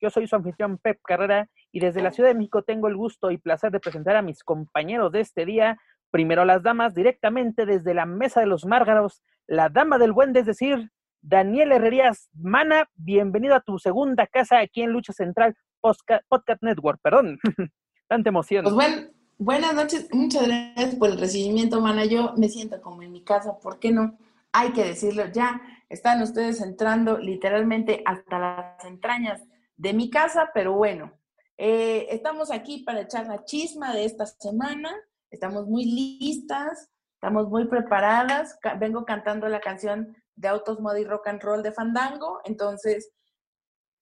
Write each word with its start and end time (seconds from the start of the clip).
Yo 0.00 0.10
soy 0.10 0.28
su 0.28 0.36
anfitrión 0.36 0.78
Pep 0.78 1.00
Carrera 1.02 1.48
y 1.72 1.80
desde 1.80 2.02
la 2.02 2.12
Ciudad 2.12 2.30
de 2.30 2.34
México 2.34 2.62
tengo 2.62 2.88
el 2.88 2.96
gusto 2.96 3.30
y 3.30 3.38
placer 3.38 3.72
de 3.72 3.80
presentar 3.80 4.16
a 4.16 4.22
mis 4.22 4.44
compañeros 4.44 5.10
de 5.10 5.20
este 5.20 5.44
día. 5.44 5.76
Primero 6.10 6.44
las 6.44 6.62
damas, 6.62 6.94
directamente 6.94 7.66
desde 7.66 7.94
la 7.94 8.06
Mesa 8.06 8.40
de 8.40 8.46
los 8.46 8.64
Márgaros, 8.64 9.22
la 9.46 9.68
dama 9.68 9.98
del 9.98 10.12
buen, 10.12 10.36
es 10.36 10.46
decir, 10.46 10.90
Daniel 11.20 11.72
Herrerías 11.72 12.30
Mana, 12.32 12.88
bienvenido 12.94 13.56
a 13.56 13.60
tu 13.60 13.78
segunda 13.78 14.26
casa 14.28 14.60
aquí 14.60 14.82
en 14.82 14.92
Lucha 14.92 15.12
Central 15.12 15.56
Podcast, 15.80 16.62
Network, 16.62 17.00
perdón. 17.02 17.38
Tanta 18.08 18.28
emoción. 18.28 18.62
Pues 18.62 18.74
bueno, 18.74 19.08
buenas 19.36 19.74
noches, 19.74 20.08
muchas 20.12 20.46
gracias 20.46 20.94
por 20.94 21.10
el 21.10 21.18
recibimiento, 21.18 21.80
Mana. 21.80 22.04
Yo 22.04 22.34
me 22.36 22.48
siento 22.48 22.80
como 22.80 23.02
en 23.02 23.12
mi 23.12 23.22
casa, 23.22 23.58
¿por 23.58 23.80
qué 23.80 23.90
no? 23.90 24.16
Hay 24.52 24.70
que 24.70 24.84
decirlo 24.84 25.24
ya. 25.26 25.60
Están 25.88 26.22
ustedes 26.22 26.60
entrando 26.62 27.18
literalmente 27.18 28.02
hasta 28.06 28.38
las 28.38 28.84
entrañas 28.84 29.42
de 29.78 29.94
mi 29.94 30.10
casa, 30.10 30.50
pero 30.52 30.74
bueno, 30.74 31.12
eh, 31.56 32.08
estamos 32.10 32.50
aquí 32.50 32.82
para 32.84 33.00
echar 33.00 33.26
la 33.26 33.44
chisma 33.44 33.94
de 33.94 34.04
esta 34.04 34.26
semana. 34.26 34.94
Estamos 35.30 35.66
muy 35.66 35.84
listas, 35.84 36.90
estamos 37.14 37.48
muy 37.48 37.66
preparadas. 37.68 38.58
vengo 38.78 39.04
cantando 39.04 39.48
la 39.48 39.60
canción 39.60 40.16
de 40.34 40.48
Autos 40.48 40.80
Mod 40.80 40.96
y 40.96 41.04
Rock 41.04 41.28
and 41.28 41.42
Roll 41.42 41.62
de 41.62 41.72
Fandango. 41.72 42.40
Entonces, 42.44 43.12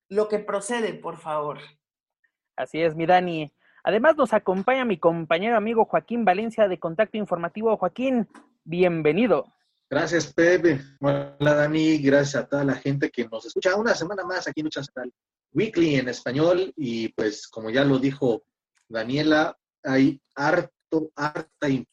lo 0.09 0.29
que 0.29 0.39
procede, 0.39 0.95
por 0.95 1.19
favor. 1.19 1.59
Así 2.57 2.81
es, 2.81 2.97
mi 2.97 3.05
Dani. 3.07 3.53
Además, 3.85 4.17
nos 4.17 4.33
acompaña 4.33 4.85
mi 4.85 4.99
compañero 4.99 5.57
amigo 5.57 5.85
Joaquín 5.85 6.25
Valencia 6.25 6.69
de 6.69 6.81
Contacto 6.81 7.19
Informativo. 7.19 7.77
Joaquín, 7.77 8.29
bienvenido. 8.65 9.53
Gracias, 9.91 10.33
Pepe. 10.33 10.81
Hola, 11.01 11.37
Dani. 11.39 11.99
Gracias 11.99 12.43
a 12.43 12.49
toda 12.49 12.65
la 12.65 12.75
gente 12.75 13.11
que 13.11 13.29
nos 13.29 13.45
escucha 13.45 13.77
una 13.77 13.95
semana 13.95 14.25
más 14.25 14.49
aquí 14.49 14.61
en 14.61 14.65
Lucha 14.65 14.83
Central 14.83 15.13
Weekly 15.57 15.97
en 15.97 16.09
español. 16.09 16.73
Y 16.77 17.09
pues, 17.09 17.49
como 17.49 17.71
ya 17.71 17.85
lo 17.85 17.99
dijo 17.99 18.45
Daniela, 18.89 19.57
hay 19.83 20.21
harto, 20.35 21.11
harta 21.17 21.69
información 21.69 21.87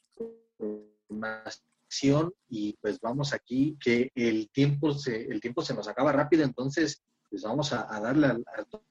y 2.49 2.73
pues 2.81 2.99
vamos 2.99 3.33
aquí 3.33 3.77
que 3.81 4.11
el 4.15 4.49
tiempo 4.51 4.93
se, 4.93 5.25
el 5.25 5.39
tiempo 5.39 5.61
se 5.61 5.73
nos 5.73 5.87
acaba 5.87 6.11
rápido, 6.11 6.43
entonces 6.43 7.01
pues 7.29 7.43
vamos 7.43 7.71
a, 7.71 7.85
darle 7.99 8.27
a, 8.27 8.63
todos 8.65 8.83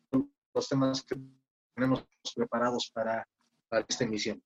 los 0.55 0.69
temas 0.69 1.03
que 1.03 1.17
tenemos 1.75 2.05
preparados 2.35 2.91
para, 2.95 3.27
para 3.69 3.85
esta 3.89 4.05
emisión. 4.05 4.43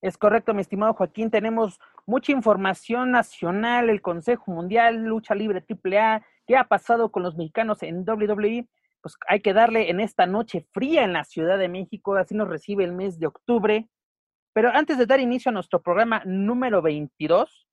Es 0.00 0.18
correcto, 0.18 0.52
mi 0.52 0.60
estimado 0.60 0.94
Joaquín. 0.94 1.30
Tenemos 1.30 1.78
mucha 2.06 2.32
información 2.32 3.10
nacional, 3.10 3.88
el 3.88 4.02
Consejo 4.02 4.50
Mundial, 4.50 5.04
Lucha 5.04 5.34
Libre 5.34 5.64
AAA, 5.66 6.22
qué 6.46 6.56
ha 6.56 6.64
pasado 6.64 7.10
con 7.10 7.22
los 7.22 7.36
mexicanos 7.36 7.82
en 7.82 8.04
WWE. 8.06 8.68
Pues 9.04 9.16
hay 9.28 9.40
que 9.40 9.52
darle 9.52 9.90
en 9.90 10.00
esta 10.00 10.24
noche 10.24 10.66
fría 10.72 11.04
en 11.04 11.12
la 11.12 11.24
Ciudad 11.24 11.58
de 11.58 11.68
México, 11.68 12.14
así 12.16 12.34
nos 12.34 12.48
recibe 12.48 12.84
el 12.84 12.94
mes 12.94 13.18
de 13.18 13.26
octubre. 13.26 13.86
Pero 14.54 14.70
antes 14.70 14.96
de 14.96 15.04
dar 15.04 15.20
inicio 15.20 15.50
a 15.50 15.52
nuestro 15.52 15.82
programa 15.82 16.22
número 16.24 16.80
22, 16.80 17.68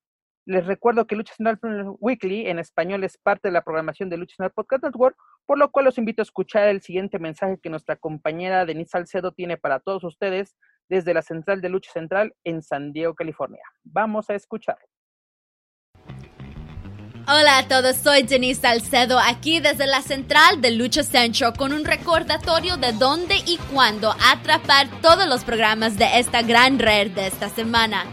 les 0.45 0.65
recuerdo 0.65 1.07
que 1.07 1.15
Lucha 1.15 1.33
Central 1.33 1.57
Weekly 2.01 2.47
en 2.47 2.59
español 2.59 3.05
es 3.05 3.17
parte 3.17 3.47
de 3.47 3.53
la 3.53 3.61
programación 3.61 4.09
de 4.09 4.17
Lucha 4.17 4.35
Central 4.35 4.51
Podcast 4.53 4.83
Network, 4.83 5.15
por 5.45 5.57
lo 5.57 5.71
cual 5.71 5.85
los 5.85 5.97
invito 5.97 6.21
a 6.21 6.23
escuchar 6.23 6.67
el 6.67 6.81
siguiente 6.81 7.17
mensaje 7.17 7.61
que 7.63 7.69
nuestra 7.69 7.95
compañera 7.95 8.65
Denise 8.65 8.89
Salcedo 8.89 9.31
tiene 9.31 9.55
para 9.55 9.79
todos 9.79 10.03
ustedes 10.03 10.57
desde 10.89 11.13
la 11.13 11.21
central 11.21 11.61
de 11.61 11.69
Lucha 11.69 11.93
Central 11.93 12.35
en 12.43 12.61
San 12.61 12.91
Diego, 12.91 13.15
California. 13.15 13.63
Vamos 13.85 14.29
a 14.29 14.35
escuchar. 14.35 14.79
Hola 17.27 17.59
a 17.59 17.67
todos, 17.67 17.97
soy 17.97 18.23
Denise 18.23 18.61
Salcedo 18.61 19.19
aquí 19.19 19.59
desde 19.59 19.85
la 19.85 20.01
central 20.01 20.59
de 20.59 20.71
Lucha 20.71 21.03
Central 21.03 21.53
con 21.55 21.71
un 21.71 21.85
recordatorio 21.85 22.77
de 22.77 22.93
dónde 22.93 23.35
y 23.45 23.57
cuándo 23.71 24.15
atrapar 24.27 24.89
todos 25.01 25.27
los 25.27 25.43
programas 25.43 25.97
de 25.97 26.19
esta 26.19 26.41
gran 26.41 26.79
red 26.79 27.11
de 27.11 27.27
esta 27.27 27.49
semana. 27.49 28.05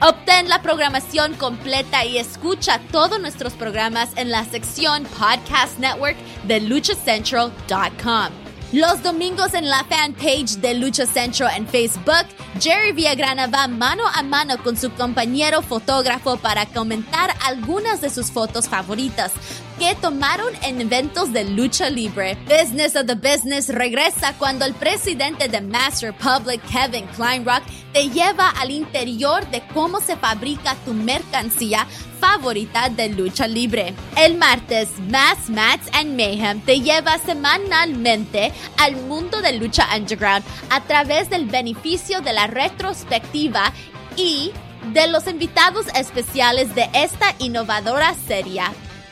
Obtén 0.00 0.48
la 0.48 0.60
programación 0.60 1.34
completa 1.34 2.04
y 2.04 2.18
escucha 2.18 2.80
todos 2.90 3.20
nuestros 3.20 3.52
programas 3.54 4.10
en 4.16 4.30
la 4.30 4.44
sección 4.44 5.04
Podcast 5.04 5.78
Network 5.78 6.16
de 6.44 6.60
luchacentral.com. 6.60 8.47
Los 8.72 9.02
domingos 9.02 9.54
en 9.54 9.70
la 9.70 9.82
fanpage 9.84 10.58
de 10.58 10.74
Lucha 10.74 11.06
Central 11.06 11.52
en 11.56 11.66
Facebook, 11.66 12.26
Jerry 12.60 12.92
Villagrana 12.92 13.46
va 13.46 13.66
mano 13.66 14.02
a 14.14 14.22
mano 14.22 14.62
con 14.62 14.76
su 14.76 14.90
compañero 14.90 15.62
fotógrafo 15.62 16.36
para 16.36 16.66
comentar 16.66 17.34
algunas 17.46 18.02
de 18.02 18.10
sus 18.10 18.30
fotos 18.30 18.68
favoritas 18.68 19.32
que 19.78 19.94
tomaron 19.94 20.52
en 20.62 20.80
eventos 20.80 21.32
de 21.32 21.44
lucha 21.44 21.88
libre. 21.88 22.36
Business 22.46 22.96
of 22.96 23.06
the 23.06 23.14
Business 23.14 23.68
regresa 23.68 24.34
cuando 24.36 24.64
el 24.64 24.74
presidente 24.74 25.48
de 25.48 25.60
Master 25.60 26.12
Public, 26.14 26.60
Kevin 26.68 27.06
Kleinrock, 27.16 27.62
te 27.92 28.10
lleva 28.10 28.50
al 28.50 28.72
interior 28.72 29.48
de 29.50 29.62
cómo 29.72 30.00
se 30.00 30.16
fabrica 30.16 30.74
tu 30.84 30.94
mercancía 30.94 31.86
favorita 32.20 32.88
de 32.88 33.10
lucha 33.10 33.46
libre. 33.46 33.94
El 34.16 34.36
martes, 34.36 34.88
Mass 35.08 35.48
Mats 35.48 35.88
and 35.92 36.16
Mayhem 36.16 36.60
te 36.62 36.80
lleva 36.80 37.16
semanalmente 37.18 38.52
al 38.78 38.96
mundo 38.96 39.40
de 39.40 39.52
lucha 39.52 39.86
underground 39.96 40.44
a 40.70 40.82
través 40.82 41.30
del 41.30 41.46
beneficio 41.46 42.20
de 42.20 42.32
la 42.32 42.48
retrospectiva 42.48 43.72
y 44.16 44.50
de 44.92 45.06
los 45.06 45.28
invitados 45.28 45.86
especiales 45.94 46.74
de 46.74 46.88
esta 46.92 47.34
innovadora 47.38 48.14
serie. 48.26 48.62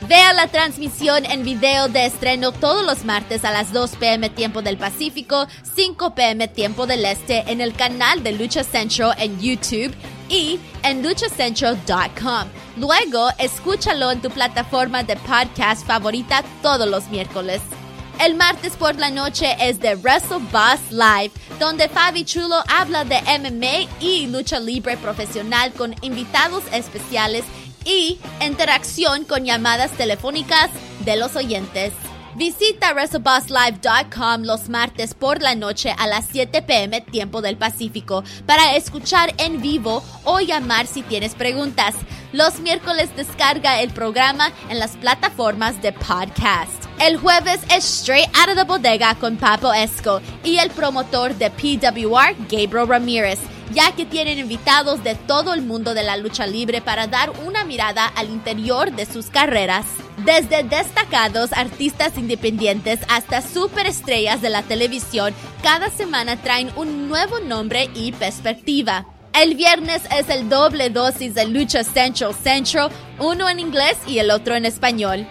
Vea 0.07 0.31
la 0.31 0.47
transmisión 0.47 1.25
en 1.25 1.43
video 1.43 1.89
de 1.89 2.05
estreno 2.05 2.53
todos 2.53 2.85
los 2.85 3.03
martes 3.03 3.43
a 3.43 3.51
las 3.51 3.73
2 3.73 3.97
pm 3.97 4.29
tiempo 4.29 4.61
del 4.61 4.77
Pacífico, 4.77 5.47
5 5.75 6.15
pm 6.15 6.47
tiempo 6.47 6.87
del 6.87 7.03
Este 7.03 7.43
en 7.51 7.59
el 7.59 7.73
canal 7.73 8.23
de 8.23 8.31
Lucha 8.31 8.63
Central 8.63 9.15
en 9.17 9.37
YouTube 9.41 9.93
y 10.29 10.61
en 10.83 11.03
luchacentral.com. 11.03 12.47
Luego, 12.77 13.27
escúchalo 13.37 14.09
en 14.11 14.21
tu 14.21 14.29
plataforma 14.29 15.03
de 15.03 15.17
podcast 15.17 15.85
favorita 15.85 16.41
todos 16.61 16.87
los 16.87 17.09
miércoles. 17.09 17.59
El 18.21 18.35
martes 18.35 18.77
por 18.77 18.95
la 18.95 19.11
noche 19.11 19.57
es 19.59 19.79
de 19.81 19.95
Wrestle 19.95 20.39
Boss 20.51 20.89
Live, 20.89 21.31
donde 21.59 21.89
Fabi 21.89 22.23
Chulo 22.23 22.63
habla 22.67 23.03
de 23.03 23.19
MMA 23.39 23.89
y 23.99 24.27
lucha 24.27 24.59
libre 24.59 24.95
profesional 24.95 25.73
con 25.73 25.93
invitados 26.01 26.63
especiales 26.71 27.43
y 27.87 28.19
interacción 28.45 29.23
con 29.23 29.45
llamadas 29.45 29.91
telefónicas 29.91 30.69
de 31.05 31.15
los 31.15 31.35
oyentes. 31.35 31.93
Visita 32.35 32.93
WrestleBossLive.com 32.93 34.43
los 34.43 34.69
martes 34.69 35.15
por 35.15 35.41
la 35.41 35.55
noche 35.55 35.95
a 35.97 36.05
las 36.05 36.27
7 36.31 36.61
pm 36.61 37.01
tiempo 37.01 37.41
del 37.41 37.57
Pacífico 37.57 38.23
para 38.45 38.75
escuchar 38.75 39.33
en 39.39 39.59
vivo 39.59 40.03
o 40.23 40.39
llamar 40.39 40.85
si 40.85 41.01
tienes 41.01 41.33
preguntas. 41.33 41.95
Los 42.33 42.59
miércoles 42.59 43.09
descarga 43.15 43.81
el 43.81 43.89
programa 43.89 44.51
en 44.69 44.77
las 44.77 44.97
plataformas 44.97 45.81
de 45.81 45.93
podcast. 45.93 46.71
El 46.99 47.17
jueves 47.17 47.61
es 47.75 47.83
Straight 48.01 48.29
Out 48.37 48.49
of 48.49 48.55
the 48.55 48.63
Bodega 48.65 49.15
con 49.15 49.37
Papo 49.37 49.73
Esco 49.73 50.21
y 50.43 50.57
el 50.57 50.69
promotor 50.69 51.33
de 51.33 51.49
PWR, 51.49 52.35
Gabriel 52.49 52.87
Ramírez 52.87 53.39
ya 53.71 53.91
que 53.93 54.05
tienen 54.05 54.39
invitados 54.39 55.03
de 55.03 55.15
todo 55.15 55.53
el 55.53 55.61
mundo 55.61 55.93
de 55.93 56.03
la 56.03 56.17
lucha 56.17 56.47
libre 56.47 56.81
para 56.81 57.07
dar 57.07 57.31
una 57.45 57.63
mirada 57.63 58.05
al 58.05 58.29
interior 58.29 58.91
de 58.91 59.05
sus 59.05 59.27
carreras. 59.27 59.85
Desde 60.25 60.63
destacados 60.63 61.53
artistas 61.53 62.17
independientes 62.17 62.99
hasta 63.07 63.41
superestrellas 63.41 64.41
de 64.41 64.49
la 64.49 64.63
televisión, 64.63 65.33
cada 65.63 65.89
semana 65.89 66.37
traen 66.37 66.71
un 66.75 67.07
nuevo 67.07 67.39
nombre 67.39 67.89
y 67.93 68.11
perspectiva. 68.11 69.05
El 69.33 69.55
viernes 69.55 70.01
es 70.17 70.29
el 70.29 70.49
doble 70.49 70.89
dosis 70.89 71.35
de 71.35 71.45
Lucha 71.45 71.83
Central 71.83 72.33
Central, 72.33 72.89
uno 73.19 73.47
en 73.47 73.59
inglés 73.59 73.97
y 74.07 74.17
el 74.17 74.31
otro 74.31 74.55
en 74.55 74.65
español. 74.65 75.27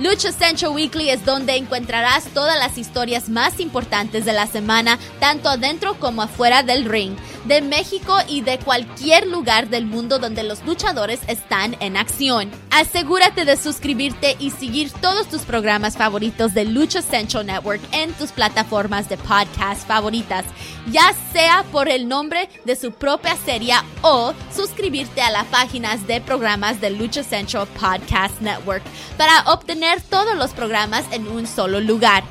Lucha 0.00 0.32
Central 0.32 0.72
Weekly 0.72 1.10
es 1.10 1.24
donde 1.24 1.54
encontrarás 1.54 2.24
todas 2.34 2.58
las 2.58 2.78
historias 2.78 3.28
más 3.28 3.60
importantes 3.60 4.24
de 4.24 4.32
la 4.32 4.48
semana, 4.48 4.98
tanto 5.20 5.48
adentro 5.48 5.94
como 6.00 6.22
afuera 6.22 6.64
del 6.64 6.84
ring, 6.84 7.14
de 7.44 7.60
México 7.60 8.16
y 8.28 8.40
de 8.40 8.58
cualquier 8.58 9.26
lugar 9.26 9.68
del 9.68 9.86
mundo 9.86 10.18
donde 10.18 10.42
los 10.42 10.64
luchadores 10.64 11.20
están 11.28 11.76
en 11.80 11.96
acción. 11.96 12.50
Asegúrate 12.70 13.44
de 13.44 13.56
suscribirte 13.56 14.36
y 14.38 14.50
seguir 14.50 14.90
todos 14.92 15.28
tus 15.28 15.42
programas 15.42 15.96
favoritos 15.96 16.54
de 16.54 16.64
Lucha 16.64 17.02
Central 17.02 17.46
Network 17.46 17.80
en 17.92 18.12
tus 18.14 18.32
plataformas 18.32 19.08
de 19.08 19.16
podcast 19.16 19.86
favoritas, 19.86 20.44
ya 20.90 21.14
sea 21.32 21.64
por 21.72 21.88
el 21.88 22.08
nombre 22.08 22.48
de 22.64 22.76
su 22.76 22.92
propia 22.92 23.36
serie 23.36 23.74
o 24.02 24.32
suscribirte 24.54 25.22
a 25.22 25.30
las 25.30 25.46
páginas 25.46 26.06
de 26.06 26.20
programas 26.20 26.80
de 26.80 26.90
Lucha 26.90 27.22
Central 27.22 27.66
Podcast 27.68 28.40
Network 28.40 28.82
para 29.16 29.52
obtener 29.52 30.00
todos 30.00 30.36
los 30.36 30.52
programas 30.52 31.04
en 31.12 31.26
un 31.28 31.46
solo 31.46 31.80
lugar. 31.80 32.24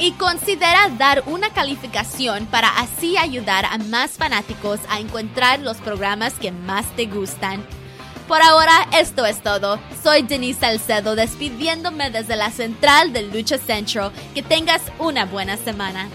Y 0.00 0.12
considera 0.12 0.88
dar 0.96 1.22
una 1.26 1.50
calificación 1.50 2.46
para 2.46 2.70
así 2.70 3.18
ayudar 3.18 3.66
a 3.66 3.76
más 3.76 4.12
fanáticos 4.12 4.80
a 4.88 4.98
encontrar 4.98 5.60
los 5.60 5.76
programas 5.76 6.32
que 6.34 6.52
más 6.52 6.86
te 6.96 7.04
gustan. 7.04 7.62
Por 8.26 8.40
ahora, 8.40 8.88
esto 8.98 9.26
es 9.26 9.42
todo. 9.42 9.78
Soy 10.02 10.22
Denise 10.22 10.60
Salcedo 10.60 11.16
despidiéndome 11.16 12.10
desde 12.10 12.36
la 12.36 12.50
central 12.50 13.12
de 13.12 13.22
Lucha 13.22 13.58
Central. 13.58 14.10
Que 14.34 14.42
tengas 14.42 14.80
una 14.98 15.26
buena 15.26 15.58
semana. 15.58 16.08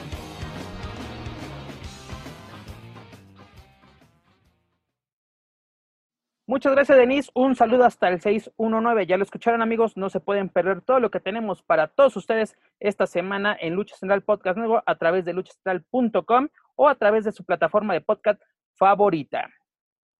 Muchas 6.48 6.74
gracias, 6.74 6.96
Denise. 6.96 7.32
Un 7.34 7.56
saludo 7.56 7.86
hasta 7.86 8.08
el 8.08 8.22
619. 8.22 9.08
Ya 9.08 9.18
lo 9.18 9.24
escucharon, 9.24 9.64
amigos. 9.64 9.98
No 9.98 10.12
se 10.12 10.20
pueden 10.20 10.50
perder 10.50 10.82
todo 10.82 11.00
lo 11.00 11.10
que 11.10 11.20
tenemos 11.20 11.64
para 11.64 11.88
todos 11.88 12.16
ustedes 12.18 12.56
esta 12.80 13.08
semana 13.08 13.58
en 13.60 13.74
Lucha 13.74 13.96
Central 13.96 14.22
Podcast 14.22 14.56
Nuevo 14.56 14.84
a 14.86 14.96
través 14.96 15.26
de 15.26 15.34
luchacentral.com 15.34 16.50
o 16.76 16.88
a 16.88 16.94
través 16.94 17.26
de 17.26 17.32
su 17.32 17.44
plataforma 17.46 17.96
de 17.96 18.02
podcast 18.02 18.40
favorita. 18.76 19.50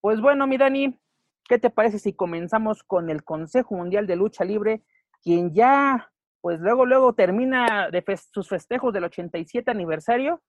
Pues 0.02 0.20
bueno, 0.20 0.48
mi 0.48 0.58
Dani, 0.58 1.00
¿qué 1.48 1.60
te 1.60 1.70
parece 1.70 2.00
si 2.00 2.14
comenzamos 2.14 2.84
con 2.84 3.12
el 3.12 3.24
Consejo 3.24 3.76
Mundial 3.76 4.08
de 4.08 4.16
Lucha 4.16 4.44
Libre, 4.44 4.82
quien 5.22 5.54
ya, 5.54 6.12
pues 6.42 6.60
luego, 6.60 6.88
luego 6.88 7.14
termina 7.14 7.92
de 7.92 8.04
sus 8.32 8.50
festejos 8.50 8.92
del 8.94 9.04
87 9.04 9.70
aniversario 9.70 10.42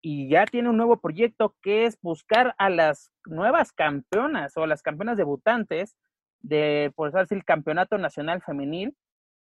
y 0.00 0.28
ya 0.28 0.44
tiene 0.46 0.70
un 0.70 0.76
nuevo 0.76 1.00
proyecto 1.00 1.56
que 1.62 1.84
es 1.84 2.00
buscar 2.00 2.54
a 2.58 2.70
las 2.70 3.12
nuevas 3.24 3.72
campeonas 3.72 4.56
o 4.56 4.66
las 4.66 4.82
campeonas 4.82 5.16
debutantes 5.16 5.96
de, 6.40 6.92
por 6.94 7.12
decir, 7.12 7.38
el 7.38 7.44
Campeonato 7.44 7.98
Nacional 7.98 8.42
Femenil. 8.42 8.96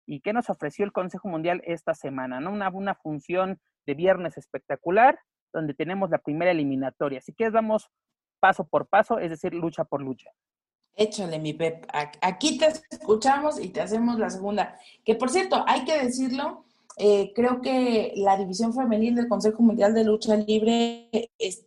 ¿Y 0.06 0.20
qué 0.20 0.32
nos 0.32 0.50
ofreció 0.50 0.84
el 0.84 0.92
Consejo 0.92 1.28
Mundial 1.28 1.62
esta 1.64 1.94
semana? 1.94 2.38
¿no? 2.38 2.52
Una, 2.52 2.68
una 2.68 2.94
función 2.94 3.58
de 3.86 3.94
viernes 3.94 4.36
espectacular 4.36 5.18
donde 5.52 5.74
tenemos 5.74 6.10
la 6.10 6.18
primera 6.18 6.50
eliminatoria. 6.50 7.18
Así 7.18 7.32
que 7.32 7.48
vamos 7.48 7.90
paso 8.40 8.66
por 8.66 8.86
paso, 8.86 9.18
es 9.18 9.30
decir, 9.30 9.54
lucha 9.54 9.84
por 9.84 10.02
lucha. 10.02 10.30
Échale, 10.96 11.38
mi 11.38 11.54
Pep. 11.54 11.86
Aquí 12.20 12.58
te 12.58 12.66
escuchamos 12.66 13.58
y 13.60 13.70
te 13.70 13.80
hacemos 13.80 14.18
la 14.18 14.30
segunda. 14.30 14.78
Que 15.04 15.14
por 15.14 15.30
cierto, 15.30 15.64
hay 15.66 15.84
que 15.84 15.98
decirlo, 15.98 16.64
eh, 16.96 17.32
creo 17.34 17.60
que 17.60 18.12
la 18.16 18.36
división 18.36 18.72
femenil 18.72 19.14
del 19.14 19.28
Consejo 19.28 19.62
Mundial 19.62 19.94
de 19.94 20.04
Lucha 20.04 20.36
Libre 20.36 21.10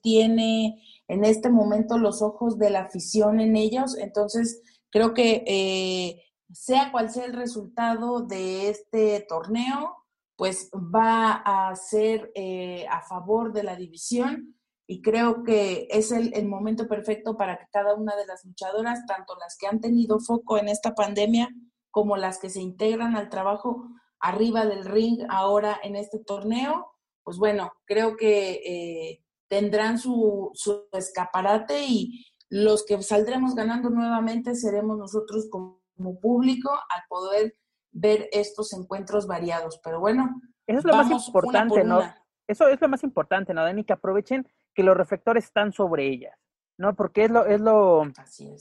tiene 0.02 0.82
en 1.08 1.26
este 1.26 1.50
momento 1.50 1.98
los 1.98 2.22
ojos 2.22 2.58
de 2.58 2.70
la 2.70 2.82
afición 2.82 3.40
en 3.40 3.56
ellos, 3.56 3.98
entonces 3.98 4.62
creo 4.90 5.14
que 5.14 5.44
eh, 5.46 6.24
sea 6.52 6.92
cual 6.92 7.10
sea 7.10 7.26
el 7.26 7.34
resultado 7.34 8.22
de 8.22 8.70
este 8.70 9.26
torneo, 9.28 9.96
pues 10.36 10.70
va 10.74 11.32
a 11.34 11.76
ser 11.76 12.32
eh, 12.36 12.86
a 12.90 13.02
favor 13.02 13.54
de 13.54 13.64
la 13.64 13.76
división. 13.76 14.54
Y 14.90 15.02
creo 15.02 15.44
que 15.44 15.88
es 15.92 16.14
el, 16.14 16.34
el, 16.34 16.48
momento 16.48 16.88
perfecto 16.88 17.36
para 17.36 17.58
que 17.58 17.66
cada 17.72 17.94
una 17.96 18.16
de 18.16 18.26
las 18.26 18.46
luchadoras, 18.46 19.06
tanto 19.06 19.36
las 19.36 19.58
que 19.58 19.68
han 19.68 19.82
tenido 19.82 20.20
foco 20.20 20.58
en 20.58 20.70
esta 20.70 20.96
pandemia 20.96 21.50
como 21.92 22.16
las 22.16 22.40
que 22.40 22.50
se 22.50 22.62
integran 22.62 23.18
al 23.18 23.30
trabajo, 23.30 23.90
arriba 24.28 24.66
del 24.66 24.86
ring 24.86 25.20
ahora 25.30 25.80
en 25.84 25.96
este 25.96 26.20
torneo, 26.20 26.94
pues 27.24 27.38
bueno, 27.38 27.72
creo 27.86 28.18
que 28.18 28.62
eh, 28.66 29.24
tendrán 29.48 29.98
su, 29.98 30.52
su, 30.54 30.88
escaparate 30.92 31.86
y 31.86 32.26
los 32.50 32.86
que 32.86 33.02
saldremos 33.02 33.56
ganando 33.56 33.90
nuevamente 33.90 34.56
seremos 34.56 34.98
nosotros 34.98 35.48
como, 35.50 35.78
público 36.22 36.70
al 36.70 37.02
poder 37.10 37.56
ver 37.92 38.30
estos 38.32 38.72
encuentros 38.74 39.26
variados. 39.26 39.80
Pero 39.84 40.00
bueno, 40.00 40.42
eso 40.68 40.80
es 40.80 40.86
lo 40.86 40.96
más 40.96 41.10
importante, 41.10 41.84
¿no? 41.84 42.02
Eso 42.48 42.68
es 42.68 42.80
lo 42.80 42.88
más 42.88 43.04
importante, 43.04 43.54
¿no, 43.54 43.64
Dani? 43.64 43.84
Que 43.84 43.94
aprovechen 43.94 44.48
que 44.76 44.84
los 44.84 44.96
reflectores 44.96 45.46
están 45.46 45.74
sobre 45.74 46.08
ellas. 46.08 46.38
¿no? 46.78 46.96
Porque 46.96 47.24
es 47.26 47.32
lo, 47.32 47.46
es 47.48 47.60
lo, 47.60 48.04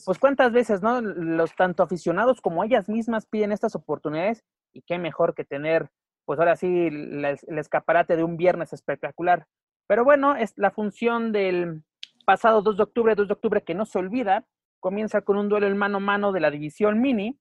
pues 0.07 0.19
cuántas 0.19 0.51
veces, 0.51 0.81
¿no? 0.81 1.03
Los 1.03 1.55
tanto 1.55 1.83
aficionados 1.83 2.41
como 2.41 2.65
ellas 2.65 2.89
mismas 2.89 3.27
piden 3.27 3.53
estas 3.53 3.75
oportunidades 3.75 4.43
y 4.77 4.83
qué 4.83 4.99
mejor 4.99 5.35
que 5.35 5.45
tener, 5.45 5.89
pues 6.27 6.39
ahora 6.39 6.55
sí, 6.57 6.89
el, 6.89 7.25
escaparate 7.25 8.17
de 8.17 8.25
un 8.25 8.37
viernes 8.37 8.73
espectacular. 8.75 9.47
Pero 9.87 10.05
bueno, 10.05 10.37
es 10.37 10.53
la 10.57 10.71
función 10.71 11.33
del 11.33 11.83
pasado 12.27 12.61
2 12.61 12.77
de 12.77 12.83
octubre, 12.83 13.15
2 13.15 13.29
de 13.29 13.33
octubre 13.33 13.63
que 13.63 13.75
no 13.75 13.87
se 13.87 13.99
olvida, 13.99 14.45
comienza 14.81 15.23
con 15.23 15.39
un 15.39 15.49
duelo 15.49 15.67
en 15.67 15.79
mano 15.79 15.97
a 15.97 16.01
mano 16.01 16.33
de 16.33 16.41
la 16.41 16.51
división 16.51 17.01
mini, 17.01 17.39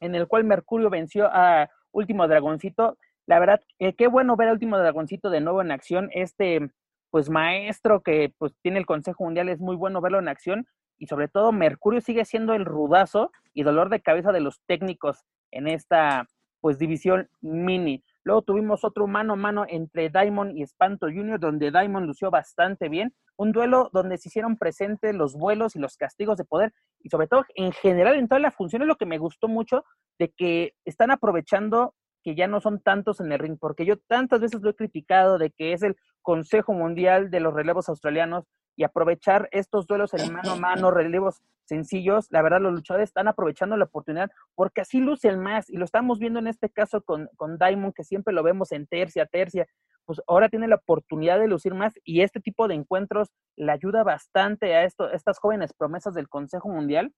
en 0.00 0.14
el 0.14 0.28
cual 0.28 0.44
Mercurio 0.44 0.90
venció 0.90 1.30
a 1.32 1.70
Último 1.92 2.28
Dragoncito. 2.28 2.98
La 3.26 3.38
verdad, 3.38 3.62
eh, 3.78 3.94
qué 3.94 4.08
bueno 4.08 4.36
ver 4.36 4.48
a 4.48 4.52
Último 4.52 4.76
Dragoncito 4.76 5.30
de 5.30 5.40
nuevo 5.40 5.62
en 5.62 5.70
acción. 5.70 6.10
Este, 6.12 6.70
pues 7.10 7.30
maestro 7.30 8.02
que 8.02 8.34
pues 8.36 8.52
tiene 8.62 8.78
el 8.78 8.86
Consejo 8.86 9.24
Mundial, 9.24 9.48
es 9.48 9.60
muy 9.60 9.76
bueno 9.76 10.00
verlo 10.00 10.18
en 10.18 10.28
acción. 10.28 10.66
Y 10.98 11.06
sobre 11.06 11.28
todo, 11.28 11.52
Mercurio 11.52 12.02
sigue 12.02 12.26
siendo 12.26 12.52
el 12.52 12.66
rudazo 12.66 13.32
y 13.54 13.62
dolor 13.62 13.88
de 13.88 14.02
cabeza 14.02 14.32
de 14.32 14.40
los 14.40 14.60
técnicos 14.66 15.24
en 15.50 15.66
esta 15.66 16.26
pues 16.60 16.78
división 16.78 17.28
mini. 17.40 18.02
Luego 18.22 18.42
tuvimos 18.42 18.84
otro 18.84 19.06
mano 19.06 19.32
a 19.32 19.36
mano 19.36 19.64
entre 19.68 20.10
Diamond 20.10 20.56
y 20.56 20.62
Espanto 20.62 21.06
Junior, 21.06 21.40
donde 21.40 21.70
Diamond 21.70 22.06
lució 22.06 22.30
bastante 22.30 22.88
bien. 22.88 23.14
Un 23.36 23.52
duelo 23.52 23.88
donde 23.92 24.18
se 24.18 24.28
hicieron 24.28 24.56
presentes 24.58 25.14
los 25.14 25.34
vuelos 25.34 25.74
y 25.74 25.78
los 25.78 25.96
castigos 25.96 26.36
de 26.36 26.44
poder. 26.44 26.72
Y 27.00 27.08
sobre 27.08 27.26
todo, 27.26 27.44
en 27.54 27.72
general, 27.72 28.16
en 28.16 28.28
todas 28.28 28.42
las 28.42 28.54
funciones, 28.54 28.86
lo 28.86 28.96
que 28.96 29.06
me 29.06 29.18
gustó 29.18 29.48
mucho 29.48 29.84
de 30.18 30.28
que 30.28 30.74
están 30.84 31.10
aprovechando 31.10 31.94
que 32.22 32.34
ya 32.34 32.46
no 32.46 32.60
son 32.60 32.80
tantos 32.80 33.20
en 33.20 33.32
el 33.32 33.38
ring, 33.38 33.56
porque 33.58 33.84
yo 33.84 33.96
tantas 33.98 34.40
veces 34.40 34.60
lo 34.62 34.70
he 34.70 34.74
criticado 34.74 35.38
de 35.38 35.50
que 35.50 35.72
es 35.72 35.82
el 35.82 35.96
Consejo 36.22 36.72
Mundial 36.72 37.30
de 37.30 37.40
los 37.40 37.54
Relevos 37.54 37.88
Australianos 37.88 38.44
y 38.76 38.84
aprovechar 38.84 39.48
estos 39.52 39.86
duelos 39.86 40.14
en 40.14 40.32
mano 40.32 40.52
a 40.52 40.56
mano, 40.56 40.90
relevos 40.90 41.42
sencillos, 41.64 42.26
la 42.30 42.42
verdad 42.42 42.60
los 42.60 42.72
luchadores 42.72 43.10
están 43.10 43.28
aprovechando 43.28 43.76
la 43.76 43.84
oportunidad 43.84 44.30
porque 44.54 44.80
así 44.80 45.00
lucen 45.00 45.38
más 45.40 45.68
y 45.70 45.76
lo 45.76 45.84
estamos 45.84 46.18
viendo 46.18 46.38
en 46.38 46.46
este 46.46 46.68
caso 46.68 47.02
con, 47.02 47.28
con 47.36 47.58
Diamond 47.58 47.94
que 47.94 48.04
siempre 48.04 48.34
lo 48.34 48.42
vemos 48.42 48.72
en 48.72 48.86
tercia, 48.86 49.26
tercia, 49.26 49.66
pues 50.04 50.20
ahora 50.26 50.48
tiene 50.48 50.66
la 50.66 50.76
oportunidad 50.76 51.38
de 51.38 51.46
lucir 51.46 51.74
más 51.74 51.94
y 52.04 52.22
este 52.22 52.40
tipo 52.40 52.66
de 52.66 52.74
encuentros 52.74 53.28
le 53.56 53.70
ayuda 53.70 54.02
bastante 54.02 54.74
a, 54.74 54.84
esto, 54.84 55.10
estas 55.12 55.38
jóvenes 55.38 55.72
promesas 55.72 56.14
del 56.14 56.28
Consejo 56.28 56.68
Mundial. 56.68 57.12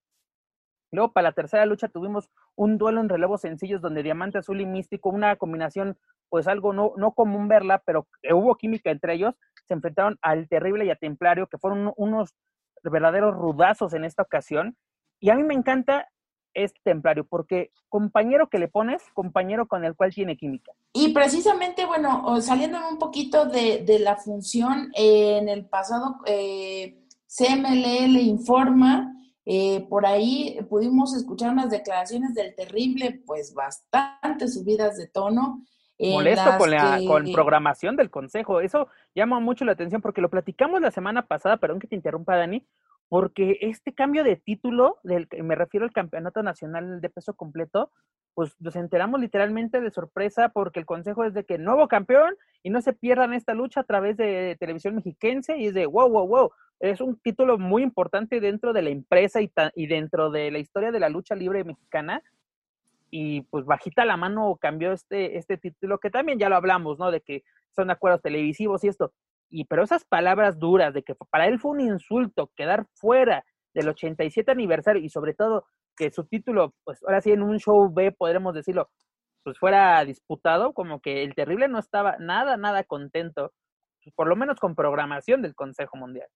Luego 0.92 1.12
para 1.12 1.30
la 1.30 1.32
tercera 1.32 1.66
lucha 1.66 1.88
tuvimos 1.88 2.30
un 2.54 2.78
duelo 2.78 3.00
en 3.00 3.08
relevos 3.08 3.40
sencillos 3.40 3.80
donde 3.80 4.02
Diamante 4.02 4.38
Azul 4.38 4.60
y 4.60 4.66
Místico, 4.66 5.08
una 5.08 5.34
combinación 5.36 5.98
pues 6.28 6.46
algo 6.46 6.72
no, 6.72 6.92
no 6.96 7.12
común 7.12 7.48
verla, 7.48 7.82
pero 7.84 8.06
hubo 8.32 8.54
química 8.56 8.90
entre 8.90 9.14
ellos, 9.14 9.34
se 9.66 9.74
enfrentaron 9.74 10.18
al 10.22 10.48
Terrible 10.48 10.84
y 10.84 10.90
a 10.90 10.96
Templario, 10.96 11.46
que 11.46 11.58
fueron 11.58 11.92
unos 11.96 12.34
verdaderos 12.82 13.34
rudazos 13.34 13.94
en 13.94 14.04
esta 14.04 14.22
ocasión. 14.22 14.76
Y 15.20 15.30
a 15.30 15.34
mí 15.34 15.44
me 15.44 15.54
encanta 15.54 16.08
este 16.54 16.80
Templario, 16.84 17.26
porque 17.26 17.70
compañero 17.88 18.48
que 18.48 18.58
le 18.58 18.68
pones, 18.68 19.02
compañero 19.14 19.66
con 19.66 19.84
el 19.84 19.94
cual 19.94 20.12
tiene 20.12 20.36
química. 20.36 20.72
Y 20.92 21.14
precisamente, 21.14 21.86
bueno, 21.86 22.40
saliendo 22.40 22.78
un 22.90 22.98
poquito 22.98 23.46
de, 23.46 23.98
la 24.00 24.16
función, 24.16 24.90
en 24.94 25.48
el 25.48 25.66
pasado 25.66 26.16
eh, 26.26 26.98
CMLL 27.26 28.16
informa, 28.18 29.14
eh, 29.44 29.86
por 29.88 30.06
ahí 30.06 30.58
pudimos 30.70 31.14
escuchar 31.16 31.52
unas 31.52 31.70
declaraciones 31.70 32.34
del 32.34 32.54
terrible, 32.54 33.22
pues 33.26 33.54
bastante 33.54 34.48
subidas 34.48 34.96
de 34.96 35.08
tono, 35.08 35.64
molesto 35.98 36.58
con 36.58 36.70
la 36.70 37.00
con 37.06 37.32
programación 37.32 37.96
del 37.96 38.10
consejo. 38.10 38.60
Eso 38.60 38.88
llama 39.14 39.40
mucho 39.40 39.64
la 39.64 39.72
atención 39.72 40.00
porque 40.00 40.20
lo 40.20 40.30
platicamos 40.30 40.80
la 40.80 40.90
semana 40.90 41.26
pasada, 41.26 41.56
perdón 41.56 41.80
que 41.80 41.88
te 41.88 41.96
interrumpa, 41.96 42.36
Dani, 42.36 42.66
porque 43.08 43.58
este 43.60 43.92
cambio 43.92 44.24
de 44.24 44.36
título, 44.36 44.98
del, 45.02 45.28
me 45.42 45.54
refiero 45.54 45.84
al 45.84 45.92
Campeonato 45.92 46.42
Nacional 46.42 47.00
de 47.00 47.10
Peso 47.10 47.34
Completo, 47.34 47.90
pues 48.34 48.54
nos 48.60 48.76
enteramos 48.76 49.20
literalmente 49.20 49.80
de 49.80 49.90
sorpresa 49.90 50.48
porque 50.48 50.80
el 50.80 50.86
consejo 50.86 51.24
es 51.24 51.34
de 51.34 51.44
que 51.44 51.58
nuevo 51.58 51.88
campeón 51.88 52.34
y 52.62 52.70
no 52.70 52.80
se 52.80 52.92
pierdan 52.92 53.34
esta 53.34 53.54
lucha 53.54 53.80
a 53.80 53.84
través 53.84 54.16
de 54.16 54.56
televisión 54.58 54.94
mexiquense 54.94 55.58
y 55.58 55.66
es 55.66 55.74
de 55.74 55.84
wow, 55.86 56.08
wow, 56.08 56.26
wow. 56.26 56.50
Es 56.82 57.00
un 57.00 57.16
título 57.20 57.58
muy 57.58 57.84
importante 57.84 58.40
dentro 58.40 58.72
de 58.72 58.82
la 58.82 58.90
empresa 58.90 59.40
y, 59.40 59.52
y 59.76 59.86
dentro 59.86 60.32
de 60.32 60.50
la 60.50 60.58
historia 60.58 60.90
de 60.90 60.98
la 60.98 61.08
lucha 61.08 61.36
libre 61.36 61.62
mexicana. 61.62 62.20
Y 63.08 63.42
pues 63.42 63.64
bajita 63.64 64.04
la 64.04 64.16
mano 64.16 64.58
cambió 64.60 64.90
este, 64.90 65.38
este 65.38 65.58
título, 65.58 66.00
que 66.00 66.10
también 66.10 66.40
ya 66.40 66.48
lo 66.48 66.56
hablamos, 66.56 66.98
¿no? 66.98 67.12
De 67.12 67.20
que 67.20 67.44
son 67.70 67.88
acuerdos 67.90 68.22
televisivos 68.22 68.82
y 68.82 68.88
esto. 68.88 69.12
Y 69.48 69.66
pero 69.66 69.84
esas 69.84 70.04
palabras 70.04 70.58
duras 70.58 70.92
de 70.92 71.04
que 71.04 71.14
para 71.30 71.46
él 71.46 71.60
fue 71.60 71.70
un 71.70 71.82
insulto 71.82 72.50
quedar 72.56 72.86
fuera 72.94 73.44
del 73.74 73.88
87 73.88 74.50
aniversario 74.50 75.00
y 75.00 75.08
sobre 75.08 75.34
todo 75.34 75.66
que 75.96 76.10
su 76.10 76.24
título, 76.24 76.74
pues 76.82 77.00
ahora 77.04 77.20
sí 77.20 77.30
en 77.30 77.42
un 77.42 77.60
show 77.60 77.92
B 77.94 78.10
podremos 78.10 78.54
decirlo, 78.54 78.90
pues 79.44 79.56
fuera 79.56 80.04
disputado, 80.04 80.72
como 80.72 81.00
que 81.00 81.22
el 81.22 81.36
terrible 81.36 81.68
no 81.68 81.78
estaba 81.78 82.16
nada, 82.18 82.56
nada 82.56 82.82
contento, 82.82 83.52
pues, 84.02 84.12
por 84.16 84.26
lo 84.26 84.34
menos 84.34 84.58
con 84.58 84.74
programación 84.74 85.42
del 85.42 85.54
Consejo 85.54 85.96
Mundial. 85.96 86.26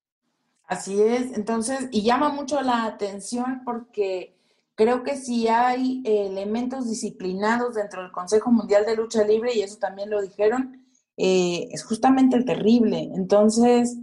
Así 0.67 1.01
es, 1.01 1.37
entonces, 1.37 1.89
y 1.93 2.03
llama 2.03 2.31
mucho 2.31 2.61
la 2.61 2.87
atención 2.87 3.63
porque 3.65 4.37
creo 4.75 5.05
que 5.05 5.17
si 5.17 5.49
hay 5.49 6.03
elementos 6.05 6.89
disciplinados 6.89 7.75
dentro 7.75 8.03
del 8.03 8.13
Consejo 8.13 8.51
Mundial 8.51 8.85
de 8.85 8.97
Lucha 8.97 9.25
Libre, 9.25 9.55
y 9.55 9.63
eso 9.63 9.79
también 9.79 10.11
lo 10.11 10.21
dijeron, 10.21 10.87
eh, 11.17 11.69
es 11.71 11.85
justamente 11.85 12.37
el 12.37 12.45
terrible. 12.45 13.11
Entonces, 13.15 13.97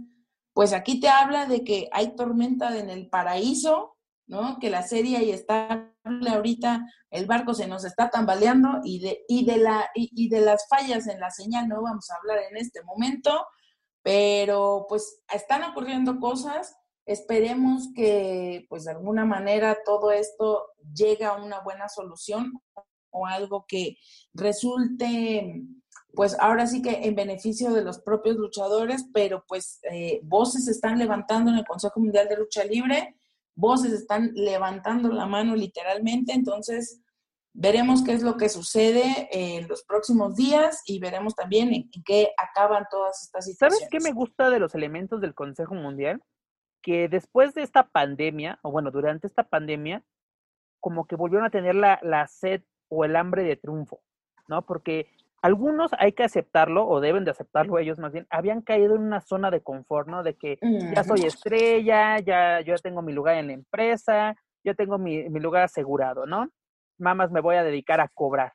pues 0.52 0.72
aquí 0.72 1.00
te 1.00 1.08
habla 1.08 1.46
de 1.46 1.64
que 1.64 1.88
hay 1.92 2.14
tormenta 2.16 2.76
en 2.78 2.88
el 2.90 3.08
paraíso, 3.08 3.96
¿no? 4.26 4.58
Que 4.58 4.70
la 4.70 4.82
serie 4.82 5.18
ahí 5.18 5.30
está 5.30 5.92
ahorita, 6.28 6.86
el 7.10 7.26
barco 7.26 7.54
se 7.54 7.66
nos 7.66 7.84
está 7.84 8.10
tambaleando 8.10 8.80
y 8.84 9.00
de, 9.00 9.24
y 9.28 9.44
de, 9.44 9.58
la, 9.58 9.90
y, 9.94 10.28
de 10.28 10.40
las 10.40 10.66
fallas 10.68 11.06
en 11.08 11.20
la 11.20 11.30
señal 11.30 11.68
no 11.68 11.82
vamos 11.82 12.10
a 12.10 12.16
hablar 12.16 12.38
en 12.50 12.56
este 12.56 12.82
momento, 12.82 13.46
pero 14.04 14.84
pues 14.88 15.22
están 15.34 15.64
ocurriendo 15.64 16.20
cosas. 16.20 16.76
Esperemos 17.06 17.88
que 17.96 18.66
pues 18.68 18.84
de 18.84 18.92
alguna 18.92 19.24
manera 19.24 19.78
todo 19.84 20.12
esto 20.12 20.66
llegue 20.94 21.24
a 21.24 21.32
una 21.32 21.60
buena 21.60 21.88
solución 21.88 22.52
o 23.10 23.26
algo 23.26 23.64
que 23.66 23.96
resulte 24.34 25.64
pues 26.14 26.36
ahora 26.38 26.66
sí 26.66 26.80
que 26.80 27.06
en 27.06 27.16
beneficio 27.16 27.72
de 27.72 27.82
los 27.82 27.98
propios 27.98 28.36
luchadores, 28.36 29.06
pero 29.12 29.44
pues 29.48 29.80
eh, 29.90 30.20
voces 30.22 30.68
están 30.68 30.98
levantando 30.98 31.50
en 31.50 31.58
el 31.58 31.66
Consejo 31.66 31.98
Mundial 31.98 32.28
de 32.28 32.36
Lucha 32.36 32.62
Libre, 32.64 33.16
voces 33.56 33.92
están 33.92 34.32
levantando 34.34 35.08
la 35.08 35.26
mano 35.26 35.56
literalmente, 35.56 36.32
entonces 36.32 37.00
veremos 37.54 38.02
qué 38.02 38.12
es 38.12 38.22
lo 38.22 38.36
que 38.36 38.48
sucede 38.48 39.28
en 39.30 39.68
los 39.68 39.84
próximos 39.84 40.34
días 40.34 40.82
y 40.86 40.98
veremos 40.98 41.34
también 41.36 41.72
en, 41.72 41.88
qué 42.04 42.32
acaban 42.36 42.84
todas 42.90 43.22
estas 43.22 43.46
situaciones. 43.46 43.78
¿Sabes 43.78 43.90
qué 43.90 44.00
me 44.00 44.12
gusta 44.12 44.50
de 44.50 44.58
los 44.58 44.74
elementos 44.74 45.20
del 45.20 45.34
Consejo 45.34 45.74
Mundial? 45.74 46.20
Que 46.82 47.08
después 47.08 47.54
de 47.54 47.62
esta 47.62 47.84
pandemia, 47.88 48.58
o 48.62 48.72
bueno, 48.72 48.90
durante 48.90 49.28
esta 49.28 49.44
pandemia, 49.44 50.04
como 50.80 51.06
que 51.06 51.16
volvieron 51.16 51.46
a 51.46 51.50
tener 51.50 51.76
la, 51.76 52.00
la 52.02 52.26
sed 52.26 52.62
o 52.88 53.04
el 53.04 53.16
hambre 53.16 53.44
de 53.44 53.56
triunfo, 53.56 54.02
¿no? 54.48 54.66
Porque 54.66 55.08
algunos 55.40 55.92
hay 55.98 56.12
que 56.12 56.24
aceptarlo, 56.24 56.86
o 56.86 57.00
deben 57.00 57.24
de 57.24 57.30
aceptarlo 57.30 57.78
ellos 57.78 57.98
más 57.98 58.12
bien, 58.12 58.26
habían 58.30 58.62
caído 58.62 58.96
en 58.96 59.02
una 59.02 59.20
zona 59.20 59.50
de 59.50 59.62
confort, 59.62 60.08
¿no? 60.08 60.22
De 60.22 60.34
que 60.34 60.58
ya 60.94 61.04
soy 61.04 61.20
estrella, 61.20 62.18
ya 62.18 62.60
yo 62.62 62.74
tengo 62.76 63.00
mi 63.00 63.12
lugar 63.12 63.36
en 63.36 63.46
la 63.46 63.52
empresa, 63.52 64.36
yo 64.64 64.74
tengo 64.74 64.98
mi, 64.98 65.28
mi 65.30 65.40
lugar 65.40 65.62
asegurado, 65.62 66.26
¿no? 66.26 66.50
Mamás 66.98 67.30
me 67.30 67.40
voy 67.40 67.56
a 67.56 67.64
dedicar 67.64 68.00
a 68.00 68.08
cobrar. 68.08 68.54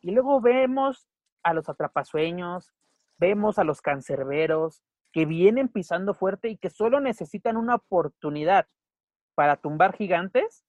Y 0.00 0.10
luego 0.10 0.40
vemos 0.40 1.08
a 1.42 1.54
los 1.54 1.68
atrapasueños, 1.68 2.72
vemos 3.18 3.58
a 3.58 3.64
los 3.64 3.80
cancerberos 3.80 4.82
que 5.12 5.26
vienen 5.26 5.68
pisando 5.68 6.14
fuerte 6.14 6.48
y 6.48 6.56
que 6.56 6.70
solo 6.70 7.00
necesitan 7.00 7.56
una 7.56 7.76
oportunidad 7.76 8.66
para 9.34 9.56
tumbar 9.56 9.94
gigantes 9.94 10.64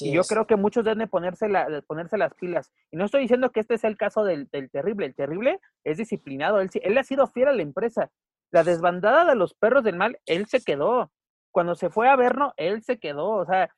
y 0.00 0.12
yo 0.12 0.22
creo 0.22 0.46
que 0.46 0.56
muchos 0.56 0.84
deben 0.84 1.08
ponerse, 1.08 1.48
la, 1.48 1.82
ponerse 1.86 2.18
las 2.18 2.34
pilas. 2.34 2.72
Y 2.90 2.96
no 2.96 3.04
estoy 3.04 3.22
diciendo 3.22 3.50
que 3.50 3.60
este 3.60 3.74
es 3.74 3.84
el 3.84 3.96
caso 3.96 4.24
del, 4.24 4.48
terrible. 4.48 5.06
El 5.06 5.14
terrible 5.14 5.60
es 5.84 5.98
disciplinado. 5.98 6.60
Él, 6.60 6.70
él 6.74 6.98
ha 6.98 7.04
sido 7.04 7.26
fiel 7.26 7.48
a 7.48 7.52
la 7.52 7.62
empresa. 7.62 8.10
La 8.50 8.64
desbandada 8.64 9.24
de 9.24 9.34
los 9.34 9.54
perros 9.54 9.84
del 9.84 9.96
mal, 9.96 10.18
él 10.26 10.46
se 10.46 10.60
quedó. 10.60 11.10
Cuando 11.50 11.74
se 11.74 11.90
fue 11.90 12.08
a 12.08 12.16
Verno, 12.16 12.54
él 12.56 12.82
se 12.82 12.98
quedó. 12.98 13.30
O 13.30 13.46
sea, 13.46 13.74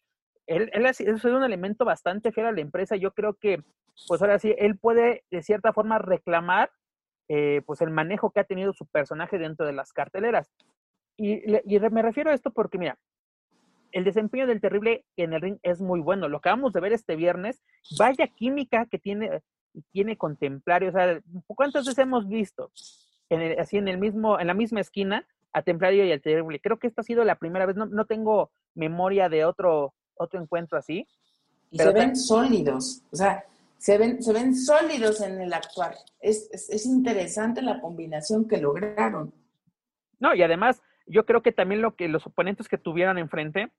él, 0.46 0.70
él 0.72 0.94
sido 0.94 1.36
un 1.36 1.44
elemento 1.44 1.84
bastante 1.84 2.32
fiel 2.32 2.46
a 2.46 2.52
la 2.52 2.60
empresa. 2.60 2.96
Yo 2.96 3.12
creo 3.12 3.34
que, 3.34 3.62
pues 4.08 4.20
ahora 4.22 4.38
sí, 4.38 4.54
él 4.58 4.78
puede 4.78 5.24
de 5.30 5.42
cierta 5.42 5.72
forma 5.72 5.98
reclamar 5.98 6.70
eh, 7.28 7.62
pues 7.66 7.80
el 7.80 7.90
manejo 7.90 8.30
que 8.30 8.40
ha 8.40 8.44
tenido 8.44 8.72
su 8.72 8.86
personaje 8.86 9.38
dentro 9.38 9.66
de 9.66 9.72
las 9.72 9.92
carteleras. 9.92 10.50
Y, 11.16 11.42
y 11.48 11.80
me 11.90 12.02
refiero 12.02 12.30
a 12.30 12.34
esto 12.34 12.50
porque, 12.50 12.78
mira, 12.78 12.98
el 13.92 14.04
desempeño 14.04 14.46
del 14.46 14.60
terrible 14.60 15.04
en 15.16 15.32
el 15.32 15.40
ring 15.40 15.58
es 15.62 15.80
muy 15.80 16.00
bueno. 16.00 16.28
Lo 16.28 16.38
acabamos 16.38 16.72
de 16.72 16.80
ver 16.80 16.92
este 16.92 17.16
viernes. 17.16 17.62
Vaya 17.98 18.26
química 18.28 18.86
que 18.86 18.98
tiene, 18.98 19.42
tiene 19.92 20.16
Contemplario. 20.16 20.88
O 20.88 20.92
sea, 20.92 21.20
¿cuántas 21.46 21.86
veces 21.86 21.98
hemos 21.98 22.28
visto 22.28 22.70
en 23.28 23.58
así 23.60 23.76
en 23.76 23.88
el 23.88 23.98
mismo, 23.98 24.38
en 24.40 24.46
la 24.46 24.54
misma 24.54 24.80
esquina 24.80 25.26
a 25.52 25.62
Templario 25.62 26.04
y 26.04 26.12
al 26.12 26.20
terrible? 26.20 26.60
Creo 26.60 26.78
que 26.78 26.86
esta 26.86 27.02
ha 27.02 27.04
sido 27.04 27.24
la 27.24 27.36
primera 27.36 27.66
vez. 27.66 27.76
No, 27.76 28.04
tengo 28.06 28.50
memoria 28.74 29.28
de 29.28 29.44
otro, 29.44 29.94
otro 30.20 30.40
encuentro 30.40 30.78
así. 30.78 31.06
Y 31.70 31.78
se 31.78 31.92
ven 31.92 32.16
sólidos. 32.16 33.02
O 33.10 33.16
sea, 33.16 33.44
se 33.78 33.98
ven, 33.98 34.22
se 34.22 34.32
ven 34.32 34.54
sólidos 34.54 35.20
en 35.20 35.40
el 35.40 35.52
actuar. 35.52 35.96
Es, 36.20 36.48
es 36.52 36.86
interesante 36.86 37.62
la 37.62 37.80
combinación 37.80 38.46
que 38.46 38.58
lograron. 38.58 39.32
No, 40.18 40.34
y 40.34 40.42
además 40.42 40.82
yo 41.06 41.24
creo 41.26 41.42
que 41.42 41.52
también 41.52 41.82
lo 41.82 41.96
que 41.96 42.08
los 42.08 42.26
oponentes 42.26 42.68
que 42.68 42.78
tuvieron 42.78 43.18
enfrente 43.18 43.72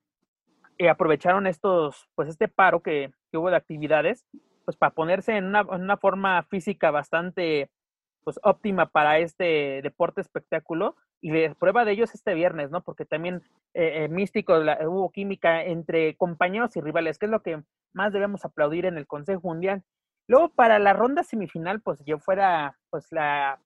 eh, 0.78 0.88
aprovecharon 0.88 1.46
estos, 1.46 2.08
pues 2.14 2.28
este 2.28 2.48
paro 2.48 2.82
que, 2.82 3.12
hubo 3.32 3.50
de 3.50 3.56
actividades, 3.56 4.26
pues 4.64 4.76
para 4.76 4.92
ponerse 4.92 5.36
en 5.36 5.46
una, 5.46 5.96
forma 5.96 6.42
física 6.44 6.90
bastante 6.90 7.70
pues 8.24 8.38
óptima 8.42 8.86
para 8.86 9.18
este 9.18 9.80
deporte 9.82 10.20
espectáculo 10.20 10.96
y 11.22 11.48
prueba 11.50 11.84
de 11.84 11.92
ellos 11.92 12.14
este 12.14 12.34
viernes, 12.34 12.70
¿no? 12.70 12.82
Porque 12.82 13.04
también 13.04 13.42
eh, 13.74 14.04
eh 14.04 14.08
místico 14.08 14.54
hubo 14.58 15.10
química 15.12 15.62
entre 15.62 16.16
compañeros 16.16 16.76
y 16.76 16.80
rivales, 16.80 17.18
que 17.18 17.26
es 17.26 17.32
lo 17.32 17.42
que 17.42 17.62
más 17.94 18.12
debemos 18.12 18.44
aplaudir 18.44 18.86
en 18.86 18.98
el 18.98 19.06
Consejo 19.06 19.40
Mundial. 19.44 19.84
Luego 20.26 20.50
para 20.50 20.78
la 20.80 20.92
ronda 20.92 21.22
semifinal, 21.22 21.80
pues 21.80 22.02
yo 22.04 22.18
fuera 22.18 22.76
pues 22.90 23.06
la 23.12 23.60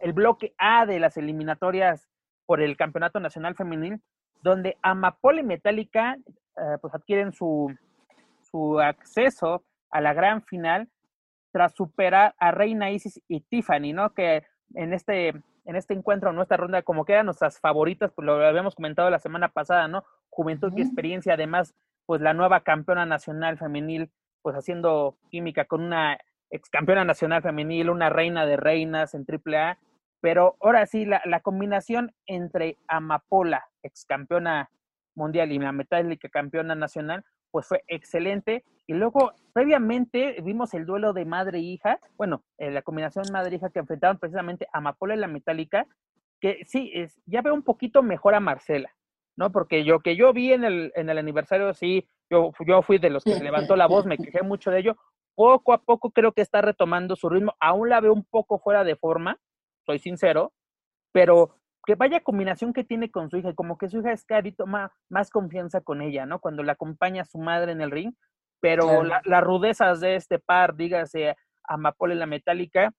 el 0.00 0.12
bloque 0.12 0.54
A 0.58 0.84
de 0.86 0.98
las 0.98 1.16
eliminatorias 1.16 2.08
por 2.46 2.60
el 2.60 2.76
Campeonato 2.76 3.20
Nacional 3.20 3.54
Femenil, 3.54 4.00
donde 4.42 4.76
Amapola 4.82 5.40
y 5.40 5.44
Metallica 5.44 6.16
eh, 6.56 6.78
pues 6.80 6.94
adquieren 6.94 7.32
su, 7.32 7.72
su 8.50 8.80
acceso 8.80 9.64
a 9.90 10.00
la 10.00 10.12
gran 10.12 10.42
final 10.42 10.88
tras 11.52 11.74
superar 11.74 12.34
a 12.38 12.50
Reina 12.50 12.90
Isis 12.90 13.20
y 13.28 13.40
Tiffany, 13.42 13.92
¿no? 13.92 14.14
Que 14.14 14.44
en 14.74 14.92
este, 14.92 15.34
en 15.64 15.76
este 15.76 15.94
encuentro, 15.94 16.30
en 16.30 16.36
nuestra 16.36 16.56
ronda, 16.56 16.82
como 16.82 17.04
que 17.04 17.12
eran 17.12 17.26
nuestras 17.26 17.60
favoritas, 17.60 18.12
pues 18.14 18.26
lo 18.26 18.34
habíamos 18.44 18.74
comentado 18.74 19.10
la 19.10 19.18
semana 19.18 19.48
pasada, 19.48 19.88
¿no? 19.88 20.04
Juventud 20.30 20.72
y 20.76 20.82
experiencia, 20.82 21.34
además, 21.34 21.74
pues 22.06 22.20
la 22.20 22.34
nueva 22.34 22.60
campeona 22.60 23.06
nacional 23.06 23.58
femenil, 23.58 24.10
pues 24.42 24.56
haciendo 24.56 25.16
química 25.30 25.64
con 25.64 25.82
una 25.82 26.18
ex 26.50 26.68
campeona 26.70 27.04
nacional 27.04 27.42
femenil, 27.42 27.90
una 27.90 28.10
reina 28.10 28.46
de 28.46 28.56
reinas 28.56 29.14
en 29.14 29.24
AAA, 29.28 29.78
pero 30.20 30.56
ahora 30.60 30.86
sí, 30.86 31.06
la, 31.06 31.22
la 31.24 31.40
combinación 31.40 32.12
entre 32.26 32.76
Amapola, 32.88 33.66
ex 33.82 34.04
campeona 34.04 34.70
mundial, 35.14 35.52
y 35.52 35.58
la 35.58 35.72
metálica 35.72 36.28
campeona 36.28 36.74
nacional, 36.74 37.24
pues 37.50 37.66
fue 37.66 37.82
excelente. 37.88 38.64
Y 38.86 38.94
luego, 38.94 39.32
previamente, 39.52 40.40
vimos 40.42 40.74
el 40.74 40.86
duelo 40.86 41.12
de 41.12 41.24
madre 41.24 41.58
e 41.58 41.62
hija, 41.62 41.98
bueno, 42.16 42.42
eh, 42.58 42.70
la 42.70 42.82
combinación 42.82 43.24
madre-hija 43.32 43.68
e 43.68 43.72
que 43.72 43.78
enfrentaban 43.78 44.18
precisamente 44.18 44.66
a 44.72 44.78
Amapola 44.78 45.14
y 45.14 45.18
la 45.18 45.28
metálica, 45.28 45.86
que 46.40 46.64
sí, 46.66 46.90
es, 46.94 47.20
ya 47.26 47.42
veo 47.42 47.54
un 47.54 47.62
poquito 47.62 48.02
mejor 48.02 48.34
a 48.34 48.40
Marcela, 48.40 48.94
¿no? 49.36 49.52
Porque 49.52 49.84
yo 49.84 50.00
que 50.00 50.16
yo 50.16 50.32
vi 50.32 50.52
en 50.52 50.64
el, 50.64 50.92
en 50.96 51.10
el 51.10 51.18
aniversario, 51.18 51.72
sí, 51.74 52.08
yo, 52.30 52.52
yo 52.66 52.82
fui 52.82 52.98
de 52.98 53.10
los 53.10 53.24
que 53.24 53.38
levantó 53.38 53.76
la 53.76 53.86
voz, 53.86 54.06
me 54.06 54.18
quejé 54.18 54.42
mucho 54.42 54.70
de 54.70 54.80
ello. 54.80 54.96
Poco 55.34 55.72
a 55.72 55.78
poco 55.82 56.10
creo 56.10 56.32
que 56.32 56.42
está 56.42 56.60
retomando 56.60 57.16
su 57.16 57.28
ritmo, 57.28 57.54
aún 57.60 57.88
la 57.88 58.00
veo 58.00 58.12
un 58.12 58.24
poco 58.24 58.58
fuera 58.58 58.84
de 58.84 58.96
forma, 58.96 59.38
soy 59.86 59.98
sincero, 59.98 60.52
pero 61.12 61.59
que 61.90 61.96
vaya 61.96 62.20
combinación 62.20 62.72
que 62.72 62.84
tiene 62.84 63.10
con 63.10 63.30
su 63.30 63.36
hija, 63.36 63.52
como 63.52 63.76
que 63.76 63.88
su 63.88 63.98
hija 63.98 64.12
es 64.12 64.24
y 64.44 64.52
toma 64.52 64.92
más 65.08 65.28
confianza 65.28 65.80
con 65.80 66.02
ella, 66.02 66.24
¿no? 66.24 66.38
Cuando 66.38 66.62
la 66.62 66.74
acompaña 66.74 67.22
a 67.22 67.24
su 67.24 67.38
madre 67.38 67.72
en 67.72 67.80
el 67.80 67.90
ring, 67.90 68.14
pero 68.60 69.02
las 69.02 69.42
rudezas 69.42 69.98
de 69.98 70.14
este 70.14 70.38
par, 70.38 70.76
dígase 70.76 71.34
Amapola 71.64 72.14
y 72.14 72.16
la 72.16 72.26
Metálica, 72.26 72.92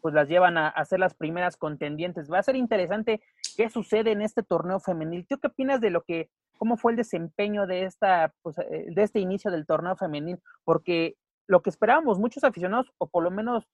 pues 0.00 0.14
las 0.14 0.26
llevan 0.26 0.56
a, 0.56 0.68
a, 0.68 0.86
ser 0.86 1.00
las 1.00 1.12
primeras 1.12 1.58
contendientes. 1.58 2.32
Va 2.32 2.38
a 2.38 2.42
ser 2.42 2.56
interesante 2.56 3.20
qué 3.58 3.68
sucede 3.68 4.12
en 4.12 4.22
este 4.22 4.42
torneo 4.42 4.80
femenil. 4.80 5.26
¿Tú 5.28 5.38
qué 5.38 5.48
opinas 5.48 5.82
de 5.82 5.90
lo 5.90 6.02
que, 6.02 6.30
cómo 6.56 6.78
fue 6.78 6.92
el 6.92 6.96
desempeño 6.96 7.66
de 7.66 7.84
esta, 7.84 8.32
pues, 8.40 8.56
eh, 8.56 8.86
de 8.88 9.02
este 9.02 9.20
inicio 9.20 9.50
del 9.50 9.66
torneo 9.66 9.96
femenil? 9.96 10.38
Porque 10.64 11.16
lo 11.46 11.60
que 11.60 11.68
esperábamos 11.68 12.18
muchos 12.18 12.42
aficionados, 12.42 12.90
o 12.96 13.06
por 13.06 13.22
lo 13.22 13.30
menos 13.30 13.68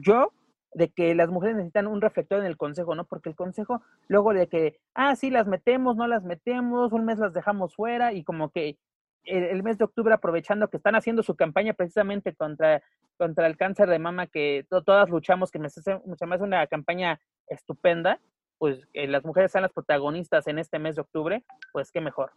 yo, 0.00 0.30
de 0.74 0.90
que 0.90 1.14
las 1.14 1.30
mujeres 1.30 1.56
necesitan 1.56 1.86
un 1.86 2.00
reflector 2.00 2.40
en 2.40 2.46
el 2.46 2.56
consejo, 2.56 2.94
¿no? 2.94 3.04
Porque 3.04 3.28
el 3.28 3.36
consejo, 3.36 3.82
luego 4.08 4.34
de 4.34 4.48
que, 4.48 4.78
ah, 4.94 5.16
sí, 5.16 5.30
las 5.30 5.46
metemos, 5.46 5.96
no 5.96 6.06
las 6.06 6.24
metemos, 6.24 6.92
un 6.92 7.04
mes 7.04 7.18
las 7.18 7.32
dejamos 7.32 7.74
fuera 7.74 8.12
y 8.12 8.24
como 8.24 8.50
que 8.50 8.76
el, 9.24 9.62
mes 9.62 9.78
de 9.78 9.84
octubre, 9.84 10.12
aprovechando 10.12 10.68
que 10.68 10.76
están 10.76 10.96
haciendo 10.96 11.22
su 11.22 11.34
campaña 11.34 11.72
precisamente 11.72 12.34
contra, 12.34 12.82
contra 13.16 13.46
el 13.46 13.56
cáncer 13.56 13.88
de 13.88 13.98
mama, 13.98 14.26
que 14.26 14.66
todas 14.68 15.08
luchamos, 15.08 15.50
que 15.50 15.58
me 15.58 15.66
hace, 15.66 15.80
me 16.04 16.34
hace 16.34 16.44
una 16.44 16.66
campaña 16.66 17.20
estupenda, 17.46 18.20
pues 18.58 18.86
que 18.92 19.06
las 19.06 19.24
mujeres 19.24 19.52
sean 19.52 19.62
las 19.62 19.72
protagonistas 19.72 20.46
en 20.46 20.58
este 20.58 20.78
mes 20.78 20.96
de 20.96 21.02
octubre, 21.02 21.44
pues 21.72 21.90
qué 21.90 22.00
mejor. 22.00 22.32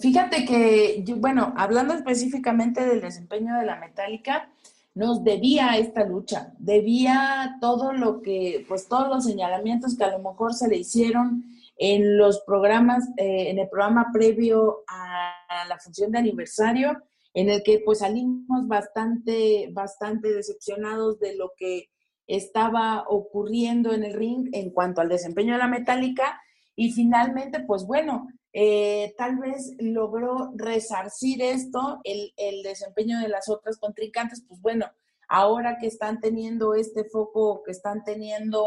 Fíjate 0.00 0.44
que, 0.44 1.04
bueno, 1.16 1.54
hablando 1.56 1.94
específicamente 1.94 2.84
del 2.84 3.00
desempeño 3.00 3.56
de 3.56 3.64
la 3.64 3.76
metálica, 3.76 4.50
nos 4.98 5.22
debía 5.22 5.78
esta 5.78 6.04
lucha, 6.04 6.52
debía 6.58 7.56
todo 7.60 7.92
lo 7.92 8.20
que, 8.20 8.64
pues 8.66 8.88
todos 8.88 9.08
los 9.08 9.24
señalamientos 9.24 9.96
que 9.96 10.02
a 10.02 10.10
lo 10.10 10.18
mejor 10.18 10.54
se 10.54 10.66
le 10.66 10.78
hicieron 10.78 11.44
en 11.76 12.18
los 12.18 12.40
programas, 12.40 13.08
eh, 13.16 13.50
en 13.50 13.60
el 13.60 13.68
programa 13.68 14.08
previo 14.12 14.82
a 14.88 15.66
la 15.68 15.78
función 15.78 16.10
de 16.10 16.18
aniversario, 16.18 17.00
en 17.32 17.48
el 17.48 17.62
que 17.62 17.80
pues 17.84 18.00
salimos 18.00 18.66
bastante, 18.66 19.68
bastante 19.72 20.32
decepcionados 20.32 21.20
de 21.20 21.36
lo 21.36 21.52
que 21.56 21.90
estaba 22.26 23.04
ocurriendo 23.06 23.92
en 23.92 24.02
el 24.02 24.14
ring 24.14 24.48
en 24.52 24.70
cuanto 24.70 25.00
al 25.00 25.08
desempeño 25.08 25.52
de 25.52 25.58
la 25.60 25.68
metálica 25.68 26.40
y 26.74 26.90
finalmente 26.90 27.60
pues 27.60 27.86
bueno, 27.86 28.26
eh, 28.60 29.14
tal 29.16 29.38
vez 29.38 29.76
logró 29.78 30.50
resarcir 30.56 31.40
esto, 31.42 32.00
el, 32.02 32.32
el 32.36 32.64
desempeño 32.64 33.20
de 33.20 33.28
las 33.28 33.48
otras 33.48 33.78
contrincantes, 33.78 34.42
pues 34.48 34.60
bueno, 34.60 34.86
ahora 35.28 35.78
que 35.78 35.86
están 35.86 36.18
teniendo 36.18 36.74
este 36.74 37.04
foco, 37.04 37.62
que 37.64 37.70
están 37.70 38.02
teniendo 38.02 38.66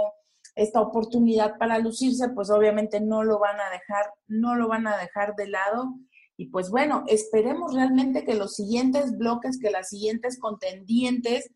esta 0.56 0.80
oportunidad 0.80 1.58
para 1.58 1.78
lucirse, 1.78 2.30
pues 2.30 2.50
obviamente 2.50 3.02
no 3.02 3.26
lo 3.26 3.38
van 3.38 3.60
a 3.60 3.70
dejar, 3.70 4.14
no 4.28 4.56
lo 4.56 4.70
van 4.70 4.88
a 4.88 4.96
dejar 4.96 5.36
de 5.36 5.50
lado. 5.50 5.94
Y 6.38 6.46
pues 6.46 6.70
bueno, 6.70 7.04
esperemos 7.08 7.74
realmente 7.74 8.24
que 8.24 8.36
los 8.36 8.56
siguientes 8.56 9.18
bloques, 9.18 9.60
que 9.60 9.72
las 9.72 9.90
siguientes 9.90 10.40
contendientes 10.40 11.52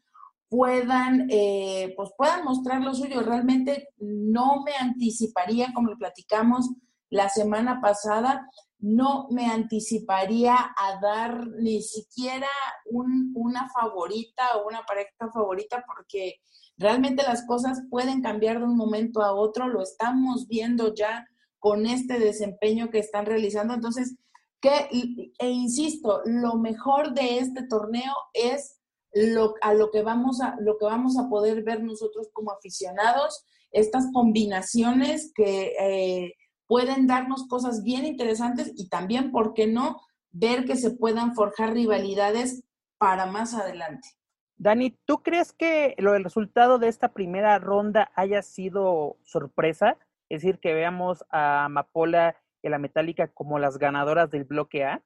puedan, 0.50 1.28
eh, 1.30 1.94
pues 1.96 2.10
puedan 2.18 2.44
mostrar 2.44 2.82
lo 2.82 2.94
suyo. 2.94 3.22
Realmente 3.22 3.88
no 3.98 4.62
me 4.66 4.74
anticiparía, 4.78 5.72
como 5.74 5.92
lo 5.92 5.98
platicamos 5.98 6.70
la 7.16 7.30
semana 7.30 7.80
pasada, 7.80 8.50
no 8.80 9.28
me 9.32 9.48
anticiparía 9.48 10.56
a 10.56 11.00
dar 11.02 11.48
ni 11.60 11.82
siquiera 11.82 12.50
una 12.92 13.70
favorita 13.70 14.58
o 14.58 14.68
una 14.68 14.84
pareja 14.86 15.32
favorita 15.34 15.86
porque 15.88 16.42
realmente 16.78 17.24
las 17.24 17.46
cosas 17.48 17.84
pueden 17.90 18.22
cambiar 18.22 18.60
de 18.60 18.66
un 18.66 18.76
momento 18.76 19.22
a 19.22 19.34
otro, 19.34 19.70
lo 19.70 19.82
estamos 19.82 20.48
viendo 20.48 20.94
ya 20.94 21.26
con 21.58 21.86
este 21.86 22.20
desempeño 22.20 22.90
que 22.90 23.00
están 23.00 23.26
realizando. 23.26 23.74
Entonces, 23.74 24.18
que, 24.60 24.90
e 25.40 25.50
insisto, 25.50 26.22
lo 26.26 26.56
mejor 26.56 27.14
de 27.14 27.40
este 27.40 27.66
torneo 27.68 28.14
es 28.34 28.82
lo, 29.14 29.54
a 29.62 29.74
lo 29.74 29.90
que, 29.90 30.02
vamos 30.02 30.42
a, 30.42 30.58
lo 30.60 30.78
que 30.78 30.86
vamos 30.86 31.18
a 31.18 31.30
poder 31.30 31.64
ver 31.64 31.82
nosotros 31.82 32.28
como 32.34 32.52
aficionados, 32.52 33.46
estas 33.72 34.06
combinaciones 34.14 35.32
que 35.34 35.74
eh, 35.80 36.34
pueden 36.68 37.08
darnos 37.08 37.48
cosas 37.48 37.84
bien 37.84 38.06
interesantes 38.06 38.74
y 38.76 38.90
también, 38.90 39.32
¿por 39.32 39.54
qué 39.54 39.68
no?, 39.68 40.02
ver 40.32 40.66
que 40.66 40.76
se 40.76 40.92
puedan 40.92 41.34
forjar 41.34 41.74
rivalidades 41.74 42.64
para 42.98 43.26
más 43.26 43.54
adelante. 43.54 44.10
Dani, 44.58 44.98
¿tú 45.06 45.22
crees 45.22 45.52
que 45.52 45.96
lo, 45.98 46.16
el 46.16 46.24
resultado 46.24 46.80
de 46.80 46.88
esta 46.88 47.14
primera 47.14 47.60
ronda 47.60 48.12
haya 48.16 48.42
sido 48.42 49.18
sorpresa? 49.24 49.98
Es 50.30 50.42
decir, 50.42 50.60
que 50.60 50.74
veamos 50.74 51.26
a 51.30 51.66
Amapola 51.66 52.36
y 52.64 52.68
a 52.68 52.72
la 52.72 52.80
Metálica 52.80 53.28
como 53.28 53.60
las 53.60 53.78
ganadoras 53.78 54.32
del 54.32 54.46
bloque 54.46 54.86
A. 54.86 55.02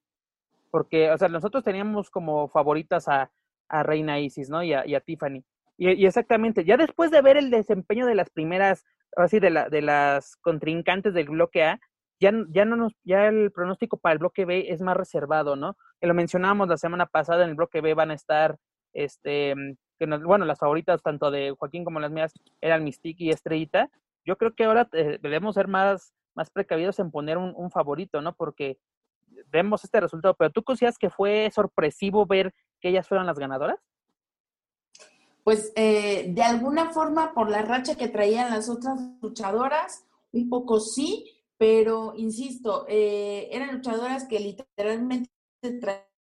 Porque, 0.71 1.11
o 1.11 1.17
sea, 1.17 1.29
nosotros 1.29 1.63
teníamos 1.63 2.09
como 2.09 2.47
favoritas 2.47 3.07
a, 3.07 3.31
Reina 3.71 4.19
Isis, 4.19 4.49
¿no? 4.49 4.63
Y 4.63 4.73
a, 4.73 4.99
Tiffany. 5.01 5.43
Y, 5.77 6.05
exactamente, 6.05 6.65
ya 6.65 6.75
después 6.75 7.11
de 7.11 7.21
ver 7.21 7.37
el 7.37 7.51
desempeño 7.51 8.05
de 8.05 8.15
las 8.15 8.29
primeras, 8.29 8.83
así 9.15 9.39
de, 9.39 9.49
la, 9.49 9.69
de 9.69 9.81
las 9.81 10.35
contrincantes 10.37 11.13
del 11.13 11.29
bloque 11.29 11.63
A, 11.63 11.79
ya, 12.19 12.31
ya 12.49 12.65
no 12.65 12.75
nos, 12.75 12.93
ya 13.03 13.27
el 13.27 13.51
pronóstico 13.51 13.97
para 13.97 14.13
el 14.13 14.19
bloque 14.19 14.45
B 14.45 14.65
es 14.69 14.81
más 14.81 14.97
reservado, 14.97 15.55
¿no? 15.55 15.77
Que 16.01 16.07
lo 16.07 16.13
mencionábamos 16.13 16.67
la 16.67 16.77
semana 16.77 17.05
pasada, 17.05 17.43
en 17.43 17.51
el 17.51 17.55
bloque 17.55 17.81
B 17.81 17.93
van 17.93 18.11
a 18.11 18.15
estar 18.15 18.57
este, 18.93 19.55
mm, 19.55 19.75
que 19.99 20.05
bueno, 20.05 20.45
las 20.45 20.59
favoritas 20.59 21.01
tanto 21.01 21.31
de 21.31 21.55
Joaquín 21.57 21.83
como 21.83 21.99
las 21.99 22.11
mías 22.11 22.33
eran 22.61 22.83
Mystique 22.83 23.23
y 23.23 23.29
Estrellita. 23.29 23.89
Yo 24.25 24.37
creo 24.37 24.53
que 24.55 24.63
ahora 24.63 24.87
eh, 24.93 25.19
debemos 25.21 25.55
ser 25.55 25.67
más, 25.67 26.13
más 26.35 26.49
precavidos 26.49 26.99
en 26.99 27.11
poner 27.11 27.37
un, 27.37 27.71
favorito, 27.71 28.21
¿no? 28.21 28.33
Porque 28.33 28.77
vemos 29.47 29.83
este 29.83 29.99
resultado, 29.99 30.35
pero 30.35 30.51
¿tú 30.51 30.63
consideras 30.63 30.97
que 30.97 31.09
fue 31.09 31.49
sorpresivo 31.53 32.25
ver 32.25 32.53
que 32.79 32.89
ellas 32.89 33.07
fueron 33.07 33.27
las 33.27 33.39
ganadoras? 33.39 33.79
Pues 35.43 35.71
eh, 35.75 36.27
de 36.29 36.43
alguna 36.43 36.91
forma, 36.91 37.33
por 37.33 37.49
la 37.49 37.61
racha 37.61 37.95
que 37.95 38.07
traían 38.07 38.51
las 38.51 38.69
otras 38.69 38.99
luchadoras, 39.21 40.05
un 40.31 40.49
poco 40.49 40.79
sí, 40.79 41.25
pero 41.57 42.13
insisto, 42.15 42.85
eh, 42.87 43.49
eran 43.51 43.75
luchadoras 43.75 44.27
que 44.27 44.39
literalmente 44.39 45.31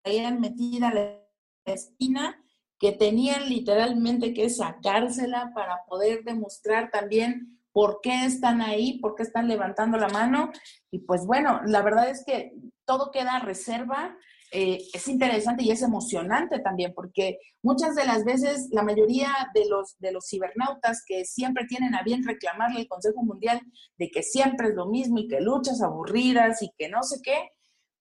traían 0.03 0.39
metida 0.39 0.93
la 0.93 1.21
esquina 1.65 2.43
que 2.81 2.91
tenían 2.91 3.47
literalmente 3.47 4.33
que 4.33 4.49
sacársela 4.49 5.51
para 5.53 5.85
poder 5.85 6.23
demostrar 6.23 6.89
también 6.89 7.59
por 7.71 7.99
qué 8.01 8.25
están 8.25 8.59
ahí, 8.61 8.97
por 8.97 9.13
qué 9.13 9.21
están 9.21 9.47
levantando 9.47 9.99
la 9.99 10.09
mano. 10.09 10.51
Y 10.89 10.99
pues 10.99 11.27
bueno, 11.27 11.61
la 11.67 11.83
verdad 11.83 12.09
es 12.09 12.23
que 12.25 12.53
todo 12.85 13.11
queda 13.11 13.37
reserva. 13.37 14.17
Eh, 14.53 14.85
es 14.93 15.07
interesante 15.07 15.63
y 15.63 15.71
es 15.71 15.81
emocionante 15.81 16.59
también, 16.59 16.93
porque 16.93 17.39
muchas 17.63 17.95
de 17.95 18.05
las 18.05 18.25
veces 18.25 18.67
la 18.71 18.83
mayoría 18.83 19.29
de 19.53 19.65
los, 19.69 19.97
de 19.99 20.11
los 20.11 20.27
cibernautas 20.27 21.03
que 21.05 21.23
siempre 21.23 21.65
tienen 21.65 21.95
a 21.95 22.03
bien 22.03 22.23
reclamarle 22.25 22.81
al 22.81 22.87
Consejo 22.89 23.23
Mundial 23.23 23.61
de 23.97 24.11
que 24.11 24.23
siempre 24.23 24.67
es 24.67 24.75
lo 24.75 24.87
mismo 24.87 25.19
y 25.19 25.29
que 25.29 25.39
luchas 25.39 25.81
aburridas 25.81 26.61
y 26.61 26.71
que 26.77 26.89
no 26.89 27.01
sé 27.01 27.21
qué, 27.23 27.51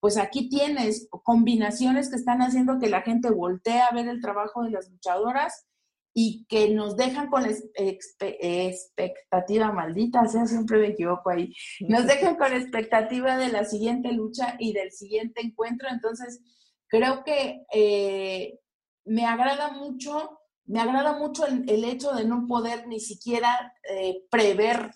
pues 0.00 0.16
aquí 0.16 0.48
tienes 0.48 1.08
combinaciones 1.22 2.10
que 2.10 2.16
están 2.16 2.40
haciendo 2.40 2.80
que 2.80 2.88
la 2.88 3.02
gente 3.02 3.30
voltee 3.30 3.80
a 3.80 3.92
ver 3.94 4.08
el 4.08 4.20
trabajo 4.20 4.64
de 4.64 4.70
las 4.70 4.90
luchadoras 4.90 5.66
y 6.12 6.44
que 6.48 6.70
nos 6.70 6.96
dejan 6.96 7.28
con 7.28 7.42
la 7.42 7.52
expectativa 7.74 9.72
maldita, 9.72 10.26
sea, 10.26 10.46
siempre 10.46 10.78
me 10.78 10.88
equivoco 10.88 11.30
ahí, 11.30 11.54
nos 11.80 12.06
dejan 12.06 12.36
con 12.36 12.50
la 12.50 12.58
expectativa 12.58 13.36
de 13.36 13.50
la 13.50 13.64
siguiente 13.64 14.12
lucha 14.12 14.56
y 14.58 14.72
del 14.72 14.90
siguiente 14.92 15.40
encuentro. 15.40 15.88
Entonces, 15.90 16.40
creo 16.88 17.22
que 17.24 17.64
eh, 17.72 18.58
me 19.04 19.24
agrada 19.26 19.72
mucho, 19.72 20.40
me 20.64 20.80
agrada 20.80 21.18
mucho 21.18 21.46
el, 21.46 21.84
hecho 21.84 22.12
de 22.12 22.24
no 22.24 22.46
poder 22.46 22.88
ni 22.88 23.00
siquiera 23.00 23.74
eh, 23.88 24.24
prever 24.30 24.90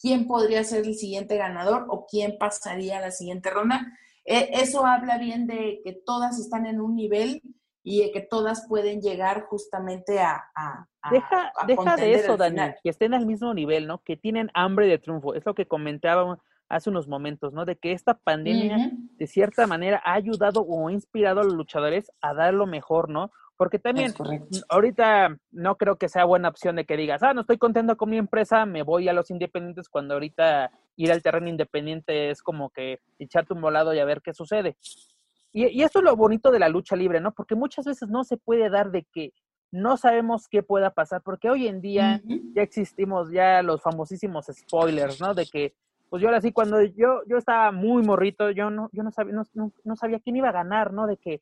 quién 0.00 0.26
podría 0.26 0.64
ser 0.64 0.84
el 0.84 0.94
siguiente 0.96 1.36
ganador 1.36 1.86
o 1.88 2.06
quién 2.06 2.36
pasaría 2.38 2.98
a 2.98 3.00
la 3.00 3.10
siguiente 3.10 3.50
ronda 3.50 3.86
e, 4.26 4.50
eso 4.60 4.84
habla 4.84 5.18
bien 5.18 5.46
de 5.46 5.80
que 5.84 5.92
todas 6.04 6.38
están 6.38 6.66
en 6.66 6.80
un 6.80 6.96
nivel 6.96 7.40
y 7.88 8.02
de 8.02 8.10
que 8.10 8.20
todas 8.20 8.66
pueden 8.68 9.00
llegar 9.00 9.42
justamente 9.42 10.18
a... 10.18 10.44
deja 11.08 11.52
deja 11.68 11.94
de 11.94 12.14
eso, 12.14 12.36
Dani, 12.36 12.74
que 12.82 12.90
estén 12.90 13.14
al 13.14 13.26
mismo 13.26 13.54
nivel, 13.54 13.86
¿no? 13.86 14.02
Que 14.02 14.16
tienen 14.16 14.50
hambre 14.54 14.88
de 14.88 14.98
triunfo. 14.98 15.34
Es 15.34 15.46
lo 15.46 15.54
que 15.54 15.68
comentaba 15.68 16.36
hace 16.68 16.90
unos 16.90 17.06
momentos, 17.06 17.52
¿no? 17.52 17.64
De 17.64 17.76
que 17.76 17.92
esta 17.92 18.14
pandemia, 18.14 18.90
de 18.90 19.26
cierta 19.28 19.68
manera, 19.68 20.02
ha 20.04 20.14
ayudado 20.14 20.66
o 20.66 20.90
inspirado 20.90 21.40
a 21.40 21.44
los 21.44 21.54
luchadores 21.54 22.10
a 22.20 22.34
dar 22.34 22.54
lo 22.54 22.66
mejor, 22.66 23.08
¿no? 23.08 23.30
Porque 23.56 23.78
también 23.78 24.12
ahorita 24.68 25.36
no 25.52 25.76
creo 25.76 25.96
que 25.96 26.08
sea 26.08 26.24
buena 26.24 26.48
opción 26.48 26.74
de 26.74 26.86
que 26.86 26.96
digas, 26.96 27.22
ah, 27.22 27.34
no 27.34 27.42
estoy 27.42 27.56
contento 27.56 27.96
con 27.96 28.10
mi 28.10 28.18
empresa, 28.18 28.66
me 28.66 28.82
voy 28.82 29.08
a 29.08 29.12
los 29.12 29.30
independientes 29.30 29.88
cuando 29.88 30.14
ahorita 30.14 30.72
ir 30.96 31.12
al 31.12 31.22
terreno 31.22 31.48
independiente 31.48 32.30
es 32.30 32.42
como 32.42 32.70
que 32.70 32.98
echarte 33.20 33.54
un 33.54 33.60
volado 33.60 33.94
y 33.94 34.00
a 34.00 34.04
ver 34.04 34.22
qué 34.22 34.34
sucede. 34.34 34.76
Y, 35.56 35.68
y 35.68 35.82
esto 35.82 36.00
es 36.00 36.04
lo 36.04 36.14
bonito 36.16 36.50
de 36.50 36.58
la 36.58 36.68
lucha 36.68 36.96
libre, 36.96 37.18
¿no? 37.18 37.32
Porque 37.32 37.54
muchas 37.54 37.86
veces 37.86 38.10
no 38.10 38.24
se 38.24 38.36
puede 38.36 38.68
dar 38.68 38.90
de 38.90 39.04
que 39.10 39.32
no 39.72 39.96
sabemos 39.96 40.48
qué 40.48 40.62
pueda 40.62 40.90
pasar, 40.90 41.22
porque 41.22 41.48
hoy 41.48 41.66
en 41.66 41.80
día 41.80 42.20
ya 42.54 42.60
existimos 42.60 43.30
ya 43.30 43.62
los 43.62 43.80
famosísimos 43.80 44.50
spoilers, 44.52 45.18
¿no? 45.18 45.32
De 45.32 45.46
que, 45.46 45.74
pues 46.10 46.20
yo 46.20 46.28
ahora 46.28 46.42
sí, 46.42 46.52
cuando 46.52 46.82
yo, 46.82 47.22
yo 47.26 47.38
estaba 47.38 47.72
muy 47.72 48.02
morrito, 48.02 48.50
yo 48.50 48.68
no, 48.68 48.90
yo 48.92 49.02
no 49.02 49.10
sabía, 49.10 49.32
no, 49.32 49.72
no 49.82 49.96
sabía 49.96 50.20
quién 50.20 50.36
iba 50.36 50.50
a 50.50 50.52
ganar, 50.52 50.92
¿no? 50.92 51.06
De 51.06 51.16
que 51.16 51.40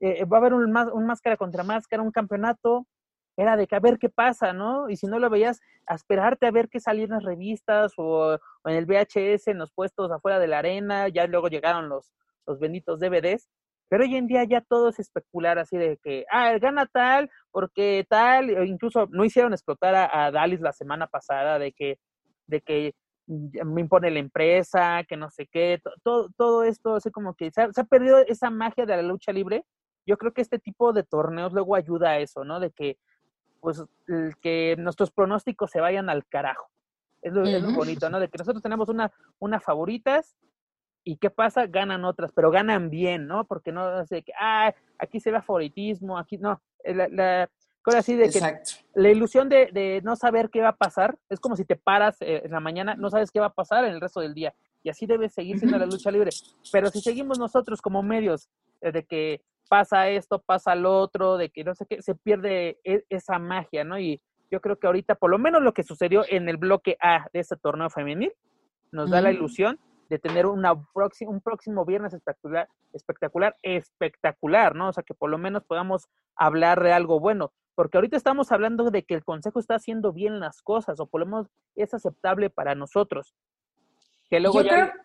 eh, 0.00 0.24
va 0.24 0.38
a 0.38 0.40
haber 0.40 0.54
un, 0.54 0.76
un 0.76 1.06
máscara 1.06 1.36
contra 1.36 1.62
máscara, 1.62 2.02
un 2.02 2.10
campeonato, 2.10 2.88
era 3.36 3.56
de 3.56 3.68
que 3.68 3.76
a 3.76 3.80
ver 3.80 4.00
qué 4.00 4.08
pasa, 4.08 4.52
¿no? 4.52 4.90
Y 4.90 4.96
si 4.96 5.06
no 5.06 5.20
lo 5.20 5.30
veías, 5.30 5.60
a 5.86 5.94
esperarte 5.94 6.46
a 6.46 6.50
ver 6.50 6.68
qué 6.68 6.80
salía 6.80 7.04
en 7.04 7.10
las 7.10 7.22
revistas 7.22 7.92
o, 7.96 8.34
en 8.64 8.74
el 8.74 8.86
VHS, 8.86 9.46
en 9.46 9.58
los 9.58 9.70
puestos 9.70 10.10
afuera 10.10 10.40
de 10.40 10.48
la 10.48 10.58
arena, 10.58 11.08
ya 11.08 11.26
luego 11.26 11.46
llegaron 11.46 11.88
los, 11.88 12.12
los 12.46 12.58
benditos 12.58 13.00
DVDs, 13.00 13.48
Pero 13.88 14.04
hoy 14.04 14.16
en 14.16 14.26
día 14.26 14.44
ya 14.44 14.62
todo 14.62 14.88
es 14.88 14.98
especular 14.98 15.58
así 15.58 15.76
de 15.76 15.98
que, 15.98 16.24
ah, 16.30 16.56
gana 16.58 16.86
tal, 16.86 17.30
porque 17.50 18.06
tal, 18.08 18.50
o 18.56 18.64
incluso 18.64 19.06
no 19.10 19.24
hicieron 19.24 19.52
explotar 19.52 19.94
a, 19.94 20.26
a 20.26 20.30
Dalis 20.30 20.60
la 20.60 20.72
semana 20.72 21.06
pasada 21.06 21.58
de 21.58 21.72
que, 21.72 21.98
de 22.46 22.62
que 22.62 22.94
me 23.26 23.80
impone 23.80 24.10
la 24.10 24.18
empresa, 24.18 25.04
que 25.08 25.16
no 25.16 25.30
sé 25.30 25.46
qué, 25.46 25.80
todo, 26.02 26.30
todo 26.36 26.64
esto, 26.64 26.96
así 26.96 27.10
como 27.10 27.34
que 27.34 27.50
se 27.50 27.62
ha, 27.62 27.72
se 27.72 27.80
ha, 27.80 27.84
perdido 27.84 28.18
esa 28.18 28.50
magia 28.50 28.86
de 28.86 28.96
la 28.96 29.02
lucha 29.02 29.32
libre. 29.32 29.64
Yo 30.06 30.16
creo 30.16 30.32
que 30.32 30.42
este 30.42 30.58
tipo 30.58 30.92
de 30.92 31.04
torneos 31.04 31.52
luego 31.52 31.76
ayuda 31.76 32.10
a 32.10 32.18
eso, 32.18 32.44
¿no? 32.44 32.60
De 32.60 32.70
que, 32.70 32.98
pues, 33.60 33.84
que 34.40 34.74
nuestros 34.78 35.10
pronósticos 35.12 35.70
se 35.70 35.80
vayan 35.80 36.10
al 36.10 36.26
carajo. 36.26 36.68
Es 37.20 37.32
lo, 37.32 37.42
uh 37.42 37.44
-huh. 37.44 37.56
es 37.56 37.62
lo 37.62 37.72
bonito, 37.72 38.10
¿no? 38.10 38.18
De 38.18 38.28
que 38.28 38.38
nosotros 38.38 38.62
tenemos 38.62 38.88
una, 38.88 39.12
una 39.38 39.60
favoritas 39.60 40.36
y 41.04 41.16
qué 41.16 41.30
pasa, 41.30 41.66
ganan 41.66 42.04
otras, 42.04 42.32
pero 42.32 42.50
ganan 42.50 42.90
bien, 42.90 43.26
¿no? 43.26 43.44
Porque 43.44 43.72
no 43.72 44.04
sé 44.06 44.22
que, 44.22 44.32
ah, 44.38 44.72
aquí 44.98 45.20
se 45.20 45.30
ve 45.30 45.42
favoritismo, 45.42 46.18
aquí 46.18 46.38
no. 46.38 46.60
La, 46.84 47.08
la, 47.08 47.50
Cosa 47.82 47.98
así 47.98 48.14
de 48.14 48.30
que 48.30 48.38
Exacto. 48.38 48.70
la 48.94 49.10
ilusión 49.10 49.48
de, 49.48 49.68
de, 49.72 50.00
no 50.04 50.14
saber 50.14 50.50
qué 50.50 50.60
va 50.60 50.68
a 50.68 50.76
pasar 50.76 51.18
es 51.28 51.40
como 51.40 51.56
si 51.56 51.64
te 51.64 51.74
paras 51.74 52.16
eh, 52.20 52.42
en 52.44 52.52
la 52.52 52.60
mañana, 52.60 52.94
no 52.94 53.10
sabes 53.10 53.32
qué 53.32 53.40
va 53.40 53.46
a 53.46 53.54
pasar 53.54 53.84
en 53.84 53.92
el 53.92 54.00
resto 54.00 54.20
del 54.20 54.34
día. 54.34 54.54
Y 54.84 54.88
así 54.88 55.04
debe 55.04 55.28
seguir 55.28 55.58
siendo 55.58 55.78
la 55.78 55.86
lucha 55.86 56.10
libre. 56.12 56.30
Pero 56.70 56.90
si 56.90 57.00
seguimos 57.00 57.40
nosotros 57.40 57.82
como 57.82 58.02
medios 58.04 58.48
eh, 58.80 58.92
de 58.92 59.04
que 59.04 59.42
pasa 59.68 60.08
esto, 60.08 60.40
pasa 60.40 60.76
lo 60.76 60.96
otro, 60.96 61.36
de 61.36 61.50
que 61.50 61.64
no 61.64 61.74
sé 61.74 61.86
qué, 61.86 62.02
se 62.02 62.14
pierde 62.14 62.78
e 62.84 63.04
esa 63.08 63.40
magia, 63.40 63.82
¿no? 63.82 63.98
Y 63.98 64.20
yo 64.50 64.60
creo 64.60 64.78
que 64.78 64.86
ahorita, 64.86 65.16
por 65.16 65.30
lo 65.30 65.38
menos 65.38 65.62
lo 65.62 65.74
que 65.74 65.82
sucedió 65.82 66.24
en 66.28 66.48
el 66.48 66.58
bloque 66.58 66.96
A 67.00 67.26
de 67.32 67.40
este 67.40 67.56
torneo 67.56 67.90
femenil, 67.90 68.32
nos 68.92 69.10
da 69.10 69.22
la 69.22 69.32
ilusión 69.32 69.80
de 70.12 70.18
tener 70.18 70.44
una 70.44 70.74
próxima, 70.92 71.30
un 71.30 71.40
próximo 71.40 71.86
viernes 71.86 72.12
espectacular, 72.12 72.68
espectacular, 72.92 73.56
espectacular, 73.62 74.74
¿no? 74.74 74.90
O 74.90 74.92
sea, 74.92 75.02
que 75.02 75.14
por 75.14 75.30
lo 75.30 75.38
menos 75.38 75.64
podamos 75.64 76.06
hablar 76.36 76.82
de 76.82 76.92
algo 76.92 77.18
bueno, 77.18 77.50
porque 77.74 77.96
ahorita 77.96 78.18
estamos 78.18 78.52
hablando 78.52 78.90
de 78.90 79.04
que 79.04 79.14
el 79.14 79.24
Consejo 79.24 79.58
está 79.58 79.76
haciendo 79.76 80.12
bien 80.12 80.38
las 80.38 80.60
cosas, 80.60 81.00
o 81.00 81.06
por 81.06 81.20
lo 81.20 81.26
menos 81.26 81.46
es 81.76 81.94
aceptable 81.94 82.50
para 82.50 82.74
nosotros. 82.74 83.34
Que 84.28 84.38
luego 84.38 84.60
yo 84.60 84.66
ya... 84.66 84.90
Creo... 84.90 85.02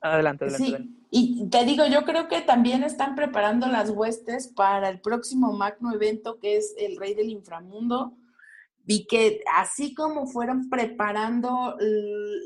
Adelante, 0.00 0.46
adelante, 0.46 0.64
sí. 0.64 0.72
adelante. 0.72 1.00
Y 1.10 1.50
te 1.50 1.64
digo, 1.66 1.84
yo 1.84 2.04
creo 2.04 2.26
que 2.28 2.40
también 2.40 2.82
están 2.82 3.16
preparando 3.16 3.66
las 3.66 3.90
huestes 3.90 4.48
para 4.48 4.88
el 4.88 5.02
próximo 5.02 5.52
magno 5.52 5.92
evento 5.92 6.38
que 6.38 6.56
es 6.56 6.74
el 6.78 6.96
Rey 6.96 7.12
del 7.12 7.28
Inframundo. 7.28 8.16
Vi 8.84 9.04
que 9.04 9.42
así 9.54 9.92
como 9.92 10.26
fueron 10.26 10.70
preparando 10.70 11.76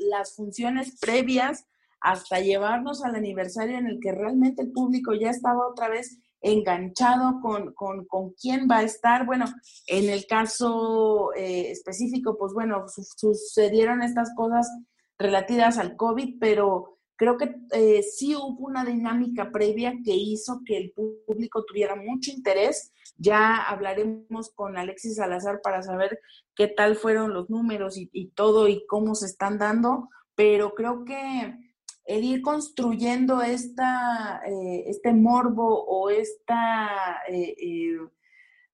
las 0.09 0.35
funciones 0.35 0.99
previas 0.99 1.65
hasta 2.05 2.39
llevarnos 2.39 3.03
al 3.03 3.15
aniversario 3.15 3.79
en 3.79 3.87
el 3.87 3.99
que 3.99 4.11
realmente 4.11 4.61
el 4.61 4.71
público 4.71 5.15
ya 5.15 5.31
estaba 5.31 5.67
otra 5.67 5.89
vez 5.89 6.19
enganchado 6.39 7.39
con, 7.41 7.73
con, 7.73 8.05
con 8.05 8.33
quién 8.33 8.67
va 8.69 8.77
a 8.77 8.83
estar. 8.83 9.25
Bueno, 9.25 9.45
en 9.87 10.11
el 10.11 10.27
caso 10.27 11.33
eh, 11.33 11.71
específico, 11.71 12.37
pues 12.37 12.53
bueno, 12.53 12.85
su 12.87 13.03
sucedieron 13.33 14.03
estas 14.03 14.35
cosas 14.35 14.69
relativas 15.17 15.79
al 15.79 15.95
COVID, 15.95 16.37
pero 16.39 16.99
creo 17.15 17.37
que 17.37 17.55
eh, 17.71 18.03
sí 18.03 18.35
hubo 18.35 18.67
una 18.67 18.85
dinámica 18.85 19.49
previa 19.51 19.95
que 20.03 20.13
hizo 20.13 20.61
que 20.63 20.77
el 20.77 20.91
público 20.91 21.65
tuviera 21.65 21.95
mucho 21.95 22.29
interés. 22.29 22.93
Ya 23.17 23.63
hablaremos 23.63 24.51
con 24.53 24.77
Alexis 24.77 25.15
Salazar 25.15 25.61
para 25.63 25.81
saber 25.81 26.19
qué 26.53 26.67
tal 26.67 26.97
fueron 26.97 27.33
los 27.33 27.49
números 27.49 27.97
y, 27.97 28.11
y 28.13 28.27
todo 28.27 28.67
y 28.67 28.85
cómo 28.85 29.15
se 29.15 29.25
están 29.25 29.57
dando, 29.57 30.09
pero 30.35 30.75
creo 30.75 31.03
que 31.03 31.65
el 32.05 32.23
ir 32.23 32.41
construyendo 32.41 33.41
esta, 33.41 34.41
eh, 34.45 34.83
este 34.87 35.13
morbo 35.13 35.83
o 35.85 36.09
esta, 36.09 37.21
eh, 37.27 37.55
eh, 37.59 37.97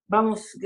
vamos, 0.07 0.57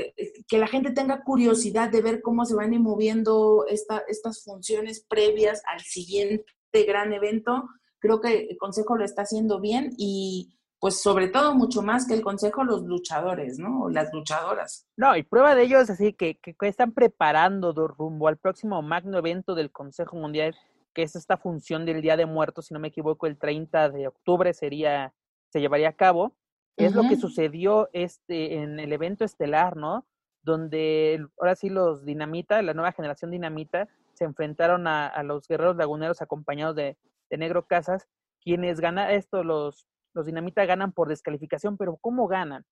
que, 0.48 0.58
la 0.58 0.68
gente 0.68 0.92
tenga 0.92 1.24
curiosidad 1.24 1.90
de 1.90 2.02
ver 2.02 2.22
cómo 2.22 2.44
se 2.46 2.56
van 2.56 2.72
moviendo 2.82 3.66
esta, 3.70 4.04
estas 4.08 4.44
funciones 4.44 5.06
previas 5.08 5.62
al 5.68 5.82
siguiente 5.82 6.46
gran 6.88 7.14
evento, 7.14 7.70
creo 8.00 8.20
que 8.20 8.48
el 8.50 8.58
Consejo 8.58 8.98
lo 8.98 9.06
está 9.06 9.22
haciendo 9.22 9.60
bien 9.60 9.92
y 9.98 10.52
pues 10.80 11.02
sobre 11.02 11.30
todo 11.30 11.56
mucho 11.56 11.82
más 11.82 12.08
que 12.08 12.16
el 12.16 12.22
Consejo 12.22 12.64
los 12.64 12.84
luchadores, 12.84 13.58
¿no? 13.60 13.90
Las 13.90 14.12
luchadoras. 14.12 14.88
No, 14.98 15.16
y 15.16 15.24
prueba 15.24 15.56
de 15.56 15.64
ello 15.64 15.80
es 15.80 15.90
así 15.90 16.14
que, 16.14 16.38
que 16.38 16.56
están 16.62 16.94
preparando 16.94 17.74
rumbo 17.88 18.28
al 18.28 18.38
próximo 18.38 18.82
magno 18.82 19.18
evento 19.18 19.56
del 19.56 19.72
Consejo 19.72 20.18
Mundial 20.18 20.56
que 20.96 21.04
es 21.04 21.16
esta 21.16 21.38
función 21.38 21.86
del 21.86 22.02
Día 22.02 22.18
de 22.18 22.26
Muertos, 22.26 22.68
si 22.68 22.74
no 22.74 22.80
me 22.80 22.88
equivoco, 22.88 23.28
el 23.28 23.38
30 23.38 23.90
de 23.90 24.08
octubre 24.08 24.54
sería, 24.54 25.14
se 25.50 25.60
llevaría 25.60 25.90
a 25.90 25.94
cabo. 25.94 26.36
Es 26.78 26.92
uh 26.92 27.00
-huh. 27.00 27.04
lo 27.04 27.10
que 27.10 27.18
sucedió 27.18 27.90
este, 27.94 28.56
en 28.56 28.80
el 28.80 28.92
evento 28.94 29.26
estelar, 29.26 29.76
¿no? 29.76 30.08
Donde 30.42 31.24
ahora 31.38 31.56
sí 31.56 31.70
los 31.70 32.06
Dinamita, 32.06 32.62
la 32.62 32.74
nueva 32.74 32.94
generación 32.94 33.30
Dinamita, 33.30 33.90
se 34.14 34.24
enfrentaron 34.24 34.88
a, 34.88 35.08
a 35.08 35.22
los 35.24 35.48
guerreros 35.48 35.76
laguneros 35.76 36.22
acompañados 36.22 36.76
de, 36.76 36.98
de, 37.30 37.38
Negro 37.38 37.68
Casas, 37.68 38.08
quienes 38.42 38.80
ganan 38.80 39.12
esto, 39.12 39.44
los, 39.44 39.86
los 40.14 40.26
Dinamita 40.26 40.66
ganan 40.66 40.94
por 40.94 41.10
descalificación, 41.10 41.78
pero 41.78 41.98
¿cómo 41.98 42.28
ganan? 42.28 42.66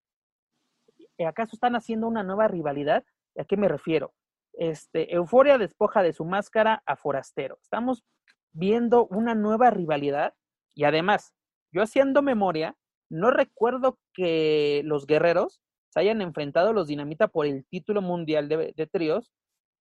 ¿Acaso 1.28 1.56
están 1.56 1.76
haciendo 1.76 2.08
una 2.08 2.24
nueva 2.24 2.48
rivalidad? 2.48 3.04
¿A 3.38 3.44
qué 3.44 3.58
me 3.58 3.68
refiero? 3.68 4.14
Este, 4.54 5.14
Euforia 5.14 5.58
despoja 5.58 6.04
de 6.04 6.14
su 6.14 6.26
máscara 6.26 6.84
a 6.86 6.96
Forastero. 6.96 7.58
Estamos 7.62 8.04
viendo 8.52 9.08
una 9.08 9.36
nueva 9.36 9.70
rivalidad 9.70 10.34
y 10.76 10.84
además, 10.86 11.34
yo 11.72 11.82
haciendo 11.82 12.22
memoria, 12.22 12.76
no 13.10 13.32
recuerdo 13.32 14.00
que 14.14 14.82
los 14.86 15.06
guerreros 15.06 15.62
se 15.90 16.00
hayan 16.00 16.22
enfrentado 16.22 16.70
a 16.70 16.74
los 16.74 16.88
Dinamita 16.88 17.28
por 17.28 17.46
el 17.46 17.66
título 17.66 18.02
mundial 18.02 18.50
de, 18.50 18.74
de 18.76 18.88
tríos 18.88 19.32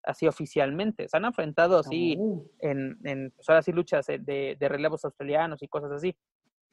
así 0.05 0.27
oficialmente. 0.27 1.09
Se 1.09 1.17
han 1.17 1.25
enfrentado 1.25 1.79
así 1.79 2.19
en, 2.61 2.99
en 3.05 3.31
pues 3.31 3.49
ahora 3.49 3.63
sí 3.63 3.73
luchas 3.73 4.07
de, 4.07 4.57
de, 4.59 4.69
relevos 4.69 5.05
australianos 5.05 5.63
y 5.63 5.69
cosas 5.69 5.93
así. 5.93 6.17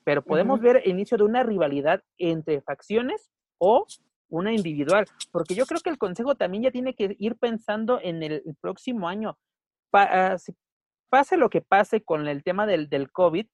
Pero 0.03 0.23
podemos 0.23 0.59
uh 0.59 0.61
-huh. 0.61 0.65
ver 0.65 0.81
el 0.83 0.91
inicio 0.91 1.17
de 1.17 1.23
una 1.23 1.43
rivalidad 1.43 2.01
entre 2.17 2.61
facciones 2.61 3.29
o 3.59 3.85
una 4.29 4.53
individual, 4.53 5.05
porque 5.31 5.55
yo 5.55 5.65
creo 5.65 5.81
que 5.81 5.89
el 5.89 5.97
Consejo 5.97 6.35
también 6.35 6.63
ya 6.63 6.71
tiene 6.71 6.93
que 6.93 7.15
ir 7.19 7.35
pensando 7.37 7.99
en 8.01 8.23
el, 8.23 8.43
el 8.45 8.55
próximo 8.61 9.07
año. 9.07 9.37
Pa, 9.91 10.33
uh, 10.33 10.37
si 10.37 10.53
pase 11.09 11.37
lo 11.37 11.49
que 11.49 11.61
pase 11.61 12.03
con 12.03 12.27
el 12.27 12.43
tema 12.43 12.65
del, 12.65 12.87
del 12.89 13.11
COVID, 13.11 13.47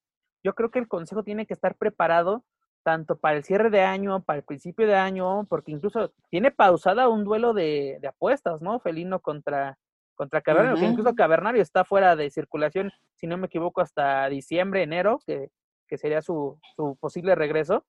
yo 0.43 0.53
creo 0.53 0.69
que 0.69 0.79
el 0.79 0.87
Consejo 0.87 1.23
tiene 1.23 1.45
que 1.45 1.53
estar 1.53 1.75
preparado 1.75 2.43
tanto 2.83 3.17
para 3.17 3.37
el 3.37 3.43
cierre 3.43 3.69
de 3.71 3.81
año, 3.81 4.21
para 4.23 4.37
el 4.37 4.43
principio 4.43 4.85
de 4.85 4.95
año, 4.95 5.45
porque 5.49 5.71
incluso 5.71 6.13
tiene 6.29 6.51
pausada 6.51 7.09
un 7.09 7.23
duelo 7.23 7.53
de, 7.53 7.97
de 7.99 8.07
apuestas, 8.07 8.61
¿no? 8.61 8.79
Felino 8.79 9.19
contra, 9.21 9.79
contra 10.13 10.41
Cavernario, 10.41 10.75
uh 10.75 10.77
-huh. 10.77 10.81
que 10.81 10.91
incluso 10.91 11.15
Cavernario 11.15 11.61
está 11.63 11.83
fuera 11.83 12.15
de 12.15 12.29
circulación, 12.29 12.91
si 13.15 13.25
no 13.25 13.37
me 13.37 13.47
equivoco, 13.47 13.81
hasta 13.81 14.29
diciembre, 14.29 14.83
enero, 14.83 15.19
que, 15.25 15.49
que 15.87 15.97
sería 15.97 16.21
su, 16.21 16.59
su 16.75 16.95
posible 16.97 17.33
regreso 17.33 17.85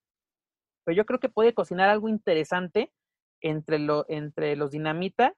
pero 0.87 0.97
yo 0.97 1.05
creo 1.05 1.19
que 1.19 1.29
puede 1.29 1.53
cocinar 1.53 1.89
algo 1.89 2.09
interesante 2.09 2.93
entre, 3.41 3.81
lo, 3.81 4.07
entre 4.09 4.55
los 4.55 4.71
dinamita 4.71 5.35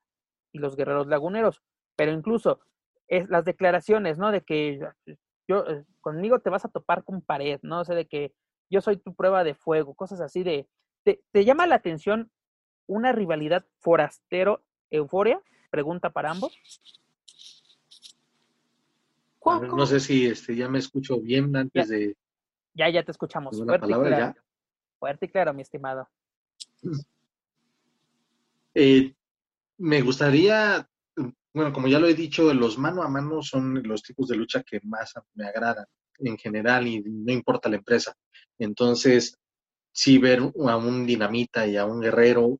y 0.52 0.58
los 0.58 0.76
guerreros 0.76 1.06
laguneros. 1.06 1.62
Pero 1.96 2.12
incluso 2.12 2.60
es 3.08 3.30
las 3.30 3.46
declaraciones, 3.46 4.18
¿no? 4.18 4.30
De 4.30 4.42
que 4.42 4.78
yo 5.48 5.66
eh, 5.66 5.86
conmigo 6.02 6.40
te 6.40 6.50
vas 6.50 6.66
a 6.66 6.68
topar 6.68 7.02
con 7.02 7.22
pared, 7.22 7.58
¿no? 7.62 7.80
O 7.80 7.84
sea, 7.86 7.96
de 7.96 8.06
que 8.06 8.34
yo 8.68 8.82
soy 8.82 8.98
tu 8.98 9.14
prueba 9.14 9.42
de 9.42 9.54
fuego, 9.54 9.94
cosas 9.94 10.20
así 10.20 10.42
de. 10.44 10.68
¿Te, 11.02 11.22
te 11.32 11.46
llama 11.46 11.66
la 11.66 11.76
atención 11.76 12.30
una 12.86 13.12
rivalidad 13.12 13.64
forastero-euforia? 13.78 15.40
Pregunta 15.70 16.10
para 16.10 16.30
ambos. 16.30 16.58
No 19.46 19.86
sé 19.86 20.00
si 20.00 20.26
este, 20.26 20.54
ya 20.54 20.68
me 20.68 20.78
escucho 20.78 21.18
bien 21.18 21.56
antes 21.56 21.88
ya, 21.88 21.96
de. 21.96 22.16
Ya, 22.74 22.90
ya 22.90 23.02
te 23.02 23.12
escuchamos. 23.12 23.58
Palabra, 23.58 24.10
ya. 24.10 24.36
Fuerte 24.98 25.26
y 25.26 25.28
claro, 25.28 25.54
mi 25.54 25.62
estimado. 25.62 26.08
Eh, 28.74 29.14
me 29.78 30.02
gustaría, 30.02 30.88
bueno, 31.52 31.72
como 31.72 31.88
ya 31.88 31.98
lo 31.98 32.06
he 32.06 32.14
dicho, 32.14 32.52
los 32.54 32.78
mano 32.78 33.02
a 33.02 33.08
mano 33.08 33.42
son 33.42 33.82
los 33.82 34.02
tipos 34.02 34.28
de 34.28 34.36
lucha 34.36 34.62
que 34.62 34.80
más 34.84 35.14
me 35.34 35.46
agradan 35.46 35.86
en 36.18 36.36
general 36.36 36.86
y 36.86 37.00
no 37.00 37.32
importa 37.32 37.68
la 37.68 37.76
empresa. 37.76 38.14
Entonces, 38.58 39.36
sí 39.92 40.18
ver 40.18 40.40
a 40.40 40.76
un 40.76 41.06
dinamita 41.06 41.66
y 41.66 41.76
a 41.76 41.86
un 41.86 42.00
guerrero 42.00 42.58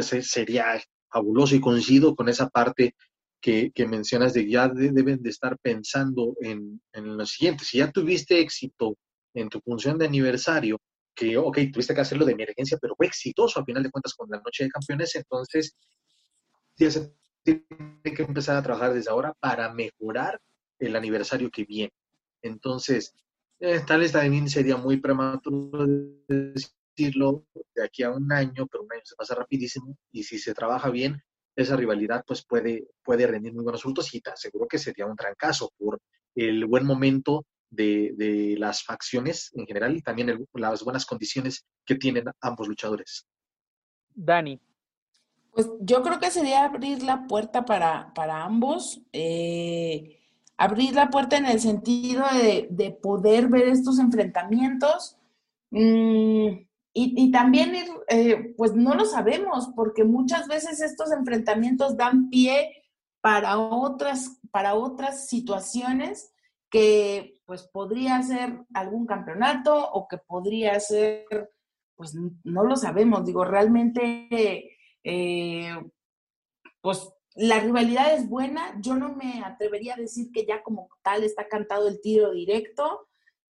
sería 0.00 0.80
fabuloso 1.08 1.56
y 1.56 1.60
coincido 1.60 2.14
con 2.14 2.28
esa 2.28 2.48
parte 2.48 2.94
que, 3.40 3.72
mencionas 3.88 4.34
de 4.34 4.48
ya 4.48 4.68
de, 4.68 4.90
deben 4.90 5.22
de 5.22 5.30
estar 5.30 5.56
pensando 5.58 6.34
en, 6.40 6.80
en 6.92 7.16
lo 7.16 7.26
siguiente. 7.26 7.64
Si 7.64 7.78
ya 7.78 7.90
tuviste 7.90 8.40
éxito 8.40 8.96
en 9.34 9.48
tu 9.48 9.60
función 9.60 9.98
de 9.98 10.06
aniversario, 10.06 10.80
que, 11.16 11.36
ok, 11.38 11.58
tuviste 11.72 11.94
que 11.94 12.02
hacerlo 12.02 12.26
de 12.26 12.32
emergencia, 12.34 12.78
pero 12.80 12.94
fue 12.96 13.06
exitoso 13.06 13.60
a 13.60 13.64
final 13.64 13.82
de 13.82 13.90
cuentas 13.90 14.14
con 14.14 14.28
la 14.30 14.38
noche 14.40 14.64
de 14.64 14.70
campeones, 14.70 15.14
entonces 15.16 15.76
ya 16.76 16.90
se 16.90 17.14
tiene 17.42 17.66
que 18.14 18.22
empezar 18.22 18.56
a 18.56 18.62
trabajar 18.62 18.92
desde 18.94 19.10
ahora 19.10 19.34
para 19.40 19.72
mejorar 19.72 20.40
el 20.78 20.96
aniversario 20.96 21.50
que 21.50 21.64
viene. 21.64 21.92
Entonces, 22.42 23.14
Eh, 23.58 23.80
tal 23.86 24.00
vez 24.00 24.12
también 24.12 24.50
sería 24.50 24.76
muy 24.76 24.98
prematuro 25.00 25.86
decirlo 26.28 27.46
de 27.74 27.84
aquí 27.84 28.02
a 28.02 28.10
un 28.10 28.30
año, 28.32 28.66
pero 28.66 28.84
un 28.84 28.92
año 28.92 29.02
se 29.04 29.16
pasa 29.16 29.34
rapidísimo 29.34 29.96
y 30.12 30.24
si 30.24 30.38
se 30.38 30.52
trabaja 30.54 30.90
bien, 30.90 31.22
esa 31.56 31.74
rivalidad 31.76 32.22
pues 32.26 32.44
puede, 32.44 32.88
puede 33.02 33.26
rendir 33.26 33.54
muy 33.54 33.64
buenos 33.64 33.82
frutos 33.82 34.14
y 34.14 34.20
te 34.20 34.30
aseguro 34.30 34.66
que 34.68 34.78
sería 34.78 35.06
un 35.06 35.16
trancazo 35.16 35.70
por 35.78 36.00
el 36.34 36.66
buen 36.66 36.84
momento 36.84 37.46
de, 37.70 38.12
de 38.16 38.56
las 38.58 38.82
facciones 38.82 39.50
en 39.54 39.66
general 39.66 39.96
y 39.96 40.02
también 40.02 40.46
las 40.54 40.84
buenas 40.84 41.06
condiciones 41.06 41.66
que 41.84 41.96
tienen 41.96 42.24
ambos 42.40 42.68
luchadores. 42.68 43.26
Dani. 44.14 44.60
Pues 45.52 45.70
yo 45.80 46.02
creo 46.02 46.18
que 46.18 46.30
sería 46.30 46.64
abrir 46.64 47.02
la 47.02 47.26
puerta 47.26 47.64
para, 47.64 48.12
para 48.14 48.44
ambos. 48.44 49.00
Eh, 49.12 50.20
abrir 50.56 50.94
la 50.94 51.10
puerta 51.10 51.36
en 51.36 51.46
el 51.46 51.60
sentido 51.60 52.24
de, 52.70 52.98
poder 53.02 53.48
ver 53.48 53.68
estos 53.68 53.98
enfrentamientos. 53.98 55.16
Mm, 55.70 56.48
y, 56.98 57.30
también, 57.30 57.74
eh, 58.08 58.54
pues 58.56 58.74
no 58.74 58.94
lo 58.94 59.04
sabemos, 59.04 59.68
porque 59.76 60.04
muchas 60.04 60.48
veces 60.48 60.80
estos 60.80 61.12
enfrentamientos 61.12 61.96
dan 61.96 62.30
pie 62.30 62.84
para 63.20 63.58
otras, 63.58 64.40
para 64.50 64.74
otras 64.74 65.28
situaciones 65.28 66.32
que 66.70 67.35
pues 67.46 67.62
podría 67.62 68.20
ser 68.22 68.64
algún 68.74 69.06
campeonato 69.06 69.90
o 69.92 70.06
que 70.08 70.18
podría 70.18 70.78
ser, 70.80 71.52
pues 71.94 72.14
no 72.44 72.64
lo 72.64 72.76
sabemos, 72.76 73.24
digo, 73.24 73.44
realmente, 73.44 74.76
eh, 75.04 75.70
pues 76.80 77.08
la 77.36 77.60
rivalidad 77.60 78.14
es 78.14 78.28
buena, 78.28 78.74
yo 78.80 78.96
no 78.96 79.14
me 79.14 79.42
atrevería 79.44 79.94
a 79.94 79.98
decir 79.98 80.32
que 80.32 80.44
ya 80.44 80.62
como 80.62 80.88
tal 81.02 81.22
está 81.22 81.48
cantado 81.48 81.86
el 81.86 82.00
tiro 82.00 82.32
directo, 82.32 83.08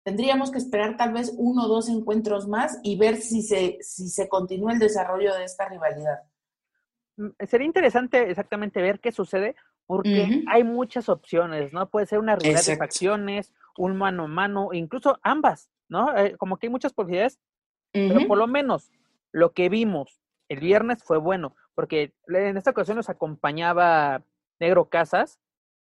tendríamos 0.04 0.52
que 0.52 0.60
esperar 0.60 0.96
tal 0.98 1.14
vez 1.14 1.34
uno 1.38 1.66
o 1.66 1.68
dos 1.68 1.90
encuentros 1.90 2.48
más 2.48 2.80
y 2.84 2.98
ver 2.98 3.18
si 3.18 3.42
se, 3.42 3.78
si 3.82 4.10
se 4.10 4.30
continúa 4.30 4.74
el 4.74 4.80
desarrollo 4.80 5.34
de 5.36 5.46
esta 5.46 5.68
rivalidad. 5.68 6.20
Mm, 7.18 7.30
sería 7.48 7.66
interesante 7.66 8.30
exactamente 8.30 8.82
ver 8.82 9.00
qué 9.00 9.12
sucede, 9.12 9.56
porque 9.86 10.44
hay 10.48 10.64
muchas 10.64 11.10
opciones, 11.10 11.74
¿no? 11.74 11.90
Puede 11.90 12.06
ser 12.06 12.20
una 12.20 12.36
rivalidad 12.36 12.64
de 12.64 12.78
facciones, 12.78 13.52
un 13.78 13.98
mano 13.98 14.24
a 14.24 14.28
mano, 14.28 14.70
incluso 14.74 15.20
ambas, 15.24 15.70
¿no? 15.90 16.16
Eh, 16.18 16.36
como 16.38 16.58
que 16.58 16.68
hay 16.68 16.72
muchas 16.72 16.94
posibilidades, 16.94 17.40
pero 17.92 18.28
por 18.28 18.38
lo 18.38 18.48
menos 18.48 18.92
lo 19.32 19.54
que 19.54 19.70
vimos 19.70 20.22
el 20.50 20.60
viernes 20.60 21.04
fue 21.04 21.18
bueno, 21.18 21.56
porque 21.76 22.14
en 22.28 22.58
esta 22.58 22.72
ocasión 22.72 22.98
nos 22.98 23.10
acompañaba 23.10 24.24
Negro 24.60 24.90
Casas, 24.90 25.40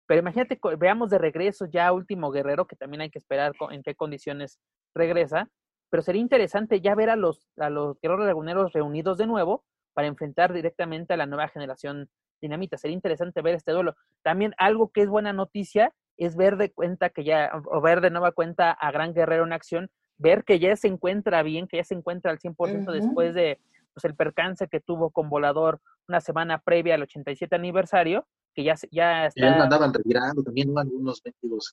pero 0.06 0.20
imagínate, 0.20 0.58
veamos 0.78 1.10
de 1.10 1.18
regreso 1.18 1.66
ya 1.66 1.92
último 1.92 2.30
guerrero, 2.30 2.66
que 2.66 2.76
también 2.76 3.02
hay 3.02 3.10
que 3.10 3.18
esperar 3.18 3.52
en 3.70 3.82
qué 3.82 3.94
condiciones 3.94 4.58
regresa, 4.94 5.50
pero 5.90 6.02
sería 6.02 6.22
interesante 6.22 6.80
ya 6.80 6.94
ver 6.94 7.10
a 7.10 7.16
los, 7.16 7.48
a 7.56 7.70
los 7.70 8.00
guerreros 8.00 8.26
laguneros 8.26 8.72
reunidos 8.72 9.18
de 9.18 9.26
nuevo 9.26 9.64
para 9.94 10.08
enfrentar 10.08 10.52
directamente 10.52 11.14
a 11.14 11.16
la 11.16 11.26
nueva 11.26 11.48
generación 11.48 12.08
dinamita. 12.40 12.76
Sería 12.76 12.94
interesante 12.94 13.42
ver 13.42 13.54
este 13.54 13.72
duelo. 13.72 13.96
También 14.22 14.54
algo 14.58 14.90
que 14.90 15.02
es 15.02 15.08
buena 15.08 15.32
noticia 15.32 15.94
es 16.16 16.36
ver 16.36 16.56
de 16.56 16.72
cuenta 16.72 17.10
que 17.10 17.24
ya, 17.24 17.50
o 17.66 17.80
ver 17.80 18.00
de 18.00 18.10
nueva 18.10 18.32
cuenta 18.32 18.70
a 18.70 18.90
Gran 18.90 19.14
Guerrero 19.14 19.44
en 19.44 19.52
acción, 19.52 19.90
ver 20.18 20.44
que 20.44 20.58
ya 20.58 20.74
se 20.76 20.88
encuentra 20.88 21.42
bien, 21.42 21.68
que 21.68 21.76
ya 21.78 21.84
se 21.84 21.94
encuentra 21.94 22.30
al 22.30 22.38
100% 22.38 22.90
después 22.92 23.34
de 23.34 23.60
pues, 23.94 24.04
el 24.04 24.14
percance 24.14 24.68
que 24.68 24.80
tuvo 24.80 25.10
con 25.10 25.28
Volador 25.28 25.80
una 26.08 26.20
semana 26.20 26.58
previa 26.58 26.94
al 26.94 27.02
87 27.02 27.54
aniversario, 27.54 28.26
que 28.54 28.64
ya, 28.64 28.74
ya 28.90 29.26
está... 29.26 29.40
Ya 29.40 29.62
andaban 29.62 29.92
retirando, 29.92 30.42
también 30.42 30.72
algunos 30.76 31.20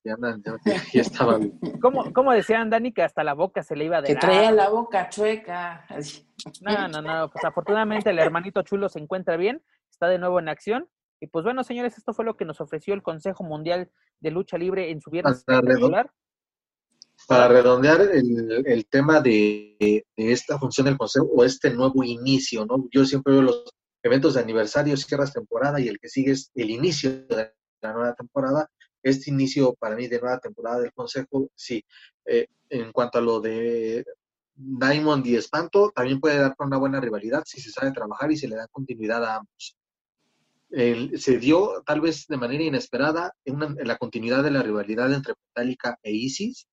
que 0.04 0.12
andan, 0.12 0.44
ya, 0.44 1.02
estaban... 1.02 1.52
¿Cómo, 1.82 2.12
¿Cómo, 2.12 2.34
decían, 2.34 2.70
Dani, 2.70 2.92
que 2.92 3.04
hasta 3.04 3.24
la 3.24 3.34
boca 3.34 3.64
se 3.64 3.76
le 3.76 3.86
iba 3.86 4.02
de 4.02 4.08
Que 4.08 4.16
traía 4.16 4.52
la 4.52 4.70
boca 4.70 5.10
chueca. 5.10 5.86
No, 6.62 6.88
no, 6.90 7.02
no, 7.02 7.30
pues 7.30 7.46
afortunadamente 7.46 8.10
el 8.10 8.20
hermanito 8.20 8.64
chulo 8.64 8.90
se 8.90 9.00
encuentra 9.00 9.38
bien, 9.38 9.62
está 9.90 10.08
de 10.08 10.18
nuevo 10.18 10.40
en 10.40 10.50
acción. 10.50 10.90
Y 11.24 11.28
pues 11.28 11.46
bueno, 11.46 11.64
señores, 11.64 11.98
esto 11.98 12.14
fue 12.14 12.26
lo 12.26 12.36
que 12.36 12.44
nos 12.44 12.60
ofreció 12.60 12.94
el 12.94 13.02
Consejo 13.02 13.46
Mundial 13.46 13.90
de 14.20 14.30
Lucha 14.30 14.58
Libre 14.58 14.92
en 14.92 15.00
su 15.00 15.10
viernes 15.10 15.46
para, 15.46 16.12
para 17.30 17.48
redondear 17.48 18.02
el, 18.02 18.66
el 18.66 18.86
tema 18.88 19.22
de, 19.22 19.78
de, 19.80 20.04
esta 20.18 20.60
función 20.60 20.84
del 20.84 20.98
Consejo 20.98 21.28
o 21.28 21.46
este 21.46 21.70
nuevo 21.70 22.04
inicio, 22.04 22.66
¿no? 22.66 22.90
Yo 22.92 23.06
siempre 23.06 23.32
veo 23.36 23.44
los 23.44 23.64
eventos 24.04 24.34
de 24.34 24.42
aniversario, 24.42 24.98
cierras 24.98 25.32
temporada 25.32 25.80
y 25.80 25.88
el 25.88 25.98
que 25.98 26.10
sigue 26.10 26.34
es 26.34 26.52
el 26.56 26.70
inicio 26.70 27.26
de 27.26 27.54
la 27.80 27.94
nueva 27.94 28.14
temporada. 28.16 28.70
Este 29.02 29.32
inicio 29.32 29.76
para 29.76 29.96
mí 29.96 30.10
de 30.10 30.20
nueva 30.20 30.40
temporada 30.40 30.82
del 30.82 30.92
Consejo, 30.92 31.50
sí. 31.56 31.86
Eh, 32.26 32.48
en 32.68 32.92
cuanto 32.92 33.20
a 33.20 33.22
lo 33.22 33.40
de 33.40 34.04
Diamond 34.56 35.26
y 35.26 35.38
Espanto, 35.38 35.90
también 35.96 36.20
puede 36.20 36.38
dar 36.38 36.54
una 36.60 36.78
buena 36.78 37.00
rivalidad 37.00 37.44
si 37.46 37.62
se 37.62 37.72
sabe 37.72 37.94
trabajar 37.94 38.30
y 38.30 38.36
se 38.36 38.50
le 38.50 38.58
da 38.58 38.68
continuidad 38.68 39.24
a 39.24 39.38
ambos. 39.38 39.78
Se 40.74 41.38
dio 41.38 41.84
tal 41.86 42.02
vez 42.02 42.26
de 42.28 42.38
manera 42.38 42.64
inesperada 42.64 43.34
en, 43.46 43.60
la 43.60 43.98
continuidad 43.98 44.44
de 44.44 44.52
la 44.52 44.64
rivalidad 44.64 45.14
entre 45.14 45.36
Metallica 45.50 46.00
e 46.02 46.12
Isis. 46.12 46.68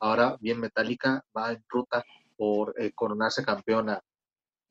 Ahora 0.00 0.36
bien, 0.40 0.58
Metallica 0.58 1.22
va 1.36 1.52
en 1.52 1.62
ruta 1.68 2.02
por 2.36 2.74
eh, 2.78 2.92
coronarse 2.94 3.44
campeona 3.44 4.00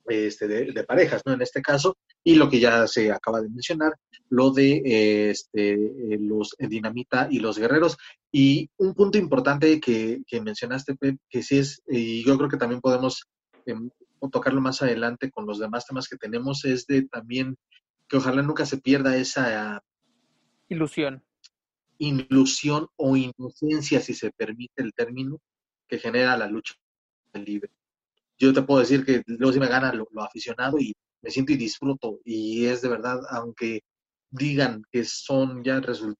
este, 0.06 0.48
de, 0.48 0.84
parejas, 0.84 1.22
¿no? 1.26 1.34
En 1.34 1.41
este 1.41 1.62
caso, 1.62 1.96
y 2.24 2.36
lo 2.36 2.50
que 2.50 2.60
ya 2.60 2.88
se 2.88 3.12
acaba 3.12 3.39
de 3.39 3.50
mencionar, 3.50 3.94
lo 4.30 4.52
de 4.52 5.30
este, 5.30 5.74
eh, 5.74 6.17
los 6.20 6.56
Dinamita 6.58 7.28
y 7.30 7.39
los 7.39 7.60
Guerreros. 7.60 7.98
Y 8.32 8.70
un 8.78 8.96
punto 8.96 9.17
importante 9.20 9.80
que, 9.80 10.24
mencionaste, 10.41 10.96
Pep, 10.96 11.17
que 11.30 11.44
sí 11.44 11.60
es, 11.60 11.82
y 11.88 12.26
yo 12.26 12.36
creo 12.38 12.50
que 12.50 12.58
también 12.58 12.82
podemos 12.82 13.26
em, 13.67 13.89
tocarlo 14.32 14.60
más 14.60 14.82
adelante 14.82 15.30
con 15.30 15.46
los 15.46 15.60
demás 15.60 15.86
temas 15.86 16.08
que 16.08 16.17
tenemos, 16.17 16.65
es 16.65 16.88
de 16.88 17.04
también 17.04 17.56
que 18.12 18.17
ojalá 18.17 18.43
nunca 18.43 18.67
se 18.67 18.78
pierda 18.78 19.15
esa 19.15 19.82
ilusión. 20.67 21.24
Ilusión 21.97 22.89
o 22.97 23.15
inocencia, 23.15 24.02
si 24.02 24.13
se 24.13 24.32
permite 24.32 24.84
el 24.84 24.93
término, 24.93 25.39
que 25.88 25.97
genera 25.97 26.36
la 26.36 26.47
lucha 26.47 26.76
libre 27.34 27.71
yo 28.41 28.52
te 28.54 28.63
puedo 28.63 28.80
decir 28.80 29.06
que 29.06 29.21
luego 29.28 29.54
sí 29.54 29.60
me 29.60 29.67
gana 29.67 29.93
lo, 29.93 30.08
aficionado 30.17 30.80
y 30.80 30.95
me 31.21 31.30
siento 31.30 31.52
y 31.52 31.58
disfruto. 31.58 32.19
Y 32.26 32.65
es 32.65 32.82
de 32.82 32.89
verdad, 32.89 33.19
aunque 33.30 33.84
digan 34.32 34.84
que 34.91 35.06
son 35.06 35.63
ya 35.63 35.80
resultados 35.80 36.17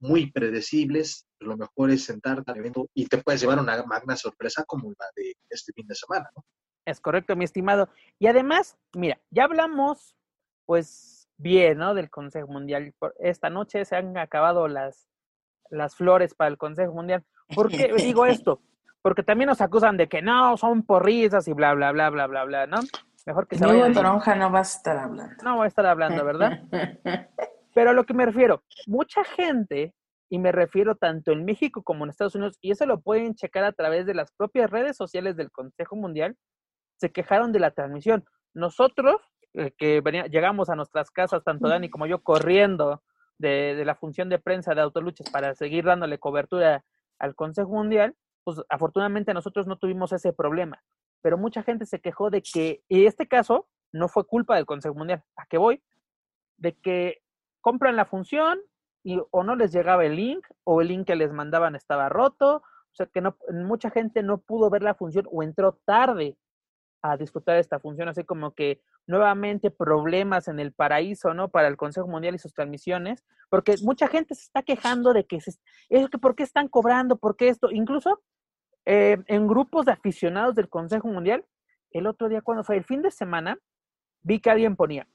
muy 0.00 0.32
predecibles, 0.32 1.26
lo 1.40 1.58
mejor 1.58 1.90
es 1.90 2.04
sentarte 2.04 2.50
al 2.50 2.56
evento 2.56 2.88
y 2.94 3.04
te 3.06 3.18
puedes 3.18 3.42
llevar 3.42 3.58
una 3.58 3.82
magna 3.84 4.16
sorpresa 4.16 4.64
como 4.64 4.88
la 4.98 5.06
de 5.14 5.34
este 5.50 5.74
fin 5.74 5.86
de 5.86 5.94
semana, 5.94 6.30
¿no? 6.34 6.42
Es 6.84 7.00
correcto, 7.00 7.36
mi 7.36 7.44
estimado. 7.44 7.88
Y 8.18 8.26
además, 8.26 8.76
mira, 8.94 9.20
ya 9.30 9.44
hablamos, 9.44 10.16
pues, 10.66 11.28
bien, 11.36 11.78
¿no? 11.78 11.94
Del 11.94 12.10
Consejo 12.10 12.48
Mundial. 12.48 12.94
Esta 13.18 13.50
noche 13.50 13.84
se 13.84 13.96
han 13.96 14.16
acabado 14.18 14.68
las, 14.68 15.08
las 15.70 15.96
flores 15.96 16.34
para 16.34 16.48
el 16.48 16.58
Consejo 16.58 16.92
Mundial. 16.92 17.24
¿Por 17.54 17.70
qué 17.70 17.92
digo 17.96 18.26
esto? 18.26 18.60
porque 19.04 19.22
también 19.22 19.48
nos 19.48 19.60
acusan 19.60 19.98
de 19.98 20.08
que 20.08 20.22
no, 20.22 20.56
son 20.56 20.82
porristas 20.82 21.46
y 21.46 21.52
bla, 21.52 21.74
bla, 21.74 21.92
bla, 21.92 22.08
bla, 22.08 22.26
bla, 22.26 22.44
bla, 22.44 22.66
¿no? 22.66 22.78
Mejor 23.26 23.46
que 23.46 23.58
se 23.58 23.66
vayan. 23.66 23.92
Toronja 23.92 24.34
no 24.34 24.50
vas 24.50 24.72
a 24.72 24.76
estar 24.78 24.96
hablando. 24.96 25.44
No 25.44 25.56
voy 25.56 25.66
a 25.66 25.68
estar 25.68 25.84
hablando, 25.84 26.24
¿verdad? 26.24 26.62
Pero 27.74 27.90
a 27.90 27.92
lo 27.92 28.04
que 28.04 28.14
me 28.14 28.24
refiero, 28.24 28.62
mucha 28.86 29.22
gente, 29.22 29.92
y 30.30 30.38
me 30.38 30.52
refiero 30.52 30.94
tanto 30.94 31.32
en 31.32 31.44
México 31.44 31.82
como 31.82 32.04
en 32.04 32.10
Estados 32.10 32.34
Unidos, 32.34 32.56
y 32.62 32.70
eso 32.70 32.86
lo 32.86 32.98
pueden 32.98 33.34
checar 33.34 33.64
a 33.64 33.72
través 33.72 34.06
de 34.06 34.14
las 34.14 34.32
propias 34.32 34.70
redes 34.70 34.96
sociales 34.96 35.36
del 35.36 35.50
Consejo 35.50 35.96
Mundial, 35.96 36.34
se 37.04 37.12
quejaron 37.12 37.52
de 37.52 37.60
la 37.60 37.70
transmisión. 37.72 38.24
Nosotros, 38.54 39.16
eh, 39.52 39.72
que 39.76 40.00
llegamos 40.30 40.70
a 40.70 40.74
nuestras 40.74 41.10
casas, 41.10 41.44
tanto 41.44 41.68
Dani 41.68 41.90
como 41.90 42.06
yo, 42.06 42.22
corriendo 42.22 43.02
de, 43.36 43.74
de 43.74 43.84
la 43.84 43.94
función 43.94 44.30
de 44.30 44.38
prensa 44.38 44.74
de 44.74 44.80
Autoluches 44.80 45.28
para 45.30 45.54
seguir 45.54 45.84
dándole 45.84 46.18
cobertura 46.18 46.82
al 47.18 47.34
Consejo 47.34 47.68
Mundial, 47.68 48.16
pues 48.42 48.62
afortunadamente 48.70 49.34
nosotros 49.34 49.66
no 49.66 49.76
tuvimos 49.76 50.14
ese 50.14 50.32
problema, 50.32 50.82
pero 51.20 51.36
mucha 51.36 51.62
gente 51.62 51.84
se 51.84 52.00
quejó 52.00 52.30
de 52.30 52.40
que, 52.40 52.82
y 52.88 53.04
este 53.04 53.28
caso 53.28 53.68
no 53.92 54.08
fue 54.08 54.26
culpa 54.26 54.56
del 54.56 54.64
Consejo 54.64 54.94
Mundial, 54.94 55.22
¿a 55.36 55.44
qué 55.44 55.58
voy? 55.58 55.82
De 56.56 56.72
que 56.72 57.18
compran 57.60 57.96
la 57.96 58.06
función 58.06 58.60
y 59.02 59.20
o 59.30 59.44
no 59.44 59.56
les 59.56 59.72
llegaba 59.72 60.06
el 60.06 60.16
link 60.16 60.46
o 60.64 60.80
el 60.80 60.88
link 60.88 61.06
que 61.06 61.16
les 61.16 61.32
mandaban 61.32 61.76
estaba 61.76 62.08
roto, 62.08 62.56
o 62.56 62.94
sea 62.94 63.06
que 63.06 63.20
no, 63.20 63.36
mucha 63.52 63.90
gente 63.90 64.22
no 64.22 64.38
pudo 64.38 64.70
ver 64.70 64.82
la 64.82 64.94
función 64.94 65.26
o 65.30 65.42
entró 65.42 65.78
tarde 65.84 66.38
a 67.04 67.18
disfrutar 67.18 67.58
esta 67.58 67.78
función, 67.78 68.08
así 68.08 68.24
como 68.24 68.54
que 68.54 68.80
nuevamente 69.06 69.70
problemas 69.70 70.48
en 70.48 70.58
el 70.58 70.72
paraíso, 70.72 71.34
¿no? 71.34 71.50
Para 71.50 71.68
el 71.68 71.76
Consejo 71.76 72.08
Mundial 72.08 72.34
y 72.34 72.38
sus 72.38 72.54
transmisiones, 72.54 73.22
porque 73.50 73.74
mucha 73.82 74.08
gente 74.08 74.34
se 74.34 74.44
está 74.44 74.62
quejando 74.62 75.12
de 75.12 75.26
que, 75.26 75.36
es 75.36 75.58
que 75.90 76.18
¿por 76.18 76.34
qué 76.34 76.44
están 76.44 76.66
cobrando? 76.66 77.16
¿Por 77.16 77.36
qué 77.36 77.48
esto? 77.48 77.70
Incluso 77.70 78.22
eh, 78.86 79.18
en 79.26 79.46
grupos 79.46 79.84
de 79.84 79.92
aficionados 79.92 80.54
del 80.54 80.70
Consejo 80.70 81.08
Mundial, 81.08 81.44
el 81.90 82.06
otro 82.06 82.30
día 82.30 82.40
cuando 82.40 82.64
fue 82.64 82.78
el 82.78 82.84
fin 82.84 83.02
de 83.02 83.10
semana, 83.10 83.58
vi 84.22 84.40
que 84.40 84.48
alguien 84.48 84.74
ponía 84.74 85.06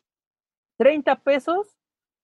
30 0.78 1.24
pesos 1.24 1.76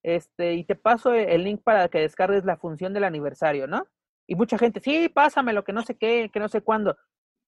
este, 0.04 0.54
y 0.54 0.62
te 0.62 0.76
paso 0.76 1.12
el 1.12 1.42
link 1.42 1.60
para 1.64 1.88
que 1.88 1.98
descargues 1.98 2.44
la 2.44 2.56
función 2.56 2.92
del 2.92 3.02
aniversario, 3.02 3.66
¿no? 3.66 3.88
Y 4.28 4.36
mucha 4.36 4.58
gente, 4.58 4.78
sí, 4.78 5.08
pásame 5.08 5.52
lo 5.52 5.64
que 5.64 5.72
no 5.72 5.82
sé 5.82 5.96
qué, 5.96 6.30
que 6.32 6.38
no 6.38 6.48
sé 6.48 6.60
cuándo. 6.60 6.96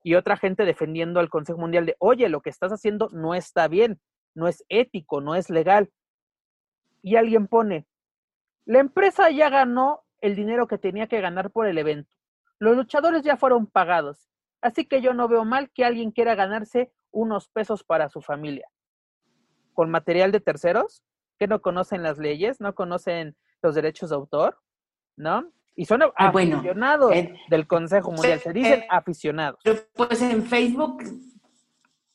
Y 0.02 0.14
otra 0.14 0.36
gente 0.36 0.64
defendiendo 0.64 1.20
al 1.20 1.28
Consejo 1.28 1.58
Mundial 1.58 1.86
de, 1.86 1.96
oye, 1.98 2.28
lo 2.28 2.40
que 2.40 2.50
estás 2.50 2.72
haciendo 2.72 3.08
no 3.10 3.34
está 3.34 3.68
bien, 3.68 4.00
no 4.34 4.48
es 4.48 4.64
ético, 4.68 5.20
no 5.20 5.34
es 5.34 5.50
legal. 5.50 5.90
Y 7.02 7.16
alguien 7.16 7.46
pone, 7.46 7.86
la 8.64 8.80
empresa 8.80 9.30
ya 9.30 9.48
ganó 9.48 10.02
el 10.20 10.36
dinero 10.36 10.66
que 10.66 10.78
tenía 10.78 11.06
que 11.06 11.20
ganar 11.20 11.50
por 11.50 11.66
el 11.66 11.78
evento. 11.78 12.10
Los 12.58 12.76
luchadores 12.76 13.22
ya 13.22 13.36
fueron 13.36 13.66
pagados. 13.66 14.28
Así 14.60 14.84
que 14.84 15.00
yo 15.00 15.14
no 15.14 15.28
veo 15.28 15.44
mal 15.44 15.70
que 15.70 15.84
alguien 15.84 16.10
quiera 16.10 16.34
ganarse 16.34 16.92
unos 17.10 17.48
pesos 17.48 17.84
para 17.84 18.08
su 18.08 18.20
familia. 18.20 18.68
Con 19.72 19.90
material 19.90 20.32
de 20.32 20.40
terceros, 20.40 21.02
que 21.38 21.46
no 21.46 21.62
conocen 21.62 22.02
las 22.02 22.18
leyes, 22.18 22.60
no 22.60 22.74
conocen 22.74 23.36
los 23.62 23.74
derechos 23.74 24.10
de 24.10 24.16
autor, 24.16 24.58
¿no? 25.16 25.52
Y 25.78 25.84
son 25.84 26.02
ah, 26.02 26.10
aficionados 26.16 27.14
del 27.48 27.68
Consejo 27.68 28.10
Mundial, 28.10 28.40
se 28.40 28.52
dicen 28.52 28.80
eh, 28.80 28.86
aficionados. 28.90 29.60
Pues 29.94 30.20
en 30.22 30.44
Facebook, 30.44 31.04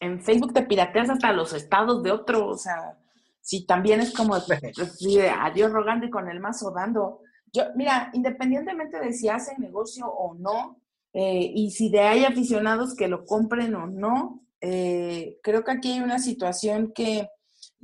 en 0.02 0.20
Facebook 0.20 0.52
te 0.52 0.64
pirateas 0.64 1.10
hasta 1.10 1.32
los 1.32 1.54
estados 1.54 2.04
de 2.04 2.12
otro, 2.12 2.46
o 2.46 2.58
sea, 2.58 2.98
si 3.40 3.66
también 3.66 4.02
es 4.02 4.14
como 4.14 4.36
adiós 5.42 5.72
rogando 5.72 6.06
y 6.06 6.10
con 6.10 6.30
el 6.30 6.42
mazo 6.42 6.72
dando. 6.72 7.22
Yo, 7.54 7.64
mira, 7.78 8.10
independientemente 8.12 9.00
de 9.00 9.14
si 9.14 9.30
hacen 9.30 9.56
negocio 9.60 10.08
o 10.08 10.34
no, 10.34 10.82
eh, 11.14 11.50
y 11.56 11.72
si 11.72 11.90
de 11.90 12.02
hay 12.02 12.26
aficionados 12.26 12.94
que 12.98 13.08
lo 13.08 13.26
compren 13.26 13.76
o 13.76 13.88
no, 13.88 14.44
eh, 14.60 15.40
creo 15.42 15.64
que 15.64 15.72
aquí 15.72 15.94
hay 15.94 16.00
una 16.02 16.20
situación 16.20 16.92
que 16.94 17.30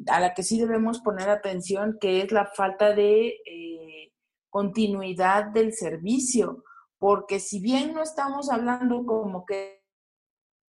a 0.08 0.20
la 0.20 0.34
que 0.34 0.44
sí 0.44 0.60
debemos 0.60 1.00
poner 1.00 1.30
atención, 1.30 1.98
que 2.02 2.22
es 2.22 2.34
la 2.34 2.48
falta 2.48 2.94
de 2.94 3.28
eh, 3.46 3.79
continuidad 4.50 5.46
del 5.52 5.74
servicio, 5.74 6.64
porque 6.98 7.40
si 7.40 7.60
bien 7.60 7.94
no 7.94 8.04
estamos 8.04 8.50
hablando 8.50 9.06
como 9.06 9.46
que 9.46 9.84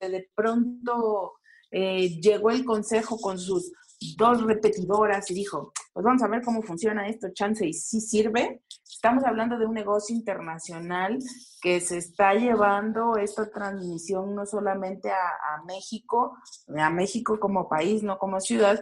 de 0.01 0.31
pronto 0.35 1.35
llegó 1.71 2.51
el 2.51 2.65
consejo 2.65 3.19
con 3.19 3.39
sus 3.39 3.73
dos 4.17 4.43
repetidoras 4.45 5.31
y 5.31 5.35
dijo, 5.35 5.73
pues 5.93 6.05
vamos 6.05 6.23
a 6.23 6.29
ver 6.29 6.43
cómo 6.43 6.63
funciona 6.63 7.09
esto, 7.09 7.29
chance 7.33 7.67
y 7.67 7.73
si 7.73 8.01
sirve. 8.01 8.63
Estamos 8.89 9.25
hablando 9.25 9.59
de 9.59 9.67
un 9.67 9.75
negocio 9.75 10.15
internacional 10.15 11.19
que 11.61 11.81
se 11.81 11.99
está 11.99 12.35
llevando 12.35 13.17
esta 13.17 13.51
transmisión 13.51 14.35
no 14.35 14.47
solamente 14.47 15.11
a, 15.11 15.63
México, 15.67 16.37
a 16.77 16.91
México 16.91 17.39
como 17.41 17.69
país, 17.69 18.03
no 18.03 18.19
como 18.19 18.41
ciudad, 18.41 18.81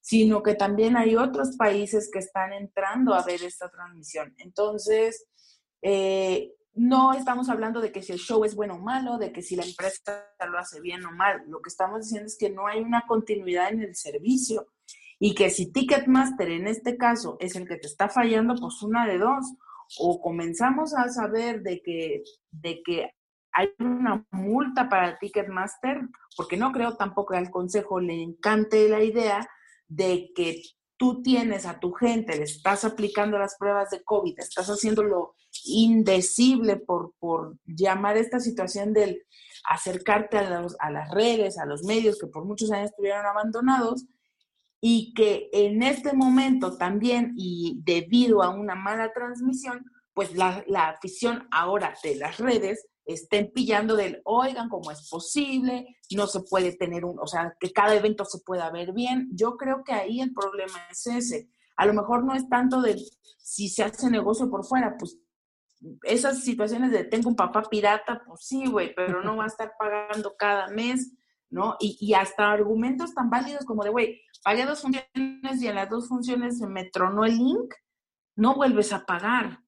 sino 0.00 0.42
que 0.42 0.54
también 0.54 0.96
hay 0.96 1.16
otros 1.16 1.56
países 1.56 2.10
que 2.12 2.20
están 2.20 2.52
entrando 2.52 3.14
a 3.14 3.22
ver 3.24 3.42
esta 3.42 3.68
transmisión. 3.68 4.34
Entonces, 4.38 5.26
eh, 5.82 6.52
no 6.74 7.12
estamos 7.12 7.48
hablando 7.48 7.80
de 7.80 7.90
que 7.90 8.02
si 8.02 8.12
el 8.12 8.18
show 8.18 8.44
es 8.44 8.54
bueno 8.54 8.76
o 8.76 8.78
malo, 8.78 9.18
de 9.18 9.32
que 9.32 9.42
si 9.42 9.56
la 9.56 9.64
empresa 9.64 10.28
lo 10.50 10.58
hace 10.58 10.80
bien 10.80 11.04
o 11.04 11.10
mal. 11.10 11.42
Lo 11.48 11.60
que 11.60 11.68
estamos 11.68 12.04
diciendo 12.04 12.26
es 12.26 12.38
que 12.38 12.50
no 12.50 12.66
hay 12.66 12.80
una 12.80 13.04
continuidad 13.06 13.70
en 13.70 13.82
el 13.82 13.96
servicio 13.96 14.68
y 15.18 15.34
que 15.34 15.50
si 15.50 15.72
Ticketmaster 15.72 16.50
en 16.50 16.68
este 16.68 16.96
caso 16.96 17.36
es 17.40 17.56
el 17.56 17.66
que 17.66 17.76
te 17.76 17.88
está 17.88 18.08
fallando, 18.08 18.54
pues 18.54 18.82
una 18.82 19.06
de 19.06 19.18
dos. 19.18 19.44
O 19.98 20.20
comenzamos 20.20 20.94
a 20.94 21.08
saber 21.08 21.62
de 21.62 21.80
que, 21.82 22.22
de 22.50 22.82
que 22.84 23.10
hay 23.52 23.70
una 23.78 24.26
multa 24.30 24.88
para 24.88 25.18
Ticketmaster, 25.18 26.02
porque 26.36 26.56
no 26.56 26.70
creo 26.72 26.96
tampoco 26.96 27.32
que 27.32 27.38
al 27.38 27.50
consejo 27.50 27.98
le 27.98 28.22
encante 28.22 28.88
la 28.88 29.02
idea 29.02 29.48
de 29.88 30.30
que 30.34 30.62
tú 30.96 31.22
tienes 31.22 31.64
a 31.64 31.78
tu 31.78 31.92
gente, 31.92 32.36
le 32.36 32.44
estás 32.44 32.84
aplicando 32.84 33.38
las 33.38 33.56
pruebas 33.56 33.90
de 33.90 34.02
COVID, 34.02 34.38
estás 34.38 34.68
haciéndolo 34.68 35.34
indecible 35.64 36.76
por, 36.76 37.14
por 37.18 37.56
llamar 37.64 38.16
esta 38.16 38.40
situación 38.40 38.92
del 38.92 39.22
acercarte 39.64 40.38
a, 40.38 40.66
a 40.78 40.90
las 40.90 41.10
redes, 41.10 41.58
a 41.58 41.66
los 41.66 41.84
medios 41.84 42.18
que 42.18 42.26
por 42.26 42.44
muchos 42.44 42.70
años 42.70 42.90
estuvieron 42.90 43.26
abandonados 43.26 44.06
y 44.80 45.12
que 45.14 45.48
en 45.52 45.82
este 45.82 46.12
momento 46.12 46.76
también 46.76 47.32
y 47.36 47.80
debido 47.84 48.42
a 48.42 48.50
una 48.50 48.74
mala 48.74 49.12
transmisión, 49.12 49.84
pues 50.14 50.36
la, 50.36 50.64
la 50.66 50.88
afición 50.88 51.46
ahora 51.50 51.94
de 52.02 52.16
las 52.16 52.38
redes 52.38 52.86
estén 53.08 53.50
pillando 53.52 53.96
del, 53.96 54.20
oigan, 54.24 54.68
¿cómo 54.68 54.90
es 54.90 55.08
posible? 55.08 55.96
No 56.14 56.26
se 56.26 56.40
puede 56.40 56.76
tener 56.76 57.06
un, 57.06 57.18
o 57.18 57.26
sea, 57.26 57.56
que 57.58 57.72
cada 57.72 57.94
evento 57.94 58.24
se 58.26 58.40
pueda 58.44 58.70
ver 58.70 58.92
bien. 58.92 59.30
Yo 59.32 59.56
creo 59.56 59.82
que 59.82 59.92
ahí 59.92 60.20
el 60.20 60.34
problema 60.34 60.78
es 60.90 61.06
ese. 61.06 61.50
A 61.76 61.86
lo 61.86 61.94
mejor 61.94 62.24
no 62.24 62.34
es 62.34 62.46
tanto 62.50 62.82
de 62.82 63.00
si 63.38 63.70
se 63.70 63.82
hace 63.82 64.10
negocio 64.10 64.50
por 64.50 64.64
fuera, 64.66 64.96
pues 64.98 65.18
esas 66.02 66.44
situaciones 66.44 66.90
de 66.90 67.04
tengo 67.04 67.30
un 67.30 67.36
papá 67.36 67.62
pirata, 67.62 68.22
pues 68.26 68.44
sí, 68.44 68.66
güey, 68.66 68.94
pero 68.94 69.22
no 69.22 69.36
va 69.36 69.44
a 69.44 69.48
estar 69.48 69.72
pagando 69.78 70.34
cada 70.36 70.68
mes, 70.68 71.14
¿no? 71.48 71.76
Y, 71.80 71.96
y 72.00 72.12
hasta 72.12 72.52
argumentos 72.52 73.14
tan 73.14 73.30
válidos 73.30 73.64
como 73.64 73.84
de, 73.84 73.90
güey, 73.90 74.20
pagué 74.44 74.66
dos 74.66 74.82
funciones 74.82 75.62
y 75.62 75.66
en 75.66 75.76
las 75.76 75.88
dos 75.88 76.08
funciones 76.08 76.58
se 76.58 76.66
me 76.66 76.84
tronó 76.90 77.24
el 77.24 77.38
link, 77.38 77.72
no 78.36 78.54
vuelves 78.54 78.92
a 78.92 79.06
pagar 79.06 79.60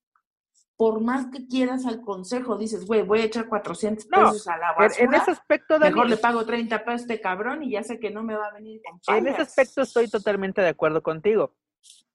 por 0.81 1.03
más 1.03 1.27
que 1.27 1.47
quieras 1.47 1.85
al 1.85 2.01
consejo, 2.01 2.57
dices, 2.57 2.87
güey, 2.87 3.03
voy 3.03 3.21
a 3.21 3.25
echar 3.25 3.49
400 3.49 4.07
pesos 4.07 4.49
a 4.49 4.57
la 4.57 4.73
basura. 4.73 5.05
En 5.05 5.13
ese 5.13 5.33
aspecto, 5.33 5.79
mejor 5.79 6.09
le 6.09 6.17
pago 6.17 6.47
30 6.47 6.79
pesos 6.87 7.01
a 7.01 7.03
este 7.03 7.21
cabrón 7.21 7.63
y 7.63 7.73
ya 7.73 7.83
sé 7.83 8.01
que 8.01 8.09
no 8.09 8.23
me 8.23 8.35
va 8.35 8.47
a 8.47 8.55
venir 8.55 8.81
con 8.83 9.15
En 9.15 9.27
ese 9.27 9.43
aspecto 9.43 9.83
estoy 9.83 10.09
totalmente 10.09 10.63
de 10.63 10.69
acuerdo 10.69 11.03
contigo. 11.03 11.53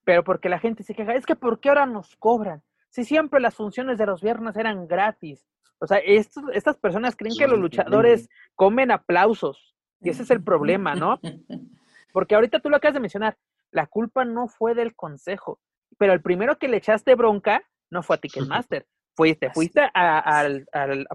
Pero 0.03 0.23
porque 0.23 0.49
la 0.49 0.57
gente 0.57 0.81
se 0.81 0.95
queja, 0.95 1.13
es 1.13 1.27
que 1.27 1.35
¿por 1.35 1.59
qué 1.59 1.69
ahora 1.69 1.85
nos 1.85 2.15
cobran? 2.15 2.63
Si 2.89 3.03
siempre 3.03 3.39
las 3.39 3.53
funciones 3.53 3.99
de 3.99 4.07
los 4.07 4.23
viernes 4.23 4.57
eran 4.57 4.87
gratis. 4.87 5.45
O 5.77 5.85
sea, 5.85 5.99
estas 5.99 6.77
personas 6.77 7.15
creen 7.15 7.35
que 7.37 7.45
los 7.45 7.59
luchadores 7.59 8.29
comen 8.55 8.89
aplausos. 8.89 9.75
Y 10.01 10.09
ese 10.09 10.23
es 10.23 10.31
el 10.31 10.43
problema, 10.43 10.95
¿no? 10.95 11.19
Porque 12.13 12.33
ahorita 12.33 12.61
tú 12.61 12.71
lo 12.71 12.77
acabas 12.77 12.95
de 12.95 12.99
mencionar, 12.99 13.37
la 13.69 13.85
culpa 13.85 14.25
no 14.25 14.47
fue 14.47 14.73
del 14.73 14.95
consejo, 14.95 15.59
pero 15.99 16.13
el 16.13 16.23
primero 16.23 16.57
que 16.57 16.67
le 16.67 16.77
echaste 16.77 17.13
bronca 17.13 17.61
no 17.89 18.03
fue 18.03 18.15
a 18.15 18.19
Ticketmaster. 18.21 18.85
Fuiste, 19.15 19.49
fuiste 19.51 19.81
a, 19.93 20.49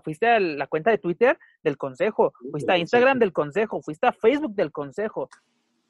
fuiste 0.03 0.27
a 0.27 0.41
la 0.41 0.67
cuenta 0.69 0.91
de 0.91 0.97
Twitter 0.97 1.39
del 1.63 1.77
consejo, 1.77 2.33
fuiste 2.51 2.73
a 2.73 2.79
Instagram 2.79 3.19
del 3.19 3.35
consejo, 3.35 3.83
fuiste 3.83 4.07
a 4.07 4.13
Facebook 4.13 4.55
del 4.55 4.73
consejo, 4.73 5.29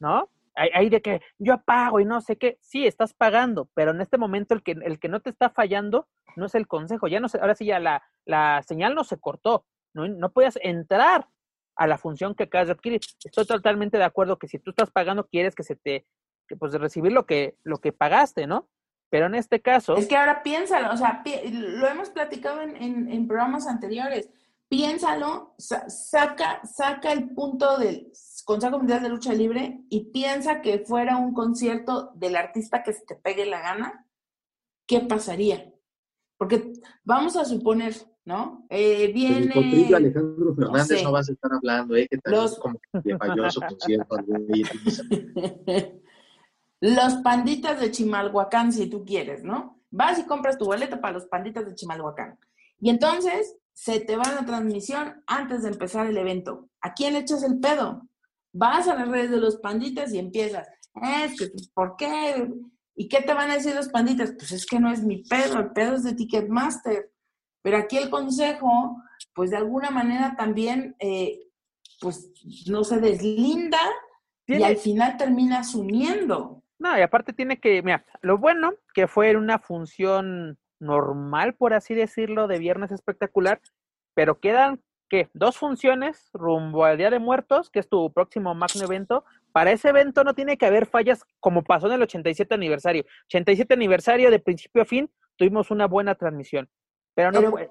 ¿no? 0.01 0.29
Hay, 0.57 0.90
de 0.90 1.01
que 1.01 1.23
yo 1.38 1.62
pago 1.62 2.01
y 2.01 2.05
no 2.05 2.21
sé 2.21 2.37
qué, 2.37 2.59
sí, 2.61 2.85
estás 2.85 3.14
pagando, 3.14 3.69
pero 3.75 3.93
en 3.93 4.01
este 4.01 4.19
momento 4.19 4.55
el 4.55 4.64
que, 4.64 4.73
el 4.73 4.99
que 4.99 5.09
no 5.09 5.21
te 5.21 5.31
está 5.31 5.51
fallando 5.51 6.09
no 6.35 6.47
es 6.47 6.55
el 6.57 6.66
consejo, 6.66 7.07
ya 7.07 7.21
no 7.21 7.29
sé, 7.29 7.38
ahora 7.38 7.55
sí 7.55 7.64
ya 7.64 7.79
la, 7.79 8.03
la 8.25 8.61
señal 8.66 8.97
no 8.97 9.05
se 9.05 9.21
cortó, 9.21 9.64
no, 9.95 10.09
no 10.09 10.33
puedes 10.33 10.59
entrar 10.62 11.29
a 11.77 11.87
la 11.87 11.97
función 11.97 12.35
que 12.35 12.43
acabas 12.45 12.66
de 12.66 12.73
adquirir. 12.73 13.01
Estoy 13.25 13.47
totalmente 13.47 13.97
de 13.97 14.05
acuerdo 14.05 14.38
que 14.38 14.49
si 14.49 14.59
tú 14.59 14.71
estás 14.71 14.90
pagando, 14.90 15.27
quieres 15.29 15.55
que 15.55 15.62
se 15.62 15.77
te, 15.77 16.07
que 16.47 16.57
pues 16.57 16.75
recibir 16.75 17.12
lo 17.12 17.25
que, 17.25 17.57
lo 17.62 17.79
que 17.79 17.93
pagaste, 17.93 18.47
¿no? 18.47 18.69
Pero 19.11 19.27
en 19.27 19.35
este 19.35 19.61
caso... 19.61 19.96
Es 19.96 20.07
que 20.07 20.16
ahora 20.16 20.42
piénsalo, 20.42 20.92
o 20.92 20.96
sea, 20.96 21.23
lo 21.51 21.87
hemos 21.88 22.11
platicado 22.11 22.62
en, 22.62 23.27
programas 23.27 23.66
anteriores. 23.66 24.31
Piénsalo, 24.68 25.55
saca, 25.59 26.64
saca 26.64 27.12
el 27.12 27.31
punto 27.31 27.77
del 27.77 28.12
Consejo 28.44 28.79
Mundial 28.79 29.03
de 29.03 29.09
Lucha 29.09 29.35
Libre 29.35 29.81
y 29.90 30.12
piensa 30.12 30.62
que 30.62 30.79
fuera 30.79 31.16
un 31.16 31.35
concierto 31.35 32.12
del 32.14 32.37
artista 32.37 32.85
que 32.85 32.92
se 32.92 33.05
te 33.05 33.16
pegue 33.16 33.46
la 33.46 33.61
gana. 33.61 34.07
¿Qué 34.87 35.01
pasaría? 35.01 35.73
Porque 36.38 36.73
vamos 37.05 37.37
a 37.37 37.44
suponer, 37.44 37.94
¿no? 38.25 38.64
Eh, 38.70 39.12
viene... 39.12 39.53
Alejandro 39.94 40.55
Fernández 40.55 41.03
no, 41.03 41.12
vas 41.12 41.29
a 41.29 41.33
estar 41.33 41.53
hablando, 41.53 41.96
¿eh? 41.96 42.07
Que 42.09 42.18
tal 42.18 42.33
los... 42.35 42.59
como 42.59 42.81
que 43.03 43.18
falló 43.18 43.51
su 43.51 43.61
concierto. 43.61 44.16
Los 46.81 47.16
panditas 47.16 47.79
de 47.79 47.90
Chimalhuacán, 47.90 48.73
si 48.73 48.88
tú 48.88 49.05
quieres, 49.05 49.45
¿no? 49.45 49.81
Vas 49.90 50.19
y 50.19 50.25
compras 50.25 50.57
tu 50.57 50.64
boleto 50.64 51.01
para 51.01 51.14
los 51.14 51.27
panditas 51.27 51.66
de 51.66 51.75
Chimalhuacán. 51.75 52.38
Y 52.81 52.90
entonces 52.90 53.57
se 53.73 54.01
te 54.01 54.16
va 54.16 54.25
la 54.33 54.47
transmisión 54.47 55.23
antes 55.27 55.62
de 55.62 55.69
empezar 55.69 56.07
el 56.07 56.16
evento. 56.16 56.69
¿A 56.81 56.95
quién 56.95 57.12
le 57.12 57.21
echas 57.21 57.43
el 57.43 57.59
pedo? 57.61 58.09
Vas 58.53 58.88
a 58.88 58.95
las 58.95 59.09
redes 59.09 59.31
de 59.31 59.38
los 59.38 59.57
panditas 59.57 60.12
y 60.12 60.19
empiezas. 60.19 60.69
Es 60.94 61.38
que, 61.38 61.50
¿por 61.75 61.96
qué? 61.96 62.50
¿Y 62.94 63.09
qué 63.09 63.23
te 63.23 63.35
van 63.35 63.50
a 63.50 63.54
decir 63.54 63.75
los 63.75 63.88
panditas? 63.88 64.33
Pues 64.33 64.52
es 64.52 64.67
que 64.67 64.81
no 64.81 64.90
es 64.90 65.02
mi 65.02 65.23
pedo, 65.23 65.59
el 65.59 65.73
pedo 65.73 65.96
es 65.96 66.04
de 66.04 66.15
Ticketmaster. 66.15 67.11
Pero 67.63 67.77
aquí 67.77 67.98
el 67.98 68.11
consejo, 68.11 69.02
pues 69.35 69.50
de 69.50 69.59
alguna 69.59 69.90
manera 69.90 70.35
también, 70.37 70.96
eh, 70.98 71.40
pues 72.00 72.31
no 72.67 72.85
se 72.85 72.98
deslinda 72.98 73.79
y 74.46 74.63
al 74.63 74.79
final 74.79 75.17
termina 75.17 75.61
asumiendo. 75.61 76.63
No, 76.81 76.98
y 76.98 77.02
aparte 77.02 77.35
tiene 77.35 77.60
que, 77.60 77.83
mira, 77.83 78.06
lo 78.22 78.38
bueno 78.38 78.72
que 78.94 79.06
fue 79.06 79.37
una 79.37 79.58
función 79.58 80.58
normal, 80.81 81.54
por 81.54 81.74
así 81.74 81.94
decirlo, 81.94 82.48
de 82.48 82.58
Viernes 82.58 82.90
Espectacular, 82.90 83.60
pero 84.14 84.40
quedan, 84.40 84.81
¿qué? 85.10 85.28
Dos 85.35 85.58
funciones 85.58 86.31
rumbo 86.33 86.87
al 86.87 86.96
Día 86.96 87.10
de 87.10 87.18
Muertos, 87.18 87.68
que 87.68 87.81
es 87.81 87.88
tu 87.88 88.10
próximo 88.14 88.54
magno 88.54 88.83
evento. 88.83 89.24
Para 89.52 89.72
ese 89.72 89.90
evento 89.90 90.24
no 90.24 90.35
tiene 90.35 90.56
que 90.56 90.64
haber 90.64 90.87
fallas 90.87 91.22
como 91.38 91.62
pasó 91.62 91.87
en 91.87 91.92
el 91.92 92.02
87 92.02 92.54
aniversario. 92.54 93.04
87 93.26 93.74
aniversario 93.74 94.31
de 94.31 94.38
principio 94.38 94.81
a 94.81 94.87
fin, 94.87 95.10
tuvimos 95.37 95.70
una 95.70 95.87
buena 95.87 96.14
transmisión. 96.14 96.66
Pero 97.14 97.31
no 97.31 97.50
puede. 97.50 97.70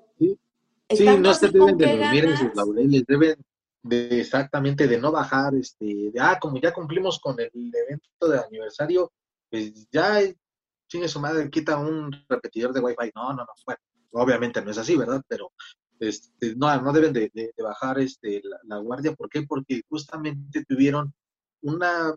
Sí, 0.91 1.05
no 1.19 1.33
se 1.33 1.49
deben 1.49 1.77
de 1.77 1.97
dormir 1.97 2.25
en 2.25 2.37
sus 2.37 2.55
laureles, 2.55 3.05
deben 3.07 3.35
de 3.81 4.19
exactamente 4.19 4.87
de 4.87 4.99
no 4.99 5.11
bajar, 5.11 5.55
este, 5.55 6.11
de, 6.11 6.19
ah, 6.19 6.37
como 6.39 6.59
ya 6.59 6.73
cumplimos 6.73 7.19
con 7.19 7.39
el 7.39 7.51
evento 7.53 8.27
de 8.27 8.39
aniversario, 8.39 9.11
pues 9.49 9.87
ya 9.91 10.19
chingue 10.87 11.07
su 11.07 11.19
madre, 11.19 11.49
quita 11.49 11.77
un 11.77 12.11
repetidor 12.27 12.73
de 12.73 12.81
Wi-Fi. 12.81 13.11
No, 13.15 13.29
no, 13.29 13.43
no, 13.43 13.53
bueno, 13.65 13.79
obviamente 14.11 14.61
no 14.61 14.71
es 14.71 14.77
así, 14.77 14.95
¿verdad? 14.97 15.21
Pero 15.27 15.51
este, 15.99 16.55
no, 16.55 16.81
no 16.81 16.91
deben 16.91 17.13
de, 17.13 17.31
bajar 17.57 17.99
este, 17.99 18.41
la, 18.63 18.77
guardia. 18.77 19.13
¿Por 19.13 19.29
qué? 19.29 19.43
Porque 19.43 19.81
justamente 19.87 20.65
tuvieron 20.65 21.13
una 21.61 22.13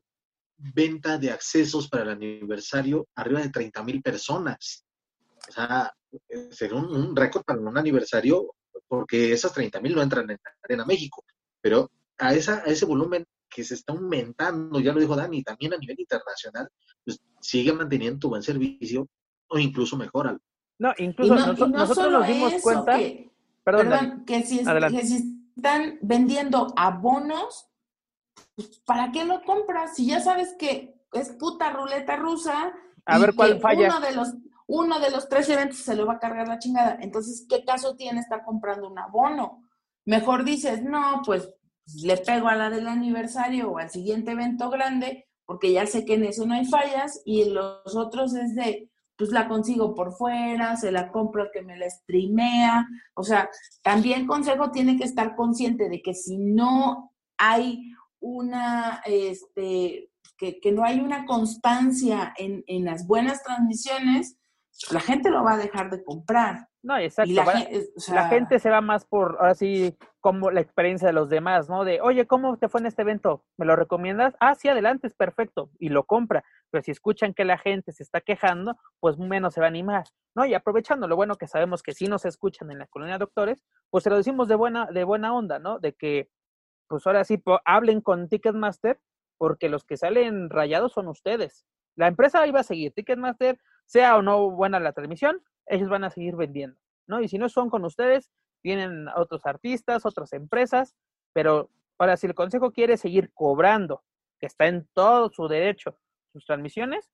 venta 0.57 1.19
de 1.19 1.31
accesos 1.31 1.89
para 1.89 2.05
el 2.05 2.11
aniversario 2.11 3.07
arriba 3.15 3.41
de 3.41 3.51
30 3.51 3.83
mil 3.85 4.03
personas. 4.03 4.85
O 5.49 5.53
sea, 5.53 5.93
sería 6.51 6.77
un, 6.77 6.95
un 6.95 7.17
récord 7.17 7.45
para 7.45 7.61
un 7.61 7.77
aniversario 7.77 8.55
porque 8.87 9.33
esas 9.33 9.53
30 9.53 9.81
mil 9.81 9.95
no 9.95 10.03
entran 10.03 10.31
en 10.31 10.39
Arena 10.63 10.85
México, 10.85 11.25
pero 11.63 11.91
a, 12.19 12.35
esa, 12.35 12.59
a 12.59 12.65
ese 12.65 12.85
volumen 12.85 13.27
que 13.49 13.65
se 13.65 13.75
está 13.75 13.93
aumentando, 13.93 14.81
ya 14.81 14.93
lo 14.93 15.01
dijo 15.01 15.17
Dani, 15.17 15.43
también 15.43 15.73
a 15.75 15.79
nivel 15.79 15.99
internacional, 16.01 16.69
pues 17.05 17.21
sigue 17.41 17.73
manteniendo 17.73 18.19
tu 18.19 18.29
buen 18.29 18.43
servicio 18.43 19.09
o 19.49 19.59
incluso 19.59 19.97
mejora. 19.97 20.39
No, 20.79 20.93
incluso 20.99 21.35
nosotros 21.35 22.11
nos 22.11 22.27
dimos 22.27 22.55
cuenta, 22.63 22.99
perdón, 23.63 24.25
que, 24.27 24.43
si 24.43 24.61
están 24.61 25.99
vendiendo 26.03 26.73
abonos, 26.77 27.69
pues, 28.55 28.81
¿para 28.85 29.13
qué 29.13 29.25
lo 29.25 29.43
compras? 29.43 29.95
Si 29.95 30.07
ya 30.07 30.21
sabes 30.21 30.55
que 30.59 30.95
es 31.13 31.31
puta 31.31 31.71
ruleta 31.71 32.17
rusa. 32.17 32.73
A 33.05 33.19
ver 33.19 33.35
cuál 33.35 33.61
falla. 33.61 33.89
Uno 33.89 34.01
de 34.01 34.15
los 34.15 34.35
uno 34.67 35.01
de 35.01 35.11
los 35.11 35.29
tres 35.29 35.49
eventos 35.51 35.79
se 35.79 35.95
lo 35.95 36.07
va 36.07 36.15
a 36.15 36.19
cargar 36.19 36.49
la 36.49 36.59
chingada. 36.59 36.97
Entonces, 37.01 37.45
¿qué 37.47 37.63
caso 37.63 37.95
tiene 37.95 38.21
estar 38.21 38.43
comprando 38.43 38.89
un 38.89 38.99
abono? 38.99 39.62
Mejor 40.05 40.45
dices, 40.45 40.83
no, 40.83 41.23
pues 41.25 41.49
le 42.03 42.17
pego 42.17 42.49
a 42.49 42.57
la 42.57 42.71
del 42.71 42.89
aniversario 42.89 43.71
o 43.71 43.79
al 43.79 43.91
siguiente 43.91 44.33
evento 44.33 44.71
grande, 44.71 45.27
porque 45.45 45.73
ya 45.73 45.87
sé 45.87 46.05
que 46.05 46.15
en 46.15 46.25
eso 46.25 46.47
no 46.47 46.55
hay 46.55 46.65
fallas, 46.65 47.21
y 47.25 47.45
los 47.51 47.97
otros 47.97 48.35
es 48.35 48.55
de, 48.55 48.91
pues 49.17 49.31
la 49.31 49.49
consigo 49.49 49.95
por 49.95 50.13
fuera, 50.13 50.77
se 50.77 50.91
la 50.93 51.11
compro 51.11 51.51
que 51.53 51.63
me 51.63 51.77
la 51.77 51.89
streamea. 51.89 52.87
O 53.15 53.23
sea, 53.23 53.49
también 53.83 54.27
Consejo 54.27 54.71
tiene 54.71 54.97
que 54.97 55.05
estar 55.05 55.37
consciente 55.37 55.89
de 55.89 56.03
que 56.03 56.15
si 56.15 56.39
no 56.39 57.13
hay 57.37 57.93
una, 58.21 59.03
este, 59.05 60.11
que, 60.37 60.61
que 60.61 60.73
no 60.73 60.85
hay 60.85 61.01
una 61.01 61.25
constancia 61.27 62.33
en, 62.37 62.65
en 62.67 62.85
las 62.85 63.07
buenas 63.07 63.43
transmisiones, 63.43 64.39
la 64.91 65.01
gente 65.01 65.31
lo 65.31 65.45
va 65.45 65.55
a 65.55 65.59
dejar 65.59 65.91
de 65.91 66.03
comprar. 66.03 66.69
No, 66.83 66.99
exacto. 66.99 67.33
la, 68.13 68.29
gente, 68.29 68.59
se 68.59 68.69
va 68.69 68.81
más 68.81 69.05
por, 69.05 69.37
ahora 69.39 69.55
sí, 69.55 69.97
como 70.21 70.51
la 70.51 70.61
experiencia 70.61 71.07
de 71.07 71.13
los 71.13 71.29
demás, 71.29 71.69
¿no? 71.69 71.85
De, 71.85 72.01
oye, 72.01 72.27
¿cómo 72.27 72.57
te 72.57 72.69
fue 72.69 72.81
en 72.81 72.87
este 72.87 73.03
evento? 73.03 73.45
¿Me 73.57 73.67
lo 73.67 73.77
recomiendas? 73.77 74.35
Ah, 74.41 74.57
sí, 74.57 74.69
adelante, 74.69 75.07
es 75.07 75.15
perfecto. 75.15 75.71
Y 75.79 75.91
lo 75.91 76.05
compra. 76.05 76.45
Pero 76.71 76.83
si 76.83 76.91
escuchan 76.91 77.35
que 77.35 77.45
la 77.45 77.57
gente 77.57 77.93
se 77.93 78.03
está 78.03 78.21
quejando, 78.21 78.77
pues 78.99 79.17
menos 79.17 79.55
se 79.55 79.61
va 79.61 79.67
a 79.67 79.69
animar, 79.69 80.05
¿no? 80.35 80.45
Y 80.45 80.55
aprovechando 80.55 81.07
lo 81.07 81.15
bueno 81.15 81.37
que 81.37 81.47
sabemos 81.47 81.85
que 81.85 81.95
sí 81.95 82.09
nos 82.09 82.25
escuchan 82.25 82.73
en 82.73 82.81
la 82.81 82.89
colonia 82.89 83.15
de 83.15 83.21
doctores, 83.21 83.63
pues 83.91 84.03
se 84.03 84.11
lo 84.11 84.17
decimos 84.17 84.49
de 84.49 84.57
buena, 84.57 84.87
de 84.87 85.05
buena 85.05 85.35
onda, 85.35 85.61
¿no? 85.61 85.79
De 85.79 85.93
que, 85.93 86.31
pues 86.89 87.07
ahora 87.07 87.23
sí, 87.23 87.41
hablen 87.65 88.01
con 88.01 88.29
Ticketmaster, 88.29 89.01
porque 89.39 89.69
los 89.69 89.85
que 89.85 89.97
salen 89.97 90.51
rayados 90.51 90.95
son 90.95 91.07
ustedes. 91.07 91.65
La 91.95 92.09
empresa 92.09 92.45
iba 92.47 92.61
a 92.61 92.65
seguir. 92.65 92.93
Ticketmaster 92.93 93.59
sea 93.87 94.17
o 94.17 94.23
no 94.23 94.51
buena 94.51 94.81
la 94.81 94.93
transmisión, 94.93 95.43
ellos 95.67 95.89
van 95.89 96.05
a 96.05 96.11
seguir 96.11 96.37
vendiendo, 96.37 96.79
¿no? 97.07 97.21
Y 97.21 97.29
si 97.29 97.39
no 97.39 97.49
son 97.49 97.71
con 97.71 97.85
ustedes, 97.85 98.31
tienen 98.63 99.09
otros 99.17 99.45
artistas, 99.47 100.07
otras 100.07 100.33
empresas, 100.33 100.95
pero 101.33 101.71
ahora 101.99 102.17
si 102.17 102.27
el 102.27 102.35
consejo 102.35 102.73
quiere 102.73 102.97
seguir 102.97 103.33
cobrando, 103.33 104.03
que 104.41 104.47
está 104.47 104.67
en 104.67 104.89
todo 104.93 105.31
su 105.31 105.49
derecho, 105.49 105.99
sus 106.33 106.45
transmisiones, 106.45 107.11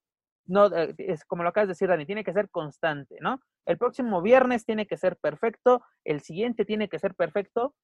no, 0.47 0.67
eh, 0.75 0.95
es 0.99 1.25
como 1.25 1.43
lo 1.43 1.51
acabas 1.51 1.69
de 1.69 1.73
decir, 1.73 1.89
Dani, 1.89 2.07
tiene 2.07 2.25
que 2.25 2.33
ser 2.33 2.51
constante, 2.51 3.19
¿no? 3.21 3.41
El 3.67 3.77
próximo 3.77 4.23
viernes 4.23 4.65
tiene 4.65 4.87
que 4.87 4.97
ser 4.97 5.17
perfecto, 5.17 5.83
el 6.05 6.21
siguiente 6.23 6.65
tiene 6.65 6.89
que 6.89 6.99
ser 6.99 7.15
perfecto, 7.15 7.75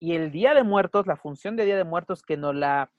y 0.00 0.14
el 0.14 0.30
Día 0.30 0.54
de 0.54 0.64
Muertos, 0.64 1.06
la 1.06 1.16
función 1.16 1.56
de 1.56 1.64
Día 1.64 1.76
de 1.76 1.84
Muertos 1.84 2.22
que 2.22 2.36
nos 2.36 2.54
la, 2.54 2.90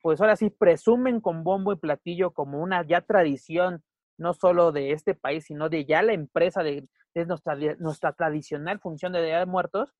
pues 0.00 0.20
ahora 0.20 0.36
sí, 0.36 0.50
presumen 0.50 1.20
con 1.20 1.44
bombo 1.44 1.72
y 1.72 1.76
platillo 1.76 2.32
como 2.32 2.62
una 2.62 2.84
ya 2.84 3.00
tradición 3.00 3.82
no 4.18 4.34
solo 4.34 4.72
de 4.72 4.92
este 4.92 5.14
país, 5.14 5.44
sino 5.44 5.68
de 5.68 5.84
ya 5.84 6.02
la 6.02 6.12
empresa, 6.12 6.62
de, 6.62 6.86
nuestra, 7.14 7.56
nuestra 7.78 8.12
tradicional 8.12 8.80
función 8.80 9.12
de 9.12 9.24
Día 9.24 9.38
de 9.38 9.46
Muertos, 9.46 9.94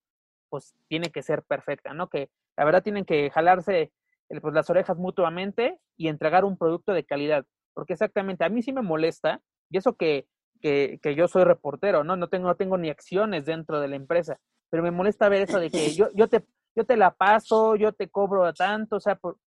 pues 0.50 0.74
tiene 0.88 1.10
que 1.10 1.22
ser 1.22 1.42
perfecta, 1.42 1.94
¿no? 1.94 2.08
Que 2.08 2.30
la 2.56 2.64
verdad 2.64 2.82
tienen 2.82 3.04
que 3.04 3.30
jalarse 3.30 3.92
pues, 4.28 4.54
las 4.54 4.68
orejas 4.70 4.96
mutuamente 4.98 5.78
y 5.96 6.08
entregar 6.08 6.44
un 6.44 6.56
producto 6.56 6.92
de 6.92 7.04
calidad. 7.04 7.46
Porque 7.74 7.92
exactamente, 7.92 8.44
a 8.44 8.48
mí 8.48 8.62
sí 8.62 8.72
me 8.72 8.82
molesta, 8.82 9.40
y 9.70 9.78
eso 9.78 9.96
que, 9.96 10.26
que, 10.60 10.98
que 11.02 11.14
yo 11.14 11.28
soy 11.28 11.44
reportero, 11.44 12.02
¿no? 12.02 12.16
No 12.16 12.28
tengo, 12.28 12.48
no 12.48 12.56
tengo 12.56 12.76
ni 12.76 12.90
acciones 12.90 13.44
dentro 13.44 13.80
de 13.80 13.88
la 13.88 13.96
empresa, 13.96 14.40
pero 14.70 14.82
me 14.82 14.90
molesta 14.90 15.28
ver 15.28 15.42
eso 15.42 15.60
de 15.60 15.70
que 15.70 15.90
yo, 15.94 16.08
yo, 16.14 16.28
te, 16.28 16.44
yo 16.74 16.84
te 16.84 16.96
la 16.96 17.12
paso, 17.14 17.76
yo 17.76 17.92
te 17.92 18.08
cobro 18.08 18.52
tanto, 18.52 18.96
o 18.96 19.00
sea, 19.00 19.14
¿por, 19.14 19.38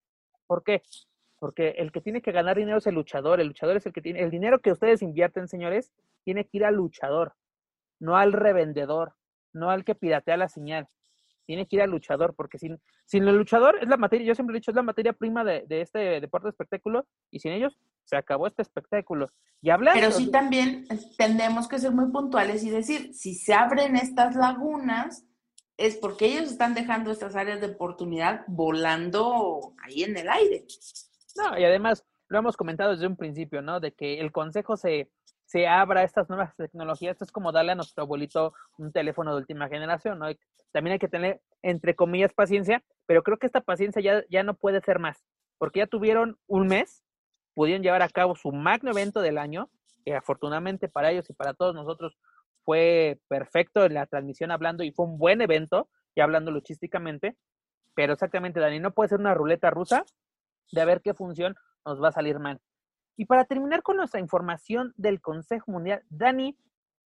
¿por 0.48 0.64
qué? 0.64 0.82
Porque 1.42 1.70
el 1.80 1.92
que 1.92 2.02
tiene 2.02 2.22
que 2.22 2.32
ganar 2.32 2.56
dinero 2.56 2.78
es 2.78 2.86
el 2.86 2.94
luchador, 2.94 3.42
el 3.42 3.48
luchador 3.48 3.76
es 3.76 3.86
el 3.88 3.94
que 3.94 4.02
tiene, 4.04 4.22
el 4.22 4.30
dinero 4.30 4.60
que 4.60 4.72
ustedes 4.72 5.02
invierten, 5.02 5.48
señores, 5.48 5.92
tiene 6.24 6.46
que 6.46 6.58
ir 6.58 6.66
al 6.66 6.76
luchador, 6.76 7.34
no 8.00 8.16
al 8.16 8.32
revendedor, 8.32 9.16
no 9.52 9.72
al 9.72 9.84
que 9.84 9.96
piratea 9.96 10.38
la 10.38 10.50
señal, 10.50 10.88
tiene 11.48 11.66
que 11.66 11.78
ir 11.78 11.82
al 11.82 11.90
luchador, 11.90 12.36
porque 12.36 12.60
sin, 12.60 12.80
sin 13.06 13.28
el 13.28 13.38
luchador 13.38 13.80
es 13.82 13.90
la 13.90 13.98
materia, 13.98 14.28
yo 14.28 14.36
siempre 14.36 14.56
he 14.56 14.60
dicho, 14.60 14.70
es 14.70 14.76
la 14.76 14.84
materia 14.84 15.14
prima 15.14 15.44
de, 15.44 15.66
este 15.68 16.22
deporte 16.22 16.46
de 16.46 16.52
espectáculo, 16.52 17.08
y 17.32 17.40
sin 17.40 17.54
ellos 17.54 17.76
se 18.06 18.18
acabó 18.18 18.46
este 18.46 18.62
espectáculo. 18.62 19.28
Y 19.64 19.72
hablando, 19.72 20.00
Pero 20.00 20.12
sí 20.12 20.30
también 20.30 20.86
tenemos 21.18 21.68
que 21.68 21.80
ser 21.80 21.92
muy 21.92 22.12
puntuales 22.12 22.64
y 22.64 22.70
decir, 22.70 23.16
si 23.16 23.34
se 23.34 23.56
abren 23.56 23.96
estas 23.96 24.36
lagunas, 24.36 25.26
es 25.76 25.96
porque 25.96 26.28
ellos 26.28 26.52
están 26.52 26.76
dejando 26.76 27.12
estas 27.12 27.36
áreas 27.36 27.62
de 27.62 27.72
oportunidad 27.72 28.44
volando 28.46 29.74
ahí 29.84 30.04
en 30.04 30.16
el 30.16 30.30
aire. 30.30 30.68
No, 31.36 31.58
y 31.58 31.64
además 31.64 32.04
lo 32.28 32.40
hemos 32.40 32.56
comentado 32.56 32.92
desde 32.92 33.08
un 33.08 33.18
principio, 33.18 33.62
¿no? 33.62 33.80
De 33.80 33.94
que 33.94 34.20
el 34.20 34.32
consejo 34.32 34.78
se, 34.78 35.10
se 35.46 35.68
abra 35.68 36.02
a 36.02 36.04
estas 36.04 36.30
nuevas 36.30 36.56
tecnologías. 36.56 37.14
Esto 37.14 37.26
es 37.26 37.32
como 37.32 37.52
darle 37.52 37.74
a 37.74 37.76
nuestro 37.76 38.04
abuelito 38.04 38.54
un 38.78 38.92
teléfono 38.92 39.32
de 39.32 39.42
última 39.42 39.68
generación, 39.68 40.20
¿no? 40.20 40.28
también 40.72 40.94
hay 40.94 41.00
que 41.00 41.10
tener, 41.10 41.42
entre 41.62 41.96
comillas, 41.96 42.34
paciencia, 42.34 42.82
pero 43.06 43.24
creo 43.24 43.38
que 43.38 43.46
esta 43.46 43.60
paciencia 43.60 44.02
ya, 44.02 44.24
ya 44.30 44.44
no 44.44 44.54
puede 44.54 44.80
ser 44.80 45.00
más, 45.00 45.26
porque 45.58 45.80
ya 45.80 45.88
tuvieron 45.88 46.38
un 46.48 46.68
mes, 46.68 47.04
pudieron 47.54 47.84
llevar 47.84 48.02
a 48.02 48.08
cabo 48.08 48.38
su 48.38 48.54
magno 48.54 48.92
evento 48.92 49.20
del 49.20 49.38
año, 49.38 49.70
que 50.06 50.16
afortunadamente 50.16 50.88
para 50.88 51.12
ellos 51.12 51.30
y 51.30 51.34
para 51.34 51.54
todos 51.54 51.76
nosotros 51.76 52.18
fue 52.64 53.20
perfecto 53.28 53.84
en 53.84 53.96
la 53.96 54.06
transmisión 54.06 54.50
hablando 54.52 54.84
y 54.84 54.94
fue 54.94 55.06
un 55.06 55.18
buen 55.18 55.42
evento, 55.42 55.90
y 56.16 56.22
hablando 56.22 56.52
luchísticamente, 56.52 57.36
pero 57.94 58.14
exactamente, 58.14 58.60
Dani, 58.60 58.80
no 58.80 58.94
puede 58.94 59.10
ser 59.10 59.20
una 59.20 59.34
ruleta 59.34 59.70
rusa 59.70 60.06
de 60.72 60.82
a 60.82 60.86
ver 60.86 61.02
qué 61.02 61.14
función 61.14 61.56
nos 61.86 62.02
va 62.02 62.10
a 62.10 62.14
salir 62.14 62.40
mal. 62.40 62.60
Y 63.18 63.26
para 63.26 63.46
terminar 63.46 63.84
con 63.84 63.98
nuestra 63.98 64.20
información 64.20 64.94
del 64.98 65.22
Consejo 65.22 65.72
Mundial, 65.72 66.04
Dani, 66.10 66.58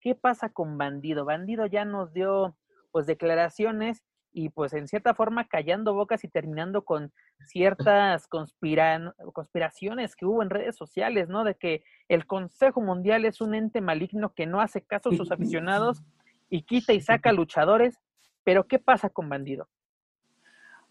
¿qué 0.00 0.14
pasa 0.14 0.50
con 0.50 0.78
Bandido? 0.78 1.24
Bandido 1.24 1.66
ya 1.66 1.84
nos 1.84 2.12
dio 2.12 2.56
pues 2.92 3.06
declaraciones 3.06 4.02
y 4.32 4.50
pues 4.50 4.72
en 4.72 4.88
cierta 4.88 5.14
forma 5.14 5.46
callando 5.46 5.94
bocas 5.94 6.24
y 6.24 6.28
terminando 6.28 6.84
con 6.84 7.12
ciertas 7.46 8.26
conspiraciones 9.32 10.16
que 10.16 10.26
hubo 10.26 10.42
en 10.42 10.50
redes 10.50 10.76
sociales, 10.76 11.28
¿no? 11.28 11.44
De 11.44 11.54
que 11.54 11.82
el 12.08 12.26
Consejo 12.26 12.80
Mundial 12.80 13.24
es 13.24 13.40
un 13.40 13.54
ente 13.54 13.80
maligno 13.80 14.34
que 14.34 14.46
no 14.46 14.60
hace 14.60 14.82
caso 14.82 15.10
a 15.10 15.16
sus 15.16 15.30
aficionados 15.30 16.02
y 16.50 16.62
quita 16.62 16.92
y 16.92 17.00
saca 17.00 17.32
luchadores. 17.32 17.98
Pero 18.42 18.66
¿qué 18.66 18.78
pasa 18.78 19.08
con 19.08 19.28
Bandido? 19.28 19.68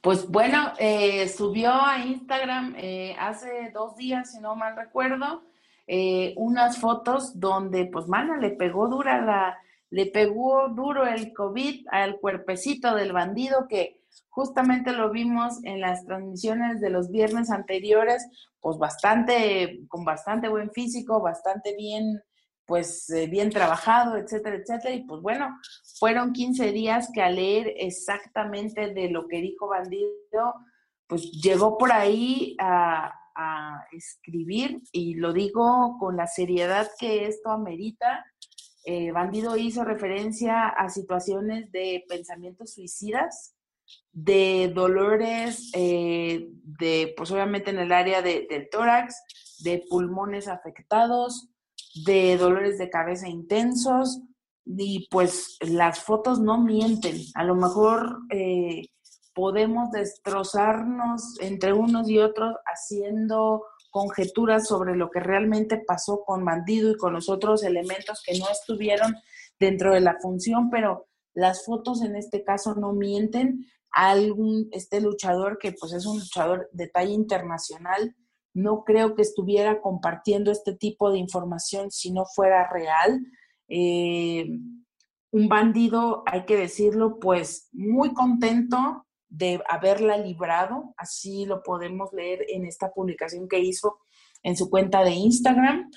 Pues 0.04 0.28
bueno, 0.28 0.74
eh, 0.80 1.30
subió 1.30 1.72
a 1.72 2.06
Instagram 2.06 2.76
eh, 2.78 3.16
hace 3.18 3.72
dos 3.74 3.96
días, 3.96 4.34
si 4.34 4.42
no 4.42 4.54
mal 4.54 4.76
recuerdo, 4.76 5.46
eh, 5.88 6.34
unas 6.36 6.78
fotos 6.78 7.40
donde, 7.40 7.86
pues, 7.86 8.10
mana, 8.10 8.36
le 8.36 8.50
pegó 8.50 8.90
dura 8.90 9.22
la, 9.22 9.58
le 9.92 10.08
pegó 10.08 10.68
duro 10.68 11.08
el 11.08 11.32
COVID 11.32 11.88
al 11.90 12.20
cuerpecito 12.20 12.94
del 12.96 13.14
bandido 13.14 13.66
que 13.70 14.02
justamente 14.28 14.92
lo 14.92 15.10
vimos 15.10 15.64
en 15.64 15.80
las 15.80 16.06
transmisiones 16.06 16.82
de 16.82 16.90
los 16.90 17.10
viernes 17.10 17.50
anteriores, 17.50 18.28
pues 18.60 18.78
bastante, 18.78 19.86
con 19.88 20.04
bastante 20.04 20.50
buen 20.50 20.70
físico, 20.72 21.22
bastante 21.22 21.78
bien 21.78 22.22
pues 22.66 23.10
eh, 23.10 23.28
bien 23.28 23.50
trabajado, 23.50 24.18
etcétera, 24.18 24.56
etcétera. 24.56 24.94
Y 24.94 25.04
pues 25.04 25.22
bueno, 25.22 25.58
fueron 26.00 26.34
15 26.34 26.72
días 26.72 27.10
que 27.14 27.22
al 27.22 27.36
leer 27.36 27.74
exactamente 27.78 28.94
de 28.94 29.10
lo 29.10 29.28
que 29.28 29.42
dijo 29.42 29.68
Bandido, 29.68 30.54
pues 31.08 31.32
llegó 31.32 31.78
por 31.78 31.92
ahí 31.92 32.56
a, 32.60 33.20
escribir 33.92 34.84
y 34.92 35.16
lo 35.16 35.34
digo 35.34 35.98
con 36.00 36.16
la 36.18 36.28
seriedad 36.28 36.88
que 37.00 37.26
esto 37.26 37.50
amerita, 37.50 38.24
eh, 38.86 39.12
Bandido 39.12 39.58
hizo 39.58 39.84
referencia 39.84 40.68
a 40.68 40.88
situaciones 40.90 41.72
de 41.72 42.06
pensamientos 42.08 42.76
suicidas, 42.76 43.56
de 44.12 44.72
dolores, 44.74 45.72
eh, 45.74 46.48
de, 46.64 47.14
pues 47.18 47.32
obviamente 47.32 47.72
en 47.72 47.80
el 47.80 47.92
área 47.92 48.22
del 48.22 48.70
tórax, 48.70 49.16
de 49.64 49.84
pulmones 49.90 50.48
afectados, 50.48 51.53
de 52.06 52.38
dolores 52.38 52.78
de 52.78 52.90
cabeza 52.90 53.28
intensos, 53.28 54.22
y 54.66 55.08
pues 55.10 55.58
las 55.62 56.00
fotos 56.00 56.40
no 56.40 56.62
mienten. 56.62 57.18
A 57.36 57.44
lo 57.44 57.56
mejor 57.56 58.20
eh, 58.30 58.84
podemos 59.34 59.92
destrozarnos 59.92 61.40
entre 61.42 61.74
unos 61.74 62.10
y 62.10 62.20
otros 62.20 62.56
haciendo 62.66 63.64
conjeturas 63.92 64.68
sobre 64.68 64.96
lo 64.96 65.10
que 65.12 65.20
realmente 65.20 65.82
pasó 65.86 66.24
con 66.26 66.44
Bandido 66.44 66.92
y 66.92 66.98
con 66.98 67.14
los 67.14 67.30
otros 67.30 67.64
elementos 67.64 68.24
que 68.26 68.38
no 68.40 68.46
estuvieron 68.50 69.16
dentro 69.60 69.94
de 69.94 70.02
la 70.02 70.18
función, 70.20 70.70
pero 70.70 71.08
las 71.34 71.66
fotos 71.66 72.02
en 72.02 72.16
este 72.16 72.44
caso 72.44 72.76
no 72.76 72.94
mienten. 72.94 73.68
Algún, 73.96 74.70
este 74.72 75.02
luchador 75.02 75.60
que 75.60 75.74
pues 75.74 75.94
es 75.94 76.08
un 76.08 76.18
luchador 76.18 76.68
de 76.72 76.88
talla 76.88 77.12
internacional, 77.12 78.16
no 78.54 78.84
creo 78.84 79.16
que 79.16 79.22
estuviera 79.22 79.82
compartiendo 79.82 80.52
este 80.52 80.76
tipo 80.76 81.12
de 81.12 81.18
información 81.18 81.92
si 81.92 82.12
no 82.12 82.26
fuera 82.26 82.70
real. 82.70 83.26
Eh, 83.68 84.48
un 85.32 85.50
bandido, 85.50 86.24
hay 86.28 86.46
que 86.46 86.56
decirlo, 86.56 87.20
pues 87.20 87.70
muy 87.72 88.14
contento 88.14 89.08
de 89.30 89.64
haberla 89.68 90.16
librado, 90.18 90.94
así 90.96 91.46
lo 91.46 91.64
podemos 91.64 92.14
leer 92.14 92.46
en 92.50 92.66
esta 92.66 92.92
publicación 92.92 93.48
que 93.48 93.60
hizo 93.60 93.98
en 94.44 94.56
su 94.56 94.70
cuenta 94.70 95.04
de 95.04 95.12
Instagram, 95.12 95.90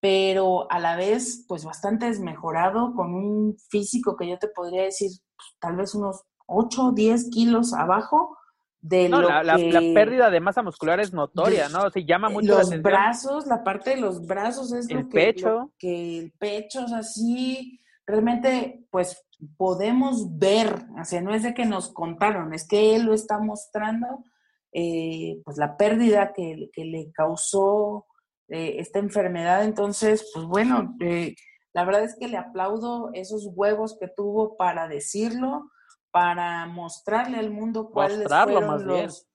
pero 0.00 0.70
a 0.72 0.80
la 0.80 0.96
vez, 0.96 1.44
pues 1.46 1.64
bastante 1.64 2.06
desmejorado, 2.06 2.94
con 2.94 3.14
un 3.14 3.56
físico 3.68 4.16
que 4.16 4.28
yo 4.28 4.38
te 4.38 4.48
podría 4.48 4.82
decir, 4.82 5.10
pues, 5.36 5.48
tal 5.60 5.76
vez 5.76 5.94
unos 5.94 6.22
8 6.46 6.86
o 6.86 6.92
10 6.92 7.30
kilos 7.30 7.72
abajo 7.74 8.36
de 8.80 9.08
no, 9.08 9.20
lo 9.20 9.28
la, 9.28 9.42
la, 9.42 9.56
que... 9.56 9.72
la, 9.72 9.80
pérdida 9.94 10.30
de 10.30 10.40
masa 10.40 10.62
muscular 10.62 11.00
es 11.00 11.12
notoria, 11.12 11.68
de, 11.68 11.72
¿no? 11.72 11.84
O 11.84 11.90
sea, 11.90 12.02
llama 12.04 12.28
mucho 12.28 12.48
los 12.48 12.56
la 12.56 12.62
atención. 12.62 12.82
brazos, 12.82 13.46
la 13.46 13.62
parte 13.62 13.90
de 13.90 13.96
los 13.96 14.26
brazos 14.26 14.72
es 14.72 14.88
el 14.88 14.98
lo 14.98 15.08
que, 15.08 15.14
pecho. 15.14 15.48
lo 15.48 15.72
que 15.78 16.18
el 16.18 16.32
pecho, 16.32 16.84
o 16.84 16.88
sea, 16.88 17.02
sí, 17.02 17.80
realmente, 18.06 18.86
pues 18.90 19.26
podemos 19.56 20.38
ver, 20.38 20.86
o 21.00 21.04
sea, 21.04 21.20
no 21.20 21.34
es 21.34 21.42
de 21.42 21.54
que 21.54 21.66
nos 21.66 21.92
contaron, 21.92 22.54
es 22.54 22.66
que 22.66 22.94
él 22.96 23.04
lo 23.04 23.14
está 23.14 23.38
mostrando, 23.38 24.24
eh, 24.72 25.40
pues 25.44 25.56
la 25.58 25.76
pérdida 25.76 26.32
que, 26.32 26.70
que 26.72 26.84
le 26.84 27.10
causó 27.12 28.06
eh, 28.50 28.80
esta 28.80 28.98
enfermedad. 28.98 29.64
Entonces, 29.64 30.28
pues 30.34 30.44
bueno, 30.44 30.96
eh, 31.00 31.36
la 31.72 31.84
verdad 31.84 32.02
es 32.02 32.16
que 32.18 32.26
le 32.26 32.36
aplaudo 32.36 33.10
esos 33.14 33.48
huevos 33.54 33.96
que 33.98 34.08
tuvo 34.08 34.56
para 34.56 34.88
decirlo, 34.88 35.70
para 36.10 36.66
mostrarle 36.66 37.38
al 37.38 37.50
mundo 37.50 37.90
cuáles 37.90 38.28
fueron 38.28 38.86
los 38.86 39.26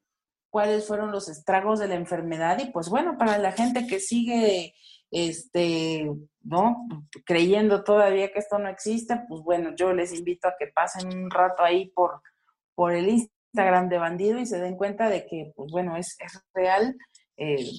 cuáles 0.50 0.88
fueron 0.88 1.12
los 1.12 1.28
estragos 1.28 1.80
de 1.80 1.90
la 1.90 1.96
enfermedad 1.96 2.58
y 2.60 2.72
pues 2.72 2.88
bueno, 2.88 3.18
para 3.18 3.38
la 3.38 3.52
gente 3.52 3.88
que 3.88 4.00
sigue 4.00 4.74
este, 5.12 6.10
¿no? 6.44 6.88
Creyendo 7.26 7.84
todavía 7.84 8.32
que 8.32 8.40
esto 8.40 8.58
no 8.58 8.70
existe, 8.70 9.22
pues 9.28 9.42
bueno, 9.42 9.76
yo 9.76 9.94
les 9.94 10.14
invito 10.14 10.48
a 10.48 10.56
que 10.58 10.68
pasen 10.68 11.08
un 11.08 11.30
rato 11.30 11.64
ahí 11.64 11.90
por, 11.90 12.22
por 12.74 12.94
el 12.94 13.10
Instagram 13.10 13.90
de 13.90 13.98
Bandido 13.98 14.40
y 14.40 14.46
se 14.46 14.60
den 14.60 14.76
cuenta 14.76 15.10
de 15.10 15.26
que, 15.26 15.54
pues 15.56 15.72
bueno, 15.72 15.98
es, 15.98 16.18
es 16.20 16.42
real. 16.54 16.96
Eh, 17.38 17.70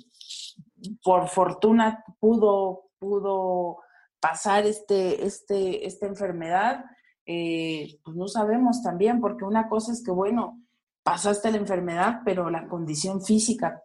por 1.03 1.29
fortuna 1.29 2.05
pudo, 2.21 2.91
pudo 2.99 3.79
pasar 4.21 4.67
este, 4.67 5.25
este, 5.25 5.87
esta 5.87 6.07
enfermedad. 6.07 6.85
Eh, 7.27 7.99
pues 8.05 8.17
no 8.17 8.29
sabemos 8.29 8.83
también, 8.83 9.21
porque 9.21 9.45
una 9.45 9.69
cosa 9.69 9.93
es 9.93 10.03
que, 10.03 10.13
bueno, 10.13 10.63
pasaste 11.03 11.51
la 11.51 11.59
enfermedad, 11.59 12.21
pero 12.25 12.51
la 12.51 12.69
condición 12.69 13.23
física, 13.23 13.83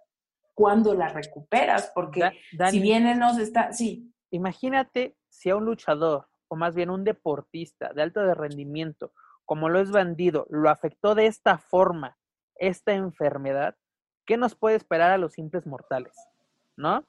¿cuándo 0.54 0.94
la 0.94 1.10
recuperas? 1.10 1.92
Porque 1.94 2.32
Dani, 2.54 2.72
si 2.72 2.80
bien 2.80 3.20
nos 3.20 3.38
está, 3.40 3.74
sí, 3.74 4.14
imagínate 4.30 5.18
si 5.30 5.50
a 5.50 5.56
un 5.56 5.66
luchador, 5.66 6.28
o 6.48 6.56
más 6.56 6.76
bien 6.76 6.90
un 6.90 7.04
deportista 7.04 7.94
de 7.94 8.02
alto 8.02 8.22
de 8.22 8.36
rendimiento, 8.36 9.12
como 9.46 9.70
lo 9.70 9.80
es 9.80 9.92
bandido, 9.92 10.46
lo 10.50 10.70
afectó 10.70 11.16
de 11.16 11.26
esta 11.26 11.58
forma, 11.58 12.18
esta 12.56 12.94
enfermedad, 12.94 13.76
¿qué 14.26 14.38
nos 14.38 14.56
puede 14.56 14.76
esperar 14.76 15.12
a 15.12 15.18
los 15.18 15.34
simples 15.34 15.66
mortales? 15.66 16.14
¿No? 16.78 17.06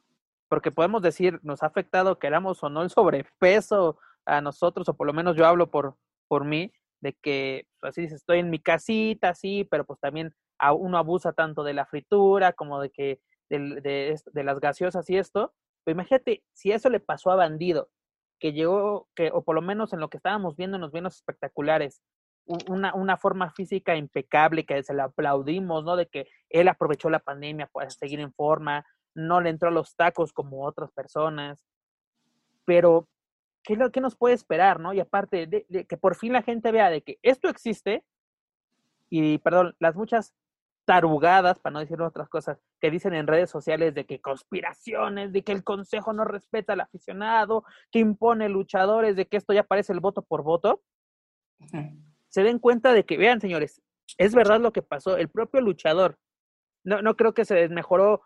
Porque 0.49 0.71
podemos 0.71 1.03
decir, 1.03 1.41
nos 1.43 1.63
ha 1.63 1.67
afectado, 1.67 2.19
queramos 2.19 2.63
o 2.63 2.69
no, 2.69 2.83
el 2.83 2.91
sobrepeso 2.91 3.99
a 4.25 4.41
nosotros, 4.41 4.89
o 4.89 4.95
por 4.95 5.07
lo 5.07 5.13
menos 5.13 5.37
yo 5.37 5.47
hablo 5.47 5.71
por, 5.71 5.97
por 6.33 6.47
mí, 6.47 6.73
de 7.03 7.13
que, 7.13 7.67
pues, 7.79 7.91
así 7.91 8.01
dices, 8.01 8.21
estoy 8.21 8.39
en 8.39 8.49
mi 8.49 8.59
casita, 8.59 9.35
sí, 9.35 9.69
pero 9.71 9.85
pues 9.85 10.01
también 10.01 10.35
a- 10.59 10.73
uno 10.73 10.97
abusa 10.97 11.35
tanto 11.35 11.63
de 11.63 11.75
la 11.75 11.85
fritura 11.85 12.55
como 12.55 12.81
de 12.81 12.89
que 12.91 13.21
de, 13.51 14.19
de 14.33 14.45
las 14.45 14.59
gaseosas 14.59 15.11
y 15.11 15.19
esto. 15.19 15.53
Pero 15.85 15.93
imagínate, 15.95 16.43
si 16.55 16.73
eso 16.73 16.89
le 16.89 17.01
pasó 17.01 17.31
a 17.33 17.37
Bandido, 17.37 17.91
que 18.41 18.55
llegó, 18.55 19.09
que, 19.15 19.31
o 19.31 19.45
por 19.45 19.55
lo 19.55 19.61
menos 19.61 19.93
en 19.93 20.01
lo 20.01 20.09
que 20.09 20.17
estábamos 20.17 20.57
viendo 20.57 20.77
en 20.79 20.81
los 20.81 20.91
bienes 20.91 21.17
espectaculares, 21.17 22.01
una, 22.47 22.95
una 22.95 23.19
forma 23.19 23.51
física 23.51 23.95
impecable 23.95 24.65
que 24.65 24.83
se 24.83 24.95
le 24.95 25.03
aplaudimos, 25.03 25.85
¿no? 25.85 25.97
De 25.97 26.07
que 26.07 26.29
él 26.49 26.67
aprovechó 26.69 27.11
la 27.11 27.19
pandemia 27.21 27.67
para 27.67 27.91
seguir 27.91 28.21
en 28.21 28.33
forma, 28.33 28.87
no 29.15 29.43
le 29.43 29.51
entró 29.51 29.69
a 29.69 29.73
los 29.73 29.95
tacos 29.97 30.33
como 30.33 30.65
otras 30.65 30.91
personas, 30.93 31.63
pero 32.65 33.07
¿qué, 33.63 33.75
es 33.75 33.79
lo, 33.79 33.91
qué 33.93 34.01
nos 34.01 34.17
puede 34.17 34.35
esperar, 34.35 34.81
no? 34.81 34.93
Y 34.93 35.01
aparte 35.01 35.47
de, 35.47 35.67
de 35.69 35.85
que 35.87 35.97
por 35.97 36.15
fin 36.17 36.33
la 36.33 36.43
gente 36.43 36.73
vea 36.73 36.91
de 36.91 37.03
que 37.03 37.19
esto 37.23 37.49
existe 37.49 38.05
y, 39.11 39.39
perdón, 39.39 39.75
las 39.79 39.95
muchas 39.95 40.35
tarugadas, 40.85 41.59
para 41.61 41.75
no 41.75 41.79
decir 41.81 42.01
otras 42.03 42.29
cosas, 42.29 42.59
que 42.81 42.91
dicen 42.91 43.15
en 43.15 43.27
redes 43.29 43.51
sociales 43.51 43.95
de 43.95 44.05
que 44.05 44.21
conspiraciones, 44.21 45.33
de 45.33 45.43
que 45.45 45.53
el 45.53 45.63
consejo 45.63 46.13
no 46.13 46.25
respeta 46.25 46.73
al 46.73 46.81
aficionado, 46.81 47.65
que 47.93 48.01
impone 48.01 48.49
luchadores, 48.49 49.15
de 49.15 49.27
que 49.27 49.37
esto 49.37 49.53
ya 49.53 49.63
parece 49.63 49.93
el 49.93 50.01
voto 50.01 50.23
por 50.23 50.43
voto, 50.43 50.83
se 52.29 52.43
den 52.43 52.59
cuenta 52.59 52.93
de 52.93 53.05
que, 53.05 53.17
vean, 53.17 53.41
señores, 53.41 53.81
es 54.19 54.35
verdad 54.35 54.61
lo 54.61 54.73
que 54.73 54.83
pasó. 54.83 55.17
El 55.17 55.29
propio 55.29 55.61
luchador, 55.61 56.19
no, 56.83 57.01
no 57.01 57.15
creo 57.17 57.33
que 57.35 57.45
se 57.45 57.55
desmejoró 57.55 58.23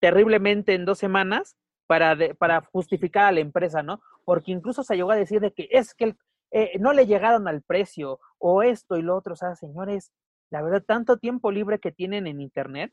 terriblemente 0.00 0.72
en 0.74 0.86
dos 0.86 0.98
semanas 0.98 1.56
para, 1.86 2.16
de- 2.16 2.34
para 2.34 2.62
justificar 2.62 3.24
a 3.26 3.32
la 3.32 3.40
empresa, 3.40 3.82
¿no? 3.82 4.00
Porque 4.28 4.52
incluso 4.52 4.82
se 4.82 4.94
llegó 4.94 5.10
a 5.10 5.16
decir 5.16 5.40
de 5.40 5.54
que 5.54 5.68
es 5.70 5.94
que 5.94 6.04
el- 6.04 6.18
eh, 6.50 6.72
no 6.78 6.92
le 6.92 7.06
llegaron 7.06 7.48
al 7.48 7.62
precio 7.62 8.20
o 8.36 8.62
esto 8.62 8.98
y 8.98 9.02
lo 9.02 9.16
otro. 9.16 9.32
O 9.32 9.36
sea, 9.36 9.54
señores, 9.56 10.12
la 10.50 10.60
verdad, 10.60 10.82
tanto 10.86 11.16
tiempo 11.16 11.50
libre 11.50 11.78
que 11.78 11.92
tienen 11.92 12.26
en 12.26 12.42
Internet, 12.42 12.92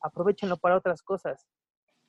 aprovechenlo 0.00 0.56
para 0.56 0.76
otras 0.76 1.00
cosas. 1.04 1.46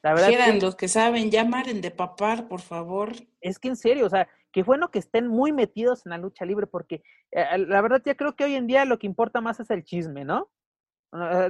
La 0.02 0.14
verdad, 0.16 0.30
Quieran 0.30 0.54
que- 0.56 0.66
los 0.66 0.76
que 0.76 0.88
saben, 0.88 1.30
llamaren 1.30 1.82
de 1.82 1.92
papar, 1.92 2.48
por 2.48 2.62
favor. 2.62 3.12
es 3.42 3.60
que 3.60 3.68
en 3.68 3.76
serio, 3.76 4.08
o 4.08 4.10
sea, 4.10 4.28
que 4.52 4.64
bueno 4.64 4.90
que 4.90 4.98
estén 4.98 5.28
muy 5.28 5.52
metidos 5.52 6.08
en 6.08 6.10
la 6.10 6.18
lucha 6.18 6.44
libre, 6.44 6.66
porque 6.66 7.04
eh, 7.32 7.58
la 7.60 7.80
verdad 7.82 8.02
ya 8.04 8.16
creo 8.16 8.36
que 8.36 8.44
hoy 8.46 8.56
en 8.56 8.66
día 8.66 8.86
lo 8.86 8.98
que 8.98 9.06
importa 9.06 9.40
más 9.40 9.60
es 9.60 9.70
el 9.70 9.84
chisme, 9.84 10.26
¿no? 10.26 10.50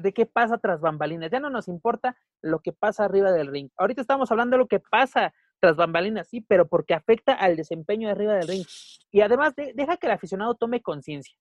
De 0.01 0.13
qué 0.13 0.25
pasa 0.25 0.57
tras 0.57 0.81
bambalinas. 0.81 1.31
Ya 1.31 1.39
no 1.39 1.49
nos 1.49 1.69
importa 1.69 2.17
lo 2.41 2.59
que 2.59 2.73
pasa 2.73 3.05
arriba 3.05 3.31
del 3.31 3.47
ring. 3.47 3.69
Ahorita 3.77 4.01
estamos 4.01 4.29
hablando 4.29 4.55
de 4.55 4.63
lo 4.63 4.67
que 4.67 4.81
pasa 4.81 5.33
tras 5.63 5.77
bambalinas, 5.77 6.27
sí, 6.27 6.41
pero 6.41 6.67
porque 6.67 6.93
afecta 6.93 7.31
al 7.35 7.55
desempeño 7.55 8.09
arriba 8.09 8.33
del 8.33 8.49
ring. 8.49 8.65
Y 9.11 9.21
además, 9.21 9.55
de- 9.55 9.71
deja 9.73 9.95
que 9.95 10.07
el 10.07 10.11
aficionado 10.11 10.55
tome 10.55 10.81
conciencia. 10.81 11.33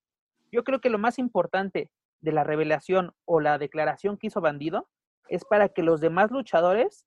Yo 0.52 0.62
creo 0.62 0.80
que 0.80 0.90
lo 0.90 0.98
más 0.98 1.18
importante 1.18 1.90
de 2.20 2.30
la 2.30 2.44
revelación 2.44 3.12
o 3.24 3.40
la 3.40 3.58
declaración 3.58 4.16
que 4.16 4.28
hizo 4.28 4.40
Bandido 4.40 4.88
es 5.28 5.44
para 5.44 5.70
que 5.70 5.82
los 5.82 6.00
demás 6.00 6.30
luchadores 6.30 7.04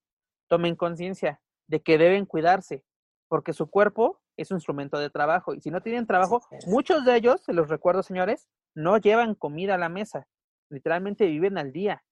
tomen 0.49 0.75
conciencia 0.75 1.39
de 1.67 1.81
que 1.81 1.97
deben 1.97 2.25
cuidarse, 2.25 2.83
porque 3.29 3.53
su 3.53 3.69
cuerpo 3.69 4.19
es 4.35 4.51
un 4.51 4.57
instrumento 4.57 4.99
de 4.99 5.09
trabajo. 5.09 5.53
Y 5.53 5.61
si 5.61 5.71
no 5.71 5.79
tienen 5.81 6.05
trabajo, 6.07 6.41
muchos 6.67 7.05
de 7.05 7.15
ellos, 7.15 7.39
se 7.45 7.53
los 7.53 7.69
recuerdo, 7.69 8.03
señores, 8.03 8.49
no 8.75 8.97
llevan 8.97 9.35
comida 9.35 9.75
a 9.75 9.77
la 9.77 9.87
mesa. 9.87 10.27
Literalmente 10.69 11.27
viven 11.27 11.57
al 11.57 11.71
día. 11.71 12.03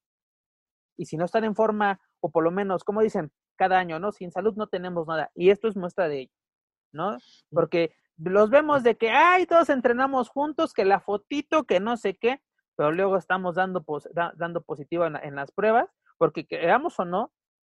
Y 0.96 1.08
si 1.08 1.18
no 1.18 1.26
están 1.26 1.44
en 1.44 1.56
forma, 1.56 2.00
o 2.22 2.30
por 2.32 2.46
lo 2.46 2.52
menos, 2.52 2.86
como 2.86 3.02
dicen, 3.02 3.34
cada 3.56 3.80
año, 3.80 4.00
¿no? 4.00 4.12
Sin 4.12 4.32
salud 4.32 4.56
no 4.56 4.68
tenemos 4.68 5.08
nada. 5.08 5.32
Y 5.36 5.50
esto 5.50 5.68
es 5.68 5.76
muestra 5.78 6.08
de 6.08 6.22
ello, 6.22 6.32
¿no? 6.94 7.18
Porque 7.52 7.96
los 8.18 8.50
vemos 8.50 8.84
de 8.84 8.96
que, 8.96 9.10
ay, 9.10 9.46
todos 9.46 9.70
entrenamos 9.70 10.30
juntos, 10.30 10.74
que 10.74 10.86
la 10.86 11.00
fotito, 11.00 11.64
que 11.66 11.80
no 11.80 11.98
sé 11.98 12.16
qué, 12.16 12.42
pero 12.76 12.92
luego 12.92 13.18
estamos 13.18 13.56
dando, 13.56 13.84
pos- 13.84 14.10
da- 14.14 14.34
dando 14.36 14.62
positivo 14.62 15.06
en, 15.06 15.14
la- 15.14 15.20
en 15.20 15.36
las 15.36 15.52
pruebas, 15.52 15.90
porque 16.18 16.46
queramos 16.46 17.00
o 17.00 17.06
no, 17.06 17.32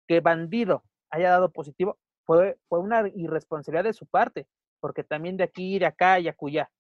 que 0.09 0.20
bandido 0.20 0.83
haya 1.11 1.31
dado 1.31 1.53
positivo, 1.53 1.99
fue, 2.26 2.59
fue 2.68 2.78
una 2.81 3.09
irresponsabilidad 3.14 3.85
de 3.85 3.93
su 3.93 4.07
parte, 4.07 4.47
porque 4.81 5.05
también 5.05 5.37
de 5.37 5.45
aquí, 5.45 5.78
de 5.78 5.87
acá 5.87 6.18
y 6.20 6.28
acullá. 6.28 6.70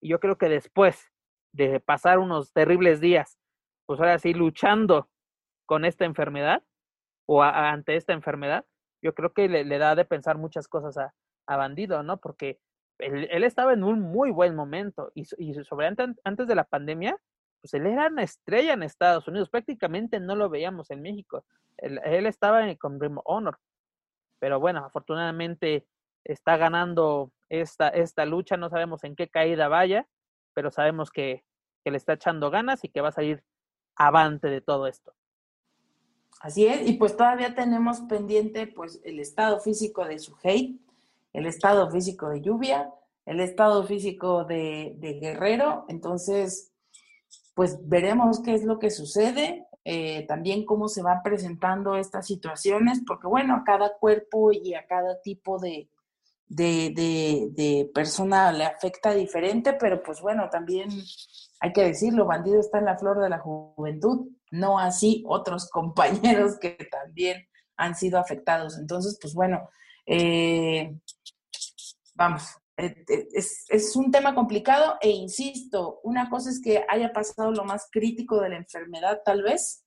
Y 0.00 0.10
yo 0.10 0.20
creo 0.20 0.38
que 0.38 0.48
después 0.48 1.06
de 1.52 1.80
pasar 1.80 2.18
unos 2.18 2.52
terribles 2.52 3.00
días, 3.00 3.38
pues 3.86 3.98
ahora 4.00 4.18
sí, 4.18 4.34
luchando 4.34 5.08
con 5.66 5.84
esta 5.84 6.04
enfermedad 6.04 6.62
o 7.28 7.42
ante 7.42 7.96
esta 7.96 8.14
enfermedad, 8.14 8.64
yo 9.02 9.14
creo 9.14 9.32
que 9.34 9.48
le, 9.48 9.78
da 9.78 9.94
de 9.94 10.06
pensar 10.06 10.38
muchas 10.38 10.66
cosas 10.66 10.96
a, 10.96 11.14
a 11.46 11.56
Bandido, 11.56 12.02
¿no? 12.02 12.18
Porque 12.18 12.58
él, 12.98 13.44
estaba 13.44 13.74
en 13.74 13.84
un 13.84 14.00
muy 14.00 14.30
buen 14.30 14.56
momento 14.56 15.12
y, 15.14 15.26
y 15.36 15.54
sobre 15.64 15.86
antes, 15.86 16.46
de 16.48 16.54
la 16.54 16.64
pandemia, 16.64 17.16
pues 17.60 17.74
él 17.74 17.86
era 17.86 18.06
una 18.06 18.22
estrella 18.22 18.72
en 18.72 18.82
Estados 18.82 19.28
Unidos, 19.28 19.50
prácticamente 19.50 20.20
no 20.20 20.36
lo 20.36 20.48
veíamos 20.48 20.90
en 20.90 21.02
México. 21.02 21.44
Él, 21.76 22.00
él 22.04 22.26
estaba 22.26 22.62
con 22.76 22.98
Rim 22.98 23.18
Honor, 23.24 23.58
pero 24.38 24.58
bueno, 24.58 24.84
afortunadamente 24.84 25.86
está 26.24 26.56
ganando 26.56 27.30
esta, 27.50 27.88
esta 27.88 28.24
lucha, 28.24 28.56
no 28.56 28.70
sabemos 28.70 29.04
en 29.04 29.14
qué 29.16 29.28
caída 29.28 29.68
vaya, 29.68 30.08
pero 30.54 30.70
sabemos 30.70 31.10
que, 31.10 31.44
que 31.84 31.90
le 31.90 31.98
está 31.98 32.14
echando 32.14 32.50
ganas 32.50 32.84
y 32.84 32.88
que 32.88 33.02
va 33.02 33.08
a 33.08 33.12
salir 33.12 33.44
avante 33.96 34.48
de 34.48 34.62
todo 34.62 34.86
esto. 34.86 35.14
Así 36.40 36.66
es, 36.66 36.88
y 36.88 36.92
pues 36.94 37.16
todavía 37.16 37.54
tenemos 37.54 38.00
pendiente 38.02 38.66
pues 38.68 39.00
el 39.04 39.18
estado 39.18 39.58
físico 39.60 40.04
de 40.04 40.18
su 40.18 40.36
hate, 40.42 40.80
el 41.32 41.46
estado 41.46 41.90
físico 41.90 42.28
de 42.28 42.40
lluvia, 42.40 42.92
el 43.26 43.40
estado 43.40 43.84
físico 43.84 44.44
de, 44.44 44.94
de 44.98 45.14
Guerrero, 45.14 45.84
entonces 45.88 46.72
pues 47.54 47.76
veremos 47.88 48.40
qué 48.40 48.54
es 48.54 48.64
lo 48.64 48.78
que 48.78 48.90
sucede, 48.90 49.66
eh, 49.84 50.26
también 50.28 50.64
cómo 50.64 50.86
se 50.86 51.02
van 51.02 51.22
presentando 51.24 51.96
estas 51.96 52.26
situaciones, 52.26 53.02
porque 53.06 53.26
bueno, 53.26 53.56
a 53.56 53.64
cada 53.64 53.96
cuerpo 53.98 54.52
y 54.52 54.74
a 54.74 54.86
cada 54.86 55.20
tipo 55.22 55.58
de, 55.58 55.88
de, 56.46 57.50
de, 57.50 57.90
persona 57.92 58.52
le 58.52 58.64
afecta 58.64 59.12
diferente, 59.12 59.72
pero 59.72 60.02
pues 60.02 60.20
bueno, 60.20 60.48
también 60.50 60.88
hay 61.60 61.72
que 61.72 61.84
decirlo, 61.84 62.26
bandido 62.26 62.60
está 62.60 62.78
en 62.78 62.84
la 62.84 62.96
flor 62.96 63.18
de 63.20 63.28
la 63.28 63.38
juventud, 63.38 64.28
no 64.50 64.78
así 64.78 65.24
otros 65.26 65.68
compañeros 65.70 66.58
que 66.58 66.76
también 66.90 67.46
han 67.76 67.94
sido 67.94 68.18
afectados. 68.18 68.78
Entonces, 68.78 69.18
pues 69.20 69.34
bueno, 69.34 69.68
eh, 70.04 70.94
vamos, 72.14 72.44
eh, 72.76 73.04
eh, 73.08 73.28
es, 73.32 73.96
un 73.96 74.10
tema 74.10 74.34
complicado 74.34 74.96
e 75.00 75.10
insisto, 75.10 76.00
una 76.02 76.28
cosa 76.28 76.50
es 76.50 76.60
que 76.60 76.84
haya 76.88 77.12
pasado 77.12 77.52
lo 77.52 77.64
más 77.64 77.88
crítico 77.90 78.40
de 78.40 78.50
la 78.50 78.56
enfermedad 78.56 79.22
tal 79.24 79.42
vez 79.42 79.84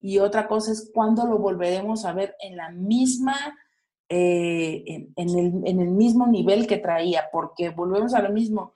y 0.00 0.18
otra 0.18 0.48
cosa 0.48 0.72
es 0.72 0.90
cuándo 0.94 1.26
lo 1.26 1.38
volveremos 1.38 2.04
a 2.04 2.12
ver 2.12 2.36
en 2.40 2.56
la 2.56 2.70
misma 2.70 3.36
en, 4.10 5.12
el, 5.16 5.62
en, 5.66 5.80
el, 5.80 5.90
mismo 5.90 6.26
nivel 6.26 6.66
que 6.66 6.78
traía, 6.78 7.28
porque 7.30 7.68
volvemos 7.68 8.14
a 8.14 8.22
lo 8.22 8.30
mismo. 8.30 8.72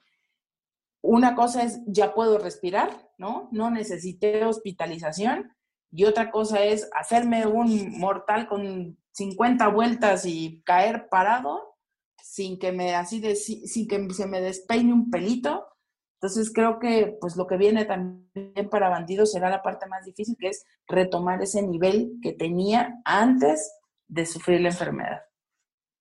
Una 1.01 1.35
cosa 1.35 1.63
es, 1.63 1.81
ya 1.87 2.13
puedo 2.13 2.37
respirar, 2.37 3.11
¿no? 3.23 3.49
No 3.53 3.71
necesité 3.71 4.45
hospitalización. 4.45 5.55
Y 5.93 6.05
otra 6.05 6.31
cosa 6.33 6.65
es 6.65 6.91
hacerme 6.93 7.47
un 7.47 7.99
mortal 7.99 8.49
con 8.49 8.99
50 9.13 9.69
vueltas 9.69 10.27
y 10.27 10.63
caer 10.65 11.09
parado 11.09 11.77
sin 12.21 12.59
que 12.59 12.73
me 12.73 12.95
así 12.95 13.21
de, 13.21 13.37
sin 13.37 13.87
que 13.87 14.11
se 14.11 14.27
me 14.27 14.41
despeine 14.41 14.93
un 14.93 15.11
pelito. 15.11 15.69
Entonces 16.17 16.53
creo 16.53 16.81
que 16.81 17.17
pues 17.21 17.37
lo 17.37 17.47
que 17.47 17.57
viene 17.57 17.85
también 17.85 18.69
para 18.71 18.89
bandidos 18.89 19.33
será 19.33 19.51
la 19.51 19.63
parte 19.63 19.87
más 19.87 20.05
difícil, 20.05 20.37
que 20.39 20.49
es 20.49 20.65
retomar 20.89 21.41
ese 21.43 21.63
nivel 21.63 22.19
que 22.23 22.33
tenía 22.33 23.01
antes 23.05 23.73
de 24.09 24.27
sufrir 24.27 24.61
la 24.61 24.71
enfermedad. 24.71 25.23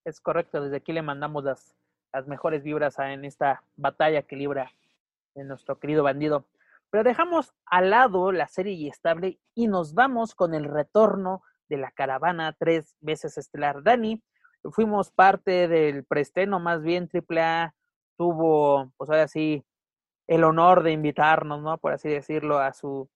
Es 0.06 0.20
correcto, 0.20 0.64
desde 0.64 0.78
aquí 0.78 0.92
le 0.92 1.04
mandamos 1.04 1.44
las, 1.44 1.76
las 2.14 2.28
mejores 2.28 2.64
vibras 2.64 2.98
en 2.98 3.26
esta 3.26 3.64
batalla 3.76 4.24
que 4.24 4.36
libra 4.36 4.72
en 5.36 5.48
nuestro 5.48 5.80
querido 5.80 6.04
bandido. 6.04 6.46
Pero 6.92 7.04
dejamos 7.04 7.54
al 7.66 7.90
lado 7.90 8.32
la 8.32 8.48
serie 8.48 8.90
estable 8.90 9.40
y 9.56 9.68
nos 9.68 9.94
vamos 9.94 10.36
con 10.36 10.54
el 10.54 10.66
retorno 10.66 11.42
de 11.70 11.78
la 11.78 11.92
caravana 11.92 12.56
tres 12.60 12.96
veces 13.00 13.38
estelar. 13.38 13.82
Dani, 13.82 14.22
fuimos 14.72 15.12
parte 15.12 15.68
del 15.68 16.06
presteno, 16.06 16.60
más 16.60 16.84
bien 16.84 17.10
AAA 17.12 17.74
tuvo, 18.18 18.92
pues 18.98 19.10
ahora 19.10 19.28
sí, 19.28 19.66
el 20.28 20.44
honor 20.44 20.84
de 20.84 20.92
invitarnos, 20.92 21.62
¿no? 21.64 21.78
Por 21.78 21.94
así 21.94 22.10
decirlo, 22.10 22.60
a 22.60 22.74
su 22.74 23.10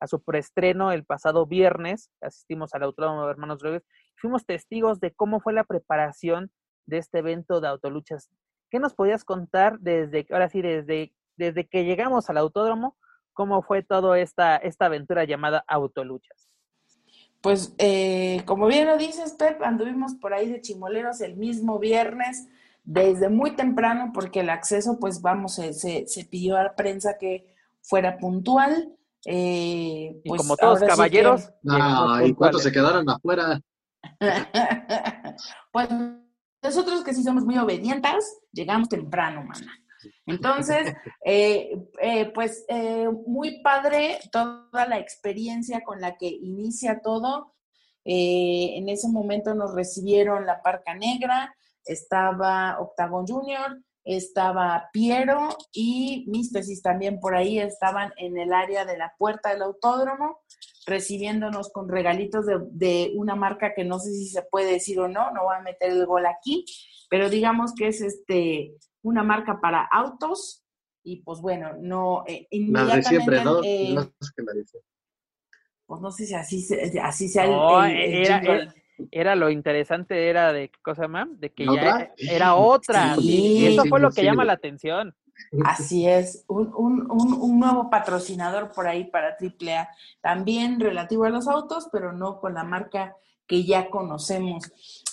a 0.00 0.06
su 0.06 0.22
preestreno 0.22 0.92
el 0.92 1.04
pasado 1.04 1.46
viernes, 1.46 2.10
asistimos 2.20 2.74
al 2.74 2.84
Autódromo 2.84 3.24
de 3.24 3.30
Hermanos 3.30 3.62
Rodríguez, 3.62 3.86
fuimos 4.16 4.46
testigos 4.46 5.00
de 5.00 5.12
cómo 5.12 5.40
fue 5.40 5.52
la 5.52 5.64
preparación 5.64 6.50
de 6.86 6.98
este 6.98 7.18
evento 7.18 7.60
de 7.60 7.68
autoluchas. 7.68 8.30
¿Qué 8.70 8.78
nos 8.78 8.94
podías 8.94 9.24
contar 9.24 9.78
desde, 9.80 10.26
ahora 10.30 10.48
sí, 10.48 10.62
desde, 10.62 11.12
desde 11.36 11.66
que 11.66 11.84
llegamos 11.84 12.30
al 12.30 12.38
autódromo, 12.38 12.96
cómo 13.38 13.62
fue 13.62 13.84
toda 13.84 14.18
esta, 14.18 14.56
esta 14.56 14.86
aventura 14.86 15.22
llamada 15.22 15.62
Autoluchas? 15.68 16.48
Pues, 17.40 17.72
eh, 17.78 18.42
como 18.46 18.66
bien 18.66 18.88
lo 18.88 18.96
dices, 18.96 19.34
Pep, 19.38 19.62
anduvimos 19.62 20.16
por 20.16 20.34
ahí 20.34 20.50
de 20.50 20.60
chimoleros 20.60 21.20
el 21.20 21.36
mismo 21.36 21.78
viernes, 21.78 22.48
desde 22.82 23.28
muy 23.28 23.54
temprano, 23.54 24.10
porque 24.12 24.40
el 24.40 24.50
acceso, 24.50 24.98
pues 24.98 25.22
vamos, 25.22 25.54
se, 25.54 25.72
se 25.72 26.24
pidió 26.24 26.56
a 26.56 26.64
la 26.64 26.74
prensa 26.74 27.16
que 27.16 27.54
fuera 27.80 28.18
puntual. 28.18 28.92
Eh, 29.24 30.20
y 30.24 30.28
pues 30.28 30.42
como 30.42 30.56
todos 30.56 30.80
caballeros. 30.80 31.48
¿Y 32.24 32.34
cuántos 32.34 32.64
se 32.64 32.72
quedaron 32.72 33.08
afuera? 33.08 33.60
pues 35.72 35.88
nosotros 36.60 37.04
que 37.04 37.14
sí 37.14 37.22
somos 37.22 37.44
muy 37.44 37.56
obedientes, 37.56 38.40
llegamos 38.50 38.88
temprano, 38.88 39.44
mana. 39.44 39.78
Entonces, 40.26 40.94
eh, 41.24 41.76
eh, 42.00 42.30
pues 42.34 42.66
muy 43.26 43.62
padre 43.62 44.18
toda 44.32 44.86
la 44.86 44.98
experiencia 44.98 45.82
con 45.82 46.00
la 46.00 46.16
que 46.16 46.28
inicia 46.28 47.00
todo. 47.00 47.54
en 48.04 48.88
ese 48.88 49.08
momento 49.08 49.54
nos 49.54 49.74
recibieron 49.74 50.46
la 50.46 50.62
Parca 50.62 50.94
Negra, 50.94 51.54
estaba 51.84 52.78
Octagon 52.80 53.26
Junior, 53.26 53.78
estaba 54.08 54.88
Piero 54.90 55.50
y 55.70 56.24
mis 56.28 56.50
tesis 56.50 56.80
también 56.80 57.20
por 57.20 57.36
ahí 57.36 57.58
estaban 57.58 58.12
en 58.16 58.38
el 58.38 58.54
área 58.54 58.86
de 58.86 58.96
la 58.96 59.14
puerta 59.18 59.50
del 59.50 59.62
autódromo, 59.62 60.40
recibiéndonos 60.86 61.70
con 61.70 61.90
regalitos 61.90 62.46
de, 62.46 63.12
una 63.16 63.34
marca 63.34 63.74
que 63.74 63.84
no 63.84 63.98
sé 63.98 64.12
si 64.12 64.28
se 64.28 64.42
puede 64.42 64.72
decir 64.72 64.98
o 64.98 65.08
no, 65.08 65.30
no 65.32 65.44
voy 65.44 65.56
a 65.56 65.62
meter 65.62 65.90
el 65.90 66.06
gol 66.06 66.24
aquí, 66.24 66.64
pero 67.10 67.28
digamos 67.28 67.74
que 67.74 67.88
es 67.88 68.00
este 68.00 68.72
una 69.02 69.22
marca 69.22 69.60
para 69.60 69.82
autos 69.84 70.64
y 71.02 71.22
pues 71.22 71.40
bueno, 71.40 71.72
no 71.80 72.24
eh, 72.26 72.46
inmediatamente... 72.50 73.08
siempre, 73.08 73.44
¿no? 73.44 73.60
Eh, 73.64 73.96
pues 75.86 76.00
no 76.00 76.10
sé 76.10 76.26
si 76.26 76.34
así, 76.34 76.66
así 77.02 77.28
sea 77.28 77.44
el, 77.86 78.72
era 79.10 79.36
lo 79.36 79.50
interesante 79.50 80.28
era 80.28 80.52
de 80.52 80.70
qué 80.70 80.78
cosa 80.82 81.08
más 81.08 81.28
de 81.38 81.50
que 81.50 81.64
ya 81.64 82.12
era 82.16 82.56
otra. 82.56 83.14
Y 83.20 83.66
eso 83.66 83.84
fue 83.84 84.00
lo 84.00 84.10
que 84.10 84.24
llama 84.24 84.44
la 84.44 84.54
atención. 84.54 85.14
Así 85.64 86.06
es, 86.06 86.44
un, 86.48 86.72
un, 86.76 87.10
un, 87.10 87.60
nuevo 87.60 87.88
patrocinador 87.90 88.72
por 88.72 88.88
ahí 88.88 89.04
para 89.04 89.36
AAA, 89.40 89.88
también 90.20 90.80
relativo 90.80 91.24
a 91.24 91.30
los 91.30 91.46
autos, 91.46 91.88
pero 91.92 92.12
no 92.12 92.40
con 92.40 92.54
la 92.54 92.64
marca 92.64 93.16
que 93.46 93.64
ya 93.64 93.88
conocemos. 93.88 94.64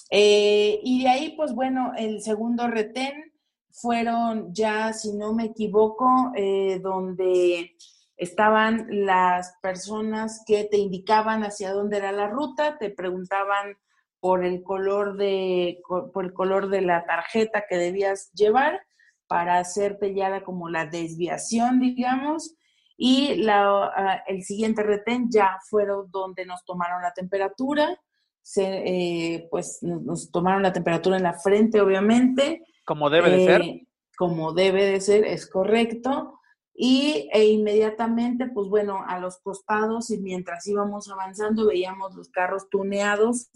Eh, 0.10 0.80
y 0.84 1.04
de 1.04 1.10
ahí, 1.10 1.34
pues 1.38 1.54
bueno, 1.54 1.94
el 1.96 2.22
segundo 2.22 2.68
retén 2.68 3.34
fueron 3.76 4.54
ya, 4.54 4.94
si 4.94 5.14
no 5.14 5.34
me 5.34 5.46
equivoco, 5.46 6.32
eh, 6.36 6.80
donde 6.82 7.76
estaban 8.18 8.88
las 8.90 9.54
personas 9.62 10.44
que 10.48 10.64
te 10.64 10.78
indicaban 10.78 11.44
hacia 11.44 11.74
dónde 11.74 11.98
era 11.98 12.12
la 12.12 12.28
ruta, 12.28 12.78
te 12.78 12.90
preguntaban 12.90 13.78
por 14.20 14.46
el 14.46 14.64
color 14.64 15.18
de, 15.18 15.82
por 15.88 16.26
el 16.26 16.34
color 16.34 16.70
de 16.70 16.82
la 16.82 17.06
tarjeta 17.06 17.66
que 17.70 17.78
debías 17.78 18.32
llevar 18.34 18.82
para 19.28 19.60
hacerte 19.60 20.16
ya 20.16 20.44
como 20.44 20.70
la 20.70 20.86
desviación, 20.86 21.80
digamos, 21.80 22.56
y 22.98 23.36
la, 23.36 23.92
ah, 23.96 24.24
el 24.28 24.44
siguiente 24.44 24.84
retén 24.84 25.30
ya 25.30 25.58
fueron 25.70 26.10
donde 26.12 26.46
nos 26.46 26.64
tomaron 26.64 27.02
la 27.02 27.12
temperatura, 27.12 28.00
se, 28.42 28.64
eh, 28.64 29.48
pues 29.52 29.80
nos 29.82 30.32
tomaron 30.32 30.64
la 30.64 30.72
temperatura 30.72 31.18
en 31.18 31.24
la 31.24 31.34
frente, 31.34 31.82
obviamente. 31.82 32.64
Como 32.86 33.10
debe 33.10 33.32
de 33.32 33.46
ser. 33.46 33.62
Eh, 33.62 33.88
como 34.18 34.54
debe 34.54 34.86
de 34.86 35.02
ser, 35.02 35.26
es 35.26 35.48
correcto 35.48 36.40
y 36.74 37.30
e 37.32 37.46
inmediatamente, 37.46 38.48
pues 38.48 38.68
bueno, 38.68 39.04
a 39.08 39.20
los 39.20 39.38
costados 39.40 40.10
y 40.10 40.18
mientras 40.18 40.68
íbamos 40.68 41.10
avanzando 41.10 41.68
veíamos 41.68 42.16
los 42.16 42.30
carros 42.30 42.70
tuneados 42.70 43.50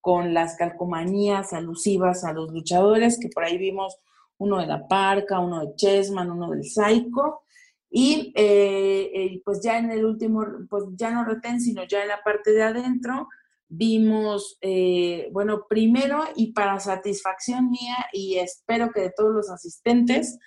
con 0.00 0.34
las 0.34 0.56
calcomanías 0.56 1.52
alusivas 1.52 2.24
a 2.24 2.32
los 2.32 2.52
luchadores, 2.52 3.18
que 3.18 3.28
por 3.28 3.44
ahí 3.44 3.58
vimos 3.58 3.96
uno 4.38 4.58
de 4.58 4.66
la 4.66 4.86
Parca, 4.88 5.38
uno 5.38 5.60
de 5.60 5.74
Chessman, 5.76 6.30
uno 6.30 6.50
del 6.50 6.64
Psycho, 6.64 7.42
y 7.88 8.32
eh, 8.34 9.10
eh, 9.14 9.42
pues 9.44 9.60
ya 9.62 9.78
en 9.78 9.92
el 9.92 10.04
último, 10.04 10.44
pues 10.68 10.84
ya 10.96 11.12
no 11.12 11.24
retén, 11.24 11.60
sino 11.60 11.84
ya 11.84 12.02
en 12.02 12.08
la 12.08 12.22
parte 12.24 12.52
de 12.52 12.64
adentro, 12.64 13.28
vimos, 13.76 14.58
eh, 14.60 15.28
bueno, 15.32 15.66
primero 15.68 16.24
y 16.36 16.52
para 16.52 16.80
satisfacción 16.80 17.70
mía 17.70 17.96
y 18.12 18.38
espero 18.38 18.90
que 18.90 19.02
de 19.02 19.12
todos 19.16 19.32
los 19.32 19.50
asistentes, 19.50 20.38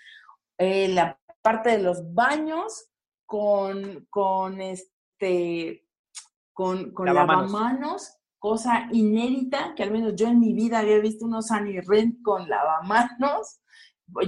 la 0.57 1.19
parte 1.41 1.69
de 1.69 1.77
los 1.77 2.13
baños 2.13 2.89
con, 3.25 4.07
con 4.09 4.59
este, 4.61 5.85
con, 6.53 6.91
con 6.91 7.05
lavamanos. 7.05 8.17
cosa 8.39 8.87
inédita, 8.91 9.73
que 9.75 9.83
al 9.83 9.91
menos 9.91 10.15
yo 10.15 10.27
en 10.27 10.39
mi 10.39 10.53
vida 10.53 10.79
había 10.79 10.99
visto 10.99 11.25
unos 11.25 11.49
Rent 11.87 12.21
con 12.23 12.49
lavamanos. 12.49 13.59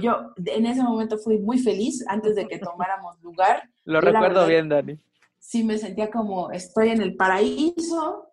yo 0.00 0.32
en 0.44 0.66
ese 0.66 0.82
momento 0.82 1.18
fui 1.18 1.38
muy 1.38 1.58
feliz 1.58 2.04
antes 2.08 2.36
de 2.36 2.46
que 2.46 2.58
tomáramos 2.70 3.20
lugar. 3.20 3.68
Lo 3.84 4.00
recuerdo 4.00 4.46
bien, 4.46 4.68
Dani. 4.68 4.98
Sí, 5.38 5.64
me 5.64 5.78
sentía 5.78 6.10
como 6.10 6.50
estoy 6.50 6.90
en 6.90 7.00
el 7.00 7.16
paraíso 7.16 8.29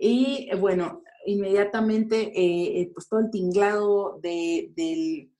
y 0.00 0.48
bueno, 0.56 1.02
inmediatamente 1.26 2.32
eh, 2.34 2.90
pues 2.94 3.08
todo 3.08 3.20
el 3.20 3.30
tinglado 3.30 4.18
de, 4.22 4.72
del, 4.74 5.30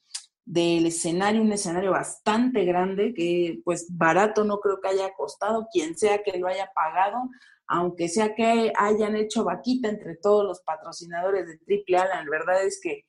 del 0.45 0.87
escenario, 0.87 1.43
un 1.43 1.53
escenario 1.53 1.93
bastante 1.93 2.65
grande 2.65 3.15
que 3.15 3.61
pues 3.65 3.87
barato 3.91 4.45
no 4.45 4.61
creo 4.61 4.81
que 4.81 4.89
haya 4.89 5.13
costado, 5.17 5.69
quien 5.73 5.97
sea 5.97 6.23
que 6.23 6.39
lo 6.39 6.49
haya 6.49 6.71
pagado, 6.75 7.31
aunque 7.67 8.09
sea 8.09 8.35
que 8.35 8.73
hayan 8.77 9.15
hecho 9.17 9.45
vaquita 9.45 9.89
entre 9.89 10.17
todos 10.17 10.45
los 10.45 10.61
patrocinadores 10.63 11.47
de 11.47 11.59
Triple 11.59 11.99
A, 11.99 12.07
la 12.07 12.25
verdad 12.31 12.65
es 12.65 12.81
que 12.83 13.05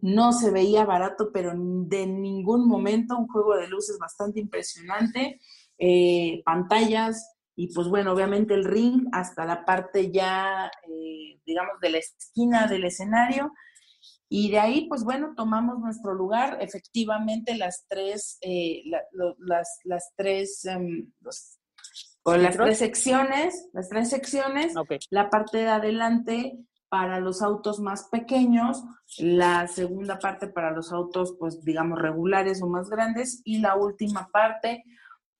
no 0.00 0.32
se 0.32 0.50
veía 0.52 0.84
barato, 0.84 1.30
pero 1.32 1.52
de 1.54 2.06
ningún 2.06 2.68
momento 2.68 3.18
un 3.18 3.26
juego 3.26 3.56
de 3.56 3.66
luces 3.66 3.98
bastante 3.98 4.38
impresionante, 4.38 5.40
eh, 5.78 6.42
pantallas 6.44 7.37
y 7.60 7.74
pues 7.74 7.88
bueno, 7.88 8.12
obviamente 8.12 8.54
el 8.54 8.64
ring 8.64 9.08
hasta 9.10 9.44
la 9.44 9.64
parte 9.64 10.12
ya, 10.12 10.70
eh, 10.88 11.40
digamos, 11.44 11.80
de 11.80 11.90
la 11.90 11.98
esquina 11.98 12.68
del 12.68 12.84
escenario. 12.84 13.52
Y 14.28 14.52
de 14.52 14.60
ahí, 14.60 14.86
pues 14.88 15.02
bueno, 15.02 15.34
tomamos 15.36 15.80
nuestro 15.80 16.14
lugar. 16.14 16.58
Efectivamente, 16.60 17.56
las 17.56 17.84
tres, 17.88 18.38
eh, 18.42 18.84
las, 19.40 19.80
las, 19.82 20.12
tres, 20.14 20.64
em, 20.66 21.10
las 21.20 21.58
tres 22.56 22.78
secciones, 22.78 23.68
las 23.72 23.88
tres 23.88 24.08
secciones, 24.08 24.74
la 25.10 25.28
parte 25.28 25.58
de 25.58 25.68
adelante 25.68 26.60
para 26.88 27.18
los 27.18 27.42
autos 27.42 27.80
más 27.80 28.04
pequeños, 28.04 28.84
la 29.18 29.66
segunda 29.66 30.20
parte 30.20 30.46
para 30.46 30.70
los 30.70 30.92
autos, 30.92 31.34
pues 31.40 31.64
digamos, 31.64 31.98
regulares 31.98 32.62
o 32.62 32.68
más 32.68 32.88
grandes, 32.88 33.42
y 33.44 33.58
la 33.58 33.74
última 33.74 34.28
parte 34.30 34.84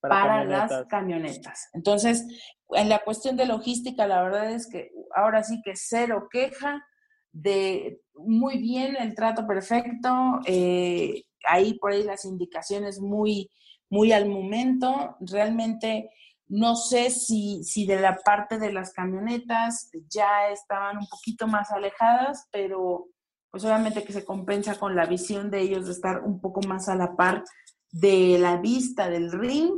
para, 0.01 0.44
las 0.44 0.86
camionetas. 0.86 1.68
Entonces, 1.72 2.26
en 2.70 2.88
la 2.88 3.01
cuestión 3.01 3.36
de 3.36 3.46
logística, 3.46 4.07
la 4.07 4.22
verdad 4.22 4.51
es 4.53 4.68
que 4.68 4.90
ahora 5.14 5.42
sí 5.42 5.61
que 5.64 5.74
cero 5.74 6.28
queja, 6.30 6.84
de 7.32 8.01
muy 8.14 8.59
bien, 8.59 8.96
el 8.96 9.14
trato 9.14 9.46
perfecto, 9.46 10.40
eh, 10.46 11.24
ahí 11.49 11.74
por 11.78 11.92
ahí 11.92 12.03
las 12.03 12.24
indicaciones 12.24 13.01
muy, 13.01 13.51
muy 13.90 14.12
al 14.12 14.28
momento, 14.28 15.16
realmente 15.20 16.11
no 16.46 16.76
sé 16.76 17.11
si, 17.11 17.62
si 17.62 17.86
de 17.86 18.01
la 18.01 18.16
parte 18.16 18.59
de 18.59 18.72
las 18.72 18.92
camionetas 18.92 19.90
ya 20.09 20.49
estaban 20.51 20.96
un 20.96 21.07
poquito 21.07 21.46
más 21.46 21.70
alejadas, 21.70 22.49
pero 22.51 23.09
pues 23.51 23.64
obviamente 23.64 24.05
que 24.05 24.12
se 24.12 24.24
compensa 24.24 24.78
con 24.78 24.96
la 24.96 25.07
visión 25.07 25.51
de 25.51 25.61
ellos 25.61 25.86
de 25.86 25.92
estar 25.92 26.22
un 26.22 26.40
poco 26.40 26.61
más 26.62 26.88
a 26.88 26.94
la 26.94 27.16
par 27.16 27.44
de 27.90 28.38
la 28.38 28.57
vista 28.57 29.09
del 29.09 29.32
ring 29.32 29.72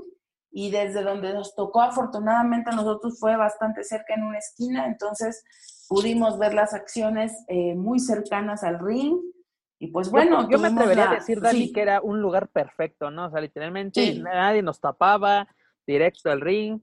y 0.51 0.71
desde 0.71 1.03
donde 1.03 1.33
nos 1.33 1.55
tocó 1.55 1.83
afortunadamente 1.83 2.71
nosotros 2.73 3.19
fue 3.19 3.37
bastante 3.37 3.85
cerca 3.85 4.15
en 4.15 4.25
una 4.25 4.39
esquina, 4.39 4.87
entonces 4.87 5.45
pudimos 5.89 6.39
ver 6.39 6.55
las 6.55 6.75
acciones 6.75 7.33
eh, 7.49 7.75
muy 7.75 7.99
cercanas 8.01 8.65
al 8.65 8.79
ring 8.79 9.19
y 9.81 9.89
pues 9.89 10.11
bueno. 10.11 10.49
Yo, 10.51 10.59
me 10.59 10.69
atrevería 10.69 11.11
a 11.11 11.15
decir, 11.15 11.41
Dani, 11.41 11.73
que 11.73 11.81
era 11.81 12.03
un 12.03 12.21
lugar 12.21 12.49
perfecto, 12.49 13.11
¿no? 13.11 13.27
O 13.27 13.31
sea, 13.31 13.41
literalmente 13.41 14.15
nadie 14.21 14.63
nos 14.63 14.79
tapaba, 14.79 15.49
directo 15.87 16.31
al 16.31 16.43
ring. 16.43 16.81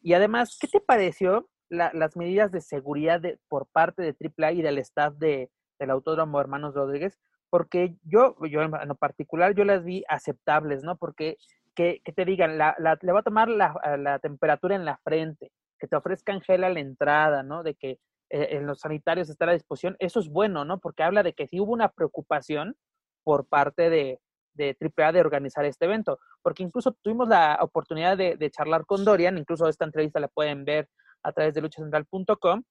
Y 0.00 0.14
además, 0.14 0.56
¿qué 0.60 0.68
te 0.68 0.80
pareció 0.80 1.48
las 1.68 2.16
medidas 2.16 2.52
de 2.52 2.60
seguridad 2.60 3.20
de, 3.20 3.40
por 3.48 3.66
parte 3.66 4.02
de 4.02 4.14
AAA 4.38 4.52
y 4.52 4.62
del 4.62 4.78
staff 4.78 5.14
de, 5.16 5.50
del 5.80 5.90
Autódromo 5.90 6.40
Hermanos 6.40 6.74
Rodríguez? 6.74 7.18
Porque 7.50 7.96
yo, 8.04 8.36
yo 8.46 8.62
en 8.62 8.70
particular, 8.96 9.52
yo 9.56 9.64
las 9.64 9.82
vi 9.82 10.04
aceptables, 10.08 10.84
¿no? 10.84 10.96
Porque 10.96 11.38
que, 11.76 12.00
te 12.14 12.24
digan, 12.24 12.58
la, 12.58 12.74
le 13.00 13.12
va 13.12 13.20
a 13.20 13.22
tomar 13.22 13.48
la, 13.48 14.18
temperatura 14.20 14.74
en 14.74 14.84
la 14.84 14.96
frente, 15.04 15.52
que 15.78 15.86
te 15.86 15.94
ofrezcan 15.94 16.40
gel 16.40 16.64
a 16.64 16.70
la 16.70 16.80
entrada, 16.80 17.42
¿no? 17.42 17.62
De 17.62 17.74
que 17.74 18.00
eh, 18.30 18.48
en 18.52 18.66
los 18.66 18.80
sanitarios 18.80 19.28
está 19.28 19.48
a 19.48 19.52
disposición, 19.52 19.94
eso 20.00 20.18
es 20.18 20.28
bueno, 20.28 20.64
¿no? 20.64 20.80
Porque 20.80 21.02
habla 21.04 21.22
de 21.22 21.34
que 21.34 21.46
si 21.46 21.60
hubo 21.60 21.72
una 21.72 21.90
preocupación 21.90 22.76
por 23.22 23.46
parte 23.46 23.90
de, 23.90 24.20
de 24.56 24.76
AAA 24.80 25.12
de 25.12 25.20
organizar 25.20 25.64
este 25.64 25.84
evento, 25.84 26.18
porque 26.42 26.62
incluso 26.62 26.92
tuvimos 27.02 27.28
la 27.28 27.58
oportunidad 27.60 28.16
de, 28.16 28.50
charlar 28.50 28.86
con 28.86 29.04
Dorian, 29.04 29.38
incluso 29.38 29.68
esta 29.68 29.84
entrevista 29.84 30.18
la 30.18 30.28
pueden 30.28 30.64
ver 30.64 30.88
a 31.22 31.32
través 31.32 31.54
de 31.54 31.60
luchacentral.com, 31.60 32.62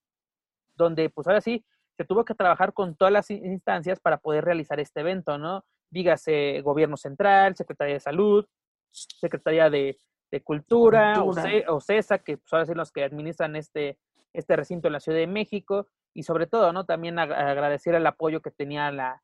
donde 0.76 1.10
pues 1.10 1.28
ahora 1.28 1.42
sí 1.42 1.64
se 1.96 2.06
tuvo 2.06 2.26
que 2.26 2.36
trabajar 2.36 2.74
con 2.74 2.96
todas 2.96 3.14
las 3.14 3.30
instancias 3.30 4.00
para 4.00 4.18
poder 4.18 4.44
realizar 4.44 4.80
este 4.80 5.02
evento, 5.02 5.38
¿no? 5.38 5.64
Dígase 5.92 6.62
gobierno 6.62 6.98
central, 6.98 7.56
Secretaría 7.56 7.94
de 7.94 8.00
Salud, 8.02 8.46
Secretaría 8.96 9.70
de, 9.70 9.98
Cultura, 10.44 11.24
O, 11.24 11.80
CESA, 11.80 12.20
que 12.20 12.38
pues 12.38 12.52
ahora 12.52 12.66
sí 12.66 12.74
los 12.74 12.92
que 12.92 13.06
administran 13.06 13.56
este, 13.56 13.98
este 14.34 14.58
recinto 14.58 14.88
en 14.88 14.94
la 14.94 15.00
Ciudad 15.00 15.20
de 15.20 15.28
México, 15.28 15.88
y 16.14 16.24
sobre 16.24 16.48
todo, 16.48 16.74
¿no? 16.74 16.86
También 16.86 17.20
agradecer 17.20 17.96
el 17.96 18.08
apoyo 18.08 18.42
que 18.42 18.52
tenía 18.52 18.92
la, 18.92 19.22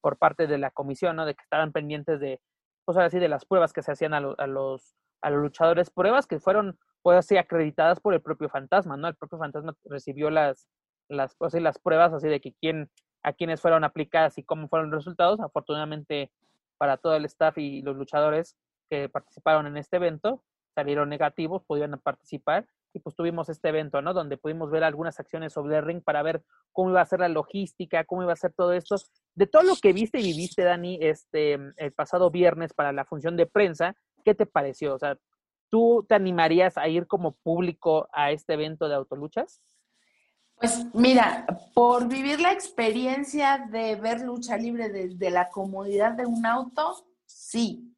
por 0.00 0.18
parte 0.18 0.46
de 0.46 0.58
la 0.58 0.70
comisión, 0.70 1.16
¿no? 1.16 1.26
De 1.26 1.34
que 1.34 1.42
estaban 1.42 1.72
pendientes 1.72 2.20
de, 2.20 2.40
pues 2.84 2.96
ahora 2.96 3.10
sí, 3.10 3.18
de 3.18 3.28
las 3.28 3.44
pruebas 3.44 3.72
que 3.72 3.82
se 3.82 3.92
hacían 3.92 4.14
a, 4.14 4.20
los, 4.20 4.96
a 5.22 5.30
los 5.30 5.40
luchadores, 5.40 5.90
pruebas 5.90 6.26
que 6.26 6.40
fueron, 6.40 6.78
pues 7.02 7.18
así, 7.18 7.36
acreditadas 7.36 8.00
por 8.00 8.14
el 8.14 8.20
propio 8.20 8.48
fantasma, 8.48 8.96
¿no? 8.96 9.08
El 9.08 9.14
propio 9.14 9.38
fantasma 9.38 9.74
recibió 9.84 10.28
las, 10.30 10.68
las, 11.08 11.34
pues, 11.36 11.54
las 11.54 11.78
pruebas 11.78 12.12
así 12.12 12.28
de 12.28 12.40
que 12.40 12.52
quién, 12.60 12.90
a 13.22 13.32
quiénes 13.32 13.60
fueron 13.60 13.84
aplicadas 13.84 14.36
y 14.38 14.44
cómo 14.44 14.68
fueron 14.68 14.90
los 14.90 15.04
resultados. 15.04 15.40
Afortunadamente 15.40 16.32
para 16.78 16.96
todo 16.96 17.14
el 17.14 17.24
staff 17.26 17.56
y 17.58 17.82
los 17.82 17.96
luchadores 17.96 18.56
que 18.88 19.08
participaron 19.08 19.66
en 19.66 19.76
este 19.76 19.96
evento 19.96 20.42
salieron 20.74 21.08
negativos, 21.08 21.62
pudieron 21.64 21.98
participar 22.00 22.66
y 22.92 23.00
pues 23.00 23.16
tuvimos 23.16 23.48
este 23.48 23.68
evento, 23.68 24.02
¿no? 24.02 24.12
Donde 24.12 24.36
pudimos 24.36 24.70
ver 24.70 24.84
algunas 24.84 25.18
acciones 25.18 25.52
sobre 25.52 25.76
el 25.76 25.84
ring 25.84 26.02
para 26.02 26.22
ver 26.22 26.42
cómo 26.72 26.90
iba 26.90 27.00
a 27.00 27.06
ser 27.06 27.20
la 27.20 27.28
logística, 27.28 28.04
cómo 28.04 28.22
iba 28.22 28.32
a 28.32 28.36
ser 28.36 28.52
todo 28.52 28.72
esto. 28.72 28.96
De 29.34 29.46
todo 29.46 29.62
lo 29.62 29.76
que 29.76 29.92
viste 29.92 30.20
y 30.20 30.24
viviste, 30.24 30.62
Dani, 30.62 30.98
este, 31.00 31.54
el 31.76 31.92
pasado 31.92 32.30
viernes 32.30 32.72
para 32.72 32.92
la 32.92 33.04
función 33.04 33.36
de 33.36 33.46
prensa, 33.46 33.96
¿qué 34.24 34.34
te 34.34 34.46
pareció? 34.46 34.94
O 34.94 34.98
sea, 34.98 35.18
¿tú 35.70 36.04
te 36.08 36.14
animarías 36.14 36.76
a 36.76 36.86
ir 36.88 37.06
como 37.06 37.32
público 37.32 38.08
a 38.12 38.30
este 38.30 38.54
evento 38.54 38.88
de 38.88 38.94
autoluchas? 38.94 39.60
Pues 40.56 40.86
mira, 40.94 41.46
por 41.74 42.06
vivir 42.06 42.40
la 42.40 42.52
experiencia 42.52 43.66
de 43.70 43.96
ver 43.96 44.20
lucha 44.20 44.56
libre 44.56 44.88
desde 44.88 45.30
la 45.30 45.50
comodidad 45.50 46.12
de 46.12 46.26
un 46.26 46.46
auto, 46.46 47.04
sí, 47.26 47.92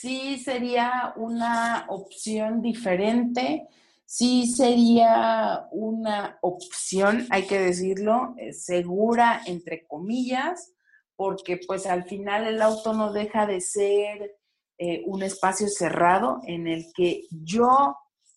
sí 0.00 0.38
sería 0.38 1.12
una 1.16 1.86
opción 1.88 2.60
diferente 2.60 3.68
sí 4.06 4.46
sería 4.46 5.66
una 5.72 6.38
opción, 6.40 7.26
hay 7.30 7.46
que 7.46 7.58
decirlo, 7.58 8.34
eh, 8.38 8.52
segura, 8.52 9.42
entre 9.46 9.84
comillas, 9.86 10.72
porque 11.16 11.58
pues 11.66 11.86
al 11.86 12.04
final 12.04 12.46
el 12.46 12.62
auto 12.62 12.94
no 12.94 13.12
deja 13.12 13.46
de 13.46 13.60
ser 13.60 14.36
eh, 14.78 15.02
un 15.06 15.22
espacio 15.22 15.68
cerrado 15.68 16.40
en 16.44 16.68
el 16.68 16.86
que 16.94 17.22
yo, 17.30 17.96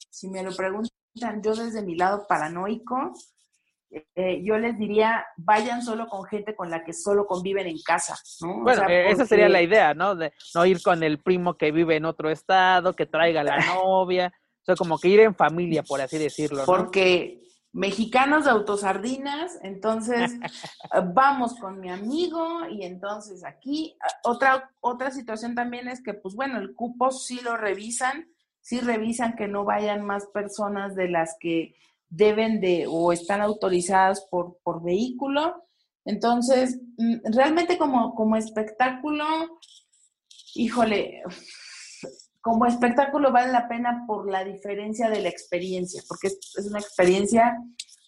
si 0.10 0.28
me 0.30 0.44
lo 0.44 0.56
preguntan, 0.56 0.90
yo 1.44 1.54
desde 1.54 1.84
mi 1.84 1.96
lado 1.96 2.26
paranoico, 2.28 3.14
eh, 3.92 4.42
yo 4.44 4.58
les 4.58 4.78
diría, 4.78 5.26
vayan 5.38 5.82
solo 5.82 6.08
con 6.08 6.26
gente 6.26 6.56
con 6.56 6.70
la 6.70 6.84
que 6.84 6.94
solo 6.94 7.26
conviven 7.26 7.68
en 7.68 7.82
casa, 7.84 8.16
¿no? 8.42 8.62
Bueno, 8.62 8.88
esa 8.88 9.26
sería 9.26 9.50
la 9.50 9.62
idea, 9.62 9.94
¿no? 9.94 10.16
De 10.16 10.34
no 10.54 10.66
ir 10.66 10.82
con 10.82 11.02
el 11.02 11.20
primo 11.20 11.56
que 11.56 11.72
vive 11.72 11.96
en 11.96 12.06
otro 12.06 12.30
estado, 12.30 12.94
que 12.94 13.06
traiga 13.06 13.44
la 13.44 13.58
novia, 13.66 14.32
como 14.78 15.00
que 15.00 15.08
ir 15.08 15.20
en 15.22 15.36
familia, 15.36 15.84
por 15.84 16.02
así 16.02 16.18
decirlo. 16.18 16.64
Porque 16.66 17.42
mexicanos 17.72 18.46
de 18.46 18.52
autosardinas, 18.52 19.60
entonces 19.64 20.34
vamos 21.14 21.56
con 21.56 21.80
mi 21.80 21.90
amigo 21.90 22.68
y 22.70 22.84
entonces 22.84 23.44
aquí 23.44 23.96
otra 24.24 24.72
otra 24.80 25.12
situación 25.12 25.56
también 25.56 25.88
es 25.88 26.02
que 26.02 26.14
pues 26.14 26.36
bueno, 26.36 26.58
el 26.60 26.74
cupo 26.74 27.12
sí 27.12 27.40
lo 27.44 27.58
revisan, 27.58 28.28
sí 28.60 28.80
revisan 28.80 29.36
que 29.36 29.48
no 29.48 29.66
vayan 29.66 30.04
más 30.04 30.26
personas 30.28 30.96
de 30.96 31.10
las 31.10 31.36
que 31.40 31.76
deben 32.10 32.60
de 32.60 32.86
o 32.88 33.12
están 33.12 33.42
autorizadas 33.42 34.28
por, 34.30 34.58
por 34.64 34.84
vehículo. 34.84 35.64
Entonces, 36.06 36.80
mm, 36.98 37.34
realmente 37.34 37.78
como, 37.78 38.16
como 38.16 38.36
espectáculo, 38.36 39.26
híjole, 40.56 41.22
como 42.42 42.66
espectáculo 42.66 43.32
vale 43.32 43.52
la 43.52 43.68
pena 43.68 44.06
por 44.08 44.30
la 44.30 44.44
diferencia 44.44 45.10
de 45.10 45.22
la 45.22 45.30
experiencia, 45.30 46.02
porque 46.08 46.28
es, 46.28 46.66
una 46.68 46.80
experiencia 46.80 47.58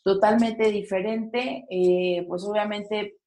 totalmente 0.03 0.71
diferente, 0.71 1.65
eh, 1.69 2.25
pues 2.27 2.43
obviamente 2.43 3.17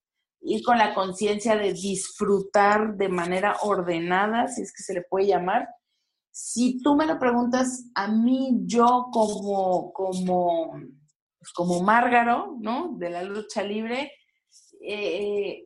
ir 0.40 0.62
con 0.62 0.76
la 0.76 0.94
conciencia 0.94 1.56
de 1.56 1.72
disfrutar 1.72 2.96
de 2.96 3.08
manera 3.08 3.56
ordenada, 3.62 4.48
si 4.48 4.62
es 4.62 4.72
que 4.72 4.82
se 4.82 4.94
le 4.94 5.02
puede 5.02 5.28
llamar. 5.28 5.68
Si 6.36 6.82
tú 6.82 6.96
me 6.96 7.06
lo 7.06 7.16
preguntas 7.16 7.84
a 7.94 8.08
mí, 8.08 8.62
yo 8.64 9.06
como, 9.12 9.92
como, 9.92 10.72
pues 11.38 11.52
como 11.54 11.80
Márgaro, 11.80 12.56
¿no? 12.60 12.96
De 12.98 13.08
la 13.08 13.22
lucha 13.22 13.62
libre, 13.62 14.10
eh, 14.80 15.62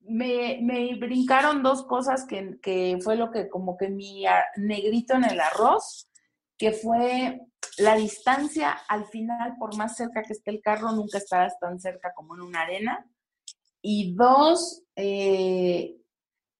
me, 0.00 0.58
me, 0.60 0.96
brincaron 0.96 1.62
dos 1.62 1.84
cosas 1.86 2.26
que, 2.26 2.58
que, 2.60 2.98
fue 3.00 3.14
lo 3.14 3.30
que 3.30 3.48
como 3.48 3.76
que 3.76 3.90
mi 3.90 4.24
negrito 4.56 5.14
en 5.14 5.22
el 5.22 5.38
arroz, 5.38 6.10
que 6.56 6.72
fue 6.72 7.40
la 7.76 7.94
distancia 7.94 8.72
al 8.88 9.06
final, 9.06 9.54
por 9.56 9.76
más 9.76 9.94
cerca 9.94 10.24
que 10.24 10.32
esté 10.32 10.50
el 10.50 10.60
carro, 10.60 10.90
nunca 10.90 11.18
estarás 11.18 11.60
tan 11.60 11.78
cerca 11.78 12.12
como 12.12 12.34
en 12.34 12.40
una 12.40 12.62
arena. 12.62 13.08
Y 13.80 14.16
dos, 14.16 14.82
eh, 14.96 15.97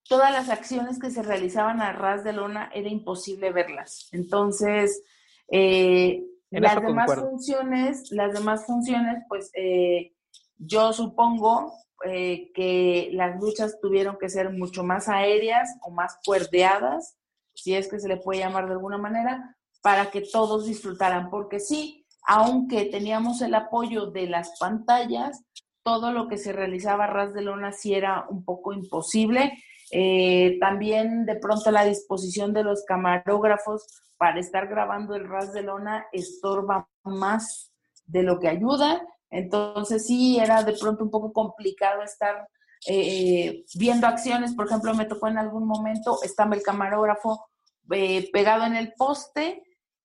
todas 0.08 0.32
las 0.32 0.48
acciones 0.48 0.98
que 0.98 1.10
se 1.10 1.22
realizaban 1.22 1.80
a 1.80 1.92
ras 1.92 2.24
de 2.24 2.32
lona 2.32 2.70
era 2.74 2.88
imposible 2.88 3.52
verlas. 3.52 4.08
Entonces, 4.12 5.02
eh, 5.50 6.24
las 6.50 6.80
demás 6.80 7.14
funciones, 7.14 8.10
las 8.10 8.32
demás 8.32 8.64
funciones, 8.64 9.22
pues 9.28 9.50
eh, 9.54 10.14
yo 10.56 10.92
supongo 10.92 11.74
eh, 12.04 12.50
que 12.54 13.10
las 13.12 13.38
luchas 13.38 13.78
tuvieron 13.80 14.16
que 14.18 14.30
ser 14.30 14.50
mucho 14.50 14.82
más 14.82 15.08
aéreas 15.08 15.76
o 15.82 15.90
más 15.90 16.18
cuerdeadas, 16.24 17.18
si 17.54 17.74
es 17.74 17.88
que 17.88 18.00
se 18.00 18.08
le 18.08 18.16
puede 18.16 18.40
llamar 18.40 18.66
de 18.66 18.72
alguna 18.72 18.98
manera, 18.98 19.56
para 19.82 20.10
que 20.10 20.22
todos 20.22 20.66
disfrutaran, 20.66 21.28
porque 21.28 21.60
sí, 21.60 22.06
aunque 22.26 22.86
teníamos 22.86 23.42
el 23.42 23.54
apoyo 23.54 24.06
de 24.06 24.26
las 24.26 24.58
pantallas, 24.58 25.44
todo 25.82 26.12
lo 26.12 26.28
que 26.28 26.38
se 26.38 26.52
realizaba 26.52 27.04
a 27.04 27.08
ras 27.08 27.34
de 27.34 27.42
lona 27.42 27.72
sí 27.72 27.94
era 27.94 28.26
un 28.28 28.44
poco 28.44 28.72
imposible. 28.72 29.52
Eh, 29.90 30.58
también 30.60 31.24
de 31.24 31.36
pronto 31.36 31.70
la 31.70 31.84
disposición 31.84 32.52
de 32.52 32.64
los 32.64 32.84
camarógrafos 32.84 33.86
para 34.16 34.40
estar 34.40 34.68
grabando 34.68 35.14
el 35.14 35.28
ras 35.28 35.52
de 35.52 35.62
lona 35.62 36.06
estorba 36.12 36.88
más 37.04 37.72
de 38.06 38.22
lo 38.22 38.38
que 38.38 38.48
ayuda. 38.48 39.00
Entonces 39.30 40.06
sí, 40.06 40.38
era 40.38 40.62
de 40.62 40.72
pronto 40.72 41.04
un 41.04 41.10
poco 41.10 41.32
complicado 41.32 42.02
estar 42.02 42.48
eh, 42.86 43.64
viendo 43.74 44.06
acciones. 44.06 44.54
Por 44.54 44.66
ejemplo, 44.66 44.94
me 44.94 45.06
tocó 45.06 45.28
en 45.28 45.38
algún 45.38 45.66
momento, 45.66 46.18
estaba 46.22 46.54
el 46.54 46.62
camarógrafo 46.62 47.48
eh, 47.90 48.30
pegado 48.32 48.64
en 48.64 48.76
el 48.76 48.92
poste 48.94 49.62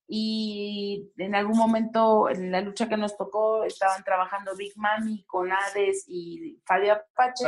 y 0.08 1.12
en 1.18 1.34
algún 1.34 1.58
momento 1.58 2.30
en 2.30 2.52
la 2.52 2.62
lucha 2.62 2.90
que 2.90 2.98
nos 2.98 3.16
tocó 3.18 3.64
estaban 3.64 4.04
trabajando 4.04 4.56
Big 4.56 4.74
Mami 4.76 5.24
con 5.24 5.52
Hades 5.52 6.06
y 6.08 6.60
Fabio 6.66 6.94
Apache. 6.94 7.44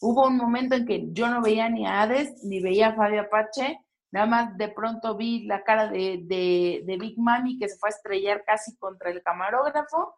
Hubo 0.00 0.26
un 0.26 0.36
momento 0.36 0.74
en 0.74 0.86
que 0.86 1.04
yo 1.12 1.28
no 1.28 1.42
veía 1.42 1.68
ni 1.68 1.86
a 1.86 2.02
Hades 2.02 2.42
ni 2.44 2.60
veía 2.60 2.88
a 2.88 2.94
Fabio 2.94 3.22
Apache, 3.22 3.78
nada 4.10 4.26
más 4.26 4.56
de 4.56 4.68
pronto 4.68 5.16
vi 5.16 5.44
la 5.44 5.62
cara 5.62 5.88
de, 5.88 6.20
de, 6.24 6.82
de 6.84 6.96
Big 6.96 7.18
Mami 7.18 7.58
que 7.58 7.68
se 7.68 7.78
fue 7.78 7.90
a 7.90 7.92
estrellar 7.92 8.42
casi 8.44 8.76
contra 8.76 9.10
el 9.10 9.22
camarógrafo. 9.22 10.16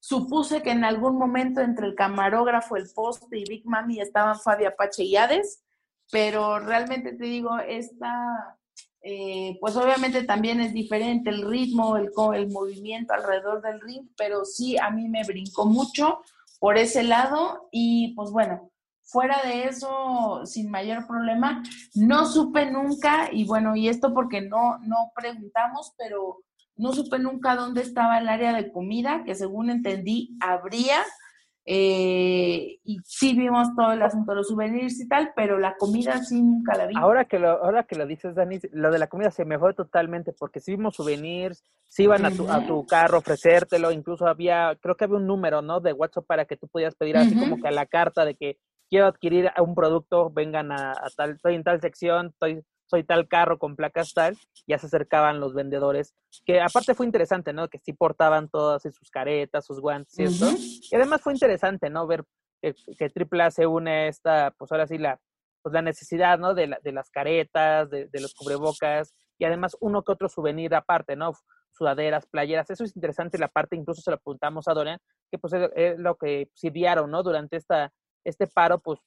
Supuse 0.00 0.62
que 0.62 0.70
en 0.70 0.84
algún 0.84 1.16
momento 1.16 1.60
entre 1.60 1.86
el 1.86 1.94
camarógrafo, 1.94 2.76
el 2.76 2.90
poste 2.94 3.38
y 3.38 3.44
Big 3.48 3.66
Mami 3.66 4.00
estaban 4.00 4.38
Fabio 4.38 4.68
Apache 4.68 5.04
y 5.04 5.16
Hades, 5.16 5.64
pero 6.10 6.58
realmente 6.60 7.12
te 7.12 7.24
digo, 7.24 7.58
esta 7.58 8.58
eh, 9.06 9.58
pues 9.60 9.76
obviamente 9.76 10.24
también 10.24 10.60
es 10.60 10.72
diferente 10.72 11.28
el 11.28 11.42
ritmo, 11.42 11.98
el, 11.98 12.10
el 12.34 12.50
movimiento 12.50 13.12
alrededor 13.12 13.60
del 13.60 13.80
ring, 13.82 14.08
pero 14.16 14.46
sí 14.46 14.78
a 14.78 14.90
mí 14.90 15.08
me 15.08 15.24
brincó 15.24 15.66
mucho 15.66 16.20
por 16.58 16.78
ese 16.78 17.02
lado 17.02 17.68
y 17.70 18.14
pues 18.14 18.30
bueno, 18.30 18.70
fuera 19.02 19.42
de 19.44 19.64
eso, 19.64 20.40
sin 20.46 20.70
mayor 20.70 21.06
problema, 21.06 21.62
no 21.94 22.24
supe 22.24 22.70
nunca, 22.70 23.28
y 23.30 23.44
bueno, 23.44 23.76
y 23.76 23.88
esto 23.88 24.14
porque 24.14 24.40
no, 24.40 24.78
no 24.78 25.12
preguntamos, 25.14 25.92
pero 25.98 26.38
no 26.76 26.94
supe 26.94 27.18
nunca 27.18 27.56
dónde 27.56 27.82
estaba 27.82 28.18
el 28.18 28.28
área 28.28 28.54
de 28.54 28.72
comida, 28.72 29.22
que 29.24 29.34
según 29.34 29.68
entendí, 29.68 30.36
habría, 30.40 31.02
eh, 31.66 32.78
y 32.84 32.98
sí 33.04 33.34
vimos 33.34 33.68
todo 33.74 33.92
el 33.92 34.02
asunto 34.02 34.32
de 34.32 34.36
los 34.36 34.48
souvenirs 34.48 35.00
y 35.00 35.08
tal, 35.08 35.32
pero 35.34 35.58
la 35.58 35.76
comida 35.76 36.18
sí 36.22 36.42
nunca 36.42 36.76
la 36.76 36.86
vi. 36.86 36.94
Ahora 36.96 37.24
que 37.24 37.38
lo, 37.38 37.48
ahora 37.48 37.84
que 37.84 37.96
lo 37.96 38.06
dices, 38.06 38.34
Dani, 38.34 38.58
lo 38.72 38.90
de 38.90 38.98
la 38.98 39.06
comida 39.06 39.30
se 39.30 39.46
mejoró 39.46 39.74
totalmente 39.74 40.32
porque 40.32 40.60
sí 40.60 40.72
vimos 40.72 40.96
souvenirs, 40.96 41.64
sí 41.88 42.02
iban 42.04 42.26
a 42.26 42.30
tu, 42.30 42.50
a 42.50 42.66
tu 42.66 42.84
carro 42.86 43.16
a 43.16 43.20
ofrecértelo, 43.20 43.92
incluso 43.92 44.26
había, 44.26 44.76
creo 44.80 44.94
que 44.94 45.04
había 45.04 45.16
un 45.16 45.26
número, 45.26 45.62
¿no? 45.62 45.80
De 45.80 45.94
WhatsApp 45.94 46.26
para 46.26 46.44
que 46.44 46.56
tú 46.56 46.68
pudieras 46.68 46.96
pedir 46.96 47.16
así 47.16 47.34
como 47.34 47.60
que 47.60 47.68
a 47.68 47.72
la 47.72 47.86
carta 47.86 48.26
de 48.26 48.34
que 48.34 48.58
quiero 48.90 49.06
adquirir 49.06 49.50
un 49.58 49.74
producto, 49.74 50.30
vengan 50.30 50.70
a, 50.70 50.92
a 50.92 51.08
tal, 51.16 51.30
estoy 51.30 51.54
en 51.54 51.64
tal 51.64 51.80
sección, 51.80 52.26
estoy 52.26 52.62
soy 52.86 53.04
tal 53.04 53.28
carro 53.28 53.58
con 53.58 53.76
placas 53.76 54.12
tal, 54.14 54.36
ya 54.66 54.78
se 54.78 54.86
acercaban 54.86 55.40
los 55.40 55.54
vendedores, 55.54 56.14
que 56.44 56.60
aparte 56.60 56.94
fue 56.94 57.06
interesante, 57.06 57.52
¿no? 57.52 57.68
Que 57.68 57.78
sí 57.78 57.92
portaban 57.92 58.48
todas 58.48 58.82
sus 58.82 59.10
caretas, 59.10 59.66
sus 59.66 59.80
guantes 59.80 60.18
y. 60.18 60.80
Y 60.90 60.96
además 60.96 61.22
fue 61.22 61.32
interesante, 61.32 61.90
¿no? 61.90 62.06
Ver 62.06 62.24
que, 62.60 62.74
que 62.96 63.10
AAA 63.10 63.50
se 63.50 63.66
une 63.66 63.90
a 63.90 64.06
esta, 64.08 64.50
pues 64.56 64.70
ahora 64.72 64.86
sí, 64.86 64.98
la, 64.98 65.20
pues 65.62 65.72
la 65.72 65.82
necesidad, 65.82 66.38
¿no? 66.38 66.54
De, 66.54 66.66
la, 66.66 66.78
de 66.82 66.92
las 66.92 67.10
caretas, 67.10 67.90
de, 67.90 68.06
de, 68.06 68.20
los 68.20 68.34
cubrebocas, 68.34 69.14
y 69.38 69.44
además 69.44 69.76
uno 69.80 70.02
que 70.02 70.12
otro 70.12 70.28
souvenir 70.28 70.74
aparte, 70.74 71.16
¿no? 71.16 71.32
Sudaderas, 71.72 72.26
playeras, 72.26 72.70
eso 72.70 72.84
es 72.84 72.94
interesante 72.94 73.38
la 73.38 73.48
parte, 73.48 73.74
incluso 73.74 74.02
se 74.02 74.10
lo 74.10 74.16
apuntamos 74.16 74.68
a 74.68 74.74
Dorian, 74.74 74.98
que 75.30 75.38
pues 75.38 75.52
es, 75.74 75.98
lo 75.98 76.16
que 76.16 76.50
sirvieron, 76.54 77.10
¿no? 77.10 77.22
Durante 77.22 77.56
esta, 77.56 77.92
este 78.24 78.46
paro, 78.46 78.78
pues 78.78 79.00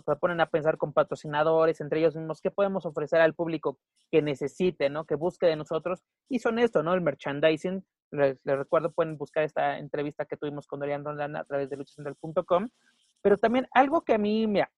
se 0.00 0.16
ponen 0.16 0.40
a 0.40 0.46
pensar 0.46 0.78
con 0.78 0.92
patrocinadores, 0.92 1.80
entre 1.80 2.00
ellos 2.00 2.16
mismos, 2.16 2.40
qué 2.40 2.50
podemos 2.50 2.86
ofrecer 2.86 3.20
al 3.20 3.34
público 3.34 3.78
que 4.10 4.22
necesite, 4.22 4.88
¿no? 4.88 5.04
Que 5.04 5.14
busque 5.14 5.46
de 5.46 5.56
nosotros. 5.56 6.02
Y 6.28 6.38
son 6.38 6.58
esto, 6.58 6.82
¿no? 6.82 6.94
El 6.94 7.02
merchandising. 7.02 7.84
Les, 8.10 8.38
recuerdo, 8.44 8.92
pueden 8.92 9.16
buscar 9.16 9.44
esta 9.44 9.78
entrevista 9.78 10.24
que 10.24 10.36
tuvimos 10.36 10.66
con 10.66 10.80
Dorian 10.80 11.04
Rondan 11.04 11.36
a 11.36 11.44
través 11.44 11.68
de 11.70 11.76
luchacentral.com. 11.76 12.68
Pero 13.20 13.38
también 13.38 13.68
algo 13.72 14.02
que 14.02 14.14
a 14.14 14.18
mí, 14.18 14.46
mira, 14.46 14.70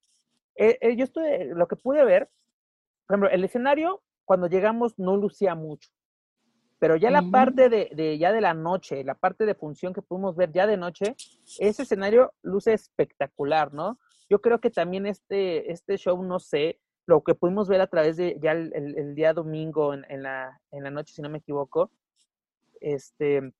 eh, 0.56 0.78
eh, 0.80 0.96
yo 0.96 1.04
estoy, 1.04 1.48
lo 1.54 1.66
que 1.66 1.76
pude 1.76 2.04
ver, 2.04 2.28
por 3.06 3.14
ejemplo, 3.14 3.30
el 3.30 3.44
escenario, 3.44 4.02
cuando 4.24 4.48
llegamos, 4.48 4.98
no 4.98 5.16
lucía 5.16 5.54
mucho. 5.54 5.90
Pero 6.78 6.96
ya 6.96 7.10
la 7.10 7.22
parte 7.22 7.70
de, 7.70 7.90
de, 7.94 8.18
ya 8.18 8.32
de 8.32 8.40
la 8.40 8.52
noche, 8.52 9.04
la 9.04 9.14
parte 9.14 9.46
de 9.46 9.54
función 9.54 9.94
que 9.94 10.02
pudimos 10.02 10.36
ver 10.36 10.52
ya 10.52 10.66
de 10.66 10.76
noche, 10.76 11.16
ese 11.58 11.82
escenario 11.82 12.34
luce 12.42 12.74
espectacular, 12.74 13.72
¿no? 13.72 13.98
Yo 14.28 14.40
creo 14.40 14.60
que 14.60 14.70
también 14.70 15.06
este, 15.06 15.70
este 15.70 15.96
show, 15.96 16.22
no 16.22 16.40
sé, 16.40 16.80
lo 17.06 17.22
que 17.22 17.34
pudimos 17.34 17.68
ver 17.68 17.80
a 17.80 17.86
través 17.86 18.16
de 18.16 18.38
ya 18.40 18.52
el, 18.52 18.72
el, 18.74 19.14
día 19.14 19.34
domingo 19.34 19.92
en, 19.92 20.04
en, 20.08 20.22
la, 20.22 20.60
en 20.70 20.84
la 20.84 20.90
noche, 20.90 21.14
si 21.14 21.22
no 21.22 21.28
me 21.28 21.38
equivoco, 21.38 21.90
este, 22.80 23.52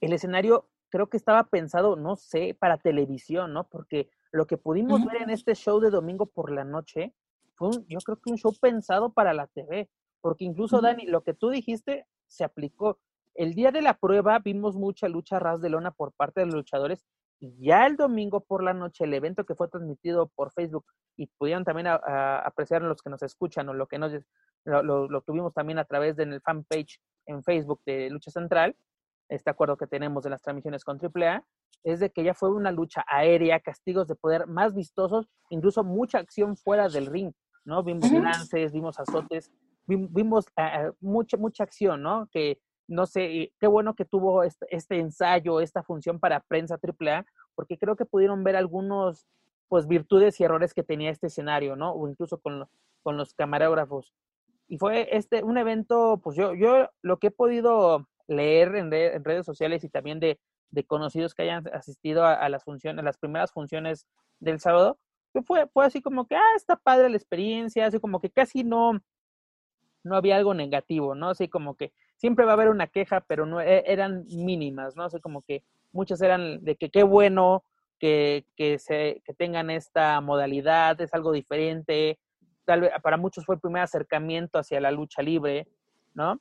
el 0.00 0.12
escenario 0.12 0.68
creo 0.90 1.08
que 1.08 1.16
estaba 1.16 1.44
pensado, 1.44 1.96
no 1.96 2.16
sé, 2.16 2.56
para 2.58 2.78
televisión, 2.78 3.52
¿no? 3.52 3.68
Porque 3.68 4.10
lo 4.32 4.46
que 4.46 4.56
pudimos 4.56 5.04
ver 5.04 5.22
en 5.22 5.30
este 5.30 5.54
show 5.54 5.80
de 5.80 5.90
domingo 5.90 6.26
por 6.26 6.50
la 6.50 6.64
noche 6.64 7.14
fue, 7.54 7.68
un, 7.68 7.86
yo 7.86 7.98
creo 7.98 8.16
que 8.16 8.30
un 8.30 8.38
show 8.38 8.54
pensado 8.58 9.12
para 9.12 9.34
la 9.34 9.46
TV, 9.46 9.90
porque 10.20 10.44
incluso, 10.44 10.80
Dani, 10.80 11.06
lo 11.06 11.22
que 11.22 11.34
tú 11.34 11.50
dijiste 11.50 12.06
se 12.26 12.44
aplicó. 12.44 12.98
El 13.34 13.54
día 13.54 13.70
de 13.70 13.82
la 13.82 13.94
prueba 13.94 14.38
vimos 14.38 14.76
mucha 14.76 15.08
lucha 15.08 15.38
ras 15.38 15.60
de 15.60 15.70
lona 15.70 15.92
por 15.92 16.12
parte 16.12 16.40
de 16.40 16.46
los 16.46 16.56
luchadores 16.56 17.04
ya 17.40 17.86
el 17.86 17.96
domingo 17.96 18.40
por 18.40 18.62
la 18.62 18.74
noche, 18.74 19.04
el 19.04 19.14
evento 19.14 19.44
que 19.44 19.54
fue 19.54 19.68
transmitido 19.68 20.28
por 20.28 20.52
Facebook 20.52 20.86
y 21.16 21.26
pudieron 21.38 21.64
también 21.64 21.86
apreciar 21.86 22.82
los 22.82 23.02
que 23.02 23.10
nos 23.10 23.22
escuchan 23.22 23.68
o 23.68 23.74
lo 23.74 23.86
que 23.86 23.98
nos 23.98 24.12
lo, 24.64 25.08
lo, 25.08 25.20
tuvimos 25.22 25.54
también 25.54 25.78
a 25.78 25.84
través 25.84 26.16
del 26.16 26.30
de 26.30 26.40
fanpage 26.40 27.00
en 27.26 27.42
Facebook 27.42 27.80
de 27.86 28.10
Lucha 28.10 28.30
Central, 28.30 28.76
este 29.28 29.50
acuerdo 29.50 29.76
que 29.76 29.86
tenemos 29.86 30.24
de 30.24 30.30
las 30.30 30.42
transmisiones 30.42 30.84
con 30.84 30.98
AAA, 31.00 31.44
es 31.84 32.00
de 32.00 32.10
que 32.10 32.24
ya 32.24 32.34
fue 32.34 32.50
una 32.50 32.72
lucha 32.72 33.04
aérea, 33.06 33.60
castigos 33.60 34.08
de 34.08 34.16
poder 34.16 34.46
más 34.46 34.74
vistosos, 34.74 35.28
incluso 35.50 35.84
mucha 35.84 36.18
acción 36.18 36.56
fuera 36.56 36.88
del 36.88 37.06
ring, 37.06 37.32
¿no? 37.64 37.82
Vimos 37.82 38.10
lances, 38.10 38.72
vimos 38.72 38.98
azotes, 38.98 39.50
vimos 39.86 40.46
uh, 40.56 40.92
mucha, 41.00 41.36
mucha 41.36 41.62
acción, 41.62 42.02
¿no? 42.02 42.28
Que 42.32 42.60
no 42.88 43.06
sé, 43.06 43.52
qué 43.60 43.66
bueno 43.66 43.94
que 43.94 44.06
tuvo 44.06 44.42
este, 44.42 44.66
este, 44.70 44.98
ensayo, 44.98 45.60
esta 45.60 45.82
función 45.82 46.18
para 46.18 46.40
prensa 46.40 46.78
AAA, 46.82 47.26
porque 47.54 47.78
creo 47.78 47.96
que 47.96 48.06
pudieron 48.06 48.42
ver 48.42 48.56
algunos, 48.56 49.26
pues, 49.68 49.86
virtudes 49.86 50.40
y 50.40 50.44
errores 50.44 50.72
que 50.72 50.82
tenía 50.82 51.10
este 51.10 51.26
escenario, 51.26 51.76
¿no? 51.76 51.92
O 51.92 52.08
incluso 52.08 52.38
con, 52.38 52.66
con 53.02 53.18
los 53.18 53.34
camarógrafos. 53.34 54.14
Y 54.68 54.78
fue 54.78 55.08
este, 55.16 55.44
un 55.44 55.58
evento, 55.58 56.20
pues 56.22 56.36
yo, 56.36 56.54
yo 56.54 56.88
lo 57.02 57.18
que 57.18 57.28
he 57.28 57.30
podido 57.30 58.08
leer 58.26 58.74
en, 58.76 58.92
en 58.92 59.24
redes 59.24 59.46
sociales 59.46 59.84
y 59.84 59.88
también 59.88 60.18
de, 60.18 60.38
de, 60.70 60.84
conocidos 60.84 61.34
que 61.34 61.42
hayan 61.42 61.66
asistido 61.74 62.24
a, 62.24 62.48
las 62.48 62.64
funciones, 62.64 63.04
las 63.04 63.16
primeras 63.18 63.52
funciones 63.52 64.06
del 64.40 64.60
sábado, 64.60 64.98
fue, 65.46 65.66
fue 65.68 65.86
así 65.86 66.02
como 66.02 66.26
que, 66.26 66.36
ah, 66.36 66.54
está 66.56 66.76
padre 66.76 67.08
la 67.10 67.16
experiencia, 67.16 67.86
así 67.86 68.00
como 68.00 68.20
que 68.20 68.30
casi 68.30 68.64
no, 68.64 69.00
no 70.02 70.16
había 70.16 70.36
algo 70.36 70.54
negativo, 70.54 71.14
¿no? 71.14 71.30
Así 71.30 71.48
como 71.48 71.76
que 71.76 71.92
siempre 72.18 72.44
va 72.44 72.52
a 72.52 72.54
haber 72.54 72.68
una 72.68 72.88
queja, 72.88 73.20
pero 73.20 73.46
no 73.46 73.60
e, 73.60 73.84
eran 73.86 74.24
mínimas, 74.26 74.96
¿no? 74.96 75.04
Así 75.04 75.20
como 75.20 75.40
que 75.42 75.64
muchas 75.92 76.20
eran 76.20 76.62
de 76.64 76.76
que 76.76 76.90
qué 76.90 77.04
bueno 77.04 77.64
que, 77.98 78.44
que, 78.56 78.78
se, 78.78 79.22
que 79.24 79.32
tengan 79.32 79.70
esta 79.70 80.20
modalidad, 80.20 81.00
es 81.00 81.14
algo 81.14 81.32
diferente. 81.32 82.18
Tal 82.64 82.82
vez 82.82 82.92
para 83.02 83.16
muchos 83.16 83.46
fue 83.46 83.54
el 83.54 83.60
primer 83.60 83.82
acercamiento 83.82 84.58
hacia 84.58 84.80
la 84.80 84.90
lucha 84.90 85.22
libre, 85.22 85.68
¿no? 86.12 86.40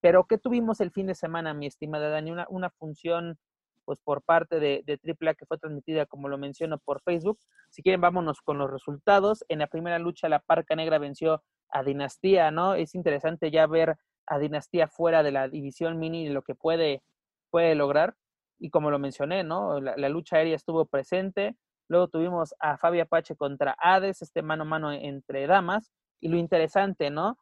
Pero 0.00 0.24
¿qué 0.24 0.38
tuvimos 0.38 0.80
el 0.80 0.90
fin 0.90 1.06
de 1.06 1.14
semana, 1.14 1.54
mi 1.54 1.66
estimada 1.66 2.08
Dani? 2.08 2.30
Una, 2.30 2.46
una 2.48 2.70
función 2.70 3.38
pues 3.84 4.00
por 4.00 4.22
parte 4.22 4.60
de, 4.60 4.82
de 4.84 5.00
AAA 5.02 5.34
que 5.34 5.46
fue 5.46 5.56
transmitida, 5.56 6.04
como 6.04 6.28
lo 6.28 6.36
menciono, 6.36 6.78
por 6.78 7.00
Facebook. 7.00 7.38
Si 7.70 7.82
quieren, 7.82 8.02
vámonos 8.02 8.42
con 8.42 8.58
los 8.58 8.70
resultados. 8.70 9.44
En 9.48 9.60
la 9.60 9.66
primera 9.66 9.98
lucha, 9.98 10.28
la 10.28 10.40
Parca 10.40 10.76
Negra 10.76 10.98
venció 10.98 11.42
a 11.70 11.82
Dinastía, 11.82 12.50
¿no? 12.50 12.74
Es 12.74 12.94
interesante 12.94 13.50
ya 13.50 13.66
ver 13.66 13.96
a 14.28 14.38
Dinastía 14.38 14.88
fuera 14.88 15.22
de 15.22 15.32
la 15.32 15.48
división 15.48 15.98
mini 15.98 16.26
y 16.26 16.28
lo 16.28 16.42
que 16.42 16.54
puede, 16.54 17.02
puede 17.50 17.74
lograr. 17.74 18.14
Y 18.58 18.70
como 18.70 18.90
lo 18.90 18.98
mencioné, 18.98 19.44
¿no? 19.44 19.80
La, 19.80 20.08
lucha 20.08 20.36
aérea 20.36 20.56
estuvo 20.56 20.86
presente. 20.86 21.56
Luego 21.88 22.08
tuvimos 22.08 22.54
a 22.60 22.76
Fabi 22.76 23.00
Apache 23.00 23.36
contra 23.36 23.76
Hades, 23.78 24.22
este 24.22 24.42
mano 24.42 24.62
a 24.62 24.66
mano 24.66 24.92
entre 24.92 25.46
damas. 25.46 25.92
Y 26.20 26.28
lo 26.28 26.36
interesante, 26.36 27.10
¿no? 27.10 27.38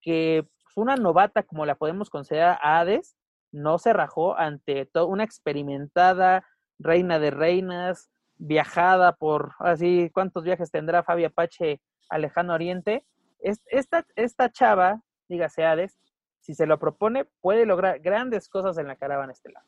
Que 0.00 0.46
pues, 0.62 0.76
una 0.76 0.96
novata 0.96 1.42
como 1.42 1.66
la 1.66 1.74
podemos 1.74 2.10
considerar 2.10 2.58
a 2.62 2.80
Hades, 2.80 3.16
no 3.52 3.78
se 3.78 3.92
rajó 3.92 4.36
ante 4.36 4.88
una 4.94 5.22
experimentada 5.24 6.44
reina 6.78 7.18
de 7.18 7.30
reinas, 7.30 8.10
viajada 8.36 9.12
por, 9.12 9.52
así, 9.60 10.10
¿cuántos 10.12 10.44
viajes 10.44 10.70
tendrá 10.70 11.02
Fabi 11.04 11.24
Apache 11.24 11.80
al 12.08 12.22
lejano 12.22 12.54
oriente? 12.54 13.06
Esta, 13.40 14.06
esta 14.16 14.50
chava, 14.50 15.02
dígase 15.28 15.64
Hades, 15.64 15.98
si 16.44 16.54
se 16.54 16.66
lo 16.66 16.78
propone, 16.78 17.24
puede 17.40 17.64
lograr 17.64 18.00
grandes 18.00 18.50
cosas 18.50 18.76
en 18.76 18.86
la 18.86 18.96
caravana 18.96 19.32
estelar. 19.32 19.62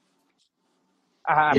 Ah, 1.24 1.54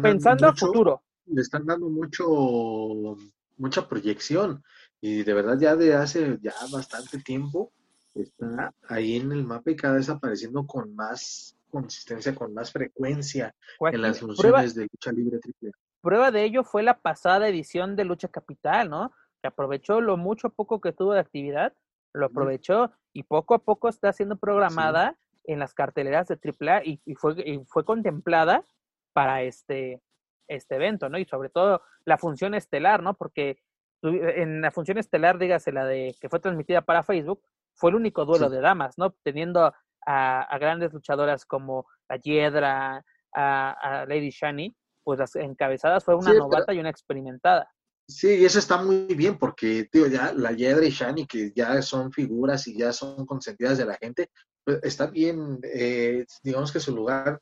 pensando, 0.00 0.48
a 0.48 0.54
futuro. 0.54 1.02
Le 1.26 1.42
están 1.42 1.66
dando 1.66 1.90
mucho, 1.90 3.18
mucha 3.58 3.86
proyección 3.86 4.64
y 4.98 5.24
de 5.24 5.34
verdad 5.34 5.58
ya 5.60 5.76
de 5.76 5.92
hace 5.92 6.38
ya 6.40 6.54
bastante 6.72 7.18
tiempo 7.18 7.70
está 8.14 8.72
ahí 8.88 9.16
en 9.16 9.30
el 9.30 9.44
mapa 9.44 9.72
y 9.72 9.76
cada 9.76 9.96
vez 9.96 10.08
apareciendo 10.08 10.66
con 10.66 10.94
más 10.94 11.54
consistencia, 11.70 12.34
con 12.34 12.54
más 12.54 12.72
frecuencia 12.72 13.54
en 13.78 14.00
las 14.00 14.20
funciones 14.20 14.74
de 14.74 14.88
lucha 14.90 15.12
libre 15.12 15.38
triple. 15.38 15.72
Prueba 16.00 16.30
de 16.30 16.44
ello 16.44 16.64
fue 16.64 16.82
la 16.82 16.98
pasada 16.98 17.46
edición 17.46 17.94
de 17.94 18.06
Lucha 18.06 18.28
Capital, 18.28 18.88
¿no? 18.88 19.12
Que 19.42 19.48
aprovechó 19.48 20.00
lo 20.00 20.16
mucho 20.16 20.48
poco 20.48 20.80
que 20.80 20.92
tuvo 20.92 21.12
de 21.12 21.20
actividad, 21.20 21.74
lo 22.12 22.26
aprovechó 22.26 22.90
y 23.12 23.24
poco 23.24 23.54
a 23.54 23.58
poco 23.58 23.88
está 23.88 24.12
siendo 24.12 24.36
programada 24.36 25.16
en 25.44 25.58
las 25.58 25.74
carteleras 25.74 26.28
de 26.28 26.38
AAA 26.38 26.84
y, 26.84 27.00
y, 27.04 27.14
fue, 27.14 27.34
y 27.44 27.64
fue 27.66 27.84
contemplada 27.84 28.64
para 29.12 29.42
este, 29.42 30.02
este 30.48 30.76
evento, 30.76 31.08
¿no? 31.08 31.18
Y 31.18 31.24
sobre 31.24 31.48
todo 31.48 31.82
la 32.04 32.18
función 32.18 32.54
estelar, 32.54 33.02
¿no? 33.02 33.14
Porque 33.14 33.58
en 34.02 34.60
la 34.62 34.70
función 34.70 34.98
estelar, 34.98 35.38
dígase 35.38 35.72
la 35.72 35.84
de 35.84 36.14
que 36.20 36.28
fue 36.28 36.40
transmitida 36.40 36.82
para 36.82 37.02
Facebook, 37.02 37.42
fue 37.74 37.90
el 37.90 37.96
único 37.96 38.24
duelo 38.24 38.48
de 38.48 38.60
damas, 38.60 38.98
¿no? 38.98 39.12
Teniendo 39.22 39.72
a, 40.06 40.58
grandes 40.58 40.92
luchadoras 40.92 41.44
como 41.44 41.86
a 42.08 42.16
Hiedra, 42.16 43.04
a, 43.34 44.04
Lady 44.08 44.30
Shani, 44.30 44.74
pues 45.02 45.18
las 45.18 45.36
encabezadas 45.36 46.04
fue 46.04 46.14
una 46.14 46.32
novata 46.32 46.72
y 46.72 46.80
una 46.80 46.90
experimentada. 46.90 47.70
Sí, 48.10 48.44
eso 48.44 48.58
está 48.58 48.82
muy 48.82 49.14
bien 49.14 49.38
porque, 49.38 49.84
tío, 49.84 50.06
ya 50.06 50.32
la 50.32 50.52
Hiedra 50.52 50.84
y 50.84 50.90
Shani, 50.90 51.26
que 51.26 51.52
ya 51.54 51.80
son 51.82 52.12
figuras 52.12 52.66
y 52.66 52.76
ya 52.76 52.92
son 52.92 53.24
consentidas 53.24 53.78
de 53.78 53.86
la 53.86 53.96
gente, 53.96 54.30
pues 54.64 54.80
está 54.82 55.06
bien, 55.06 55.58
eh, 55.62 56.26
digamos 56.42 56.72
que 56.72 56.80
su 56.80 56.94
lugar 56.94 57.40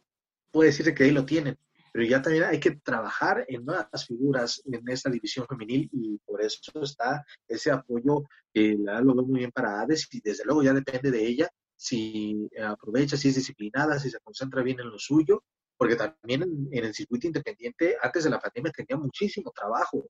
puede 0.53 0.71
decir 0.71 0.95
que 0.95 1.05
ahí 1.05 1.11
lo 1.11 1.25
tienen 1.25 1.59
pero 1.93 2.05
ya 2.05 2.23
también 2.23 2.45
hay 2.45 2.61
que 2.61 2.73
trabajar 2.77 3.45
en 3.49 3.65
nuevas 3.65 4.07
figuras 4.07 4.63
en 4.67 4.89
esta 4.89 5.11
división 5.11 5.47
femenil 5.49 5.89
y 5.93 6.19
por 6.19 6.41
eso 6.41 6.61
está 6.83 7.25
ese 7.49 7.71
apoyo 7.71 8.23
que 8.53 8.77
la 8.79 9.01
lo 9.01 9.15
veo 9.15 9.25
muy 9.25 9.41
bien 9.41 9.51
para 9.51 9.81
Hades 9.81 10.07
y 10.13 10.21
desde 10.21 10.45
luego 10.45 10.63
ya 10.63 10.73
depende 10.73 11.11
de 11.11 11.27
ella 11.27 11.51
si 11.75 12.49
aprovecha, 12.61 13.17
si 13.17 13.29
es 13.29 13.37
disciplinada, 13.37 13.99
si 13.99 14.11
se 14.11 14.19
concentra 14.21 14.63
bien 14.63 14.81
en 14.81 14.91
lo 14.91 14.99
suyo, 14.99 15.45
porque 15.77 15.95
también 15.95 16.69
en, 16.73 16.85
el 16.85 16.93
circuito 16.93 17.29
independiente 17.29 17.97
antes 18.03 18.25
de 18.25 18.31
la 18.31 18.41
pandemia 18.41 18.73
tenía 18.73 18.97
muchísimo 18.97 19.53
trabajo. 19.55 20.09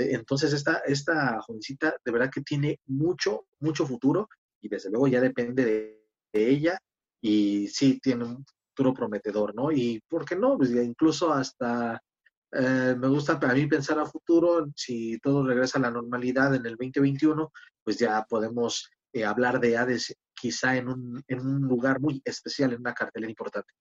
Entonces 0.00 0.52
esta, 0.52 0.78
esta 0.86 1.40
jovencita 1.42 1.96
de 2.04 2.12
verdad 2.12 2.30
que 2.32 2.42
tiene 2.42 2.80
mucho, 2.86 3.46
mucho 3.60 3.86
futuro 3.86 4.28
y 4.60 4.68
desde 4.68 4.90
luego 4.90 5.08
ya 5.08 5.20
depende 5.20 5.64
de, 5.64 5.96
ella 6.32 6.78
y 7.20 7.66
sí 7.66 7.98
tiene 8.00 8.24
un 8.24 8.44
prometedor, 8.94 9.54
¿no? 9.54 9.72
Y, 9.72 10.00
¿por 10.08 10.24
qué 10.24 10.36
no? 10.36 10.56
Pues 10.56 10.70
incluso 10.70 11.32
hasta 11.32 12.00
eh, 12.52 12.94
me 12.96 13.08
gusta 13.08 13.38
a 13.40 13.54
mí 13.54 13.66
pensar 13.66 13.98
a 13.98 14.06
futuro, 14.06 14.66
si 14.74 15.18
todo 15.18 15.44
regresa 15.44 15.78
a 15.78 15.82
la 15.82 15.90
normalidad 15.90 16.54
en 16.54 16.64
el 16.66 16.76
2021, 16.76 17.52
pues 17.84 17.98
ya 17.98 18.24
podemos 18.28 18.88
eh, 19.12 19.24
hablar 19.24 19.60
de 19.60 19.76
Hades 19.76 20.16
quizá 20.32 20.76
en 20.76 20.88
un, 20.88 21.22
en 21.28 21.40
un 21.40 21.62
lugar 21.62 22.00
muy 22.00 22.22
especial, 22.24 22.72
en 22.72 22.80
una 22.80 22.94
cartelera 22.94 23.30
importante. 23.30 23.74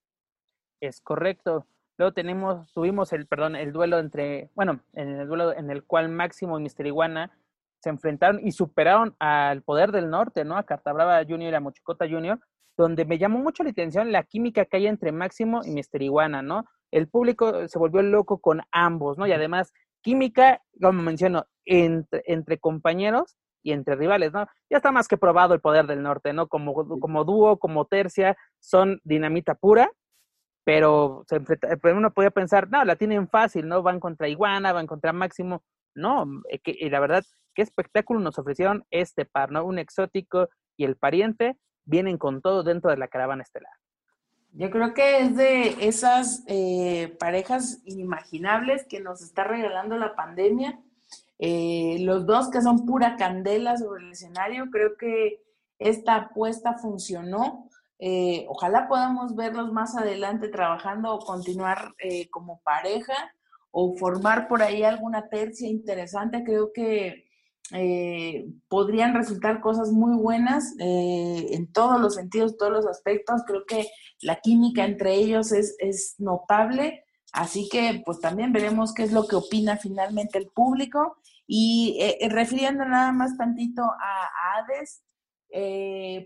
Es 0.82 1.02
correcto. 1.02 1.66
Luego 2.00 2.14
tenemos, 2.14 2.72
tuvimos 2.72 3.12
el, 3.12 3.28
perdón, 3.28 3.58
el 3.58 3.74
duelo 3.74 4.00
entre, 4.00 4.50
bueno, 4.56 4.80
en 4.94 5.20
el 5.20 5.28
duelo 5.28 5.54
en 5.54 5.70
el 5.70 5.84
cual 5.84 6.08
Máximo 6.08 6.58
y 6.58 6.64
Mister 6.64 6.88
Iguana 6.88 7.38
se 7.80 7.90
enfrentaron 7.90 8.40
y 8.42 8.54
superaron 8.54 9.18
al 9.20 9.64
poder 9.64 9.92
del 9.92 10.10
norte, 10.10 10.46
¿no? 10.46 10.56
A 10.56 10.64
Cartabrava 10.64 11.22
Junior 11.28 11.52
y 11.52 11.56
a 11.56 11.60
Mochicota 11.60 12.08
Junior, 12.08 12.40
donde 12.78 13.04
me 13.04 13.18
llamó 13.18 13.40
mucho 13.40 13.66
la 13.66 13.72
atención 13.72 14.14
la 14.14 14.24
química 14.24 14.64
que 14.64 14.78
hay 14.78 14.88
entre 14.88 15.12
Máximo 15.12 15.60
y 15.66 15.72
Mister 15.72 16.02
Iguana, 16.02 16.42
¿no? 16.42 16.64
El 16.90 17.10
público 17.10 17.68
se 17.68 17.78
volvió 17.78 18.02
loco 18.02 18.40
con 18.40 18.62
ambos, 18.72 19.18
¿no? 19.18 19.28
Y 19.28 19.34
además, 19.34 19.74
química, 20.02 20.62
como 20.82 21.04
menciono, 21.04 21.48
entre, 21.66 22.24
entre 22.28 22.60
compañeros 22.60 23.36
y 23.62 23.74
entre 23.74 23.98
rivales, 23.98 24.32
¿no? 24.32 24.48
Ya 24.70 24.78
está 24.78 24.94
más 24.94 25.10
que 25.10 25.18
probado 25.18 25.54
el 25.54 25.60
poder 25.60 25.86
del 25.86 26.02
norte, 26.02 26.32
¿no? 26.32 26.48
Como, 26.48 26.74
como 26.74 27.26
dúo, 27.26 27.60
como 27.60 27.88
tercia, 27.88 28.38
son 28.60 29.02
dinamita 29.04 29.56
pura, 29.56 29.92
pero 30.70 31.26
se 31.28 31.42
uno 31.96 32.14
podía 32.14 32.30
pensar, 32.30 32.70
no, 32.70 32.86
la 32.86 32.96
tienen 32.96 33.28
fácil, 33.28 33.68
¿no? 33.68 33.82
Van 33.82 34.00
contra 34.00 34.28
Iguana, 34.28 34.72
van 34.72 34.86
contra 34.86 35.12
Máximo. 35.12 35.64
No, 35.96 36.28
eh, 36.48 36.60
que, 36.60 36.76
y 36.80 36.92
la 36.92 37.00
verdad, 37.00 37.26
qué 37.56 37.64
espectáculo 37.64 38.20
nos 38.20 38.38
ofrecieron 38.38 38.86
este 38.92 39.26
par, 39.26 39.52
¿no? 39.52 39.66
Un 39.66 39.80
exótico 39.80 40.48
y 40.78 40.86
el 40.86 40.96
pariente, 40.96 41.58
vienen 41.86 42.20
con 42.20 42.44
todo 42.44 42.62
dentro 42.62 42.92
de 42.92 42.98
la 42.98 43.08
caravana 43.08 43.42
estelar. 43.42 43.72
Yo 44.52 44.70
creo 44.70 44.94
que 44.94 45.22
es 45.22 45.36
de 45.36 45.88
esas 45.88 46.44
eh, 46.46 47.18
parejas 47.20 47.82
inimaginables 47.86 48.86
que 48.86 49.00
nos 49.00 49.24
está 49.24 49.46
regalando 49.46 49.98
la 49.98 50.16
pandemia. 50.16 50.80
Eh, 51.40 51.98
los 52.02 52.28
dos 52.28 52.52
que 52.52 52.62
son 52.62 52.86
pura 52.86 53.16
candela 53.18 53.76
sobre 53.76 54.04
el 54.04 54.12
escenario, 54.12 54.70
creo 54.70 54.98
que 54.98 55.42
esta 55.80 56.16
apuesta 56.16 56.76
funcionó. 56.76 57.68
Eh, 58.00 58.46
ojalá 58.48 58.88
podamos 58.88 59.36
verlos 59.36 59.72
más 59.72 59.96
adelante 59.96 60.48
trabajando 60.48 61.14
o 61.14 61.20
continuar 61.20 61.94
como 62.32 62.62
pareja 62.62 63.14
o 63.72 63.96
formar 63.96 64.48
por 64.48 64.62
ahí 64.64 64.84
alguna 64.84 65.28
tercia 65.28 65.68
interesante. 65.68 66.44
Creo 66.44 66.72
que 66.74 67.30
eh, 67.72 68.48
podrían 68.68 69.14
resultar 69.14 69.62
cosas 69.62 69.92
muy 69.92 70.16
buenas 70.18 70.74
eh, 70.80 71.50
en 71.52 71.72
todos 71.72 72.02
los 72.02 72.16
sentidos, 72.16 72.58
todos 72.58 72.72
los 72.72 72.88
aspectos. 72.88 73.44
Creo 73.46 73.66
que 73.66 73.88
la 74.22 74.40
química 74.40 74.86
entre 74.86 75.14
ellos 75.16 75.52
es, 75.52 75.76
es 75.80 76.16
notable, 76.18 77.06
así 77.32 77.70
que 77.70 78.02
pues 78.06 78.20
también 78.20 78.54
veremos 78.54 78.94
qué 78.94 79.04
es 79.04 79.12
lo 79.12 79.28
que 79.28 79.36
opina 79.36 79.78
finalmente 79.78 80.40
el 80.40 80.48
público. 80.48 81.18
Y 81.46 81.98
eh, 82.00 82.30
refiriendo 82.30 82.86
nada 82.86 83.12
más 83.12 83.36
tantito 83.38 83.84
a, 83.84 84.30
Hades, 84.56 85.04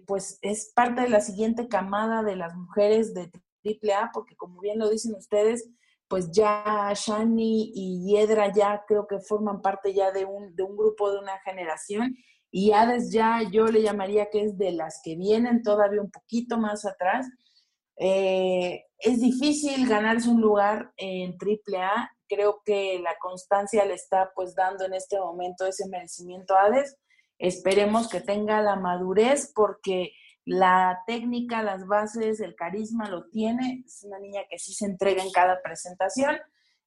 pues 0.05 0.39
es 0.41 0.71
parte 0.75 1.01
de 1.01 1.09
la 1.09 1.21
siguiente 1.21 1.67
camada 1.67 2.23
de 2.23 2.35
las 2.35 2.55
mujeres 2.55 3.13
de 3.13 3.31
AAA, 3.63 4.11
porque 4.13 4.35
como 4.35 4.59
bien 4.59 4.79
lo 4.79 4.89
dicen 4.89 5.15
ustedes, 5.15 5.69
pues 6.07 6.31
ya 6.31 6.91
Shani 6.93 7.71
y 7.73 8.05
Hiedra 8.05 8.51
ya 8.53 8.83
creo 8.87 9.07
que 9.07 9.19
forman 9.19 9.61
parte 9.61 9.93
ya 9.93 10.11
de 10.11 10.25
un, 10.25 10.55
de 10.55 10.63
un 10.63 10.77
grupo 10.77 11.11
de 11.11 11.19
una 11.19 11.39
generación 11.39 12.15
y 12.55 12.71
Hades 12.71 13.11
ya 13.11 13.41
yo 13.51 13.65
le 13.65 13.81
llamaría 13.81 14.29
que 14.29 14.43
es 14.43 14.55
de 14.59 14.73
las 14.73 15.01
que 15.03 15.15
vienen 15.15 15.63
todavía 15.63 16.01
un 16.01 16.11
poquito 16.11 16.59
más 16.59 16.85
atrás. 16.85 17.27
Eh, 17.97 18.85
es 18.99 19.21
difícil 19.21 19.87
ganarse 19.87 20.29
un 20.29 20.39
lugar 20.39 20.93
en 20.97 21.35
AAA, 21.35 22.11
creo 22.27 22.61
que 22.63 22.99
la 22.99 23.15
constancia 23.19 23.83
le 23.85 23.95
está 23.95 24.31
pues 24.35 24.53
dando 24.53 24.85
en 24.85 24.93
este 24.93 25.19
momento 25.19 25.65
ese 25.65 25.87
merecimiento 25.89 26.55
a 26.55 26.65
Hades. 26.65 26.95
Esperemos 27.37 28.09
que 28.09 28.21
tenga 28.21 28.61
la 28.61 28.75
madurez 28.75 29.51
porque 29.53 30.13
la 30.45 31.03
técnica, 31.07 31.63
las 31.63 31.87
bases, 31.87 32.39
el 32.39 32.55
carisma 32.55 33.09
lo 33.09 33.29
tiene. 33.29 33.83
Es 33.85 34.03
una 34.03 34.19
niña 34.19 34.41
que 34.49 34.59
sí 34.59 34.73
se 34.73 34.85
entrega 34.85 35.23
en 35.23 35.31
cada 35.31 35.61
presentación. 35.61 36.37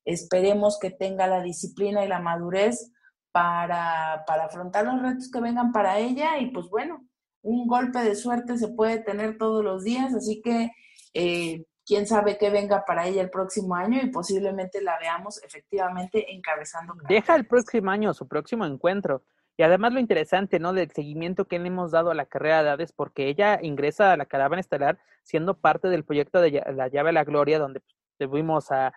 Esperemos 0.04 0.78
que 0.80 0.90
tenga 0.90 1.26
la 1.26 1.42
disciplina 1.42 2.04
y 2.04 2.08
la 2.08 2.20
madurez 2.20 2.92
para, 3.32 4.24
afrontar 4.24 4.86
los 4.86 5.02
retos 5.02 5.30
que 5.30 5.40
vengan 5.40 5.72
para 5.72 5.98
ella. 5.98 6.38
Y 6.38 6.50
pues 6.50 6.68
bueno, 6.68 7.06
un 7.42 7.66
golpe 7.66 7.98
de 8.00 8.14
suerte 8.14 8.56
se 8.56 8.68
puede 8.68 8.98
tener 8.98 9.36
todos 9.38 9.64
los 9.64 9.84
días, 9.84 10.14
así 10.14 10.40
que 10.42 10.70
eh, 11.14 11.64
quién 11.84 12.06
sabe 12.06 12.38
qué 12.38 12.50
venga 12.50 12.84
para 12.84 13.06
ella 13.06 13.22
el 13.22 13.30
próximo 13.30 13.74
año 13.74 14.00
y 14.02 14.10
posiblemente 14.10 14.82
la 14.82 14.98
veamos 14.98 15.42
efectivamente 15.42 16.32
encabezando. 16.32 16.94
Deja 17.08 17.36
el 17.36 17.46
próximo 17.46 17.90
año, 17.90 18.14
su 18.14 18.26
próximo 18.26 18.64
encuentro. 18.64 19.22
Y 19.56 19.62
además 19.62 19.92
lo 19.92 20.00
interesante, 20.00 20.58
¿no? 20.58 20.72
Del 20.72 20.90
seguimiento 20.90 21.46
que 21.46 21.58
le 21.58 21.68
hemos 21.68 21.90
dado 21.90 22.10
a 22.10 22.14
la 22.14 22.26
carrera 22.26 22.62
de 22.62 22.70
Hades, 22.70 22.92
porque 22.92 23.28
ella 23.28 23.58
ingresa 23.62 24.12
a 24.12 24.16
la 24.16 24.26
caravana 24.26 24.60
estelar 24.60 24.98
siendo 25.22 25.54
parte 25.54 25.88
del 25.88 26.04
proyecto 26.04 26.40
de 26.40 26.62
la 26.74 26.88
llave 26.88 27.10
a 27.10 27.12
la 27.12 27.24
gloria, 27.24 27.58
donde 27.58 27.82
tuvimos 28.18 28.70
a, 28.70 28.92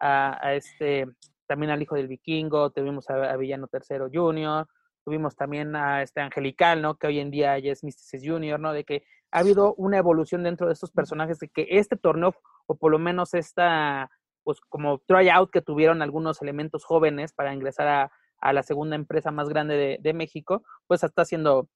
a, 0.00 0.54
este, 0.54 1.06
también 1.46 1.70
al 1.70 1.82
hijo 1.82 1.96
del 1.96 2.08
vikingo, 2.08 2.70
tuvimos 2.70 3.10
a, 3.10 3.36
Villano 3.36 3.66
Tercero 3.66 4.08
Junior, 4.12 4.68
tuvimos 5.04 5.34
también 5.34 5.74
a 5.74 6.02
este 6.02 6.20
Angelical, 6.20 6.80
¿no? 6.80 6.96
Que 6.96 7.08
hoy 7.08 7.18
en 7.18 7.30
día 7.30 7.58
ya 7.58 7.72
es 7.72 7.82
Mysticis 7.82 8.22
Junior, 8.24 8.60
¿no? 8.60 8.72
De 8.72 8.84
que 8.84 9.04
ha 9.32 9.40
habido 9.40 9.74
una 9.74 9.98
evolución 9.98 10.44
dentro 10.44 10.68
de 10.68 10.74
estos 10.74 10.92
personajes, 10.92 11.40
de 11.40 11.48
que 11.48 11.66
este 11.70 11.96
torneo, 11.96 12.34
o 12.66 12.76
por 12.76 12.92
lo 12.92 13.00
menos 13.00 13.34
esta, 13.34 14.10
pues 14.44 14.60
como 14.68 15.00
tryout 15.00 15.50
que 15.50 15.60
tuvieron 15.60 16.02
algunos 16.02 16.40
elementos 16.40 16.84
jóvenes 16.84 17.32
para 17.32 17.52
ingresar 17.52 17.88
a, 17.88 18.12
a 18.44 18.52
la 18.52 18.62
segunda 18.62 18.94
empresa 18.94 19.30
más 19.30 19.48
grande 19.48 19.74
de, 19.76 19.98
de, 20.00 20.12
México, 20.12 20.62
pues 20.86 21.02
está 21.02 21.24
siendo, 21.24 21.68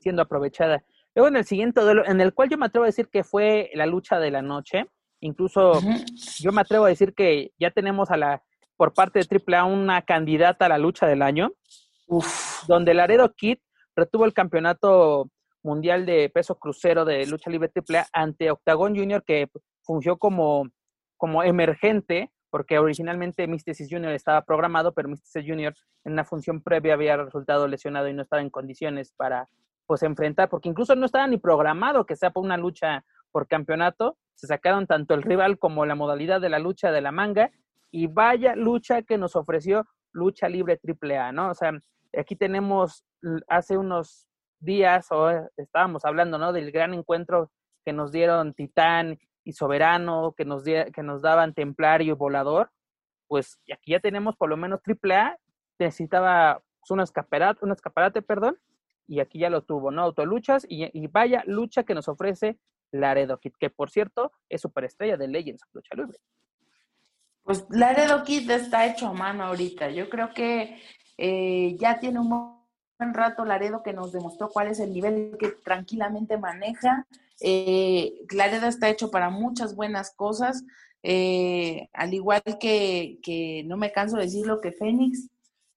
siendo 0.00 0.22
aprovechada. 0.22 0.82
Luego 1.14 1.28
en 1.28 1.36
el 1.36 1.44
siguiente 1.44 1.82
duelo, 1.82 2.04
en 2.06 2.20
el 2.20 2.32
cual 2.32 2.48
yo 2.48 2.56
me 2.56 2.66
atrevo 2.66 2.84
a 2.84 2.88
decir 2.88 3.08
que 3.08 3.22
fue 3.22 3.70
la 3.74 3.84
lucha 3.84 4.18
de 4.18 4.30
la 4.30 4.40
noche, 4.40 4.86
incluso 5.20 5.80
yo 6.38 6.52
me 6.52 6.62
atrevo 6.62 6.86
a 6.86 6.88
decir 6.88 7.14
que 7.14 7.52
ya 7.58 7.70
tenemos 7.70 8.10
a 8.10 8.16
la, 8.16 8.42
por 8.76 8.94
parte 8.94 9.20
de 9.20 9.42
AAA, 9.46 9.64
una 9.64 10.02
candidata 10.02 10.66
a 10.66 10.70
la 10.70 10.78
lucha 10.78 11.06
del 11.06 11.22
año, 11.22 11.52
Uf. 12.08 12.66
donde 12.66 12.94
Laredo 12.94 13.32
Kid 13.34 13.58
retuvo 13.94 14.24
el 14.24 14.32
campeonato 14.32 15.30
mundial 15.62 16.06
de 16.06 16.30
peso 16.30 16.58
crucero 16.58 17.04
de 17.04 17.26
lucha 17.26 17.50
libre 17.50 17.70
AAA 17.74 18.06
ante 18.12 18.50
Octagon 18.50 18.96
Junior, 18.96 19.22
que 19.22 19.48
fungió 19.82 20.16
como, 20.16 20.68
como 21.18 21.42
emergente, 21.42 22.30
porque 22.54 22.78
originalmente 22.78 23.48
Mysticis 23.48 23.88
Junior 23.90 24.12
estaba 24.12 24.42
programado, 24.42 24.94
pero 24.94 25.08
Mysticis 25.08 25.44
Junior 25.44 25.74
en 26.04 26.12
una 26.12 26.22
función 26.22 26.62
previa 26.62 26.94
había 26.94 27.16
resultado 27.16 27.66
lesionado 27.66 28.06
y 28.06 28.14
no 28.14 28.22
estaba 28.22 28.42
en 28.42 28.48
condiciones 28.48 29.12
para 29.16 29.48
pues 29.86 30.04
enfrentar, 30.04 30.48
porque 30.48 30.68
incluso 30.68 30.94
no 30.94 31.04
estaba 31.04 31.26
ni 31.26 31.36
programado 31.36 32.06
que 32.06 32.14
sea 32.14 32.30
por 32.30 32.44
una 32.44 32.56
lucha 32.56 33.04
por 33.32 33.48
campeonato, 33.48 34.16
se 34.36 34.46
sacaron 34.46 34.86
tanto 34.86 35.14
el 35.14 35.24
rival 35.24 35.58
como 35.58 35.84
la 35.84 35.96
modalidad 35.96 36.40
de 36.40 36.48
la 36.48 36.60
lucha 36.60 36.92
de 36.92 37.00
la 37.00 37.10
manga, 37.10 37.50
y 37.90 38.06
vaya 38.06 38.54
lucha 38.54 39.02
que 39.02 39.18
nos 39.18 39.34
ofreció 39.34 39.84
lucha 40.12 40.48
libre 40.48 40.78
AAA, 40.80 41.32
¿no? 41.32 41.50
O 41.50 41.54
sea, 41.54 41.72
aquí 42.16 42.36
tenemos 42.36 43.04
hace 43.48 43.76
unos 43.76 44.28
días, 44.60 45.08
o 45.10 45.28
estábamos 45.56 46.04
hablando, 46.04 46.38
¿no? 46.38 46.52
Del 46.52 46.70
gran 46.70 46.94
encuentro 46.94 47.50
que 47.84 47.92
nos 47.92 48.12
dieron 48.12 48.54
Titán 48.54 49.18
y 49.44 49.52
Soberano, 49.52 50.34
que 50.36 50.44
nos, 50.44 50.64
que 50.64 51.02
nos 51.02 51.22
daban 51.22 51.54
Templario 51.54 52.14
y 52.14 52.16
Volador, 52.16 52.70
pues 53.28 53.60
aquí 53.72 53.92
ya 53.92 54.00
tenemos 54.00 54.36
por 54.36 54.48
lo 54.48 54.56
menos 54.56 54.80
AAA, 54.84 55.38
necesitaba 55.78 56.62
pues, 56.80 56.90
un 56.90 57.00
escaparate, 57.00 57.64
un 57.64 57.72
escaparate, 57.72 58.22
perdón, 58.22 58.58
y 59.06 59.20
aquí 59.20 59.38
ya 59.38 59.50
lo 59.50 59.62
tuvo, 59.62 59.90
¿no? 59.90 60.02
Autoluchas 60.02 60.66
y, 60.68 60.88
y 60.98 61.06
vaya 61.08 61.42
lucha 61.46 61.84
que 61.84 61.94
nos 61.94 62.08
ofrece 62.08 62.58
Laredo 62.90 63.38
Kid, 63.38 63.52
que 63.58 63.70
por 63.70 63.90
cierto 63.90 64.32
es 64.48 64.60
superestrella 64.60 65.16
de 65.16 65.28
Legends 65.28 65.64
Lucha 65.72 65.94
Libre. 65.94 66.18
Pues 67.42 67.66
Laredo 67.68 68.22
Kid 68.24 68.50
está 68.50 68.86
hecho 68.86 69.08
a 69.08 69.12
mano 69.12 69.44
ahorita. 69.44 69.90
Yo 69.90 70.08
creo 70.08 70.32
que 70.32 70.80
eh, 71.18 71.76
ya 71.78 71.98
tiene 72.00 72.20
un 72.20 72.30
buen 72.98 73.14
rato 73.14 73.44
Laredo 73.44 73.82
que 73.82 73.92
nos 73.92 74.12
demostró 74.12 74.48
cuál 74.48 74.68
es 74.68 74.80
el 74.80 74.92
nivel 74.92 75.36
que 75.38 75.48
tranquilamente 75.48 76.38
maneja. 76.38 77.06
Eh, 77.46 78.24
está 78.66 78.88
hecho 78.88 79.10
para 79.10 79.28
muchas 79.28 79.76
buenas 79.76 80.14
cosas. 80.14 80.64
Eh, 81.02 81.90
al 81.92 82.14
igual 82.14 82.42
que, 82.58 83.18
que, 83.22 83.62
no 83.66 83.76
me 83.76 83.92
canso 83.92 84.16
de 84.16 84.22
decirlo, 84.22 84.62
que 84.62 84.72
Fénix, 84.72 85.28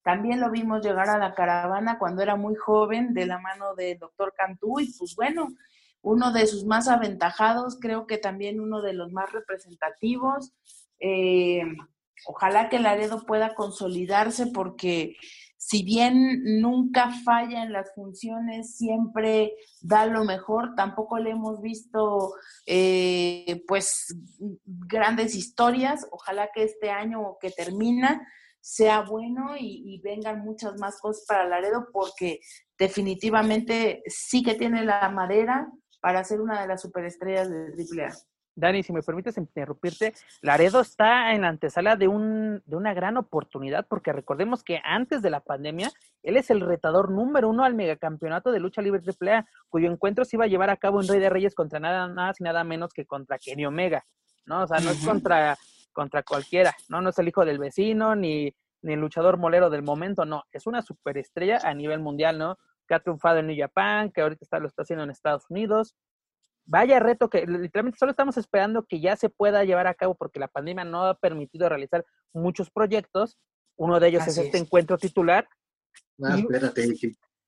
también 0.01 0.39
lo 0.39 0.49
vimos 0.49 0.81
llegar 0.81 1.09
a 1.09 1.17
la 1.17 1.35
caravana 1.35 1.99
cuando 1.99 2.21
era 2.21 2.37
muy 2.37 2.55
joven, 2.55 3.13
de 3.13 3.25
la 3.25 3.37
mano 3.39 3.75
del 3.75 3.99
doctor 3.99 4.33
Cantú, 4.37 4.79
y 4.79 4.93
pues 4.97 5.13
bueno, 5.17 5.49
uno 6.01 6.31
de 6.31 6.47
sus 6.47 6.63
más 6.63 6.87
aventajados, 6.87 7.77
creo 7.81 8.07
que 8.07 8.17
también 8.17 8.61
uno 8.61 8.81
de 8.81 8.93
los 8.93 9.11
más 9.11 9.33
representativos. 9.33 10.53
Eh, 11.01 11.63
ojalá 12.27 12.69
que 12.69 12.79
Laredo 12.79 13.25
pueda 13.25 13.55
consolidarse 13.55 14.47
porque 14.47 15.17
si 15.67 15.83
bien 15.83 16.61
nunca 16.61 17.11
falla 17.25 17.61
en 17.61 17.73
las 17.73 17.93
funciones, 17.93 18.77
siempre 18.77 19.51
da 19.81 20.05
lo 20.05 20.23
mejor, 20.23 20.75
tampoco 20.77 21.17
le 21.17 21.31
hemos 21.31 21.61
visto 21.61 22.35
eh, 22.65 23.65
pues 23.67 24.15
grandes 24.63 25.35
historias. 25.35 26.07
Ojalá 26.09 26.51
que 26.55 26.63
este 26.63 26.89
año 26.89 27.35
que 27.41 27.51
termina 27.51 28.25
sea 28.61 29.01
bueno 29.01 29.57
y, 29.59 29.99
vengan 30.01 30.39
muchas 30.39 30.79
más 30.79 31.01
cosas 31.01 31.25
para 31.27 31.45
Laredo 31.45 31.89
porque 31.91 32.39
definitivamente 32.79 34.03
sí 34.07 34.43
que 34.43 34.55
tiene 34.55 34.85
la 34.85 35.09
madera 35.09 35.69
para 35.99 36.23
ser 36.23 36.39
una 36.39 36.61
de 36.61 36.67
las 36.69 36.81
superestrellas 36.81 37.49
de 37.49 38.03
AAA. 38.03 38.13
Dani, 38.57 38.83
si 38.83 38.91
me 38.91 39.03
permites 39.03 39.37
interrumpirte, 39.37 40.13
Laredo 40.41 40.81
está 40.81 41.33
en 41.33 41.41
la 41.41 41.49
antesala 41.49 41.95
de, 41.95 42.07
un, 42.07 42.61
de 42.65 42.75
una 42.75 42.93
gran 42.93 43.15
oportunidad, 43.17 43.85
porque 43.87 44.11
recordemos 44.11 44.63
que 44.63 44.81
antes 44.83 45.21
de 45.21 45.29
la 45.29 45.41
pandemia, 45.41 45.91
él 46.23 46.37
es 46.37 46.49
el 46.49 46.61
retador 46.61 47.11
número 47.11 47.49
uno 47.49 47.63
al 47.63 47.75
megacampeonato 47.75 48.51
de 48.51 48.59
lucha 48.59 48.81
libre 48.81 49.01
AAA, 49.01 49.45
cuyo 49.69 49.91
encuentro 49.91 50.25
se 50.25 50.35
iba 50.35 50.45
a 50.45 50.47
llevar 50.47 50.69
a 50.69 50.77
cabo 50.77 51.01
en 51.01 51.07
Rey 51.07 51.19
de 51.19 51.29
Reyes 51.29 51.55
contra 51.55 51.79
nada 51.79 52.07
más 52.07 52.41
y 52.41 52.43
nada 52.43 52.63
menos 52.63 52.93
que 52.93 53.05
contra 53.05 53.37
Kenny 53.37 53.65
Omega, 53.65 54.05
¿no? 54.45 54.63
O 54.63 54.67
sea, 54.67 54.79
no 54.79 54.89
es 54.89 55.05
contra 55.05 55.55
contra 55.97 56.21
cualquiera, 56.21 56.75
¿no? 56.89 57.01
No 57.01 57.09
es 57.09 57.17
el 57.17 57.27
hijo 57.27 57.43
del 57.43 57.57
vecino, 57.57 58.15
ni, 58.15 58.53
ni 58.83 58.93
el 58.93 58.99
luchador 58.99 59.37
molero 59.37 59.71
del 59.71 59.81
momento, 59.81 60.25
no, 60.25 60.43
es 60.51 60.67
una 60.67 60.83
superestrella 60.83 61.57
a 61.63 61.73
nivel 61.73 62.01
mundial, 62.01 62.37
¿no? 62.37 62.59
Que 62.87 62.93
ha 62.93 62.99
triunfado 62.99 63.39
en 63.39 63.47
New 63.47 63.57
Japan, 63.57 64.11
que 64.11 64.21
ahorita 64.21 64.45
está, 64.45 64.59
lo 64.59 64.67
está 64.67 64.83
haciendo 64.83 65.03
en 65.03 65.09
Estados 65.09 65.49
Unidos. 65.49 65.95
Vaya 66.69 66.99
reto 66.99 67.29
que 67.29 67.45
literalmente 67.47 67.97
solo 67.97 68.11
estamos 68.11 68.37
esperando 68.37 68.85
que 68.85 68.99
ya 68.99 69.15
se 69.15 69.29
pueda 69.29 69.63
llevar 69.63 69.87
a 69.87 69.93
cabo 69.93 70.15
porque 70.15 70.39
la 70.39 70.49
pandemia 70.49 70.83
no 70.83 71.05
ha 71.05 71.17
permitido 71.17 71.69
realizar 71.69 72.05
muchos 72.33 72.69
proyectos. 72.69 73.37
Uno 73.77 73.99
de 73.99 74.09
ellos 74.09 74.27
es 74.27 74.37
este 74.37 74.57
encuentro 74.57 74.97
titular. 74.97 75.47
No, 76.17 76.35
espérate, 76.35 76.89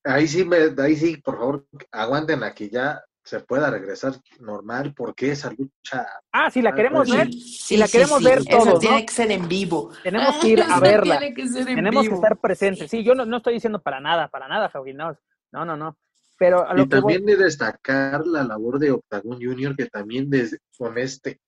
ahí 0.05 0.27
sí, 0.27 0.45
me, 0.45 0.57
ahí 0.81 0.95
sí, 0.95 1.17
por 1.17 1.37
favor, 1.37 1.67
aguanten 1.91 2.43
aquí 2.43 2.69
ya 2.69 3.03
se 3.23 3.41
pueda 3.41 3.69
regresar 3.69 4.13
normal, 4.39 4.93
porque 4.95 5.31
esa 5.31 5.51
lucha. 5.51 6.07
Ah, 6.31 6.49
si 6.49 6.61
la 6.61 6.73
queremos 6.73 7.09
ver, 7.11 7.31
si 7.31 7.77
la 7.77 7.87
queremos 7.87 8.23
ver 8.23 8.43
todos. 8.43 8.67
Eso 8.67 8.79
tiene 8.79 9.05
que 9.05 9.13
ser 9.13 9.31
en 9.31 9.47
vivo. 9.47 9.91
Tenemos 10.01 10.37
que 10.37 10.47
ir 10.47 10.63
a 10.63 10.79
verla. 10.79 11.19
Tenemos 11.19 12.07
que 12.07 12.15
estar 12.15 12.37
presentes. 12.37 12.89
Sí, 12.89 13.03
yo 13.03 13.13
no, 13.13 13.25
no, 13.25 13.37
estoy 13.37 13.53
diciendo 13.53 13.81
para 13.81 13.99
nada, 13.99 14.29
para 14.29 14.47
nada, 14.47 14.69
Javi, 14.69 14.93
no, 14.93 15.15
no, 15.51 15.65
no. 15.65 15.77
no. 15.77 15.97
Pero 16.39 16.65
y 16.77 16.87
también 16.87 17.25
de 17.25 17.35
destacar 17.35 18.25
la 18.25 18.45
labor 18.45 18.79
de 18.79 18.91
Octagon 18.91 19.37
Junior, 19.41 19.75
que 19.75 19.87
también 19.87 20.29
desde, 20.29 20.59
con 20.77 20.97
este, 20.97 21.41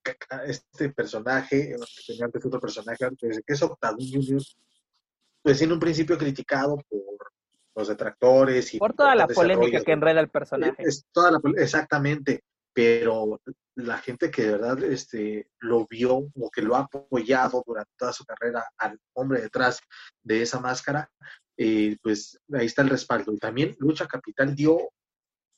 este 0.46 0.89
personaje, 0.89 1.74
que 1.78 2.04
tenía 2.06 2.26
antes 2.26 2.46
otro 2.46 2.60
personaje, 2.60 3.08
desde 3.22 3.42
que 3.42 3.54
es 3.54 3.64
Octagon 3.64 4.06
Junior, 4.06 4.42
pues 5.42 5.62
en 5.62 5.72
un 5.72 5.80
principio 5.80 6.18
criticado 6.18 6.76
por 6.89 7.32
los 7.74 7.88
detractores. 7.88 8.74
Y 8.74 8.80
por 8.80 8.94
toda 8.94 9.16
la 9.16 9.28
polémica 9.28 9.82
que 9.82 9.94
enreda 9.94 10.20
el 10.20 10.30
personaje. 10.30 10.84
Es 10.84 11.06
toda 11.14 11.39
exactamente, 11.56 12.44
pero 12.74 13.40
la 13.76 13.98
gente 13.98 14.30
que 14.30 14.44
de 14.44 14.52
verdad 14.52 14.84
este, 14.84 15.49
lo 15.60 15.88
vio 15.88 16.30
o 16.36 16.52
que 16.52 16.61
lo 16.61 16.76
ha 16.76 16.82
apoyado 16.82 17.64
durante 17.65 17.91
toda 17.98 18.11
su 18.11 18.26
carrera 18.26 18.65
al 18.78 18.99
hombre 19.14 19.41
detrás 19.41 19.80
de 20.22 20.41
esa 20.41 20.60
máscara, 20.60 21.10
eh, 21.57 21.98
pues 22.02 22.40
ahí 22.53 22.65
está 22.65 22.82
el 22.82 22.90
respaldo. 22.90 23.34
Y 23.34 23.38
también 23.38 23.76
Lucha 23.80 24.07
Capital 24.07 24.56
dio, 24.56 24.90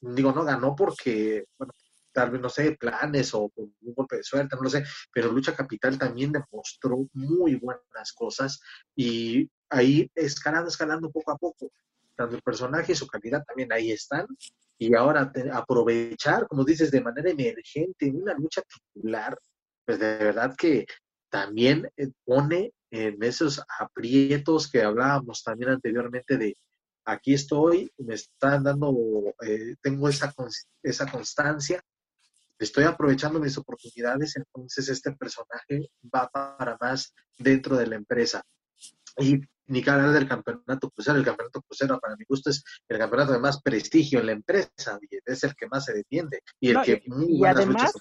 digo, 0.01 0.31
no 0.31 0.43
ganó 0.43 0.75
porque, 0.75 1.45
bueno, 1.57 1.73
tal 2.11 2.31
vez, 2.31 2.41
no 2.41 2.49
sé, 2.49 2.77
planes 2.79 3.33
o 3.33 3.51
un 3.55 3.73
golpe 3.95 4.17
de 4.17 4.23
suerte, 4.23 4.55
no 4.55 4.61
lo 4.61 4.69
sé, 4.69 4.83
pero 5.11 5.31
Lucha 5.31 5.55
Capital 5.55 5.97
también 5.97 6.31
demostró 6.31 7.07
muy 7.13 7.55
buenas 7.55 8.13
cosas 8.13 8.59
y 8.95 9.49
ahí 9.69 10.09
escalando, 10.13 10.69
escalando 10.69 11.11
poco 11.11 11.31
a 11.31 11.37
poco 11.37 11.71
tanto 12.15 12.35
el 12.35 12.41
personaje 12.41 12.91
y 12.91 12.95
su 12.95 13.07
calidad 13.07 13.43
también 13.43 13.71
ahí 13.71 13.91
están. 13.91 14.27
Y 14.77 14.95
ahora 14.95 15.31
aprovechar, 15.53 16.47
como 16.47 16.63
dices, 16.63 16.91
de 16.91 17.01
manera 17.01 17.29
emergente 17.29 18.11
una 18.11 18.33
lucha 18.33 18.61
titular, 18.61 19.37
pues 19.85 19.99
de 19.99 20.17
verdad 20.17 20.55
que 20.57 20.85
también 21.33 21.89
eh, 21.97 22.11
pone 22.23 22.73
en 22.91 23.23
esos 23.23 23.59
aprietos 23.79 24.69
que 24.69 24.83
hablábamos 24.83 25.41
también 25.41 25.71
anteriormente 25.71 26.37
de 26.37 26.55
aquí 27.05 27.33
estoy, 27.33 27.91
me 27.97 28.13
están 28.13 28.63
dando, 28.63 28.93
eh, 29.41 29.75
tengo 29.81 30.07
esa, 30.07 30.31
esa 30.83 31.09
constancia, 31.09 31.81
estoy 32.59 32.83
aprovechando 32.83 33.39
mis 33.39 33.57
oportunidades, 33.57 34.35
entonces 34.35 34.87
este 34.89 35.11
personaje 35.13 35.89
va 36.03 36.29
para 36.29 36.77
más 36.79 37.11
dentro 37.39 37.77
de 37.77 37.87
la 37.87 37.95
empresa. 37.95 38.43
Y 39.17 39.41
ni 39.65 39.81
que 39.81 39.89
hablar 39.89 40.11
del 40.11 40.27
campeonato 40.27 40.91
crucero. 40.91 41.17
El 41.17 41.25
campeonato 41.25 41.63
crucero, 41.63 41.99
para 41.99 42.15
mi 42.15 42.25
gusto, 42.29 42.51
es 42.51 42.63
el 42.87 42.99
campeonato 42.99 43.33
de 43.33 43.39
más 43.39 43.59
prestigio 43.59 44.19
en 44.19 44.27
la 44.27 44.31
empresa, 44.33 44.99
es 45.25 45.43
el 45.43 45.55
que 45.55 45.67
más 45.67 45.85
se 45.85 45.93
defiende 45.93 46.41
y 46.59 46.69
el 46.69 46.81
que 46.83 47.01
y, 47.27 47.43
además, 47.43 47.91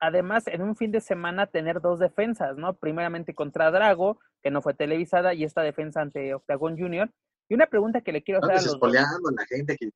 además, 0.00 0.46
en 0.46 0.62
un 0.62 0.76
fin 0.76 0.92
de 0.92 1.00
semana 1.00 1.46
tener 1.46 1.80
dos 1.80 1.98
defensas, 1.98 2.56
¿no? 2.56 2.74
Primeramente 2.74 3.34
contra 3.34 3.70
Drago, 3.70 4.18
que 4.42 4.50
no 4.50 4.62
fue 4.62 4.74
televisada, 4.74 5.34
y 5.34 5.44
esta 5.44 5.62
defensa 5.62 6.00
ante 6.00 6.34
Octagon 6.34 6.78
Junior. 6.78 7.10
Y 7.48 7.54
una 7.54 7.66
pregunta 7.66 8.00
que 8.00 8.12
le 8.12 8.22
quiero 8.22 8.40
hacer 8.40 8.58
a 8.58 8.62
los 8.62 8.78
dos. 8.78 8.96
a 8.96 9.00
la 9.00 9.46
gente 9.46 9.76
que 9.76 9.90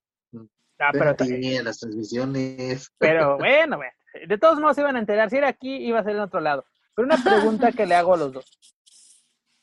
ah, 0.78 0.90
pero, 0.92 1.14
las 1.62 1.78
transmisiones. 1.78 2.90
Pero 2.98 3.36
bueno, 3.38 3.80
de 4.26 4.38
todos 4.38 4.58
modos 4.58 4.76
se 4.76 4.82
iban 4.82 4.96
a 4.96 5.00
enterar. 5.00 5.30
Si 5.30 5.36
era 5.36 5.48
aquí, 5.48 5.76
iba 5.76 5.98
a 5.98 6.04
ser 6.04 6.16
en 6.16 6.22
otro 6.22 6.40
lado. 6.40 6.64
Pero 6.94 7.06
una 7.06 7.22
pregunta 7.22 7.72
que 7.72 7.86
le 7.86 7.94
hago 7.94 8.14
a 8.14 8.18
los 8.18 8.32
dos. 8.32 8.58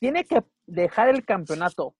¿Tiene 0.00 0.24
que 0.24 0.42
dejar 0.66 1.08
el 1.08 1.24
campeonato 1.24 1.94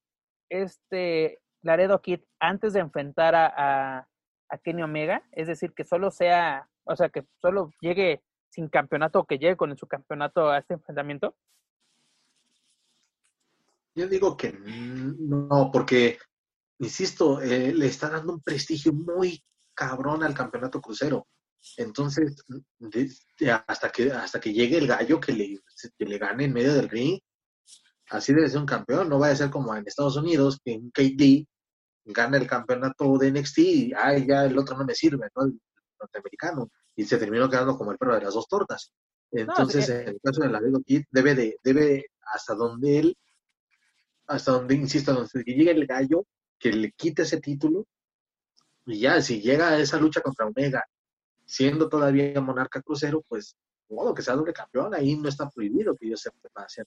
este 0.49 1.41
Laredo 1.63 2.01
Kid 2.01 2.21
antes 2.41 2.73
de 2.73 2.81
enfrentar 2.81 3.35
a, 3.35 4.09
a, 4.49 4.59
Kenny 4.59 4.83
Omega? 4.83 5.23
Es 5.33 5.47
decir, 5.47 5.73
que 5.75 5.85
solo 5.85 6.11
sea, 6.11 6.69
o 6.85 6.97
sea, 6.97 7.11
que 7.11 7.25
solo 7.41 7.71
llegue 7.81 8.23
sin 8.51 8.69
campeonato 8.69 9.21
o 9.21 9.25
que 9.25 9.39
llegue 9.39 9.57
con 9.57 9.77
su 9.77 9.87
campeonato 9.87 10.51
a 10.51 10.59
este 10.59 10.75
enfrentamiento. 10.75 11.35
Yo 13.95 14.07
digo 14.07 14.37
que 14.37 14.53
no, 14.53 15.71
porque, 15.73 16.19
insisto, 16.79 17.41
eh, 17.41 17.73
le 17.73 17.87
está 17.87 18.11
dando 18.11 18.35
un 18.35 18.41
prestigio 18.41 18.93
muy 18.93 19.43
cabrón 19.75 20.23
al 20.23 20.35
campeonato 20.35 20.81
crucero. 20.81 21.27
Entonces, 21.77 22.45
hasta, 23.67 23.91
que, 23.91 24.11
hasta 24.13 24.41
que 24.41 24.53
llegue 24.53 24.79
el 24.79 24.87
gallo 24.87 25.21
que 25.21 25.33
le, 25.33 25.59
que 25.99 26.05
le 26.05 26.19
gane 26.19 26.45
en 26.45 26.53
medio 26.53 26.75
del 26.75 26.89
ring, 26.89 27.21
así 28.11 28.33
debe 28.33 28.49
ser 28.49 28.61
un 28.61 28.67
campeón. 28.67 29.09
No 29.09 29.19
vaya 29.19 29.35
a 29.35 29.37
ser 29.37 29.51
como 29.51 29.75
en 29.75 29.87
Estados 29.87 30.17
Unidos, 30.17 30.59
que 30.65 30.73
en 30.73 30.91
KD 30.91 31.47
gana 32.07 32.39
el 32.39 32.47
campeonato 32.47 33.19
de 33.19 33.31
NXT 33.31 33.59
y 33.59 33.93
ay, 33.95 34.27
ya 34.27 34.45
el 34.45 34.59
otro 34.59 34.77
no 34.77 34.85
me 34.85 34.95
sirve, 34.95 35.29
¿no? 35.37 35.53
Norteamericano. 36.01 36.71
Y 36.97 37.05
se 37.05 37.19
terminó 37.19 37.49
quedando 37.49 37.77
como 37.77 37.93
el 37.93 37.99
perro 37.99 38.15
de 38.15 38.23
las 38.23 38.35
dos 38.35 38.49
tortas. 38.49 38.93
Entonces, 39.31 39.89
en 39.89 40.09
el 40.09 40.21
caso 40.21 40.43
de 40.43 40.49
la 40.49 40.61
Kid, 40.85 41.05
debe 41.11 41.35
de, 41.35 41.57
debe, 41.63 42.07
hasta 42.35 42.55
donde 42.55 42.99
él, 42.99 43.19
hasta 44.27 44.53
donde, 44.53 44.75
insisto, 44.75 45.13
hasta 45.13 45.43
que 45.43 45.53
llegue 45.53 45.71
el 45.71 45.87
gallo, 45.87 46.27
que 46.59 46.73
le 46.73 46.93
quite 46.93 47.23
ese 47.23 47.41
título, 47.41 47.87
y 48.87 49.01
ya, 49.01 49.21
si 49.23 49.41
llega 49.41 49.71
a 49.71 49.79
esa 49.79 49.99
lucha 49.99 50.21
contra 50.21 50.47
Omega 50.47 50.85
siendo 51.45 51.89
todavía 51.89 52.41
monarca 52.41 52.83
crucero, 52.83 53.23
pues 53.29 53.57
modo 53.89 54.15
que 54.15 54.23
sea 54.23 54.35
doble 54.35 54.53
campeón, 54.53 54.95
ahí 54.95 55.17
no 55.17 55.29
está 55.29 55.49
prohibido 55.51 55.97
que 55.97 56.09
yo 56.09 56.17
sepa 56.17 56.39
hacer 56.63 56.87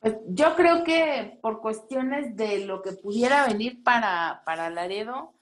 pues 0.00 0.16
yo 0.28 0.54
creo 0.54 0.84
que 0.84 1.38
por 1.42 1.60
cuestiones 1.60 2.36
de 2.36 2.64
lo 2.64 2.82
que 2.82 2.92
pudiera 2.92 3.46
venir 3.46 3.82
para, 3.82 4.42
para 4.44 4.70
Laredo, 4.70 5.34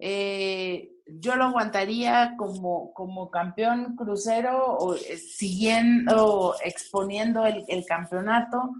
eh, 0.00 0.90
yo 1.06 1.36
lo 1.36 1.44
aguantaría 1.44 2.34
como, 2.36 2.92
como 2.92 3.30
campeón 3.30 3.96
crucero 3.96 4.76
o 4.76 4.94
eh, 4.94 5.16
siguiendo, 5.16 6.54
exponiendo 6.64 7.44
el, 7.44 7.84
campeonato 7.86 8.70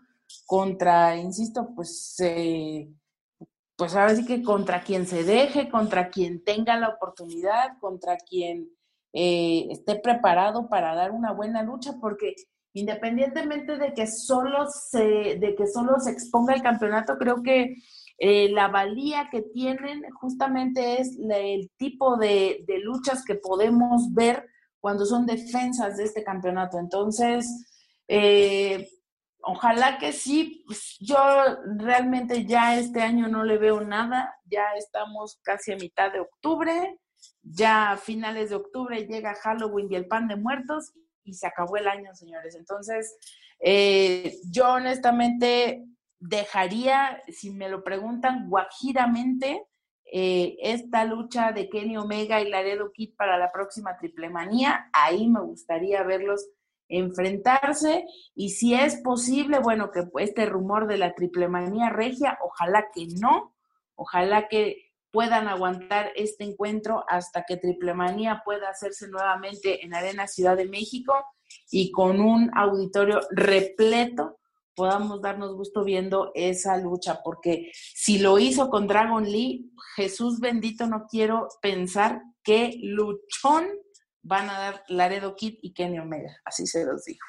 contra, 0.47 1.17
insisto, 1.17 1.71
pues 1.75 2.17
eh, 2.21 2.89
pues 3.77 3.97
ahora 3.97 4.15
sí 4.15 4.25
que 4.27 4.43
contra 4.43 4.83
quien 4.83 5.07
se 5.07 5.25
deje, 5.25 5.71
contra 5.71 6.11
quien 6.11 6.45
tenga 6.45 6.77
la 6.77 6.91
oportunidad, 6.91 7.79
contra 7.81 8.17
quien 8.17 8.69
eh, 9.13 9.69
esté 9.71 9.97
preparado 9.97 10.69
para 10.69 10.95
dar 10.95 11.11
una 11.13 11.33
buena 11.33 11.63
lucha, 11.63 11.95
porque 12.01 12.35
independientemente 12.75 13.77
de 13.79 13.93
que 13.95 14.07
solo 14.07 14.67
se, 14.69 15.37
de 15.37 15.55
que 15.57 15.67
solo 15.67 15.99
se 15.99 16.11
exponga 16.11 16.55
el 16.55 16.63
campeonato, 16.63 17.17
creo 17.19 17.43
que 17.43 17.77
eh, 18.21 18.51
la 18.51 18.69
valía 18.69 19.29
que 19.31 19.43
tienen 19.43 20.09
justamente 20.13 21.01
es 21.01 21.19
el 21.19 21.69
tipo 21.77 22.17
de, 22.17 22.65
de 22.69 22.79
luchas 22.79 23.25
que 23.25 23.35
podemos 23.35 24.13
ver 24.15 24.47
cuando 24.79 25.05
son 25.05 25.27
defensas 25.27 25.97
de 25.97 26.05
este 26.05 26.23
campeonato. 26.23 26.79
Entonces, 26.79 27.67
eh, 28.07 28.89
Ojalá 29.43 29.99
que 29.99 30.13
sí, 30.13 30.65
pues, 30.67 30.97
yo 31.01 31.17
realmente 31.79 32.45
ya 32.45 32.79
este 32.79 33.01
año 33.01 33.29
no 33.29 33.43
le 33.45 33.57
veo 33.57 33.81
nada, 33.81 34.35
ya 34.45 34.75
estamos 34.77 35.39
casi 35.43 35.73
a 35.73 35.77
mitad 35.77 36.13
de 36.13 36.21
octubre, 36.21 36.99
ya 37.43 37.93
a 37.93 37.97
finales 37.97 38.51
de 38.51 38.57
octubre 38.57 39.07
llega 39.07 39.35
Halloween 39.35 39.89
y 39.91 39.97
el 39.97 40.07
pan 40.07 40.29
de 40.29 40.37
muertos 40.37 40.93
y 41.25 41.33
se 41.35 41.47
acabó 41.47 41.79
el 41.79 41.89
año, 41.89 42.15
señores. 42.15 42.55
Entonces, 42.55 43.17
eh, 43.61 44.37
yo 44.51 44.73
honestamente 44.73 45.87
dejaría, 46.21 47.23
si 47.29 47.51
me 47.51 47.69
lo 47.69 47.83
preguntan, 47.83 48.49
guajiramente, 48.49 49.67
eh, 50.13 50.57
esta 50.61 51.05
lucha 51.05 51.53
de 51.53 51.69
Kenny 51.69 51.97
Omega 51.97 52.41
y 52.41 52.51
Laredo 52.51 52.93
Kid 52.93 53.15
para 53.17 53.39
la 53.39 53.51
próxima 53.53 53.97
triple 53.97 54.29
manía, 54.29 54.91
ahí 54.93 55.29
me 55.29 55.41
gustaría 55.41 56.03
verlos 56.03 56.49
enfrentarse. 56.89 58.05
Y 58.35 58.51
si 58.51 58.75
es 58.75 58.97
posible, 58.97 59.61
bueno, 59.61 59.91
que 59.91 60.03
este 60.19 60.47
rumor 60.47 60.87
de 60.87 60.99
la 60.99 61.15
triple 61.15 61.49
manía 61.49 61.91
regia, 61.91 62.39
ojalá 62.43 62.89
que 62.93 63.07
no, 63.21 63.55
ojalá 63.95 64.49
que 64.49 64.91
puedan 65.13 65.49
aguantar 65.49 66.11
este 66.17 66.45
encuentro 66.45 67.05
hasta 67.09 67.45
que 67.47 67.57
triple 67.57 67.95
manía 67.95 68.43
pueda 68.45 68.69
hacerse 68.69 69.09
nuevamente 69.09 69.85
en 69.85 69.95
Arena 69.95 70.27
Ciudad 70.27 70.57
de 70.57 70.69
México 70.69 71.15
y 71.71 71.91
con 71.91 72.21
un 72.21 72.51
auditorio 72.57 73.21
repleto 73.31 74.40
podamos 74.81 75.21
darnos 75.21 75.55
gusto 75.55 75.85
viendo 75.85 76.33
esa 76.35 76.79
lucha, 76.79 77.21
porque 77.23 77.71
si 77.75 78.19
lo 78.19 78.39
hizo 78.39 78.71
con 78.71 78.87
Dragon 78.87 79.25
Lee, 79.25 79.71
Jesús 79.95 80.41
bendito, 80.41 80.87
no 80.87 81.05
quiero 81.07 81.49
pensar 81.61 82.23
qué 82.43 82.79
luchón 82.83 83.67
van 84.23 84.49
a 84.49 84.59
dar 84.59 84.83
Laredo 84.89 85.37
Kid 85.37 85.59
y 85.61 85.75
Kenny 85.75 85.99
Omega, 85.99 86.35
así 86.47 86.67
se 86.67 86.87
los 86.87 87.05
digo. 87.05 87.21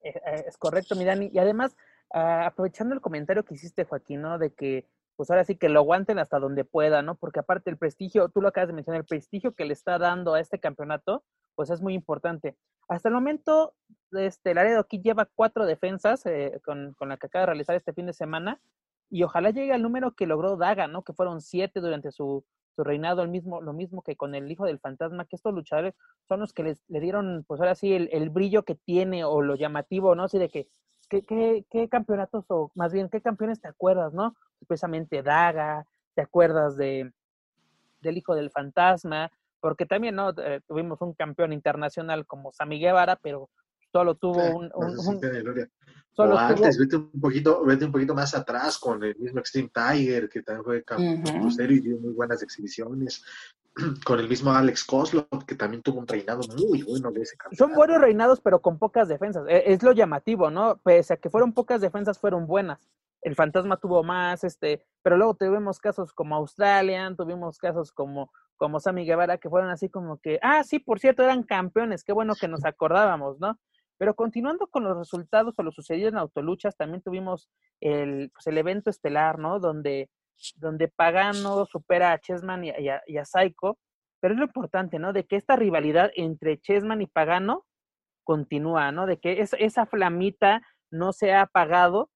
Eh, 0.00 0.08
eh, 0.08 0.44
es 0.48 0.56
correcto, 0.56 0.96
mi 0.96 1.04
Dani. 1.04 1.28
Y 1.30 1.38
además, 1.38 1.76
ah, 2.14 2.46
aprovechando 2.46 2.94
el 2.94 3.02
comentario 3.02 3.44
que 3.44 3.56
hiciste, 3.56 3.84
Joaquín, 3.84 4.22
¿no? 4.22 4.38
De 4.38 4.54
que, 4.54 4.88
pues 5.16 5.28
ahora 5.28 5.44
sí 5.44 5.56
que 5.56 5.68
lo 5.68 5.80
aguanten 5.80 6.18
hasta 6.18 6.38
donde 6.38 6.64
pueda, 6.64 7.02
¿no? 7.02 7.16
Porque 7.16 7.40
aparte 7.40 7.68
el 7.68 7.76
prestigio, 7.76 8.30
tú 8.30 8.40
lo 8.40 8.48
acabas 8.48 8.68
de 8.68 8.74
mencionar, 8.74 9.02
el 9.02 9.06
prestigio 9.06 9.54
que 9.54 9.66
le 9.66 9.74
está 9.74 9.98
dando 9.98 10.32
a 10.32 10.40
este 10.40 10.58
campeonato, 10.58 11.24
pues 11.56 11.70
es 11.70 11.80
muy 11.80 11.94
importante. 11.94 12.56
Hasta 12.88 13.08
el 13.08 13.14
momento, 13.14 13.74
este, 14.12 14.54
Laredo 14.54 14.84
Kid 14.84 15.02
lleva 15.02 15.28
cuatro 15.34 15.66
defensas 15.66 16.24
eh, 16.26 16.60
con, 16.64 16.94
con 16.94 17.08
la 17.08 17.16
que 17.16 17.26
acaba 17.26 17.42
de 17.42 17.46
realizar 17.46 17.74
este 17.74 17.92
fin 17.92 18.06
de 18.06 18.12
semana 18.12 18.60
y 19.10 19.24
ojalá 19.24 19.50
llegue 19.50 19.72
al 19.72 19.82
número 19.82 20.12
que 20.12 20.26
logró 20.26 20.56
Daga, 20.56 20.86
¿no? 20.86 21.02
Que 21.02 21.12
fueron 21.12 21.40
siete 21.40 21.80
durante 21.80 22.12
su, 22.12 22.44
su 22.76 22.84
reinado, 22.84 23.22
el 23.22 23.28
mismo, 23.28 23.60
lo 23.60 23.72
mismo 23.72 24.02
que 24.02 24.16
con 24.16 24.34
el 24.34 24.50
hijo 24.50 24.66
del 24.66 24.78
fantasma, 24.78 25.24
que 25.24 25.36
estos 25.36 25.54
luchadores 25.54 25.94
son 26.28 26.40
los 26.40 26.52
que 26.52 26.62
les, 26.62 26.84
le 26.88 27.00
dieron, 27.00 27.44
pues 27.48 27.60
ahora 27.60 27.74
sí, 27.74 27.92
el, 27.94 28.08
el 28.12 28.30
brillo 28.30 28.64
que 28.64 28.74
tiene 28.74 29.24
o 29.24 29.40
lo 29.42 29.56
llamativo, 29.56 30.14
¿no? 30.14 30.24
Así 30.24 30.38
de 30.38 30.48
que, 30.48 30.68
¿qué, 31.08 31.22
qué, 31.22 31.64
qué 31.70 31.88
campeonatos 31.88 32.44
o 32.48 32.70
más 32.74 32.92
bien, 32.92 33.08
qué 33.08 33.20
campeones 33.20 33.60
te 33.60 33.68
acuerdas, 33.68 34.12
¿no? 34.12 34.36
Precisamente 34.68 35.22
Daga, 35.22 35.86
te 36.14 36.22
acuerdas 36.22 36.76
de 36.76 37.12
del 38.00 38.18
hijo 38.18 38.34
del 38.34 38.50
fantasma, 38.50 39.32
porque 39.60 39.86
también, 39.86 40.14
¿no? 40.14 40.30
Eh, 40.30 40.60
tuvimos 40.66 41.00
un 41.00 41.14
campeón 41.14 41.52
internacional 41.52 42.26
como 42.26 42.52
Sami 42.52 42.78
Guevara, 42.78 43.16
pero 43.16 43.50
solo 43.92 44.14
tuvo 44.14 44.56
un, 44.56 44.70
o 44.74 44.84
antes, 46.38 46.78
vete 46.78 46.96
un 46.96 47.20
poquito, 47.20 47.64
vete 47.64 47.84
un 47.84 47.92
poquito 47.92 48.14
más 48.14 48.34
atrás 48.34 48.78
con 48.78 49.02
el 49.04 49.16
mismo 49.16 49.40
Extreme 49.40 49.68
Tiger, 49.68 50.28
que 50.28 50.42
también 50.42 50.64
fue 50.64 50.82
campeón 50.82 51.50
y 51.70 51.80
dio 51.80 51.98
muy 51.98 52.12
buenas 52.12 52.42
exhibiciones. 52.42 53.22
Con 54.06 54.18
el 54.18 54.26
mismo 54.26 54.50
Alex 54.52 54.84
Koslov, 54.84 55.44
que 55.46 55.54
también 55.54 55.82
tuvo 55.82 56.00
un 56.00 56.08
reinado 56.08 56.40
muy 56.56 56.82
bueno 56.82 57.10
de 57.10 57.20
ese 57.20 57.36
campeonato. 57.36 57.62
Son 57.62 57.74
buenos 57.74 58.00
reinados, 58.00 58.40
pero 58.40 58.62
con 58.62 58.78
pocas 58.78 59.06
defensas. 59.06 59.44
E, 59.48 59.70
es 59.70 59.82
lo 59.82 59.92
llamativo, 59.92 60.50
¿no? 60.50 60.78
Pese 60.78 61.12
a 61.12 61.16
que 61.18 61.28
fueron 61.28 61.52
pocas 61.52 61.82
defensas, 61.82 62.18
fueron 62.18 62.46
buenas. 62.46 62.88
El 63.20 63.34
fantasma 63.34 63.76
tuvo 63.76 64.02
más, 64.02 64.44
este, 64.44 64.82
pero 65.02 65.18
luego 65.18 65.34
tuvimos 65.34 65.78
casos 65.78 66.14
como 66.14 66.36
Australian, 66.36 67.16
tuvimos 67.16 67.58
casos 67.58 67.92
como, 67.92 68.32
como 68.56 68.80
Sammy 68.80 69.04
Guevara, 69.04 69.38
que 69.38 69.50
fueron 69.50 69.70
así 69.70 69.88
como 69.88 70.18
que, 70.18 70.38
ah, 70.42 70.64
sí, 70.64 70.78
por 70.78 71.00
cierto, 71.00 71.22
eran 71.22 71.42
campeones, 71.42 72.04
qué 72.04 72.12
bueno 72.12 72.34
que 72.40 72.48
nos 72.48 72.64
acordábamos, 72.66 73.38
¿no? 73.40 73.58
Pero 73.98 74.14
continuando 74.14 74.66
con 74.66 74.84
los 74.84 74.96
resultados 74.96 75.58
o 75.58 75.62
lo 75.62 75.72
sucedido 75.72 76.08
en 76.08 76.18
autoluchas, 76.18 76.76
también 76.76 77.02
tuvimos 77.02 77.48
el, 77.80 78.30
pues 78.32 78.46
el 78.46 78.58
evento 78.58 78.90
estelar, 78.90 79.38
¿no? 79.38 79.58
Donde, 79.58 80.10
donde 80.56 80.88
Pagano 80.88 81.64
supera 81.66 82.12
a 82.12 82.18
Chessman 82.18 82.64
y, 82.64 82.70
a, 82.70 83.02
y 83.06 83.16
Psycho. 83.24 83.78
Pero 84.20 84.34
es 84.34 84.38
lo 84.38 84.46
importante, 84.46 84.98
¿no? 84.98 85.12
De 85.12 85.24
que 85.24 85.36
esta 85.36 85.56
rivalidad 85.56 86.10
entre 86.14 86.58
Chessman 86.58 87.00
y 87.00 87.06
Pagano 87.06 87.64
continúa, 88.24 88.92
¿no? 88.92 89.06
De 89.06 89.18
que 89.18 89.40
esa 89.40 89.86
flamita 89.86 90.62
no 90.90 91.12
se 91.12 91.32
ha 91.32 91.42
apagado, 91.42 92.10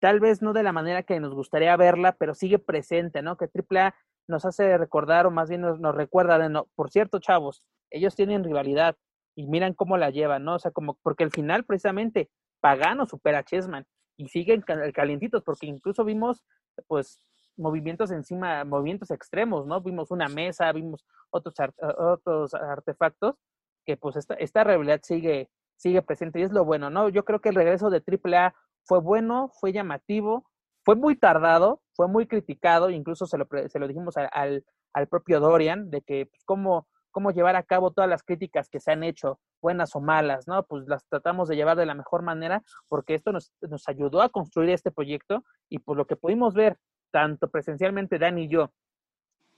tal 0.00 0.20
vez 0.20 0.40
no 0.40 0.52
de 0.52 0.62
la 0.62 0.72
manera 0.72 1.02
que 1.02 1.20
nos 1.20 1.34
gustaría 1.34 1.76
verla, 1.76 2.12
pero 2.12 2.34
sigue 2.34 2.58
presente, 2.58 3.22
¿no? 3.22 3.36
Que 3.36 3.50
AAA 3.52 3.94
nos 4.28 4.44
hace 4.44 4.76
recordar, 4.78 5.26
o 5.26 5.30
más 5.30 5.48
bien 5.48 5.60
nos, 5.60 5.78
nos 5.80 5.94
recuerda 5.94 6.38
de, 6.38 6.48
no, 6.48 6.66
por 6.74 6.90
cierto, 6.90 7.18
chavos, 7.18 7.62
ellos 7.90 8.14
tienen 8.14 8.44
rivalidad, 8.44 8.96
y 9.36 9.46
miran 9.46 9.74
cómo 9.74 9.98
la 9.98 10.10
llevan, 10.10 10.44
¿no? 10.44 10.54
O 10.54 10.58
sea, 10.58 10.70
como, 10.70 10.94
porque 11.02 11.22
al 11.22 11.30
final 11.30 11.64
precisamente 11.64 12.30
Pagano 12.60 13.06
supera 13.06 13.40
a 13.40 13.44
Chessman 13.44 13.86
y 14.16 14.28
siguen 14.28 14.62
calientitos, 14.62 15.42
porque 15.44 15.66
incluso 15.66 16.04
vimos, 16.04 16.42
pues, 16.88 17.20
movimientos 17.56 18.10
encima, 18.10 18.64
movimientos 18.64 19.10
extremos, 19.10 19.66
¿no? 19.66 19.82
Vimos 19.82 20.10
una 20.10 20.28
mesa, 20.28 20.72
vimos 20.72 21.04
otros, 21.30 21.54
otros 21.98 22.54
artefactos, 22.54 23.36
que 23.84 23.96
pues 23.96 24.16
esta, 24.16 24.34
esta 24.34 24.64
realidad 24.64 25.00
sigue, 25.02 25.50
sigue 25.76 26.02
presente 26.02 26.40
y 26.40 26.42
es 26.42 26.52
lo 26.52 26.64
bueno, 26.64 26.90
¿no? 26.90 27.08
Yo 27.10 27.24
creo 27.24 27.40
que 27.40 27.50
el 27.50 27.54
regreso 27.54 27.90
de 27.90 28.02
AAA 28.02 28.54
fue 28.84 29.00
bueno, 29.00 29.50
fue 29.60 29.72
llamativo, 29.72 30.46
fue 30.86 30.96
muy 30.96 31.16
tardado, 31.16 31.82
fue 31.94 32.08
muy 32.08 32.26
criticado, 32.26 32.88
incluso 32.88 33.26
se 33.26 33.36
lo, 33.36 33.46
se 33.68 33.78
lo 33.78 33.88
dijimos 33.88 34.16
al, 34.16 34.64
al 34.94 35.08
propio 35.08 35.40
Dorian, 35.40 35.90
de 35.90 36.00
que 36.00 36.26
pues, 36.26 36.42
cómo 36.44 36.86
cómo 37.16 37.30
llevar 37.30 37.56
a 37.56 37.62
cabo 37.62 37.92
todas 37.92 38.10
las 38.10 38.22
críticas 38.22 38.68
que 38.68 38.78
se 38.78 38.92
han 38.92 39.02
hecho, 39.02 39.40
buenas 39.62 39.96
o 39.96 40.02
malas, 40.02 40.46
¿no? 40.46 40.64
Pues 40.64 40.86
las 40.86 41.06
tratamos 41.08 41.48
de 41.48 41.56
llevar 41.56 41.78
de 41.78 41.86
la 41.86 41.94
mejor 41.94 42.20
manera 42.20 42.62
porque 42.90 43.14
esto 43.14 43.32
nos, 43.32 43.54
nos 43.62 43.88
ayudó 43.88 44.20
a 44.20 44.28
construir 44.28 44.68
este 44.68 44.90
proyecto 44.90 45.42
y 45.70 45.78
por 45.78 45.96
lo 45.96 46.06
que 46.06 46.16
pudimos 46.16 46.52
ver, 46.52 46.76
tanto 47.10 47.48
presencialmente 47.48 48.18
Dani 48.18 48.44
y 48.44 48.48
yo, 48.48 48.70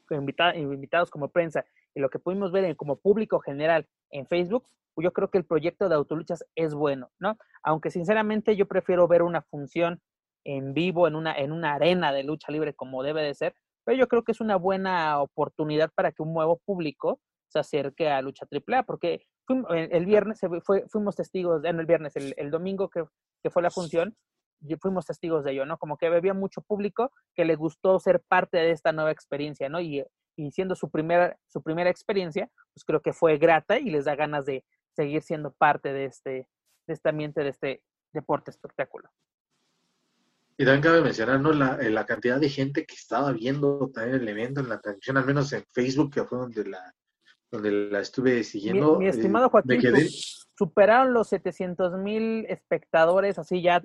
invitados 0.09 1.11
como 1.11 1.31
prensa, 1.31 1.65
y 1.97 2.01
lo 2.01 2.11
que 2.11 2.21
pudimos 2.21 2.53
ver 2.53 2.77
como 2.77 2.95
público 2.95 3.41
general 3.41 3.89
en 4.11 4.29
Facebook, 4.29 4.69
pues 4.95 5.05
yo 5.05 5.13
creo 5.13 5.29
que 5.29 5.39
el 5.39 5.45
proyecto 5.45 5.89
de 5.89 5.97
Autoluchas 5.97 6.45
es 6.55 6.75
bueno, 6.75 7.11
¿no? 7.19 7.39
Aunque 7.65 7.91
sinceramente 7.91 8.55
yo 8.55 8.69
prefiero 8.69 9.09
ver 9.09 9.23
una 9.23 9.43
función 9.43 10.01
en 10.45 10.75
vivo, 10.75 11.09
en 11.09 11.15
una, 11.15 11.37
en 11.37 11.53
una 11.53 11.75
arena 11.75 12.13
de 12.13 12.25
lucha 12.25 12.53
libre 12.53 12.75
como 12.75 13.03
debe 13.03 13.23
de 13.23 13.35
ser, 13.35 13.55
pero 13.85 13.99
yo 13.99 14.09
creo 14.09 14.23
que 14.23 14.33
es 14.33 14.41
una 14.41 14.57
buena 14.57 15.21
oportunidad 15.21 15.91
para 15.95 16.13
que 16.13 16.23
un 16.23 16.35
nuevo 16.35 16.59
público 16.65 17.21
se 17.49 17.59
acerque 17.59 18.11
a 18.11 18.21
Lucha 18.21 18.47
AAA, 18.51 18.83
porque 18.83 19.23
el 19.71 20.05
viernes 20.05 20.41
fue, 20.63 20.87
fuimos 20.89 21.17
testigos, 21.17 21.65
en 21.65 21.81
el 21.81 21.87
viernes, 21.87 22.15
el, 22.15 22.51
domingo 22.51 22.91
que, 22.91 23.05
que, 23.43 23.49
fue 23.49 23.63
la 23.63 23.71
función, 23.71 24.15
fuimos 24.81 25.07
testigos 25.07 25.45
de 25.45 25.53
ello, 25.53 25.65
¿no? 25.65 25.79
Como 25.79 25.97
que 25.97 26.07
había 26.07 26.35
mucho 26.35 26.61
público 26.61 27.11
que 27.35 27.47
le 27.47 27.57
gustó 27.57 27.99
ser 27.99 28.21
parte 28.29 28.59
de 28.59 28.73
esta 28.73 28.93
nueva 28.93 29.11
experiencia, 29.11 29.71
¿no? 29.71 29.81
Y, 29.81 30.05
y 30.37 30.51
siendo 30.53 30.75
su 30.75 30.91
primera, 30.91 31.39
su 31.47 31.63
primera 31.63 31.91
experiencia, 31.91 32.51
pues 32.75 32.85
creo 32.85 33.01
que 33.01 33.13
fue 33.13 33.39
grata 33.39 33.79
y 33.79 33.91
les 33.91 34.05
da 34.05 34.15
ganas 34.15 34.45
de 34.45 34.65
seguir 34.95 35.23
siendo 35.23 35.53
parte 35.53 35.93
de 35.93 36.05
este, 36.05 36.49
de 36.87 36.95
este 36.95 37.09
ambiente, 37.09 37.43
de 37.43 37.51
este 37.51 37.83
deporte 38.13 38.51
espectáculo. 38.51 39.09
Y 40.61 40.65
también 40.65 40.83
cabe 40.83 41.01
mencionar 41.01 41.41
¿no? 41.41 41.53
la, 41.53 41.77
eh, 41.77 41.89
la, 41.89 42.05
cantidad 42.05 42.41
de 42.41 42.49
gente 42.49 42.85
que 42.85 42.97
estaba 42.97 43.31
viendo 43.31 43.91
también 43.95 44.21
el 44.21 44.29
evento 44.29 44.61
en 44.61 44.69
la 44.69 44.81
transmisión, 44.81 45.17
al 45.17 45.25
menos 45.25 45.53
en 45.53 45.65
Facebook, 45.73 46.13
que 46.13 46.25
fue 46.25 46.37
donde 46.37 46.65
la, 46.65 46.93
donde 47.49 47.71
la 47.71 48.01
estuve 48.01 48.43
siguiendo. 48.43 48.99
Mi, 48.99 49.07
eh, 49.07 49.11
estimado 49.11 49.51
Joaquín, 49.51 49.81
superaron 50.57 51.15
los 51.15 51.29
700 51.29 51.99
mil 51.99 52.45
espectadores, 52.49 53.39
así 53.39 53.63
ya. 53.63 53.81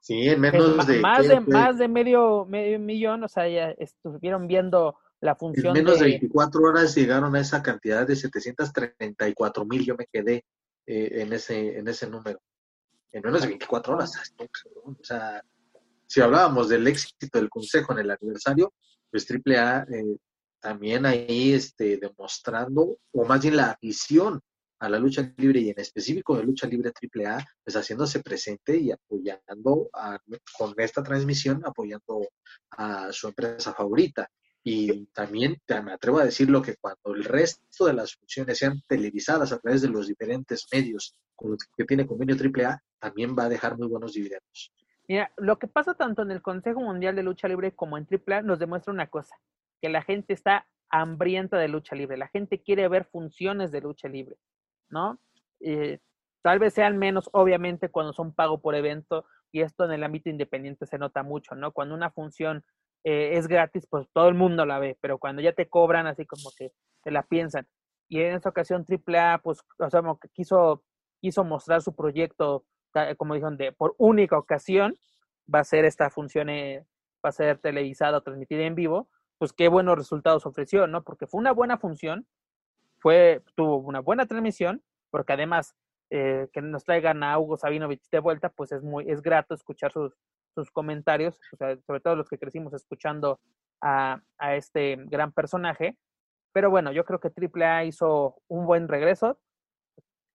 Sí, 0.00 0.28
en 0.28 0.40
menos 0.40 0.84
de... 0.86 0.98
Más 0.98 1.28
de, 1.28 1.40
más 1.40 1.78
de 1.78 1.86
medio, 1.86 2.44
medio 2.46 2.80
millón, 2.80 3.22
o 3.22 3.28
sea, 3.28 3.48
ya 3.48 3.70
estuvieron 3.78 4.48
viendo 4.48 4.96
la 5.20 5.36
función. 5.36 5.76
En 5.76 5.84
menos 5.84 6.00
de, 6.00 6.06
24 6.06 6.60
horas 6.60 6.94
llegaron 6.96 7.36
a 7.36 7.40
esa 7.40 7.62
cantidad 7.62 8.04
de 8.04 8.16
734 8.16 9.64
mil, 9.64 9.84
yo 9.84 9.94
me 9.96 10.06
quedé 10.10 10.44
eh, 10.86 11.22
en, 11.22 11.32
ese, 11.32 11.78
en 11.78 11.86
ese 11.86 12.08
número. 12.08 12.40
En 13.12 13.22
menos 13.22 13.42
de 13.42 13.48
24 13.48 13.94
horas. 13.94 14.12
O 14.84 15.04
sea, 15.04 15.42
si 16.06 16.20
hablábamos 16.20 16.68
del 16.68 16.86
éxito 16.86 17.38
del 17.38 17.48
Consejo 17.48 17.92
en 17.92 18.00
el 18.00 18.10
aniversario, 18.10 18.72
pues 19.10 19.26
AAA 19.30 19.86
eh, 19.92 20.16
también 20.60 21.06
ahí 21.06 21.52
este, 21.52 21.98
demostrando, 21.98 22.98
o 23.12 23.24
más 23.24 23.40
bien 23.42 23.56
la 23.56 23.76
visión 23.80 24.40
a 24.80 24.88
la 24.88 24.98
lucha 24.98 25.32
libre 25.36 25.60
y 25.60 25.70
en 25.70 25.78
específico 25.78 26.36
de 26.36 26.44
lucha 26.44 26.66
libre 26.66 26.90
AAA, 26.90 27.44
pues 27.62 27.76
haciéndose 27.76 28.20
presente 28.20 28.76
y 28.78 28.90
apoyando 28.90 29.90
con 30.56 30.74
esta 30.78 31.02
transmisión, 31.02 31.62
apoyando 31.64 32.26
a 32.70 33.12
su 33.12 33.28
empresa 33.28 33.74
favorita. 33.74 34.28
Y 34.62 35.06
también 35.06 35.56
me 35.84 35.92
atrevo 35.92 36.18
a 36.18 36.24
decirlo 36.24 36.62
que 36.62 36.76
cuando 36.76 37.14
el 37.14 37.24
resto 37.24 37.86
de 37.86 37.94
las 37.94 38.14
funciones 38.14 38.58
sean 38.58 38.82
televisadas 38.86 39.52
a 39.52 39.58
través 39.58 39.82
de 39.82 39.88
los 39.88 40.06
diferentes 40.06 40.66
medios 40.72 41.14
que 41.76 41.84
tiene 41.84 42.06
convenio 42.06 42.36
AAA, 42.36 42.82
también 42.98 43.34
va 43.38 43.44
a 43.44 43.48
dejar 43.48 43.76
muy 43.76 43.88
buenos 43.88 44.12
dividendos. 44.12 44.72
Mira, 45.08 45.32
lo 45.36 45.58
que 45.58 45.66
pasa 45.66 45.94
tanto 45.94 46.22
en 46.22 46.30
el 46.30 46.42
Consejo 46.42 46.80
Mundial 46.80 47.16
de 47.16 47.22
Lucha 47.22 47.48
Libre 47.48 47.74
como 47.74 47.98
en 47.98 48.06
AAA 48.08 48.42
nos 48.42 48.58
demuestra 48.58 48.92
una 48.92 49.08
cosa, 49.08 49.36
que 49.80 49.88
la 49.88 50.02
gente 50.02 50.32
está 50.32 50.66
hambrienta 50.92 51.56
de 51.56 51.68
lucha 51.68 51.94
libre, 51.94 52.16
la 52.16 52.26
gente 52.28 52.62
quiere 52.62 52.88
ver 52.88 53.04
funciones 53.04 53.70
de 53.70 53.80
lucha 53.80 54.08
libre. 54.08 54.36
¿no? 54.90 55.18
Eh, 55.60 55.98
tal 56.42 56.58
vez 56.58 56.74
sean 56.74 56.98
menos, 56.98 57.28
obviamente, 57.32 57.90
cuando 57.90 58.12
son 58.12 58.34
pago 58.34 58.60
por 58.60 58.74
evento, 58.74 59.24
y 59.52 59.62
esto 59.62 59.84
en 59.84 59.92
el 59.92 60.04
ámbito 60.04 60.28
independiente 60.28 60.86
se 60.86 60.98
nota 60.98 61.22
mucho, 61.22 61.54
¿no? 61.54 61.72
Cuando 61.72 61.94
una 61.94 62.10
función 62.10 62.64
eh, 63.04 63.30
es 63.34 63.48
gratis, 63.48 63.86
pues 63.88 64.06
todo 64.12 64.28
el 64.28 64.34
mundo 64.34 64.64
la 64.64 64.78
ve, 64.78 64.96
pero 65.00 65.18
cuando 65.18 65.42
ya 65.42 65.52
te 65.52 65.68
cobran, 65.68 66.06
así 66.06 66.24
como 66.24 66.50
que 66.56 66.72
te 67.02 67.10
la 67.10 67.22
piensan. 67.24 67.66
Y 68.08 68.20
en 68.20 68.34
esta 68.34 68.48
ocasión 68.48 68.84
AAA, 68.88 69.38
pues, 69.38 69.60
o 69.78 69.90
sea, 69.90 70.02
quiso, 70.32 70.84
quiso 71.20 71.44
mostrar 71.44 71.82
su 71.82 71.94
proyecto, 71.94 72.64
como 73.16 73.34
dijeron, 73.34 73.56
de, 73.56 73.72
por 73.72 73.94
única 73.98 74.38
ocasión, 74.38 74.96
va 75.52 75.60
a 75.60 75.64
ser 75.64 75.84
esta 75.84 76.10
función, 76.10 76.48
eh, 76.48 76.86
va 77.24 77.30
a 77.30 77.32
ser 77.32 77.58
televisada 77.58 78.18
o 78.18 78.22
transmitida 78.22 78.62
en 78.62 78.74
vivo, 78.74 79.08
pues 79.38 79.52
qué 79.52 79.68
buenos 79.68 79.96
resultados 79.96 80.46
ofreció, 80.46 80.86
¿no? 80.86 81.02
Porque 81.02 81.26
fue 81.26 81.40
una 81.40 81.52
buena 81.52 81.78
función, 81.78 82.26
fue, 82.98 83.42
tuvo 83.54 83.76
una 83.78 84.00
buena 84.00 84.26
transmisión, 84.26 84.82
porque 85.10 85.32
además 85.32 85.74
eh, 86.10 86.48
que 86.52 86.60
nos 86.60 86.84
traigan 86.84 87.22
a 87.22 87.38
Hugo 87.38 87.56
Sabinovich 87.56 88.08
de 88.10 88.18
vuelta, 88.18 88.50
pues 88.50 88.72
es 88.72 88.82
muy, 88.82 89.08
es 89.08 89.22
grato 89.22 89.54
escuchar 89.54 89.92
sus, 89.92 90.12
sus 90.54 90.70
comentarios, 90.70 91.40
sobre 91.86 92.00
todo 92.00 92.16
los 92.16 92.28
que 92.28 92.38
crecimos 92.38 92.74
escuchando 92.74 93.40
a, 93.80 94.20
a, 94.38 94.56
este 94.56 94.96
gran 95.06 95.32
personaje. 95.32 95.96
Pero 96.52 96.68
bueno, 96.70 96.92
yo 96.92 97.04
creo 97.04 97.20
que 97.20 97.30
AAA 97.30 97.84
hizo 97.84 98.42
un 98.48 98.66
buen 98.66 98.88
regreso. 98.88 99.38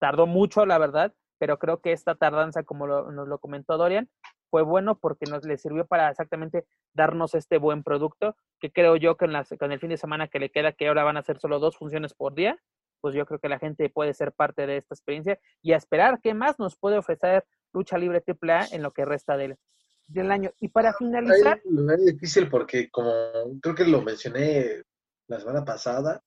Tardó 0.06 0.28
mucho, 0.28 0.68
la 0.68 0.78
verdad, 0.78 1.16
pero 1.40 1.58
creo 1.58 1.82
que 1.82 1.92
esta 1.92 2.14
tardanza, 2.14 2.62
como 2.62 2.86
nos 2.86 3.28
lo 3.28 3.40
comentó 3.40 3.76
Dorian, 3.76 4.08
fue 4.52 4.62
bueno 4.62 5.00
porque 5.00 5.26
nos 5.26 5.44
le 5.46 5.58
sirvió 5.58 5.88
para 5.88 6.12
exactamente 6.12 6.68
darnos 6.94 7.34
este 7.34 7.58
buen 7.58 7.82
producto, 7.82 8.38
que 8.60 8.72
creo 8.72 8.98
yo 8.98 9.18
que 9.18 9.26
en, 9.26 9.34
con 9.58 9.72
el 9.72 9.80
fin 9.80 9.90
de 9.90 9.98
semana 9.98 10.28
que 10.28 10.38
le 10.38 10.52
queda, 10.52 10.74
que 10.74 10.88
ahora 10.88 11.04
van 11.04 11.18
a 11.18 11.24
ser 11.24 11.40
solo 11.40 11.58
dos 11.58 11.76
funciones 11.76 12.14
por 12.14 12.36
día, 12.36 12.56
pues 13.02 13.16
yo 13.16 13.26
creo 13.26 13.40
que 13.40 13.50
la 13.50 13.58
gente 13.58 13.90
puede 13.90 14.14
ser 14.14 14.32
parte 14.32 14.68
de 14.68 14.78
esta 14.78 14.94
experiencia 14.94 15.40
y 15.64 15.72
a 15.72 15.78
esperar 15.78 16.20
qué 16.22 16.36
más 16.36 16.60
nos 16.60 16.78
puede 16.78 17.00
ofrecer 17.00 17.44
Lucha 17.74 17.98
Libre 17.98 18.24
AAA 18.24 18.68
en 18.74 18.84
lo 18.84 18.92
que 18.92 19.06
resta 19.06 19.38
del, 19.38 19.58
del 20.06 20.30
año. 20.30 20.52
Y 20.60 20.68
para 20.68 20.94
finalizar... 20.94 21.64
Es 21.66 22.06
difícil 22.06 22.48
porque 22.48 22.92
como 22.92 23.12
creo 23.60 23.74
que 23.74 23.86
lo 23.86 24.04
mencioné 24.04 24.84
la 25.26 25.40
semana 25.40 25.66
pasada, 25.66 26.22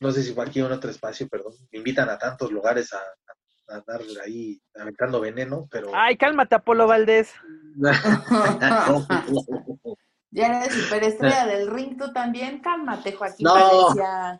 no 0.00 0.12
sé 0.12 0.22
si 0.22 0.32
fue 0.32 0.44
aquí 0.44 0.60
o 0.60 0.66
en 0.66 0.72
otro 0.72 0.90
espacio, 0.90 1.28
perdón, 1.28 1.54
me 1.72 1.78
invitan 1.78 2.08
a 2.08 2.18
tantos 2.18 2.50
lugares 2.50 2.92
a, 2.92 3.00
andar 3.68 4.00
ahí 4.24 4.60
aventando 4.76 5.20
veneno, 5.20 5.66
pero... 5.70 5.90
Ay, 5.92 6.16
cálmate, 6.16 6.54
Apolo 6.54 6.86
Valdés. 6.86 7.34
ya 10.30 10.46
eres 10.46 10.72
superestrella 10.72 11.46
del 11.46 11.68
ring, 11.68 11.98
tú 11.98 12.12
también, 12.12 12.60
cálmate, 12.60 13.10
Joaquín. 13.12 13.44
No, 13.44 13.92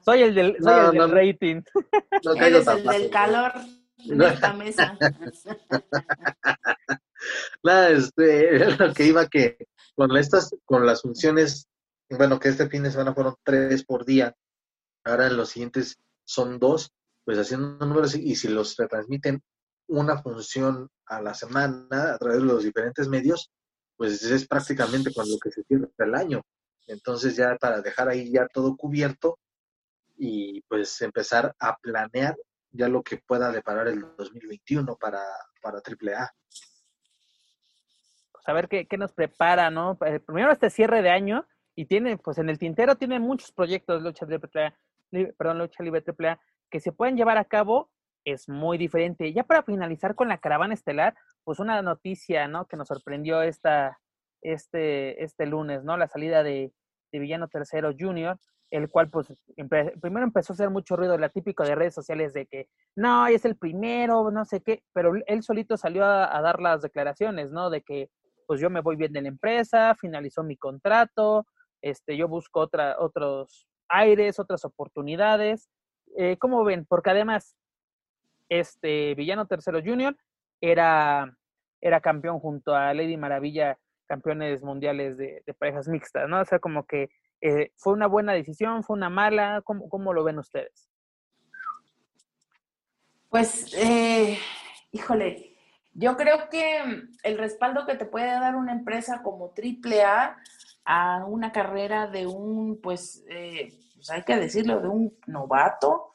soy 0.04 0.22
el 0.22 0.32
del, 0.32 0.56
soy 0.62 0.86
el 0.86 0.92
del 0.92 1.10
rating. 1.10 1.60
eres 2.36 2.68
el 2.68 2.84
del 2.84 3.10
calor 3.10 3.52
de 4.04 4.28
esta 4.28 4.52
mesa. 4.52 4.96
Nada, 7.62 7.90
este, 7.90 8.76
lo 8.76 8.92
que 8.94 9.04
iba 9.04 9.26
que 9.26 9.66
con 9.94 10.16
estas, 10.16 10.50
con 10.64 10.86
las 10.86 11.02
funciones, 11.02 11.68
bueno, 12.10 12.38
que 12.38 12.50
este 12.50 12.68
fin 12.68 12.84
de 12.84 12.90
semana 12.90 13.14
fueron 13.14 13.36
tres 13.42 13.84
por 13.84 14.04
día, 14.04 14.36
ahora 15.10 15.30
los 15.30 15.50
siguientes 15.50 15.98
son 16.24 16.58
dos, 16.58 16.92
pues 17.24 17.38
haciendo 17.38 17.84
números 17.84 18.14
y 18.14 18.34
si 18.34 18.48
los 18.48 18.76
retransmiten 18.76 19.42
una 19.88 20.20
función 20.20 20.88
a 21.06 21.20
la 21.20 21.34
semana 21.34 22.14
a 22.14 22.18
través 22.18 22.38
de 22.38 22.44
los 22.44 22.64
diferentes 22.64 23.08
medios, 23.08 23.50
pues 23.96 24.22
es 24.22 24.46
prácticamente 24.46 25.12
con 25.14 25.28
lo 25.28 25.38
que 25.38 25.50
se 25.50 25.62
cierra 25.62 25.88
el 25.98 26.14
año. 26.14 26.42
Entonces 26.86 27.36
ya 27.36 27.56
para 27.56 27.80
dejar 27.80 28.08
ahí 28.08 28.30
ya 28.30 28.46
todo 28.52 28.76
cubierto 28.76 29.38
y 30.16 30.62
pues 30.62 31.00
empezar 31.02 31.54
a 31.58 31.76
planear 31.76 32.36
ya 32.70 32.88
lo 32.88 33.02
que 33.02 33.18
pueda 33.18 33.50
deparar 33.50 33.88
el 33.88 34.00
2021 34.16 34.96
para, 34.96 35.22
para 35.62 35.78
AAA. 35.78 36.30
Pues 38.32 38.48
a 38.48 38.52
ver 38.52 38.68
qué, 38.68 38.86
qué 38.86 38.98
nos 38.98 39.12
prepara, 39.12 39.70
¿no? 39.70 39.98
Eh, 40.04 40.20
primero 40.20 40.52
este 40.52 40.70
cierre 40.70 41.02
de 41.02 41.10
año 41.10 41.46
y 41.74 41.86
tiene, 41.86 42.16
pues 42.18 42.38
en 42.38 42.48
el 42.48 42.58
tintero 42.58 42.96
tiene 42.96 43.18
muchos 43.20 43.52
proyectos 43.52 44.02
de 44.02 44.08
lucha 44.08 44.26
libre 44.26 44.48
AAA, 44.52 44.78
perdón, 45.10 45.58
lucha 45.58 45.82
libre 45.82 46.04
AAA 46.06 46.38
que 46.70 46.80
se 46.80 46.92
pueden 46.92 47.16
llevar 47.16 47.38
a 47.38 47.44
cabo 47.44 47.90
es 48.24 48.48
muy 48.48 48.76
diferente. 48.76 49.32
Ya 49.32 49.44
para 49.44 49.62
finalizar 49.62 50.14
con 50.14 50.28
la 50.28 50.38
caravana 50.38 50.74
estelar, 50.74 51.14
pues 51.44 51.60
una 51.60 51.80
noticia, 51.80 52.48
¿no? 52.48 52.66
Que 52.66 52.76
nos 52.76 52.88
sorprendió 52.88 53.40
esta, 53.42 53.98
este, 54.42 55.22
este 55.22 55.46
lunes, 55.46 55.84
¿no? 55.84 55.96
La 55.96 56.08
salida 56.08 56.42
de, 56.42 56.72
Villano 57.12 57.48
Tercero 57.48 57.94
Junior, 57.98 58.38
el 58.70 58.90
cual 58.90 59.08
pues 59.08 59.32
primero 60.02 60.26
empezó 60.26 60.52
a 60.52 60.54
hacer 60.54 60.68
mucho 60.68 60.96
ruido, 60.96 61.16
la 61.16 61.30
típico 61.30 61.64
de 61.64 61.74
redes 61.74 61.94
sociales 61.94 62.34
de 62.34 62.44
que 62.44 62.68
no, 62.94 63.26
es 63.26 63.46
el 63.46 63.56
primero, 63.56 64.30
no 64.30 64.44
sé 64.44 64.60
qué, 64.60 64.82
pero 64.92 65.14
él 65.26 65.42
solito 65.42 65.78
salió 65.78 66.04
a, 66.04 66.36
a, 66.36 66.42
dar 66.42 66.60
las 66.60 66.82
declaraciones, 66.82 67.52
¿no? 67.52 67.70
De 67.70 67.80
que 67.80 68.10
pues 68.46 68.60
yo 68.60 68.68
me 68.68 68.82
voy 68.82 68.96
bien 68.96 69.14
de 69.14 69.22
la 69.22 69.28
empresa, 69.28 69.94
finalizó 69.94 70.42
mi 70.42 70.58
contrato, 70.58 71.46
este, 71.80 72.18
yo 72.18 72.28
busco 72.28 72.60
otra, 72.60 72.96
otros 72.98 73.66
aires, 73.88 74.38
otras 74.38 74.64
oportunidades, 74.64 75.68
eh, 76.16 76.36
¿Cómo 76.38 76.64
ven? 76.64 76.86
Porque 76.86 77.10
además, 77.10 77.56
este 78.48 79.14
Villano 79.14 79.46
Tercero 79.46 79.80
Junior 79.84 80.16
era, 80.60 81.36
era 81.80 82.00
campeón 82.00 82.40
junto 82.40 82.74
a 82.74 82.94
Lady 82.94 83.16
Maravilla, 83.16 83.78
campeones 84.06 84.62
mundiales 84.62 85.18
de, 85.18 85.42
parejas 85.58 85.88
mixtas, 85.88 86.28
¿no? 86.28 86.40
O 86.40 86.44
sea, 86.44 86.58
como 86.58 86.86
que 86.86 87.10
Eh, 87.42 87.70
¿Fue 87.76 87.92
una 87.92 88.06
buena 88.06 88.32
decisión? 88.32 88.82
¿Fue 88.82 88.96
una 88.96 89.10
mala? 89.10 89.60
¿Cómo, 89.62 89.90
cómo 89.90 90.14
lo 90.14 90.24
ven 90.24 90.38
ustedes? 90.38 90.88
Pues, 93.28 93.74
eh, 93.74 94.38
híjole, 94.90 95.54
yo 95.92 96.16
creo 96.16 96.48
que 96.48 96.80
el 97.22 97.36
respaldo 97.36 97.84
que 97.84 97.94
te 97.94 98.06
puede 98.06 98.28
dar 98.28 98.56
una 98.56 98.72
empresa 98.72 99.22
como 99.22 99.52
AAA 99.54 100.38
a 100.86 101.24
una 101.26 101.52
carrera 101.52 102.06
de 102.06 102.26
un, 102.26 102.80
pues, 102.80 103.24
eh, 103.28 103.72
pues 103.94 104.10
hay 104.10 104.22
que 104.22 104.36
decirlo, 104.36 104.80
de 104.80 104.88
un 104.88 105.18
novato 105.26 106.12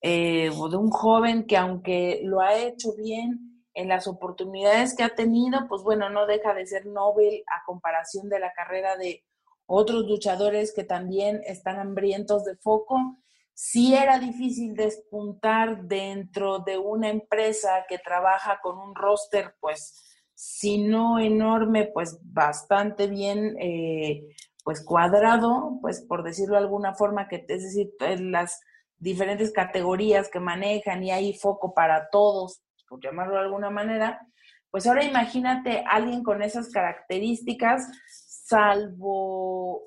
eh, 0.00 0.50
o 0.50 0.68
de 0.68 0.76
un 0.76 0.90
joven 0.90 1.46
que 1.46 1.56
aunque 1.56 2.20
lo 2.24 2.40
ha 2.40 2.56
hecho 2.56 2.94
bien 2.96 3.62
en 3.74 3.88
las 3.88 4.08
oportunidades 4.08 4.96
que 4.96 5.04
ha 5.04 5.14
tenido, 5.14 5.66
pues 5.68 5.82
bueno, 5.82 6.10
no 6.10 6.26
deja 6.26 6.52
de 6.52 6.66
ser 6.66 6.86
Nobel 6.86 7.44
a 7.46 7.64
comparación 7.64 8.28
de 8.28 8.40
la 8.40 8.52
carrera 8.52 8.96
de 8.96 9.24
otros 9.66 10.04
luchadores 10.06 10.72
que 10.74 10.82
también 10.82 11.40
están 11.44 11.78
hambrientos 11.78 12.44
de 12.44 12.56
foco. 12.56 13.18
Sí 13.54 13.94
era 13.94 14.18
difícil 14.18 14.74
despuntar 14.74 15.84
dentro 15.84 16.58
de 16.60 16.78
una 16.78 17.08
empresa 17.08 17.84
que 17.88 17.98
trabaja 17.98 18.60
con 18.60 18.78
un 18.78 18.94
roster, 18.96 19.54
pues, 19.60 20.07
si 20.40 20.78
no 20.78 21.18
enorme, 21.18 21.90
pues 21.92 22.20
bastante 22.22 23.08
bien, 23.08 23.56
eh, 23.60 24.22
pues 24.62 24.84
cuadrado, 24.84 25.80
pues 25.80 26.00
por 26.02 26.22
decirlo 26.22 26.54
de 26.54 26.60
alguna 26.60 26.94
forma, 26.94 27.26
que 27.26 27.44
es 27.48 27.64
decir, 27.64 27.90
las 28.20 28.60
diferentes 28.98 29.50
categorías 29.50 30.30
que 30.30 30.38
manejan 30.38 31.02
y 31.02 31.10
hay 31.10 31.32
foco 31.32 31.74
para 31.74 32.08
todos, 32.10 32.62
por 32.88 33.02
llamarlo 33.02 33.34
de 33.34 33.40
alguna 33.40 33.70
manera, 33.70 34.28
pues 34.70 34.86
ahora 34.86 35.02
imagínate 35.02 35.82
alguien 35.84 36.22
con 36.22 36.40
esas 36.40 36.70
características 36.70 37.88
salvo 38.06 39.82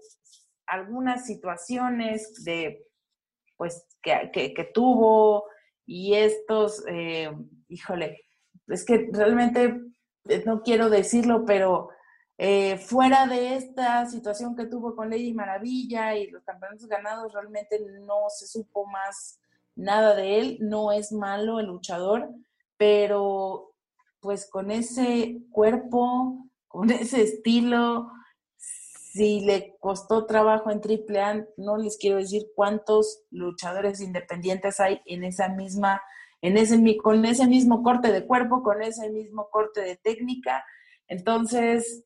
algunas 0.67 1.25
situaciones 1.25 2.43
de, 2.43 2.87
pues, 3.55 3.87
que, 4.01 4.69
tuvo 4.73 5.45
y 5.85 6.15
estos, 6.15 6.83
eh, 6.89 7.31
híjole, 7.69 8.25
es 8.67 8.83
que 8.83 9.09
realmente 9.13 9.91
no 10.45 10.61
quiero 10.63 10.89
decirlo, 10.89 11.45
pero 11.45 11.89
eh, 12.37 12.77
fuera 12.77 13.27
de 13.27 13.55
esta 13.55 14.05
situación 14.07 14.55
que 14.55 14.65
tuvo 14.65 14.95
con 14.95 15.09
Lady 15.09 15.33
Maravilla 15.33 16.15
y 16.15 16.27
los 16.31 16.43
campeonatos 16.43 16.87
ganados, 16.87 17.33
realmente 17.33 17.79
no 18.01 18.29
se 18.29 18.47
supo 18.47 18.85
más 18.87 19.39
nada 19.75 20.15
de 20.15 20.39
él, 20.39 20.57
no 20.59 20.91
es 20.91 21.11
malo 21.11 21.59
el 21.59 21.67
luchador, 21.67 22.29
pero 22.77 23.73
pues 24.19 24.49
con 24.49 24.71
ese 24.71 25.39
cuerpo, 25.51 26.47
con 26.67 26.89
ese 26.91 27.21
estilo, 27.21 28.11
si 28.57 29.41
le 29.41 29.75
costó 29.79 30.25
trabajo 30.25 30.71
en 30.71 30.79
AAA, 30.79 31.45
no 31.57 31.77
les 31.77 31.97
quiero 31.97 32.17
decir 32.17 32.47
cuántos 32.55 33.23
luchadores 33.29 33.99
independientes 33.99 34.79
hay 34.79 35.01
en 35.05 35.25
esa 35.25 35.49
misma, 35.49 36.01
con 37.01 37.25
ese 37.25 37.47
mismo 37.47 37.83
corte 37.83 38.11
de 38.11 38.25
cuerpo, 38.25 38.63
con 38.63 38.81
ese 38.81 39.09
mismo 39.09 39.49
corte 39.51 39.81
de 39.81 39.97
técnica. 39.97 40.65
Entonces, 41.07 42.05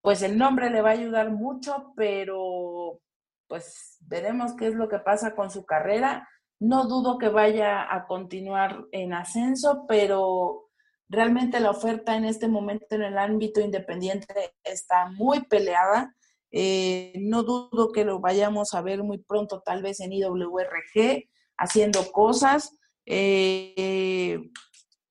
pues 0.00 0.22
el 0.22 0.38
nombre 0.38 0.70
le 0.70 0.82
va 0.82 0.90
a 0.90 0.94
ayudar 0.94 1.30
mucho, 1.30 1.92
pero 1.96 3.00
pues 3.48 3.98
veremos 4.00 4.54
qué 4.56 4.68
es 4.68 4.74
lo 4.74 4.88
que 4.88 4.98
pasa 4.98 5.34
con 5.34 5.50
su 5.50 5.64
carrera. 5.64 6.28
No 6.58 6.86
dudo 6.86 7.18
que 7.18 7.28
vaya 7.28 7.94
a 7.94 8.06
continuar 8.06 8.86
en 8.92 9.12
ascenso, 9.12 9.84
pero 9.86 10.70
realmente 11.08 11.60
la 11.60 11.70
oferta 11.70 12.16
en 12.16 12.24
este 12.24 12.48
momento 12.48 12.94
en 12.96 13.02
el 13.02 13.18
ámbito 13.18 13.60
independiente 13.60 14.54
está 14.64 15.10
muy 15.10 15.44
peleada 15.44 16.16
eh, 16.58 17.12
no 17.16 17.42
dudo 17.42 17.92
que 17.92 18.04
lo 18.04 18.20
vayamos 18.20 18.72
a 18.72 18.80
ver 18.80 19.02
muy 19.02 19.18
pronto, 19.18 19.60
tal 19.60 19.82
vez 19.82 20.00
en 20.00 20.12
IWRG, 20.12 21.28
haciendo 21.58 22.10
cosas. 22.12 22.78
Eh, 23.06 24.50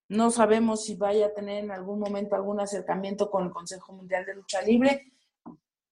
no 0.09 0.29
sabemos 0.29 0.83
si 0.83 0.95
vaya 0.95 1.27
a 1.27 1.33
tener 1.33 1.63
en 1.63 1.71
algún 1.71 1.99
momento 1.99 2.35
algún 2.35 2.59
acercamiento 2.59 3.31
con 3.31 3.45
el 3.45 3.51
Consejo 3.51 3.93
Mundial 3.93 4.25
de 4.25 4.35
Lucha 4.35 4.61
Libre. 4.61 5.13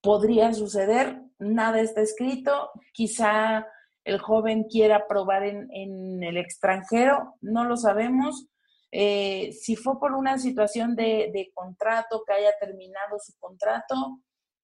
Podría 0.02 0.54
suceder, 0.54 1.22
nada 1.40 1.80
está 1.80 2.02
escrito. 2.02 2.70
Quizá 2.92 3.66
el 4.04 4.20
joven 4.20 4.66
quiera 4.66 5.08
probar 5.08 5.44
en, 5.44 6.22
el 6.22 6.38
extranjero, 6.38 7.36
no 7.42 7.64
lo 7.64 7.78
sabemos. 7.78 8.48
Eh, 8.92 9.54
si 9.54 9.76
fue 9.76 10.00
por 10.00 10.12
una 10.12 10.38
situación 10.38 10.96
de 10.96 11.52
contrato, 11.56 12.24
que 12.28 12.34
haya 12.34 12.52
terminado 12.60 13.18
su 13.18 13.34
contrato, 13.40 14.20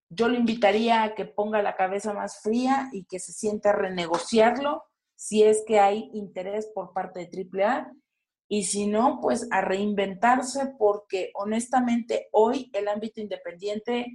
yo 0.09 0.27
lo 0.27 0.35
invitaría 0.35 1.03
a 1.03 1.15
que 1.15 1.25
ponga 1.25 1.61
la 1.61 1.75
cabeza 1.75 2.13
más 2.13 2.41
fría 2.41 2.89
y 2.91 3.05
que 3.05 3.19
se 3.19 3.31
sienta 3.31 3.69
a 3.69 3.73
renegociarlo 3.73 4.83
si 5.19 5.43
es 5.43 5.65
que 5.67 5.81
hay 5.81 6.09
interés 6.13 6.71
por 6.73 6.93
parte 6.93 7.19
de 7.19 7.49
AAA 7.65 7.91
y 8.47 8.63
si 8.63 8.87
no, 8.87 9.19
pues 9.21 9.49
a 9.51 9.59
reinventarse 9.59 10.75
porque 10.79 11.31
honestamente 11.33 12.29
hoy 12.31 12.71
el 12.71 12.87
ámbito 12.87 13.19
independiente 13.19 14.13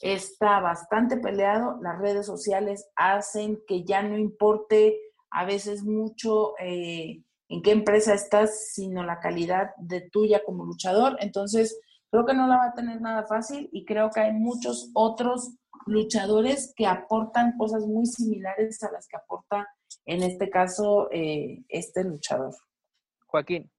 está 0.00 0.60
bastante 0.60 1.16
peleado, 1.16 1.80
las 1.82 1.98
redes 1.98 2.26
sociales 2.26 2.88
hacen 2.94 3.58
que 3.66 3.82
ya 3.82 4.02
no 4.02 4.16
importe 4.16 5.00
a 5.30 5.44
veces 5.44 5.82
mucho 5.82 6.54
eh, 6.60 7.24
en 7.48 7.62
qué 7.62 7.72
empresa 7.72 8.14
estás, 8.14 8.68
sino 8.72 9.02
la 9.02 9.18
calidad 9.18 9.70
de 9.78 10.02
tuya 10.02 10.42
como 10.44 10.64
luchador. 10.64 11.16
Entonces, 11.18 11.76
Creo 12.10 12.24
que 12.24 12.34
no 12.34 12.46
la 12.46 12.58
va 12.58 12.66
a 12.66 12.74
tener 12.74 13.00
nada 13.00 13.26
fácil 13.26 13.68
y 13.72 13.84
creo 13.84 14.10
que 14.10 14.20
hay 14.20 14.32
muchos 14.32 14.90
otros 14.94 15.54
luchadores 15.86 16.72
que 16.76 16.86
aportan 16.86 17.56
cosas 17.58 17.84
muy 17.84 18.06
similares 18.06 18.82
a 18.82 18.90
las 18.92 19.06
que 19.08 19.16
aporta 19.16 19.68
en 20.04 20.22
este 20.22 20.50
caso 20.50 21.08
eh, 21.10 21.64
este 21.68 22.04
luchador. 22.04 22.54
Joaquín. 23.26 23.70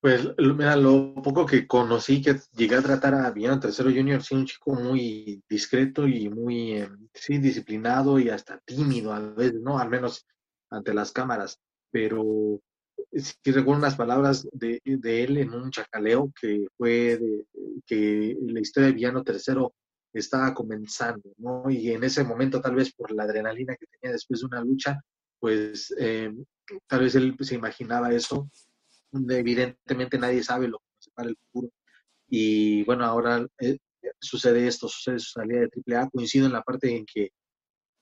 Pues 0.00 0.28
mira, 0.36 0.74
lo 0.74 1.14
poco 1.14 1.46
que 1.46 1.66
conocí, 1.66 2.20
que 2.20 2.34
llegué 2.56 2.74
a 2.74 2.82
tratar 2.82 3.14
a 3.14 3.30
Villano 3.30 3.60
Tercero 3.60 3.88
Junior, 3.88 4.20
sí, 4.20 4.34
un 4.34 4.46
chico 4.46 4.74
muy 4.74 5.40
discreto 5.48 6.08
y 6.08 6.28
muy, 6.28 6.72
eh, 6.72 6.88
sí, 7.14 7.38
disciplinado 7.38 8.18
y 8.18 8.28
hasta 8.28 8.58
tímido 8.64 9.12
a 9.12 9.20
veces, 9.20 9.60
¿no? 9.60 9.78
Al 9.78 9.90
menos 9.90 10.26
ante 10.70 10.92
las 10.92 11.12
cámaras. 11.12 11.60
Pero 11.92 12.60
si 13.12 13.52
recuerdo 13.52 13.78
unas 13.78 13.94
palabras 13.94 14.48
de, 14.52 14.80
él 14.84 15.38
en 15.38 15.54
un 15.54 15.70
chacaleo 15.70 16.32
que 16.40 16.66
fue 16.76 17.18
de, 17.18 17.46
que 17.86 18.36
la 18.40 18.60
historia 18.60 18.88
de 18.88 18.94
Villano 18.94 19.22
Tercero 19.22 19.72
estaba 20.12 20.54
comenzando, 20.54 21.32
¿no? 21.38 21.70
Y 21.70 21.90
en 21.92 22.04
ese 22.04 22.24
momento, 22.24 22.60
tal 22.60 22.74
vez 22.74 22.92
por 22.92 23.12
la 23.12 23.24
adrenalina 23.24 23.76
que 23.76 23.86
tenía 23.86 24.12
después 24.12 24.40
de 24.40 24.46
una 24.46 24.62
lucha, 24.62 25.00
pues 25.38 25.94
eh, 25.98 26.32
tal 26.86 27.00
vez 27.00 27.14
él 27.14 27.36
se 27.40 27.54
imaginaba 27.54 28.12
eso. 28.12 28.48
Evidentemente 29.12 30.18
nadie 30.18 30.42
sabe 30.42 30.68
lo 30.68 30.78
que 30.78 30.84
se 30.98 31.10
para 31.12 31.28
el 31.28 31.36
futuro. 31.36 31.72
Y 32.28 32.84
bueno, 32.84 33.04
ahora 33.04 33.46
eh, 33.58 33.78
sucede 34.20 34.66
esto, 34.66 34.88
sucede 34.88 35.18
su 35.18 35.32
salida 35.32 35.60
de 35.60 35.96
AAA. 35.96 36.10
Coincido 36.10 36.46
en 36.46 36.52
la 36.52 36.62
parte 36.62 36.96
en 36.96 37.04
que 37.06 37.30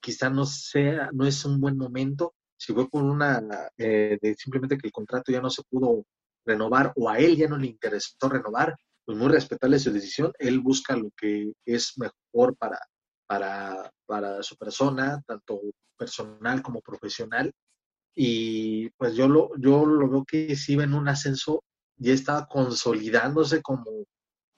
quizá 0.01 0.31
no 0.31 0.47
sea, 0.47 1.11
no 1.13 1.27
es 1.27 1.45
un 1.45 1.61
buen 1.61 1.77
momento 1.77 2.35
si 2.61 2.75
fue 2.75 2.91
por 2.91 3.03
una, 3.03 3.43
eh, 3.79 4.19
de 4.21 4.35
simplemente 4.35 4.77
que 4.77 4.89
el 4.89 4.93
contrato 4.93 5.33
ya 5.33 5.41
no 5.41 5.49
se 5.49 5.63
pudo 5.63 6.05
renovar 6.45 6.93
o 6.95 7.09
a 7.09 7.19
él 7.19 7.35
ya 7.35 7.49
no 7.49 7.57
le 7.57 7.69
interesó 7.69 8.29
renovar, 8.29 8.77
pues 9.11 9.19
muy 9.19 9.29
respetable 9.29 9.81
su 9.81 9.91
decisión, 9.93 10.33
él 10.39 10.61
busca 10.61 10.95
lo 10.95 11.11
que 11.17 11.53
es 11.65 11.95
mejor 11.99 12.57
para, 12.57 12.79
para, 13.27 13.91
para 14.07 14.41
su 14.45 14.57
persona, 14.57 15.21
tanto 15.27 15.61
personal 15.99 16.63
como 16.63 16.81
profesional, 16.81 17.53
y 18.15 18.89
pues 18.91 19.17
yo 19.17 19.27
lo, 19.27 19.51
yo 19.59 19.85
lo 19.85 20.09
veo 20.09 20.25
que 20.25 20.55
si 20.55 20.75
iba 20.75 20.85
en 20.85 20.95
un 20.95 21.09
ascenso, 21.09 21.65
ya 21.97 22.13
estaba 22.13 22.47
consolidándose 22.47 23.61
como 23.63 24.05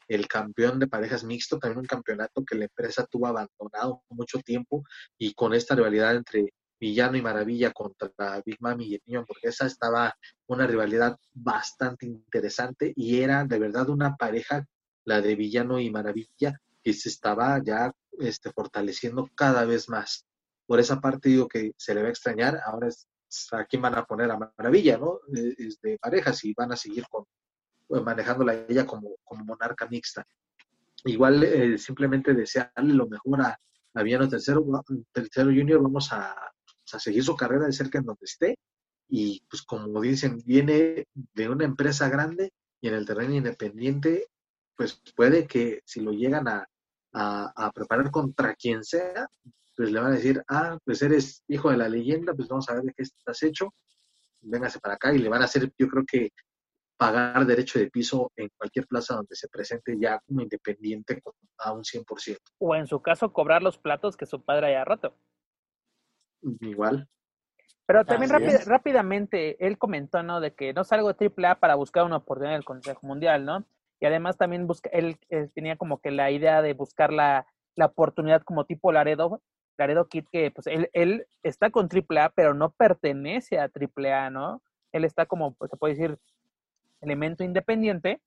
el 0.06 0.28
campeón 0.28 0.78
de 0.78 0.86
parejas 0.86 1.24
mixto, 1.24 1.58
también 1.58 1.78
un 1.78 1.86
campeonato 1.86 2.44
que 2.44 2.54
la 2.54 2.64
empresa 2.64 3.06
tuvo 3.06 3.28
abandonado 3.28 4.02
mucho 4.10 4.38
tiempo 4.40 4.84
y 5.16 5.32
con 5.32 5.54
esta 5.54 5.74
rivalidad 5.74 6.14
entre 6.14 6.52
Villano 6.82 7.16
y 7.16 7.22
Maravilla 7.22 7.70
contra 7.70 8.42
Big 8.44 8.60
Mami 8.60 8.86
y 8.86 8.94
el 8.96 9.02
niño 9.06 9.20
hamburguesa 9.20 9.66
estaba 9.66 10.16
una 10.48 10.66
rivalidad 10.66 11.16
bastante 11.32 12.06
interesante 12.06 12.92
y 12.96 13.20
era 13.20 13.44
de 13.44 13.60
verdad 13.60 13.88
una 13.88 14.16
pareja, 14.16 14.66
la 15.04 15.20
de 15.20 15.36
Villano 15.36 15.78
y 15.78 15.90
Maravilla, 15.92 16.60
que 16.82 16.92
se 16.92 17.08
estaba 17.08 17.62
ya 17.62 17.92
este, 18.18 18.50
fortaleciendo 18.50 19.30
cada 19.36 19.64
vez 19.64 19.88
más. 19.88 20.26
Por 20.66 20.80
esa 20.80 21.00
parte 21.00 21.28
digo 21.28 21.46
que 21.46 21.70
se 21.76 21.94
le 21.94 22.02
va 22.02 22.08
a 22.08 22.10
extrañar, 22.10 22.60
ahora 22.66 22.88
es 22.88 23.06
a 23.52 23.64
quién 23.64 23.80
van 23.80 23.94
a 23.94 24.04
poner 24.04 24.32
a 24.32 24.52
Maravilla, 24.58 24.98
¿no? 24.98 25.20
Es 25.32 25.80
de 25.82 25.98
parejas 25.98 26.42
y 26.44 26.52
van 26.52 26.72
a 26.72 26.76
seguir 26.76 27.06
con, 27.08 27.26
pues, 27.86 28.02
manejándola 28.02 28.66
ella 28.68 28.84
como, 28.84 29.18
como 29.22 29.44
monarca 29.44 29.86
mixta. 29.86 30.26
Igual 31.04 31.44
eh, 31.44 31.78
simplemente 31.78 32.34
desearle 32.34 32.92
lo 32.92 33.06
mejor 33.06 33.40
a, 33.42 33.56
a 33.94 34.02
Villano 34.02 34.28
Tercero, 34.28 34.64
Tercero 35.12 35.50
Junior, 35.50 35.80
vamos 35.80 36.12
a, 36.12 36.51
a 36.94 36.98
seguir 36.98 37.24
su 37.24 37.36
carrera 37.36 37.66
de 37.66 37.72
cerca 37.72 37.98
en 37.98 38.06
donde 38.06 38.24
esté. 38.24 38.56
Y 39.08 39.42
pues 39.48 39.62
como 39.62 40.00
dicen, 40.00 40.42
viene 40.44 41.06
de 41.14 41.48
una 41.48 41.64
empresa 41.64 42.08
grande 42.08 42.52
y 42.80 42.88
en 42.88 42.94
el 42.94 43.06
terreno 43.06 43.34
independiente, 43.34 44.26
pues 44.76 45.02
puede 45.14 45.46
que 45.46 45.82
si 45.84 46.00
lo 46.00 46.12
llegan 46.12 46.48
a, 46.48 46.66
a, 47.12 47.70
preparar 47.72 48.10
contra 48.10 48.54
quien 48.54 48.84
sea, 48.84 49.28
pues 49.76 49.90
le 49.90 50.00
van 50.00 50.12
a 50.12 50.16
decir, 50.16 50.42
ah, 50.48 50.78
pues 50.84 51.02
eres 51.02 51.42
hijo 51.48 51.70
de 51.70 51.76
la 51.76 51.88
leyenda, 51.88 52.34
pues 52.34 52.48
vamos 52.48 52.68
a 52.68 52.74
ver 52.74 52.84
de 52.84 52.94
qué 52.94 53.02
estás 53.02 53.42
hecho, 53.42 53.74
véngase 54.40 54.80
para 54.80 54.94
acá 54.94 55.12
y 55.12 55.18
le 55.18 55.28
van 55.28 55.42
a 55.42 55.46
hacer, 55.46 55.72
yo 55.78 55.88
creo 55.88 56.04
que 56.06 56.30
pagar 56.96 57.44
derecho 57.46 57.78
de 57.78 57.90
piso 57.90 58.30
en 58.36 58.48
cualquier 58.56 58.86
plaza 58.86 59.16
donde 59.16 59.34
se 59.34 59.48
presente 59.48 59.96
ya 59.98 60.20
como 60.26 60.42
independiente 60.42 61.20
a 61.58 61.72
un 61.72 61.82
100%. 61.82 62.38
O 62.58 62.74
en 62.76 62.86
su 62.86 63.02
caso, 63.02 63.32
cobrar 63.32 63.62
los 63.62 63.76
platos 63.76 64.16
que 64.16 64.26
su 64.26 64.44
padre 64.44 64.68
haya 64.68 64.84
roto. 64.84 65.16
Igual. 66.60 67.08
Pero 67.86 68.04
también 68.04 68.30
rápidamente, 68.66 69.66
él 69.66 69.76
comentó, 69.76 70.22
¿no? 70.22 70.40
De 70.40 70.54
que 70.54 70.72
no 70.72 70.84
salgo 70.84 71.12
de 71.12 71.32
AAA 71.36 71.56
para 71.56 71.74
buscar 71.74 72.04
una 72.04 72.16
oportunidad 72.16 72.54
en 72.54 72.58
el 72.58 72.64
Consejo 72.64 73.06
Mundial, 73.06 73.44
¿no? 73.44 73.64
Y 74.00 74.06
además 74.06 74.36
también 74.36 74.66
busca, 74.66 74.88
él, 74.92 75.18
tenía 75.54 75.76
como 75.76 76.00
que 76.00 76.10
la 76.10 76.30
idea 76.30 76.62
de 76.62 76.74
buscar 76.74 77.12
la, 77.12 77.46
la 77.76 77.86
oportunidad 77.86 78.42
como 78.42 78.64
tipo 78.64 78.92
Laredo, 78.92 79.42
Laredo 79.76 80.08
Kid, 80.08 80.24
que 80.30 80.50
pues 80.50 80.66
él, 80.66 80.90
él 80.92 81.26
está 81.42 81.70
con 81.70 81.88
AAA, 81.88 82.30
pero 82.30 82.54
no 82.54 82.70
pertenece 82.70 83.58
a 83.58 83.70
AAA, 83.70 84.30
¿no? 84.30 84.62
Él 84.92 85.04
está 85.04 85.26
como, 85.26 85.54
pues, 85.54 85.70
se 85.70 85.76
puede 85.76 85.94
decir, 85.94 86.18
elemento 87.00 87.44
independiente 87.44 88.20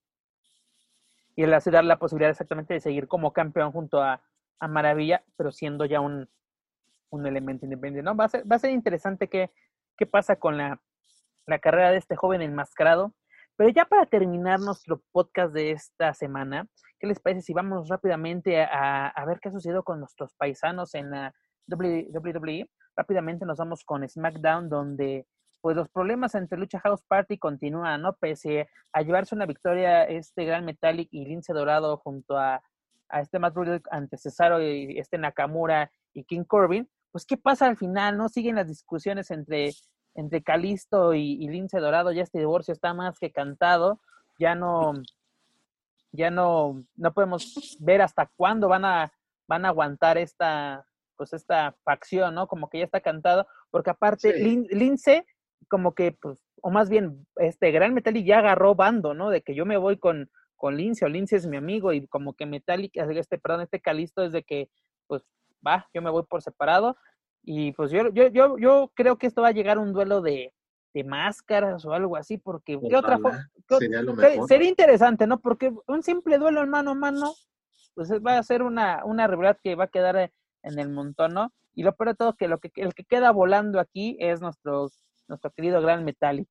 y 1.35 1.43
él 1.43 1.53
hace 1.53 1.71
dar 1.71 1.83
la 1.85 1.97
posibilidad 1.97 2.31
exactamente 2.31 2.73
de 2.73 2.81
seguir 2.81 3.07
como 3.07 3.33
campeón 3.33 3.71
junto 3.71 4.01
a, 4.01 4.21
a 4.59 4.67
Maravilla, 4.67 5.23
pero 5.37 5.51
siendo 5.51 5.85
ya 5.85 5.99
un, 5.99 6.29
un, 7.09 7.25
elemento 7.25 7.65
independiente. 7.65 8.03
¿no? 8.03 8.15
Va, 8.15 8.25
a 8.25 8.29
ser, 8.29 8.49
va 8.49 8.55
a 8.57 8.59
ser 8.59 8.71
interesante 8.71 9.27
qué, 9.27 9.51
qué 9.97 10.05
pasa 10.05 10.35
con 10.35 10.57
la, 10.57 10.81
la 11.47 11.59
carrera 11.59 11.91
de 11.91 11.97
este 11.97 12.15
joven 12.15 12.41
enmascarado. 12.41 13.13
Pero 13.57 13.69
ya 13.69 13.85
para 13.85 14.05
terminar 14.05 14.59
nuestro 14.59 15.01
podcast 15.11 15.53
de 15.53 15.71
esta 15.71 16.13
semana, 16.13 16.67
¿qué 16.99 17.07
les 17.07 17.19
parece 17.19 17.41
si 17.41 17.53
vamos 17.53 17.87
rápidamente 17.87 18.61
a, 18.61 19.07
a 19.07 19.25
ver 19.25 19.39
qué 19.39 19.49
ha 19.49 19.51
sucedido 19.51 19.83
con 19.83 19.99
nuestros 19.99 20.33
paisanos 20.35 20.93
en 20.93 21.11
la 21.11 21.33
WWE? 21.67 22.69
Rápidamente 22.97 23.45
nos 23.45 23.57
vamos 23.57 23.83
con 23.85 24.07
SmackDown, 24.07 24.69
donde 24.69 25.25
pues 25.61 25.75
los 25.75 25.89
problemas 25.89 26.35
entre 26.35 26.59
Lucha 26.59 26.79
House 26.81 27.03
Party 27.07 27.39
continúan, 27.39 28.01
¿no? 28.01 28.15
Pese 28.17 28.69
a 28.93 29.01
llevarse 29.01 29.33
una 29.33 29.47
victoria 29.47 30.03
este 30.03 30.45
Gran 30.45 30.63
Metallic 30.63 31.07
y 31.11 31.25
Lince 31.25 31.53
Dorado 31.53 31.97
junto 31.97 32.37
a, 32.37 32.61
a 33.15 33.21
este 33.21 33.39
Matt 33.39 33.55
Riddle 33.55 33.81
ante 33.91 34.17
Cesaro 34.17 34.61
y 34.61 34.99
este 34.99 35.17
Nakamura 35.17 35.89
y 36.13 36.25
King 36.25 36.43
Corbin, 36.43 36.89
pues 37.13 37.25
¿qué 37.25 37.37
pasa 37.37 37.65
al 37.65 37.77
final? 37.77 38.17
¿No? 38.17 38.27
Siguen 38.27 38.55
las 38.55 38.67
discusiones 38.67 39.31
entre, 39.31 39.71
entre 40.15 40.43
Calisto 40.43 41.13
y, 41.13 41.41
y 41.41 41.47
Lince 41.47 41.79
Dorado, 41.79 42.11
ya 42.11 42.23
este 42.23 42.39
divorcio 42.39 42.73
está 42.73 42.93
más 42.93 43.17
que 43.17 43.31
cantado, 43.31 44.01
ya 44.37 44.53
no, 44.53 45.01
ya 46.11 46.29
no, 46.29 46.83
no 46.97 47.13
podemos 47.13 47.77
ver 47.79 48.01
hasta 48.01 48.29
cuándo 48.35 48.67
van 48.67 48.83
a, 48.83 49.13
van 49.47 49.63
a 49.63 49.69
aguantar 49.69 50.17
esta, 50.17 50.85
pues 51.15 51.31
esta 51.31 51.73
facción, 51.85 52.35
¿no? 52.35 52.49
Como 52.49 52.69
que 52.69 52.79
ya 52.79 52.83
está 52.85 52.99
cantado, 52.99 53.47
porque 53.71 53.91
aparte 53.91 54.33
Lince 54.71 55.25
como 55.69 55.95
que, 55.95 56.11
pues, 56.11 56.43
o 56.61 56.69
más 56.69 56.89
bien, 56.89 57.25
este 57.37 57.71
Gran 57.71 57.93
Metallic 57.93 58.25
ya 58.25 58.39
agarró 58.39 58.75
bando, 58.75 59.13
¿no? 59.13 59.29
De 59.29 59.41
que 59.41 59.55
yo 59.55 59.65
me 59.65 59.77
voy 59.77 59.97
con, 59.97 60.29
con 60.55 60.77
Lince, 60.77 61.05
o 61.05 61.09
Lince 61.09 61.35
es 61.35 61.47
mi 61.47 61.57
amigo, 61.57 61.93
y 61.93 62.07
como 62.07 62.33
que 62.33 62.45
Metallic, 62.45 62.95
este, 62.95 63.37
perdón, 63.37 63.61
este 63.61 63.79
Calisto 63.79 64.23
es 64.23 64.31
de 64.31 64.43
que, 64.43 64.69
pues, 65.07 65.23
va, 65.65 65.87
yo 65.93 66.01
me 66.01 66.09
voy 66.09 66.23
por 66.23 66.41
separado, 66.41 66.97
y 67.43 67.73
pues 67.73 67.91
yo, 67.91 68.09
yo, 68.11 68.27
yo, 68.27 68.57
yo 68.57 68.91
creo 68.95 69.17
que 69.17 69.27
esto 69.27 69.41
va 69.41 69.49
a 69.49 69.53
llegar 69.53 69.77
a 69.77 69.81
un 69.81 69.93
duelo 69.93 70.21
de, 70.21 70.51
de 70.95 71.03
máscaras 71.03 71.85
o 71.85 71.93
algo 71.93 72.15
así, 72.15 72.37
porque 72.37 72.79
¿qué 72.89 72.95
otra 72.95 73.19
forma? 73.19 73.49
Sería, 73.79 74.01
lo 74.01 74.15
mejor. 74.15 74.47
sería 74.47 74.69
interesante, 74.69 75.27
¿no? 75.27 75.39
Porque 75.39 75.71
un 75.87 76.01
simple 76.01 76.37
duelo 76.37 76.63
en 76.63 76.69
mano 76.69 76.91
a 76.91 76.95
mano, 76.95 77.33
pues 77.93 78.09
va 78.13 78.37
a 78.37 78.43
ser 78.43 78.63
una, 78.63 79.03
una 79.05 79.27
rivalidad 79.27 79.59
que 79.61 79.75
va 79.75 79.83
a 79.83 79.89
quedar 79.89 80.31
en 80.63 80.79
el 80.79 80.89
montón, 80.89 81.33
¿no? 81.33 81.53
Y 81.73 81.83
lo 81.83 81.93
peor 81.95 82.09
de 82.09 82.15
todo 82.15 82.33
que 82.35 82.47
lo 82.47 82.59
que 82.59 82.71
el 82.75 82.93
que 82.93 83.03
queda 83.03 83.31
volando 83.31 83.79
aquí 83.79 84.17
es 84.19 84.41
nuestros 84.41 85.03
nuestro 85.27 85.51
querido 85.51 85.81
Gran 85.81 86.05
Metallic. 86.05 86.47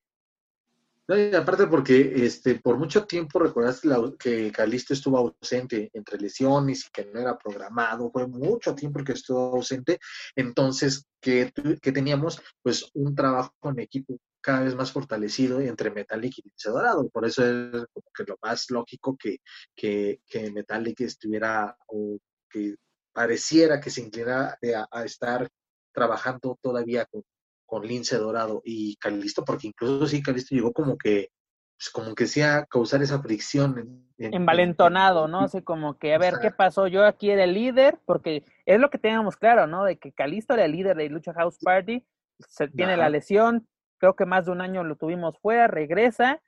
No, 1.06 1.18
y 1.18 1.35
aparte 1.35 1.66
porque 1.66 2.24
este, 2.24 2.55
por 2.60 2.78
mucho 2.78 3.05
tiempo 3.06 3.39
recordaste 3.39 3.89
que 4.18 4.51
Calisto 4.51 4.94
estuvo 4.94 5.18
ausente 5.18 5.90
entre 5.93 6.18
lesiones 6.18 6.86
y 6.86 6.90
que 6.90 7.05
no 7.05 7.20
era 7.20 7.36
programado, 7.36 8.10
fue 8.10 8.26
mucho 8.26 8.74
tiempo 8.74 9.05
que 9.05 9.12
estuvo 9.12 9.55
ausente, 9.55 9.98
entonces 10.35 11.05
que, 11.20 11.52
que 11.82 11.93
teníamos 11.93 12.40
pues 12.62 12.89
un 12.94 13.14
trabajo 13.14 13.52
en 13.64 13.81
equipo 13.81 14.18
cada 14.40 14.60
vez 14.62 14.74
más 14.74 14.93
fortalecido 14.93 15.60
entre 15.60 15.90
Metallic 15.90 16.39
y 16.39 16.43
Lince 16.48 16.70
Dorado, 16.70 17.09
por 17.10 17.26
eso 17.26 17.44
es 17.44 17.86
como 17.93 18.06
que 18.14 18.24
lo 18.24 18.39
más 18.43 18.70
lógico 18.70 19.14
que, 19.18 19.39
que, 19.76 20.20
que 20.26 20.51
Metallic 20.52 21.02
estuviera 21.02 21.76
o 21.86 22.18
que 22.48 22.76
pareciera 23.12 23.78
que 23.78 23.90
se 23.90 24.01
inclinara 24.01 24.59
a, 24.74 25.01
a 25.01 25.05
estar 25.05 25.48
trabajando 25.93 26.59
todavía 26.62 27.05
con, 27.06 27.22
con 27.66 27.86
Lince 27.86 28.16
Dorado 28.18 28.62
y 28.64 28.96
Calisto, 28.96 29.44
porque 29.44 29.68
incluso 29.68 30.06
sí, 30.06 30.22
Calisto 30.22 30.54
llegó 30.54 30.72
como 30.72 30.96
que, 30.96 31.30
pues 31.76 31.90
como 31.90 32.14
que 32.14 32.26
sea 32.26 32.66
causar 32.66 33.02
esa 33.02 33.20
fricción. 33.20 34.06
Envalentonado, 34.18 35.28
¿no? 35.28 35.40
Así 35.40 35.62
como 35.62 35.98
que, 35.98 36.14
a 36.14 36.18
ver, 36.18 36.34
¿qué 36.40 36.50
pasó? 36.50 36.86
Yo 36.86 37.04
aquí 37.04 37.30
era 37.30 37.44
el 37.44 37.54
líder, 37.54 37.98
porque 38.04 38.44
es 38.64 38.80
lo 38.80 38.90
que 38.90 38.98
teníamos 38.98 39.36
claro, 39.36 39.66
¿no? 39.66 39.84
De 39.84 39.98
que 39.98 40.12
Calisto 40.12 40.54
era 40.54 40.64
el 40.64 40.72
líder 40.72 40.96
de 40.96 41.08
Lucha 41.08 41.32
House 41.34 41.58
Party, 41.62 42.04
se 42.48 42.68
tiene 42.68 42.96
la 42.96 43.08
lesión, 43.08 43.66
creo 43.98 44.16
que 44.16 44.26
más 44.26 44.46
de 44.46 44.52
un 44.52 44.60
año 44.60 44.84
lo 44.84 44.96
tuvimos 44.96 45.38
fuera, 45.38 45.66
regresa, 45.66 46.40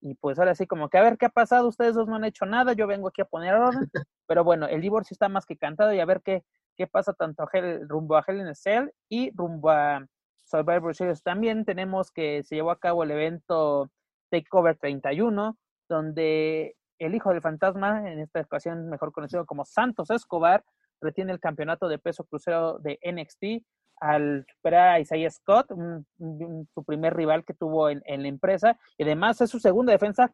y 0.00 0.14
pues 0.14 0.38
ahora 0.38 0.54
sí 0.54 0.66
como 0.66 0.90
que, 0.90 0.98
a 0.98 1.02
ver, 1.02 1.16
¿qué 1.16 1.26
ha 1.26 1.30
pasado? 1.30 1.66
Ustedes 1.66 1.94
dos 1.94 2.06
no 2.06 2.16
han 2.16 2.24
hecho 2.24 2.44
nada, 2.44 2.74
yo 2.74 2.86
vengo 2.86 3.08
aquí 3.08 3.22
a 3.22 3.24
poner 3.24 3.54
orden, 3.54 3.90
pero 4.26 4.44
bueno, 4.44 4.66
el 4.66 4.80
divorcio 4.80 5.14
está 5.14 5.28
más 5.28 5.46
que 5.46 5.56
cantado 5.56 5.94
y 5.94 6.00
a 6.00 6.04
ver 6.04 6.20
qué, 6.22 6.44
qué 6.76 6.86
pasa 6.86 7.14
tanto 7.14 7.42
a 7.42 7.48
rumbo 7.88 8.16
a 8.16 8.20
a 8.20 8.54
Cell 8.54 8.90
y 9.08 9.30
rumbo 9.34 9.70
a 9.70 10.06
Survivor 10.54 10.94
Series. 10.94 11.22
También 11.22 11.64
tenemos 11.64 12.12
que 12.12 12.44
se 12.44 12.54
llevó 12.54 12.70
a 12.70 12.78
cabo 12.78 13.02
el 13.02 13.10
evento 13.10 13.90
Takeover 14.30 14.76
31, 14.76 15.58
donde 15.88 16.76
el 17.00 17.14
hijo 17.14 17.30
del 17.30 17.42
fantasma, 17.42 18.08
en 18.10 18.20
esta 18.20 18.40
ocasión 18.40 18.88
mejor 18.88 19.10
conocido 19.10 19.46
como 19.46 19.64
Santos 19.64 20.10
Escobar, 20.10 20.64
retiene 21.00 21.32
el 21.32 21.40
campeonato 21.40 21.88
de 21.88 21.98
peso 21.98 22.24
crucero 22.24 22.78
de 22.78 23.00
NXT 23.02 23.66
al 24.00 24.46
superar 24.48 25.00
Isaiah 25.00 25.30
Scott, 25.30 25.68
su 25.68 26.84
primer 26.84 27.14
rival 27.14 27.44
que 27.44 27.54
tuvo 27.54 27.90
en, 27.90 28.02
la 28.04 28.28
empresa, 28.28 28.78
y 28.96 29.02
además 29.02 29.40
es 29.40 29.50
su 29.50 29.58
segunda 29.58 29.92
defensa 29.92 30.32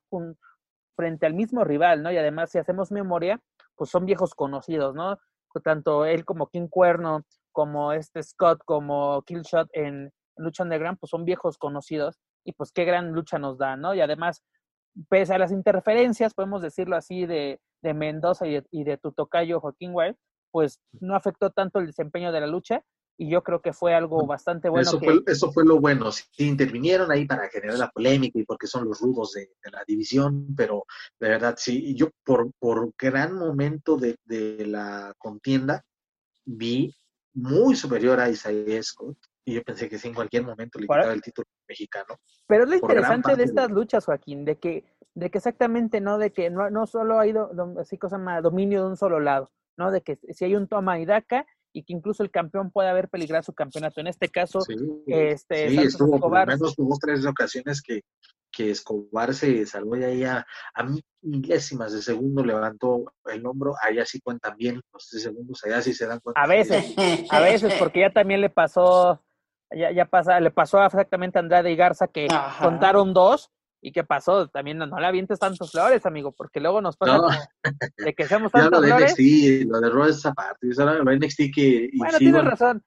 frente 0.97 1.25
al 1.25 1.35
mismo 1.35 1.65
rival, 1.65 2.03
¿no? 2.03 2.13
Y 2.13 2.19
además, 2.19 2.51
si 2.51 2.59
hacemos 2.59 2.93
memoria, 2.93 3.41
pues 3.75 3.91
son 3.91 4.05
viejos 4.05 4.35
conocidos, 4.35 4.95
¿no? 4.95 5.19
Tanto 5.65 6.05
él 6.05 6.25
como 6.25 6.49
King 6.49 6.69
Cuerno, 6.69 7.25
como 7.61 7.93
este 7.93 8.23
Scott, 8.23 8.63
como 8.65 9.21
Killshot 9.27 9.69
en, 9.75 10.11
Lucha 10.39 10.63
Underground, 10.63 10.99
pues 10.99 11.11
son 11.11 11.27
viejos 11.27 11.59
conocidos 11.59 12.17
y 12.43 12.55
pues 12.55 12.73
qué 12.73 12.87
gran 12.87 13.13
lucha 13.13 13.39
nos 13.39 13.59
da, 13.59 13.77
¿no? 13.77 13.95
Y 13.95 14.01
además, 14.01 14.43
pese 15.11 15.35
a 15.35 15.39
las 15.39 15.53
interferencias, 15.53 16.33
podemos 16.33 16.63
decirlo 16.63 16.97
así, 16.97 17.27
de, 17.27 17.61
de 17.83 17.93
Mendoza 17.93 18.47
y 18.47 18.53
de, 18.55 18.67
y 18.71 18.85
de 18.85 18.97
tu 18.97 19.13
tocayo 19.13 19.61
Joaquín 19.61 19.91
Wild, 19.93 20.17
pues 20.51 20.81
no 21.03 21.15
afectó 21.15 21.51
tanto 21.51 21.81
el 21.81 21.89
desempeño 21.89 22.33
de 22.33 22.41
la 22.41 22.47
lucha 22.47 22.83
y 23.19 23.29
yo 23.29 23.43
creo 23.43 23.61
que 23.61 23.75
fue 23.75 23.93
algo 23.95 24.27
bastante 24.27 24.71
bueno. 24.71 24.89
Eso, 24.89 24.99
fue, 24.99 25.21
eso 25.27 25.53
fue 25.53 25.67
lo 25.67 25.79
bueno, 25.79 26.11
sí, 26.13 26.25
intervinieron 26.39 27.13
ahí 27.13 27.27
para 27.27 27.47
generar 27.51 27.79
la 27.79 27.91
polémica 27.91 28.39
y 28.39 28.45
porque 28.45 28.69
son 28.69 28.87
los 28.87 29.03
rudos 29.03 29.33
de, 29.33 29.51
la 29.71 29.85
división, 29.87 30.55
pero 30.57 30.87
de 31.19 31.29
verdad 31.29 31.57
sí, 31.59 31.95
yo 31.95 32.09
por, 32.25 32.51
por 32.59 32.95
gran 32.99 33.35
momento 33.35 33.99
de, 33.99 34.17
de 34.25 34.65
la 34.65 35.13
contienda 35.19 35.85
vi 36.47 36.95
muy 37.35 37.77
superior 37.77 38.21
a 38.21 38.29
Isaiah 38.29 38.83
Scott. 38.83 39.17
Y 39.45 39.55
yo 39.55 39.63
pensé 39.63 39.89
que 39.89 39.99
sí, 39.99 40.09
en 40.09 40.15
cualquier 40.15 40.45
momento 40.45 40.79
le 40.79 40.87
quitaba 40.87 41.13
el 41.13 41.23
título 41.23 41.47
mexicano. 41.69 42.17
Pero 42.47 42.65
es 42.65 42.71
lo 42.71 42.77
interesante 42.77 43.37
de 43.37 43.45
estas 43.45 43.71
luchas, 43.71 44.05
Joaquín, 44.05 44.45
de 44.45 44.59
que, 44.59 44.85
de 45.15 45.31
que 45.31 45.39
exactamente, 45.39 46.01
¿no? 46.01 46.19
De 46.19 46.31
que 46.31 46.51
no, 46.51 46.71
no 46.71 46.87
solo 46.87 47.19
ha 47.19 47.27
ido, 47.27 47.51
así 47.79 47.97
cosa 47.97 48.19
más, 48.19 48.43
dominio 48.43 48.83
de 48.83 48.89
un 48.91 48.97
solo 48.97 49.19
lado, 49.19 49.51
¿no? 49.77 49.91
De 49.91 50.03
que 50.03 50.19
si 50.31 50.45
hay 50.45 50.55
un 50.55 50.69
toma 50.69 51.01
y 51.01 51.07
daca 51.07 51.47
y 51.73 51.85
que 51.85 51.93
incluso 51.93 52.23
el 52.23 52.31
campeón 52.31 52.71
puede 52.71 52.91
haber 52.91 53.09
peligrado 53.09 53.43
su 53.43 53.55
campeonato. 53.55 54.01
En 54.01 54.09
este 54.09 54.29
caso, 54.29 54.59
este, 55.07 55.71
sí, 55.71 55.79
estuvo 55.79 56.19
por 56.19 56.39
lo 56.39 56.47
menos 56.47 56.75
tuvo 56.75 56.97
tres 57.01 57.25
ocasiones 57.27 57.81
que, 57.81 58.03
que 58.61 58.71
Escobar 58.71 59.33
se 59.33 59.65
salvó 59.65 59.97
de 59.97 60.05
ahí 60.05 60.25
a, 60.25 60.47
milésimas 61.23 61.93
de 61.93 62.03
segundo, 62.03 62.45
levantó 62.45 63.13
el 63.27 63.45
hombro, 63.47 63.75
allá 63.83 64.05
sí 64.05 64.21
cuentan 64.21 64.57
bien 64.57 64.81
los 64.93 65.09
tres 65.09 65.23
segundos, 65.23 65.63
allá 65.65 65.83
sí 65.83 65.93
se 65.93 66.07
dan 66.07 66.21
cuenta. 66.21 66.41
A 66.41 66.47
veces, 66.47 66.95
a 67.31 67.41
veces, 67.41 67.75
porque 67.79 68.01
ya 68.01 68.11
también 68.11 68.41
le 68.41 68.51
pasó, 68.51 69.23
ya, 69.71 69.93
ya 69.93 70.07
pasa, 70.07 70.41
le 70.41 70.51
pasó 70.51 70.83
exactamente 70.85 71.39
a 71.39 71.41
Andrade 71.41 71.71
y 71.71 71.77
Garza 71.77 72.07
que 72.07 72.29
contaron 72.61 73.13
dos, 73.13 73.51
¿Y 73.83 73.93
qué 73.93 74.05
pasó? 74.05 74.47
También 74.49 74.77
no, 74.77 75.01
le 75.01 75.07
avientes 75.07 75.39
tantos 75.39 75.73
flores, 75.73 76.05
amigo, 76.05 76.33
porque 76.33 76.61
luego 76.61 76.83
nos 76.83 76.99
pasa 76.99 77.49
de 77.97 78.15
que 78.15 78.27
seamos 78.27 78.53
tantos 78.53 78.73
lo 78.73 78.81
de 78.83 78.89
flores. 78.89 79.13
NXT, 79.13 79.71
lo 79.71 79.81
de 79.81 79.89
Raw 79.89 80.05
es 80.05 80.27
aparte, 80.27 80.67
lo 80.77 81.05
de 81.05 81.17
NXT 81.17 81.41
que... 81.55 81.91
Bueno, 81.95 82.19
tienes 82.19 82.45
razón, 82.45 82.85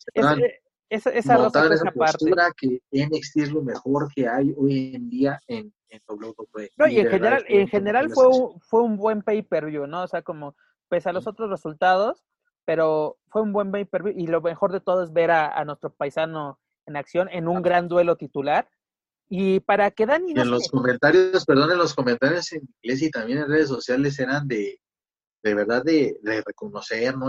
esa, 0.89 1.09
esa 1.11 1.37
rosa 1.37 1.73
esa 1.73 1.91
postura 1.91 2.51
que 2.55 2.81
NXT 2.91 3.37
es 3.37 3.51
lo 3.51 3.61
mejor 3.63 4.09
que 4.13 4.27
hay 4.27 4.53
hoy 4.57 4.93
en 4.95 5.09
día 5.09 5.39
en, 5.47 5.73
en 5.89 6.01
WWE. 6.07 6.71
No, 6.77 6.87
y 6.87 6.99
en 6.99 7.09
general, 7.09 7.45
en 7.47 7.67
general 7.67 8.09
fue 8.11 8.27
un, 8.27 8.59
fue 8.61 8.81
un 8.81 8.97
buen 8.97 9.21
pay-per-view, 9.21 9.87
¿no? 9.87 10.03
O 10.03 10.07
sea, 10.07 10.21
como 10.21 10.55
pese 10.89 11.09
a 11.09 11.13
los 11.13 11.25
otros 11.25 11.49
resultados, 11.49 12.23
pero 12.65 13.17
fue 13.27 13.41
un 13.41 13.53
buen 13.53 13.71
pay 13.71 13.85
per 13.85 14.03
view 14.03 14.13
y 14.15 14.27
lo 14.27 14.41
mejor 14.41 14.71
de 14.71 14.79
todo 14.79 15.03
es 15.03 15.11
ver 15.11 15.31
a, 15.31 15.63
nuestro 15.65 15.91
paisano 15.91 16.59
en 16.85 16.95
acción 16.95 17.29
en 17.31 17.47
un 17.47 17.61
gran 17.61 17.87
duelo 17.87 18.15
titular. 18.15 18.69
Y 19.29 19.61
para 19.61 19.89
que 19.91 20.05
Dani... 20.05 20.33
en 20.33 20.51
los 20.51 20.67
comentarios, 20.69 21.45
perdón, 21.45 21.71
en 21.71 21.77
los 21.77 21.93
comentarios 21.93 22.51
en 22.51 22.61
inglés 22.81 23.01
y 23.01 23.09
también 23.09 23.39
en 23.39 23.47
redes 23.47 23.69
sociales 23.69 24.19
eran 24.19 24.47
de, 24.47 24.79
de 25.43 25.53
verdad 25.53 25.83
de, 25.83 26.17
reconocer 26.45 27.17
¿no? 27.17 27.27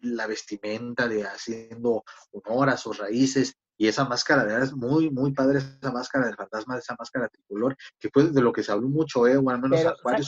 la 0.00 0.26
vestimenta, 0.26 1.08
de 1.08 1.24
haciendo 1.24 2.04
honor 2.32 2.70
a 2.70 2.76
sus 2.76 2.98
raíces. 2.98 3.56
Y 3.80 3.86
esa 3.86 4.04
máscara, 4.04 4.44
de 4.44 4.52
verdad, 4.52 4.68
es 4.68 4.74
muy, 4.74 5.08
muy 5.10 5.32
padre, 5.32 5.58
esa 5.58 5.92
máscara 5.92 6.26
del 6.26 6.34
fantasma, 6.34 6.78
esa 6.78 6.96
máscara 6.98 7.28
tricolor, 7.28 7.76
que 8.00 8.10
fue 8.12 8.24
de 8.24 8.40
lo 8.40 8.52
que 8.52 8.64
se 8.64 8.72
habló 8.72 8.88
mucho, 8.88 9.26
¿eh? 9.28 9.36
O 9.36 9.50
al 9.50 9.60
menos 9.60 9.80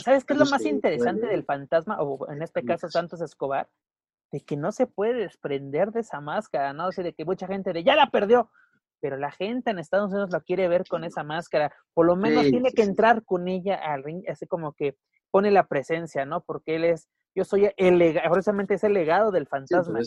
¿Sabes 0.05 0.25
qué 0.25 0.35
es 0.35 0.39
lo 0.39 0.47
más 0.47 0.65
interesante 0.65 1.27
del 1.27 1.45
fantasma, 1.45 2.01
o 2.01 2.31
en 2.31 2.43
este 2.43 2.65
caso 2.65 2.89
Santos 2.89 3.21
Escobar? 3.21 3.69
De 4.31 4.41
que 4.41 4.57
no 4.57 4.71
se 4.71 4.87
puede 4.87 5.15
desprender 5.15 5.91
de 5.91 6.01
esa 6.01 6.21
máscara, 6.21 6.73
¿no? 6.73 6.89
O 6.89 6.93
sea, 6.93 7.03
de 7.03 7.13
que 7.13 7.25
mucha 7.25 7.49
gente 7.49 7.73
de 7.73 7.83
ya 7.83 7.97
la 7.97 8.11
perdió, 8.11 8.51
pero 9.01 9.17
la 9.17 9.33
gente 9.33 9.71
en 9.71 9.81
Estados 9.81 10.13
Unidos 10.13 10.31
la 10.31 10.41
quiere 10.41 10.69
ver 10.69 10.87
con 10.87 11.03
esa 11.03 11.25
máscara. 11.25 11.75
Por 11.93 12.07
lo 12.07 12.15
menos 12.15 12.45
tiene 12.45 12.71
que 12.71 12.83
entrar 12.83 13.25
con 13.25 13.49
ella 13.49 13.75
al 13.75 14.05
ring, 14.05 14.23
así 14.29 14.47
como 14.47 14.75
que 14.75 14.97
pone 15.33 15.51
la 15.51 15.67
presencia, 15.67 16.25
¿no? 16.25 16.43
Porque 16.43 16.77
él 16.77 16.85
es 16.85 17.09
yo 17.35 17.45
soy 17.45 17.71
el 17.77 17.99
legado, 17.99 18.31
precisamente 18.31 18.75
es 18.75 18.85
el 18.85 18.93
legado 18.93 19.31
del 19.31 19.47
fantasma. 19.47 20.01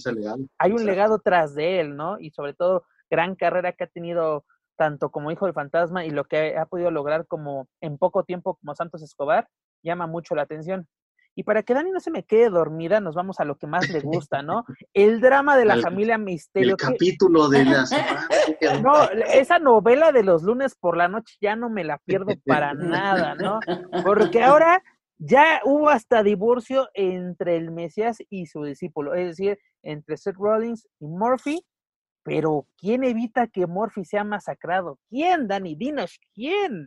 Hay 0.57 0.71
un 0.71 0.85
legado 0.85 1.19
tras 1.19 1.55
de 1.55 1.79
él, 1.79 1.95
¿no? 1.95 2.19
Y 2.19 2.31
sobre 2.31 2.53
todo, 2.53 2.85
gran 3.09 3.35
carrera 3.35 3.73
que 3.73 3.85
ha 3.85 3.87
tenido 3.87 4.45
tanto 4.75 5.11
como 5.11 5.31
hijo 5.31 5.45
del 5.45 5.53
fantasma 5.53 6.05
y 6.05 6.09
lo 6.09 6.25
que 6.25 6.57
ha 6.57 6.65
podido 6.65 6.91
lograr 6.91 7.27
como 7.27 7.67
en 7.79 7.97
poco 7.97 8.23
tiempo 8.23 8.55
como 8.55 8.75
Santos 8.75 9.03
Escobar, 9.03 9.47
llama 9.83 10.07
mucho 10.07 10.35
la 10.35 10.43
atención. 10.43 10.87
Y 11.35 11.43
para 11.43 11.63
que 11.63 11.73
Dani 11.73 11.89
no 11.89 11.99
se 11.99 12.11
me 12.11 12.23
quede 12.23 12.49
dormida, 12.49 12.99
nos 12.99 13.15
vamos 13.15 13.39
a 13.39 13.45
lo 13.45 13.55
que 13.57 13.65
más 13.65 13.89
le 13.89 14.01
gusta, 14.01 14.43
¿no? 14.43 14.65
El 14.93 15.19
drama 15.19 15.57
de 15.57 15.65
la 15.65 15.77
familia 15.77 16.17
Misterio. 16.17 16.71
El 16.71 16.77
capítulo 16.77 17.49
de 17.49 17.65
la 17.65 17.85
No, 18.83 19.09
esa 19.33 19.57
novela 19.57 20.11
de 20.11 20.23
los 20.23 20.43
lunes 20.43 20.75
por 20.75 20.95
la 20.95 21.07
noche 21.07 21.35
ya 21.41 21.55
no 21.55 21.69
me 21.69 21.83
la 21.83 21.97
pierdo 21.97 22.33
para 22.45 22.73
nada, 22.73 23.35
¿no? 23.35 23.59
Porque 24.03 24.43
ahora 24.43 24.83
ya 25.17 25.61
hubo 25.63 25.89
hasta 25.89 26.23
divorcio 26.23 26.89
entre 26.93 27.55
el 27.55 27.71
Mesías 27.71 28.17
y 28.29 28.47
su 28.47 28.63
discípulo, 28.63 29.13
es 29.13 29.37
decir, 29.37 29.59
entre 29.81 30.17
Seth 30.17 30.35
Rollins 30.35 30.87
y 30.99 31.07
Murphy, 31.07 31.65
pero 32.23 32.67
¿quién 32.77 33.03
evita 33.03 33.47
que 33.47 33.67
Murphy 33.67 34.05
sea 34.05 34.23
masacrado? 34.23 34.97
¿Quién, 35.09 35.47
Dani? 35.47 35.75
Dinos, 35.75 36.19
¿quién? 36.33 36.85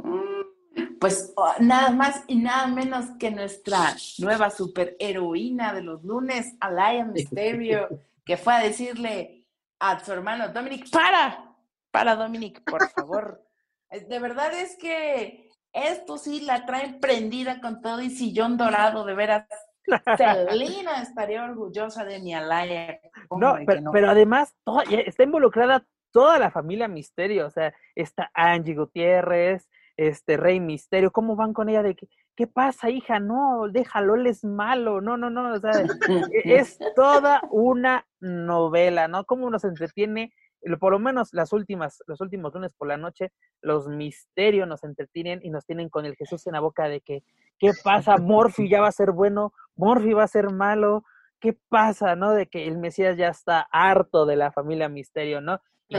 Pues 0.98 1.32
oh, 1.36 1.53
nada 1.61 1.90
más 1.90 2.24
y 2.27 2.36
nada 2.36 2.66
menos 2.66 3.07
que 3.19 3.31
nuestra 3.31 3.94
nueva 4.19 4.51
superheroína 4.51 5.74
de 5.74 5.82
los 5.82 6.03
lunes, 6.05 6.57
Alaya 6.61 7.05
Mysterio, 7.05 7.89
que 8.24 8.36
fue 8.36 8.55
a 8.55 8.61
decirle 8.61 9.47
a 9.78 10.03
su 10.03 10.12
hermano 10.12 10.48
Dominic, 10.48 10.90
para, 10.90 11.55
para 11.90 12.16
Dominic, 12.16 12.62
por 12.65 12.89
favor. 12.90 13.43
De 14.09 14.19
verdad 14.19 14.53
es 14.53 14.77
que 14.77 15.45
esto 15.77 16.16
sí 16.16 16.40
la 16.40 16.65
traen 16.65 16.98
prendida 17.01 17.61
con 17.61 17.81
todo 17.82 18.01
y 18.01 18.11
sillón 18.11 18.57
dorado, 18.57 19.05
de 19.05 19.15
veras. 19.15 19.47
Celina 20.16 21.03
estaría 21.03 21.44
orgullosa 21.44 22.05
de 22.05 22.19
mi 22.19 22.35
Alaya. 22.35 22.98
No, 23.31 23.57
pero, 23.93 24.11
además 24.11 24.55
está 24.89 25.23
involucrada 25.23 25.86
toda 26.11 26.39
la 26.39 26.51
familia 26.51 26.89
Misterio, 26.89 27.47
o 27.47 27.51
sea, 27.51 27.74
está 27.94 28.31
Angie 28.35 28.74
Gutiérrez, 28.74 29.69
este 29.97 30.36
Rey 30.36 30.61
Misterio, 30.61 31.12
¿cómo 31.12 31.36
van 31.36 31.53
con 31.53 31.69
ella 31.69 31.82
de 31.82 31.94
que, 31.94 32.09
qué 32.35 32.47
pasa, 32.47 32.90
hija? 32.90 33.20
No, 33.20 33.69
déjalo, 33.70 34.15
él 34.15 34.27
es 34.27 34.44
malo, 34.44 35.01
no, 35.01 35.16
no, 35.16 35.31
no, 35.31 35.53
o 35.53 35.61
sea, 35.61 35.73
es 36.44 36.78
toda 36.94 37.43
una 37.51 38.07
novela, 38.20 39.09
¿no? 39.09 39.24
Cómo 39.24 39.51
nos 39.51 39.65
entretiene 39.65 40.32
por 40.80 40.93
lo 40.93 40.98
menos 40.98 41.32
las 41.32 41.52
últimas, 41.52 42.02
los 42.06 42.20
últimos 42.20 42.52
lunes 42.52 42.72
por 42.76 42.88
la 42.88 42.97
noche, 42.97 43.32
los 43.60 43.88
misterios 43.88 44.66
nos 44.66 44.82
entretienen 44.84 45.40
y 45.43 45.51
nos 45.51 45.64
tienen 45.64 45.88
con 45.88 46.05
el 46.05 46.16
Jesús 46.16 46.47
en 46.47 46.55
la 46.55 46.60
boca 46.60 46.88
de 46.88 47.01
que, 47.01 47.22
¿qué 47.59 47.70
pasa? 47.84 48.16
Morphy 48.20 48.68
ya 48.68 48.80
va 48.80 48.88
a 48.88 48.93
ser 48.93 49.12
bueno, 49.12 49.52
Morphy 49.76 50.12
va 50.12 50.24
a 50.24 50.28
ser 50.28 50.51
malo, 50.51 51.05
¿qué 51.40 51.56
pasa? 51.68 52.16
¿No? 52.16 52.32
De 52.32 52.47
que 52.47 52.66
el 52.66 52.78
Mesías 52.78 53.16
ya 53.16 53.28
está 53.28 53.66
harto 53.70 54.26
de 54.26 54.36
la 54.36 54.51
familia 54.51 54.88
Misterio, 54.88 55.40
¿no? 55.40 55.60
Y 55.88 55.98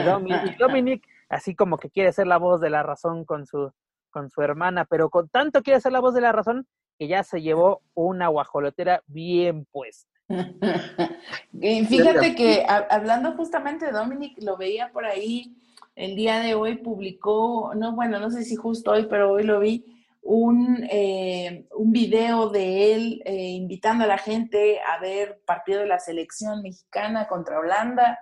Dominic, 0.58 1.08
así 1.30 1.56
como 1.56 1.78
que 1.78 1.90
quiere 1.90 2.12
ser 2.12 2.28
la 2.28 2.38
voz 2.38 2.60
de 2.60 2.70
la 2.70 2.84
razón 2.84 3.24
con 3.24 3.46
su, 3.46 3.72
con 4.10 4.30
su 4.30 4.42
hermana, 4.42 4.86
pero 4.86 5.10
con 5.10 5.30
tanto 5.30 5.64
quiere 5.64 5.80
ser 5.80 5.94
la 5.94 6.02
voz 6.02 6.14
de 6.14 6.22
la 6.22 6.34
razón 6.34 6.68
que 7.00 7.08
ya 7.08 7.24
se 7.24 7.42
llevó 7.42 7.82
una 7.94 8.28
guajolotera 8.28 9.02
bien 9.08 9.66
puesta. 9.72 10.17
Fíjate 11.90 12.36
que 12.36 12.66
hablando 12.68 13.34
justamente 13.34 13.86
de 13.86 13.92
Dominic, 13.92 14.42
lo 14.42 14.58
veía 14.58 14.92
por 14.92 15.06
ahí 15.06 15.56
el 15.96 16.16
día 16.16 16.40
de 16.40 16.54
hoy, 16.54 16.76
publicó, 16.76 17.74
no, 17.76 17.96
bueno, 17.96 18.20
no 18.20 18.30
sé 18.30 18.44
si 18.44 18.56
justo 18.56 18.92
hoy, 18.92 19.08
pero 19.10 19.32
hoy 19.32 19.44
lo 19.44 19.60
vi, 19.60 19.84
un, 20.22 20.86
eh, 20.92 21.68
un 21.76 21.92
video 21.92 22.50
de 22.50 22.94
él 22.94 23.22
eh, 23.26 23.50
invitando 23.52 24.04
a 24.04 24.08
la 24.08 24.18
gente 24.18 24.80
a 24.82 25.00
ver 25.00 25.42
partido 25.46 25.80
de 25.80 25.88
la 25.88 26.00
selección 26.00 26.62
mexicana 26.62 27.28
contra 27.28 27.60
Holanda. 27.60 28.20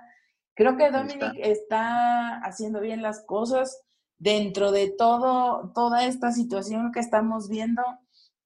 Creo 0.54 0.78
que 0.78 0.92
Dominic 0.92 1.34
está. 1.38 2.38
haciendo 2.44 2.80
bien 2.80 3.02
las 3.02 3.26
cosas 3.26 3.82
dentro 4.20 4.72
de 4.72 4.90
todo, 4.90 5.72
toda 5.74 6.06
esta 6.06 6.32
situación 6.32 6.92
que 6.94 7.00
estamos 7.00 7.50
viendo 7.50 7.82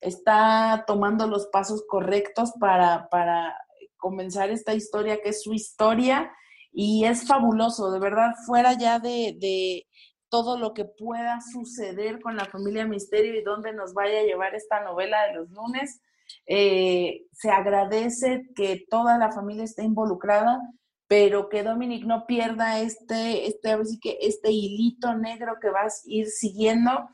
está 0.02 0.84
tomando 0.88 1.28
los 1.28 1.48
pasos 1.48 1.84
correctos 1.88 2.54
para, 2.60 3.10
para 3.10 3.56
comenzar 3.98 4.50
esta 4.50 4.74
historia 4.74 5.22
que 5.22 5.30
es 5.30 5.44
su 5.44 5.54
historia 5.54 6.32
y 6.72 7.06
es 7.06 7.28
fabuloso, 7.28 7.92
de 7.92 8.00
verdad, 8.00 8.32
fuera 8.46 8.74
ya 8.74 9.00
de, 9.00 9.36
de 9.40 9.88
todo 10.30 10.58
lo 10.58 10.74
que 10.74 10.86
pueda 10.86 11.40
suceder 11.42 12.22
con 12.22 12.36
la 12.36 12.46
familia 12.46 12.86
Misterio 12.86 13.36
y 13.36 13.44
dónde 13.44 13.74
nos 13.74 13.94
vaya 13.94 14.20
a 14.20 14.24
llevar 14.24 14.56
esta 14.56 14.82
novela 14.84 15.28
de 15.28 15.34
los 15.34 15.50
lunes. 15.50 16.02
Eh, 16.46 17.26
se 17.32 17.50
agradece 17.50 18.44
que 18.56 18.86
toda 18.90 19.18
la 19.18 19.32
familia 19.32 19.64
esté 19.64 19.84
involucrada, 19.84 20.62
pero 21.08 21.50
que 21.50 21.64
Dominic 21.64 22.06
no 22.06 22.28
pierda 22.28 22.80
este, 22.80 23.48
este, 23.48 23.76
que 24.00 24.20
este 24.22 24.52
hilito 24.52 25.16
negro 25.16 25.56
que 25.60 25.72
vas 25.72 26.04
a 26.06 26.10
ir 26.10 26.28
siguiendo 26.28 27.10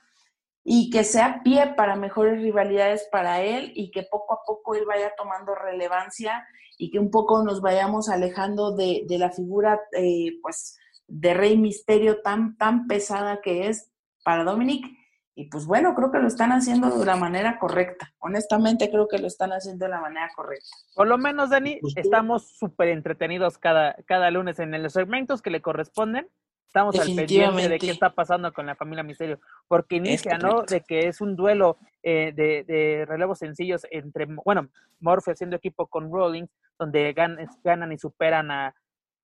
y 0.67 0.89
que 0.89 1.03
sea 1.03 1.43
pie 1.43 1.75
para 1.77 1.95
mejores 1.95 2.41
rivalidades 2.41 3.07
para 3.11 3.41
él 3.43 3.71
y 3.75 3.91
que 3.91 4.01
poco 4.01 4.33
a 4.33 4.39
poco 4.43 4.73
él 4.73 4.83
vaya 4.87 5.13
tomando 5.15 5.53
relevancia 5.53 6.43
y 6.79 6.89
que 6.89 6.97
un 6.97 7.11
poco 7.11 7.43
nos 7.43 7.61
vayamos 7.61 8.09
alejando 8.09 8.75
de, 8.75 9.05
la 9.07 9.29
figura 9.29 9.79
eh, 9.95 10.39
pues 10.41 10.75
de 11.07 11.35
Rey 11.35 11.55
Misterio 11.55 12.23
tan, 12.23 12.57
tan 12.57 12.87
pesada 12.87 13.41
que 13.41 13.67
es 13.67 13.91
para 14.23 14.43
Dominic. 14.43 14.87
Y 15.35 15.49
pues 15.49 15.67
bueno, 15.67 15.93
creo 15.93 16.11
que 16.11 16.17
lo 16.17 16.27
están 16.27 16.51
haciendo 16.51 16.89
de 16.97 17.05
la 17.05 17.15
manera 17.15 17.59
correcta. 17.59 18.11
Honestamente 18.17 18.89
creo 18.89 19.07
que 19.07 19.19
lo 19.19 19.27
están 19.27 19.51
haciendo 19.51 19.85
de 19.85 19.91
la 19.91 20.01
manera 20.01 20.31
correcta. 20.35 20.69
Por 20.95 21.07
lo 21.07 21.19
menos, 21.19 21.51
Dani, 21.51 21.77
pues 21.79 21.95
estamos 21.95 22.57
súper 22.57 22.87
entretenidos 22.87 23.59
cada, 23.59 23.95
cada 24.07 24.31
lunes 24.31 24.57
en 24.57 24.81
los 24.81 24.93
segmentos 24.93 25.43
que 25.43 25.51
le 25.51 25.61
corresponden 25.61 26.27
estamos 26.75 26.99
al 26.99 27.15
pendiente 27.15 27.69
de 27.69 27.79
qué 27.79 27.89
está 27.89 28.09
pasando 28.09 28.51
con 28.51 28.65
la 28.65 28.75
familia 28.75 29.01
Misterio, 29.01 29.39
porque 29.67 29.95
inicia, 29.95 30.37
¿no? 30.37 30.63
De 30.63 30.81
que 30.81 31.07
es 31.07 31.21
un 31.21 31.37
duelo 31.37 31.77
eh, 32.03 32.33
de, 32.35 33.05
relevos 33.07 33.39
sencillos 33.39 33.87
entre, 33.91 34.25
bueno, 34.25 34.67
Morphe 34.99 35.31
haciendo 35.31 35.55
equipo 35.55 35.87
con 35.87 36.11
Rollins, 36.11 36.49
donde 36.77 37.13
ganan, 37.13 37.91
y 37.93 37.97
superan 37.97 38.51
a, 38.51 38.75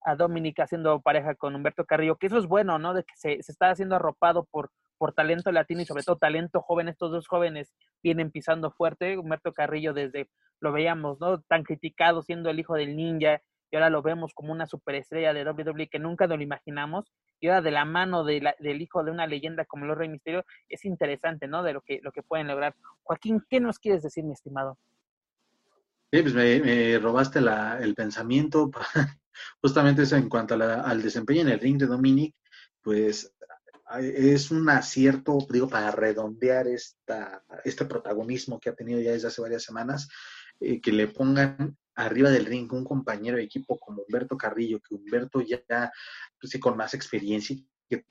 a 0.02 0.16
Dominic 0.16 0.62
haciendo 0.62 1.02
pareja 1.02 1.36
con 1.36 1.54
Humberto 1.54 1.84
Carrillo, 1.86 2.16
que 2.16 2.28
eso 2.28 2.38
es 2.38 2.46
bueno, 2.46 2.80
¿no? 2.80 2.94
De 2.94 3.04
que 3.04 3.14
se, 3.18 3.44
se 3.44 3.52
está 3.52 3.70
haciendo 3.70 3.98
arropado 3.98 4.46
por, 4.46 4.72
por 4.98 5.14
talento 5.14 5.52
latino 5.52 5.82
y 5.82 5.86
sobre 5.86 6.04
todo 6.04 6.16
talento 6.16 6.62
joven. 6.62 6.88
Estos 6.88 7.12
dos 7.12 7.28
jóvenes 7.28 7.74
vienen 8.02 8.32
pisando 8.32 8.72
fuerte. 8.72 9.18
Humberto 9.18 9.52
Carrillo 9.52 9.94
desde, 9.94 10.30
lo 10.62 10.72
veíamos, 10.72 11.20
¿no? 11.20 11.42
Tan 11.42 11.64
criticado 11.64 12.22
siendo 12.22 12.50
el 12.50 12.62
hijo 12.62 12.76
del 12.76 12.96
ninja 12.96 13.42
y 13.72 13.76
ahora 13.76 13.90
lo 13.90 14.02
vemos 14.02 14.34
como 14.34 14.52
una 14.52 14.68
superestrella 14.68 15.34
de 15.34 15.50
WWE 15.50 15.88
que 15.88 16.00
nunca 16.00 16.28
nos 16.28 16.38
lo 16.38 16.44
imaginamos 16.44 17.12
de 17.42 17.72
la 17.72 17.86
mano 17.86 18.24
de 18.24 18.54
del 18.60 18.82
hijo 18.82 19.04
de 19.04 19.12
una 19.12 19.26
leyenda 19.26 19.66
como 19.66 19.86
los 19.86 19.98
Rey 19.98 20.10
Misterio 20.10 20.46
es 20.70 20.86
interesante, 20.86 21.48
¿no? 21.48 21.64
De 21.64 21.74
lo 21.74 21.82
que, 21.82 22.00
lo 22.04 22.12
que 22.12 22.22
pueden 22.22 22.48
lograr. 22.48 22.76
Joaquín, 23.04 23.44
¿qué 23.50 23.60
nos 23.60 23.80
quieres 23.80 24.04
decir, 24.04 24.24
mi 24.24 24.34
estimado? 24.34 24.78
Sí, 26.12 26.22
pues 26.22 26.34
me, 26.34 27.00
robaste 27.00 27.40
el 27.40 27.96
pensamiento, 27.96 28.70
justamente 29.62 30.04
eso 30.04 30.18
en 30.18 30.30
cuanto 30.30 30.56
al 30.56 31.02
desempeño 31.02 31.42
en 31.42 31.50
el 31.50 31.60
ring 31.60 31.80
de 31.80 31.88
Dominic, 31.88 32.36
pues 32.82 33.34
es 34.00 34.52
un 34.52 34.70
acierto, 34.70 35.38
digo, 35.50 35.68
para 35.68 35.92
redondear 35.92 36.68
esta, 36.68 37.44
este 37.64 37.86
protagonismo 37.86 38.60
que 38.60 38.70
ha 38.70 38.76
tenido 38.76 39.02
ya 39.02 39.12
desde 39.12 39.28
hace 39.28 39.42
varias 39.42 39.64
semanas, 39.64 40.10
eh, 40.60 40.80
que 40.80 40.92
le 40.92 41.08
pongan 41.08 41.78
arriba 41.96 42.30
del 42.30 42.46
ring 42.46 42.72
un 42.74 42.84
compañero 42.84 43.38
de 43.38 43.44
equipo 43.44 43.80
como 43.80 44.04
Humberto 44.04 44.38
Carrillo, 44.38 44.80
que 44.80 44.96
Humberto 44.96 45.42
ya, 45.42 45.92
pues, 46.40 46.58
con 46.60 46.78
más 46.78 46.94
experiencia, 46.94 47.58
que 47.90 48.06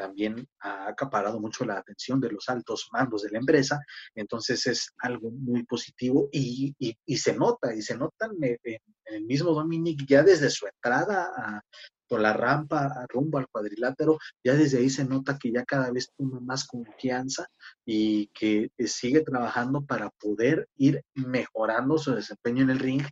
también 0.00 0.48
ha 0.60 0.88
acaparado 0.88 1.38
mucho 1.38 1.66
la 1.66 1.76
atención 1.76 2.20
de 2.20 2.30
los 2.30 2.48
altos 2.48 2.88
mandos 2.90 3.22
de 3.22 3.30
la 3.32 3.38
empresa, 3.38 3.78
entonces 4.14 4.66
es 4.66 4.94
algo 4.96 5.30
muy 5.30 5.64
positivo 5.64 6.30
y, 6.32 6.74
se 7.18 7.34
nota, 7.34 7.74
y 7.74 7.82
se 7.82 7.98
nota 7.98 8.30
en, 8.40 8.58
el 9.04 9.24
mismo 9.26 9.52
Dominic 9.52 10.06
ya 10.08 10.22
desde 10.22 10.48
su 10.48 10.66
entrada 10.66 11.62
por 12.08 12.20
la 12.20 12.32
rampa 12.32 13.06
rumbo 13.10 13.36
al 13.36 13.48
cuadrilátero, 13.48 14.18
ya 14.42 14.54
desde 14.54 14.78
ahí 14.78 14.88
se 14.88 15.04
nota 15.04 15.38
que 15.38 15.52
ya 15.52 15.64
cada 15.64 15.92
vez 15.92 16.10
toma 16.16 16.40
más 16.40 16.66
confianza 16.66 17.46
y 17.84 18.28
que 18.28 18.70
sigue 18.86 19.20
trabajando 19.20 19.84
para 19.84 20.08
poder 20.18 20.66
ir 20.76 21.02
mejorando 21.14 21.98
su 21.98 22.14
desempeño 22.14 22.62
en 22.62 22.70
el 22.70 22.78
ring. 22.78 23.02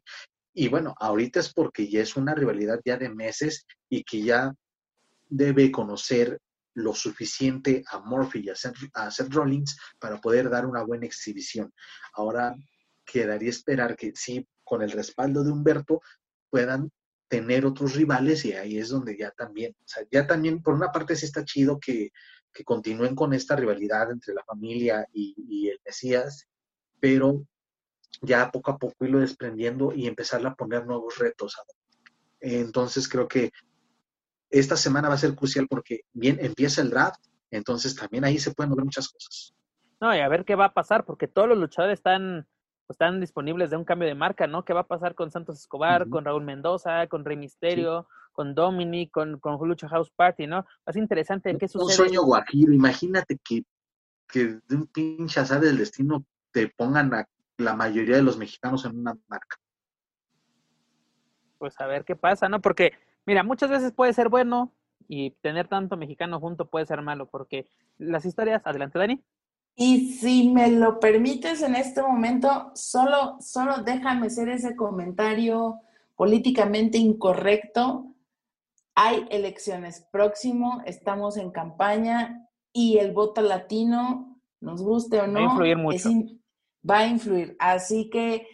Y 0.55 0.69
bueno, 0.69 0.95
ahorita 0.99 1.41
es 1.41 1.53
porque 1.53 1.89
ya 1.89 2.01
es 2.01 2.17
una 2.17 2.35
rivalidad 2.35 2.81
ya 2.83 2.97
de 2.97 3.11
meses 3.11 3.67
y 3.91 4.03
que 4.05 4.23
ya 4.23 4.55
debe 5.29 5.71
conocer 5.71 6.39
lo 6.79 6.95
suficiente 6.95 7.83
a 7.91 7.99
Murphy 8.01 8.41
y 8.45 8.51
a 8.51 8.55
Seth, 8.55 9.33
Rollins 9.33 9.77
para 9.99 10.21
poder 10.21 10.49
dar 10.49 10.65
una 10.65 10.83
buena 10.83 11.07
exhibición. 11.07 11.73
Ahora 12.15 12.55
quedaría 13.05 13.51
esperar 13.51 13.97
que 13.97 14.13
sí, 14.15 14.47
con 14.63 14.83
el 14.83 14.91
respaldo 14.93 15.43
de 15.43 15.51
Humberto, 15.51 16.01
puedan 16.51 16.91
tener 17.27 17.67
otros 17.67 17.95
rivales 17.95 18.45
y 18.45 18.53
ahí 18.53 18.79
es 18.79 18.91
donde 18.91 19.17
ya 19.17 19.31
también, 19.33 19.75
o 19.81 19.89
sea, 19.89 20.05
ya 20.11 20.27
también 20.27 20.63
por 20.63 20.75
una 20.75 20.93
parte 20.93 21.17
sí 21.17 21.27
está 21.27 21.45
chido 21.45 21.79
que, 21.79 22.11
continúen 22.65 23.15
con 23.15 23.33
esta 23.35 23.55
rivalidad 23.55 24.11
entre 24.11 24.35
la 24.35 24.43
familia 24.43 25.07
y, 25.13 25.33
y 25.49 25.69
el 25.69 25.79
Mesías, 25.85 26.49
pero 26.99 27.47
ya 28.21 28.51
poco 28.51 28.73
a 28.73 28.79
poco 28.79 29.05
irlo 29.05 29.21
desprendiendo 29.21 29.93
y 29.95 30.09
empezar 30.09 30.45
a 30.45 30.57
poner 30.57 30.85
nuevos 30.85 31.19
retos. 31.19 31.57
Entonces 32.41 33.09
creo 33.09 33.29
que 33.29 33.53
esta 34.51 34.77
semana 34.77 35.09
va 35.09 35.15
a 35.15 35.19
ser 35.19 35.35
crucial 35.35 35.67
porque 35.69 36.03
bien 36.13 36.39
empieza 36.41 36.83
el 36.83 36.91
draft, 36.91 37.21
entonces 37.51 37.95
también 37.95 38.25
ahí 38.25 38.39
se 38.39 38.53
pueden 38.53 38.75
ver 38.75 38.85
muchas 38.85 39.09
cosas. 39.09 39.55
No, 40.01 40.15
y 40.15 40.21
a 40.21 40.29
ver 40.29 40.45
qué 40.45 40.55
va 40.55 40.67
a 40.67 40.75
pasar, 40.75 41.05
porque 41.05 41.27
todos 41.27 41.49
los 41.49 41.59
luchadores 41.59 41.99
están, 41.99 42.47
están 42.89 43.21
disponibles 43.21 43.71
de 43.71 43.77
un 43.77 43.85
cambio 43.85 44.09
de 44.09 44.15
marca, 44.15 44.47
¿no? 44.47 44.65
¿Qué 44.65 44.73
va 44.73 44.81
a 44.81 44.87
pasar 44.87 45.15
con 45.15 45.31
Santos 45.31 45.59
Escobar, 45.59 46.09
con 46.09 46.25
Raúl 46.25 46.45
Mendoza, 46.45 47.07
con 47.09 47.25
Rey 47.25 47.37
Misterio, 47.37 48.07
con 48.33 48.55
Dominic, 48.55 49.11
con, 49.11 49.41
con 49.41 49.59
Lucha 49.67 49.89
House 49.89 50.11
Party, 50.15 50.47
¿no? 50.47 50.65
Es 50.87 50.95
interesante 50.97 51.57
qué 51.59 51.67
sucede. 51.67 51.87
Un 51.87 51.93
sueño 51.93 52.23
guajiro, 52.23 52.73
imagínate 52.73 53.37
que, 53.43 53.65
que 54.29 54.61
de 54.67 54.77
un 54.77 54.87
pinche 54.87 55.41
azar 55.41 55.61
del 55.61 55.79
destino 55.79 56.25
te 56.53 56.69
pongan 56.69 57.13
a 57.15 57.29
la 57.57 57.75
mayoría 57.75 58.17
de 58.17 58.23
los 58.23 58.39
mexicanos 58.39 58.85
en 58.85 58.97
una 58.97 59.17
marca. 59.27 59.57
Pues 61.59 61.81
a 61.81 61.87
ver 61.87 62.05
qué 62.05 62.15
pasa, 62.15 62.49
¿no? 62.49 62.61
Porque, 62.61 62.93
mira, 63.29 63.43
muchas 63.43 63.69
veces 63.69 63.93
puede 63.93 64.15
ser 64.15 64.31
bueno 64.31 64.73
y 65.07 65.33
tener 65.43 65.69
tanto 65.69 65.99
mexicano 65.99 66.41
junto 66.41 66.71
puede 66.71 66.87
ser 66.87 67.03
malo, 67.03 67.27
porque 67.27 67.69
las 67.99 68.25
historias, 68.25 68.63
adelante 68.65 68.99
Dani. 68.99 69.23
Y 69.77 70.13
si 70.13 70.49
me 70.49 70.71
lo 70.71 70.99
permites 70.99 71.61
en 71.61 71.77
este 71.77 72.01
momento, 72.01 72.73
solo, 72.75 73.37
solo 73.41 73.83
déjame 73.83 74.29
hacer 74.29 74.49
ese 74.49 74.75
comentario 74.75 75.79
políticamente 76.17 76.97
incorrecto. 76.97 78.15
Hay 78.95 79.27
elecciones 79.31 80.09
próximo, 80.11 80.81
estamos 80.87 81.37
en 81.37 81.51
campaña 81.51 82.49
y 82.73 82.97
el 82.97 83.13
voto 83.13 83.43
latino, 83.43 84.41
nos 84.61 84.81
guste 84.81 85.21
o 85.21 85.27
no, 85.27 85.41
influir 85.41 85.77
mucho 85.77 86.09
va 86.89 87.01
a 87.01 87.07
influir. 87.07 87.57
Así 87.59 88.11
que 88.11 88.47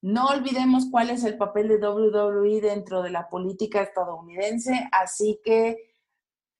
no 0.00 0.26
olvidemos 0.28 0.88
cuál 0.90 1.10
es 1.10 1.24
el 1.24 1.36
papel 1.36 1.68
de 1.68 1.78
WWE 1.78 2.60
dentro 2.60 3.02
de 3.02 3.10
la 3.10 3.28
política 3.28 3.82
estadounidense, 3.82 4.88
así 4.92 5.40
que 5.44 5.76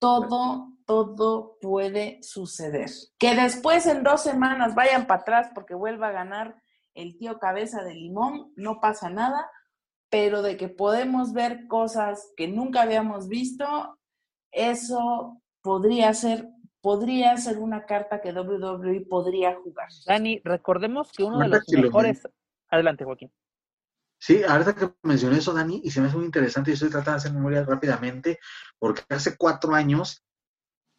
todo, 0.01 0.73
todo 0.87 1.57
puede 1.61 2.19
suceder. 2.23 2.91
Que 3.19 3.35
después 3.35 3.87
en 3.87 4.03
dos 4.03 4.23
semanas 4.23 4.75
vayan 4.75 5.07
para 5.07 5.21
atrás 5.21 5.51
porque 5.55 5.75
vuelva 5.75 6.09
a 6.09 6.13
ganar 6.13 6.57
el 6.95 7.17
tío 7.17 7.39
cabeza 7.39 7.85
de 7.85 7.95
limón, 7.95 8.53
no 8.57 8.81
pasa 8.81 9.09
nada, 9.09 9.49
pero 10.11 10.43
de 10.43 10.57
que 10.57 10.69
podemos 10.69 11.33
ver 11.33 11.69
cosas 11.69 12.33
que 12.37 12.49
nunca 12.49 12.83
habíamos 12.83 13.29
visto, 13.29 13.67
eso 14.51 15.41
podría 15.63 16.13
ser 16.15 16.49
podría 16.81 17.37
ser 17.37 17.59
una 17.59 17.85
carta 17.85 18.21
que 18.21 18.33
WWE 18.33 19.07
podría 19.09 19.57
jugar. 19.57 19.89
Dani, 20.07 20.41
recordemos 20.45 21.13
que 21.13 21.25
uno 21.25 21.39
de 21.41 21.49
los 21.49 21.65
mejores... 21.69 22.27
Adelante, 22.69 23.05
Joaquín. 23.05 23.33
Sí, 24.21 24.43
ahorita 24.43 24.75
que 24.75 24.93
mencioné 25.03 25.39
eso, 25.39 25.53
Dani, 25.53 25.81
y 25.85 25.91
se 25.91 26.01
me 26.01 26.09
hace 26.09 26.17
muy 26.17 26.27
interesante, 26.27 26.71
y 26.71 26.75
estoy 26.75 26.91
tratando 26.91 27.13
de 27.13 27.17
hacer 27.19 27.33
memoria 27.33 27.65
rápidamente, 27.65 28.39
porque 28.79 29.03
hace 29.09 29.37
cuatro 29.37 29.75
años, 29.75 30.25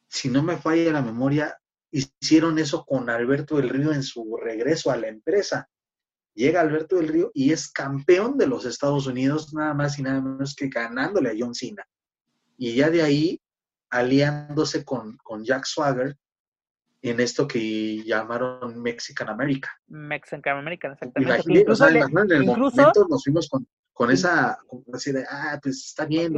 si 0.07 0.29
no 0.29 0.41
me 0.41 0.57
falla 0.57 0.93
la 0.93 1.01
memoria, 1.01 1.59
hicieron 1.91 2.59
eso 2.59 2.85
con 2.85 3.09
Alberto 3.09 3.57
del 3.57 3.69
Río 3.69 3.91
en 3.91 4.03
su 4.03 4.37
regreso 4.37 4.89
a 4.89 4.97
la 4.97 5.07
empresa. 5.07 5.69
Llega 6.33 6.61
Alberto 6.61 6.95
del 6.95 7.09
Río 7.09 7.31
y 7.33 7.51
es 7.51 7.69
campeón 7.71 8.37
de 8.37 8.47
los 8.47 8.65
Estados 8.65 9.07
Unidos, 9.07 9.53
nada 9.53 9.73
más 9.73 9.99
y 9.99 10.03
nada 10.03 10.21
menos 10.21 10.55
que 10.55 10.69
ganándole 10.69 11.29
a 11.29 11.35
John 11.37 11.53
Cena. 11.53 11.85
Y 12.57 12.75
ya 12.75 12.89
de 12.89 13.01
ahí 13.01 13.41
aliándose 13.89 14.85
con, 14.85 15.17
con 15.17 15.43
Jack 15.43 15.65
Swagger 15.65 16.15
en 17.01 17.19
esto 17.19 17.47
que 17.47 18.03
llamaron 18.03 18.81
Mexican 18.81 19.29
America. 19.29 19.69
Mexican 19.87 20.57
American, 20.57 20.93
exactamente. 20.93 21.43
incluso, 21.47 21.87
en 21.87 21.97
el 22.31 22.45
momento 22.45 23.07
nos 23.09 23.23
fuimos 23.23 23.47
con, 23.47 23.65
con 23.93 24.11
esa, 24.11 24.57
así 24.93 25.11
de, 25.11 25.23
ah, 25.29 25.59
pues 25.61 25.85
está 25.85 26.05
bien. 26.05 26.33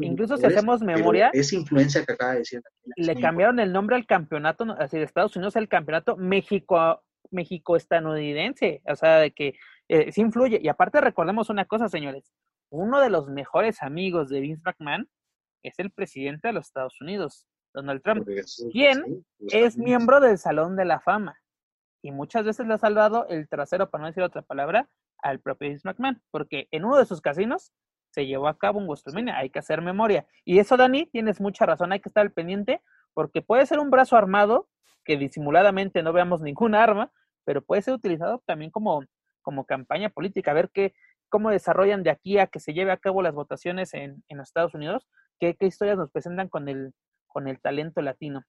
incluso 0.00 0.36
si 0.36 0.46
hacemos 0.46 0.80
memoria. 0.80 1.30
Esa 1.32 1.54
influencia 1.54 2.04
que 2.04 2.12
acaba 2.12 2.32
de 2.32 2.38
decir. 2.38 2.62
Le 2.96 3.20
cambiaron 3.20 3.60
el 3.60 3.72
nombre 3.72 3.96
al 3.96 4.06
campeonato, 4.06 4.64
así 4.78 4.98
de 4.98 5.04
Estados 5.04 5.36
Unidos, 5.36 5.56
el 5.56 5.68
campeonato 5.68 6.16
México 6.16 7.02
México 7.30 7.76
estadounidense, 7.76 8.82
o 8.86 8.94
sea, 8.94 9.18
de 9.18 9.32
que 9.32 9.54
eh, 9.88 10.12
sí 10.12 10.20
influye. 10.20 10.60
Y 10.62 10.68
aparte 10.68 11.00
recordemos 11.00 11.50
una 11.50 11.64
cosa, 11.64 11.88
señores, 11.88 12.32
uno 12.70 13.00
de 13.00 13.10
los 13.10 13.28
mejores 13.28 13.82
amigos 13.82 14.28
de 14.28 14.40
Vince 14.40 14.62
McMahon 14.64 15.08
es 15.62 15.78
el 15.78 15.90
presidente 15.90 16.48
de 16.48 16.54
los 16.54 16.66
Estados 16.66 17.00
Unidos, 17.00 17.46
Donald 17.74 18.02
Trump, 18.02 18.26
quien 18.70 19.24
es 19.38 19.78
miembro 19.78 20.20
del 20.20 20.38
Salón 20.38 20.76
de 20.76 20.84
la 20.84 21.00
Fama. 21.00 21.38
Y 22.02 22.10
muchas 22.10 22.44
veces 22.44 22.66
le 22.66 22.74
ha 22.74 22.78
salvado 22.78 23.26
el 23.28 23.48
trasero, 23.48 23.90
para 23.90 24.02
no 24.02 24.08
decir 24.08 24.22
otra 24.22 24.42
palabra, 24.42 24.88
al 25.18 25.40
propio 25.40 25.68
Vince 25.68 25.86
McMahon, 25.86 26.20
porque 26.30 26.68
en 26.70 26.84
uno 26.84 26.96
de 26.96 27.06
sus 27.06 27.20
casinos 27.20 27.72
se 28.10 28.26
llevó 28.26 28.48
a 28.48 28.58
cabo 28.58 28.78
un 28.78 28.86
WrestleMania, 28.86 29.38
hay 29.38 29.50
que 29.50 29.60
hacer 29.60 29.80
memoria. 29.80 30.26
Y 30.44 30.58
eso, 30.58 30.76
Dani, 30.76 31.06
tienes 31.06 31.40
mucha 31.40 31.64
razón, 31.64 31.92
hay 31.92 32.00
que 32.00 32.08
estar 32.08 32.22
al 32.22 32.32
pendiente, 32.32 32.82
porque 33.14 33.40
puede 33.40 33.66
ser 33.66 33.78
un 33.78 33.90
brazo 33.90 34.16
armado, 34.16 34.68
que 35.04 35.16
disimuladamente 35.16 36.02
no 36.02 36.12
veamos 36.12 36.40
ninguna 36.40 36.82
arma, 36.82 37.12
pero 37.44 37.62
puede 37.62 37.82
ser 37.82 37.94
utilizado 37.94 38.42
también 38.46 38.70
como, 38.70 39.04
como 39.40 39.64
campaña 39.64 40.10
política, 40.10 40.50
a 40.50 40.54
ver 40.54 40.70
qué, 40.70 40.94
cómo 41.28 41.50
desarrollan 41.50 42.02
de 42.02 42.10
aquí 42.10 42.38
a 42.38 42.46
que 42.46 42.60
se 42.60 42.74
lleve 42.74 42.92
a 42.92 42.98
cabo 42.98 43.22
las 43.22 43.34
votaciones 43.34 43.94
en, 43.94 44.22
en 44.28 44.38
los 44.38 44.48
Estados 44.48 44.74
Unidos, 44.74 45.08
qué, 45.38 45.56
historias 45.60 45.96
nos 45.96 46.10
presentan 46.10 46.48
con 46.48 46.68
el, 46.68 46.92
con 47.32 47.48
el 47.48 47.60
talento 47.60 48.02
latino. 48.02 48.44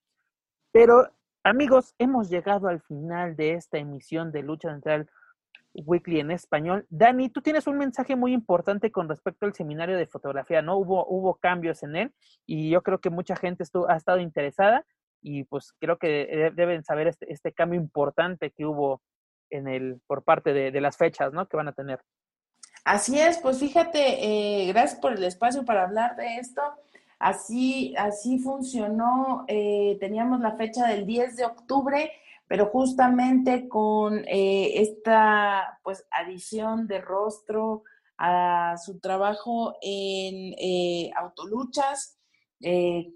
Pero, 0.72 1.08
amigos, 1.42 1.94
hemos 1.98 2.28
llegado 2.28 2.68
al 2.68 2.80
final 2.82 3.36
de 3.36 3.54
esta 3.54 3.78
emisión 3.78 4.32
de 4.32 4.42
Lucha 4.42 4.70
Central 4.70 5.08
Weekly 5.74 6.20
en 6.20 6.30
español. 6.30 6.86
Dani, 6.88 7.30
tú 7.30 7.42
tienes 7.42 7.66
un 7.66 7.78
mensaje 7.78 8.16
muy 8.16 8.32
importante 8.32 8.92
con 8.92 9.08
respecto 9.08 9.46
al 9.46 9.54
seminario 9.54 9.96
de 9.96 10.06
fotografía, 10.06 10.62
¿no? 10.62 10.76
Hubo, 10.76 11.06
hubo 11.06 11.34
cambios 11.36 11.82
en 11.82 11.96
él 11.96 12.14
y 12.46 12.70
yo 12.70 12.82
creo 12.82 13.00
que 13.00 13.10
mucha 13.10 13.36
gente 13.36 13.64
estuvo, 13.64 13.88
ha 13.90 13.96
estado 13.96 14.20
interesada 14.20 14.84
y 15.20 15.44
pues 15.44 15.72
creo 15.80 15.98
que 15.98 16.52
deben 16.54 16.84
saber 16.84 17.08
este, 17.08 17.32
este 17.32 17.52
cambio 17.52 17.80
importante 17.80 18.50
que 18.50 18.66
hubo 18.66 19.02
en 19.50 19.68
el, 19.68 20.00
por 20.06 20.22
parte 20.22 20.52
de, 20.52 20.70
de 20.70 20.80
las 20.80 20.96
fechas, 20.96 21.32
¿no? 21.32 21.46
Que 21.48 21.56
van 21.56 21.68
a 21.68 21.72
tener. 21.72 22.00
Así 22.84 23.18
es, 23.18 23.38
pues 23.38 23.58
fíjate, 23.58 24.24
eh, 24.24 24.66
gracias 24.68 25.00
por 25.00 25.14
el 25.14 25.24
espacio 25.24 25.64
para 25.64 25.84
hablar 25.84 26.16
de 26.16 26.36
esto. 26.36 26.60
Así, 27.24 27.94
así 27.96 28.38
funcionó, 28.38 29.46
eh, 29.48 29.96
teníamos 29.98 30.40
la 30.40 30.58
fecha 30.58 30.86
del 30.86 31.06
10 31.06 31.36
de 31.36 31.46
octubre, 31.46 32.12
pero 32.46 32.66
justamente 32.66 33.66
con 33.66 34.18
eh, 34.28 34.82
esta 34.82 35.80
pues 35.82 36.06
adición 36.10 36.86
de 36.86 37.00
rostro 37.00 37.84
a 38.18 38.76
su 38.76 39.00
trabajo 39.00 39.74
en 39.80 40.54
autoluchas, 41.16 42.18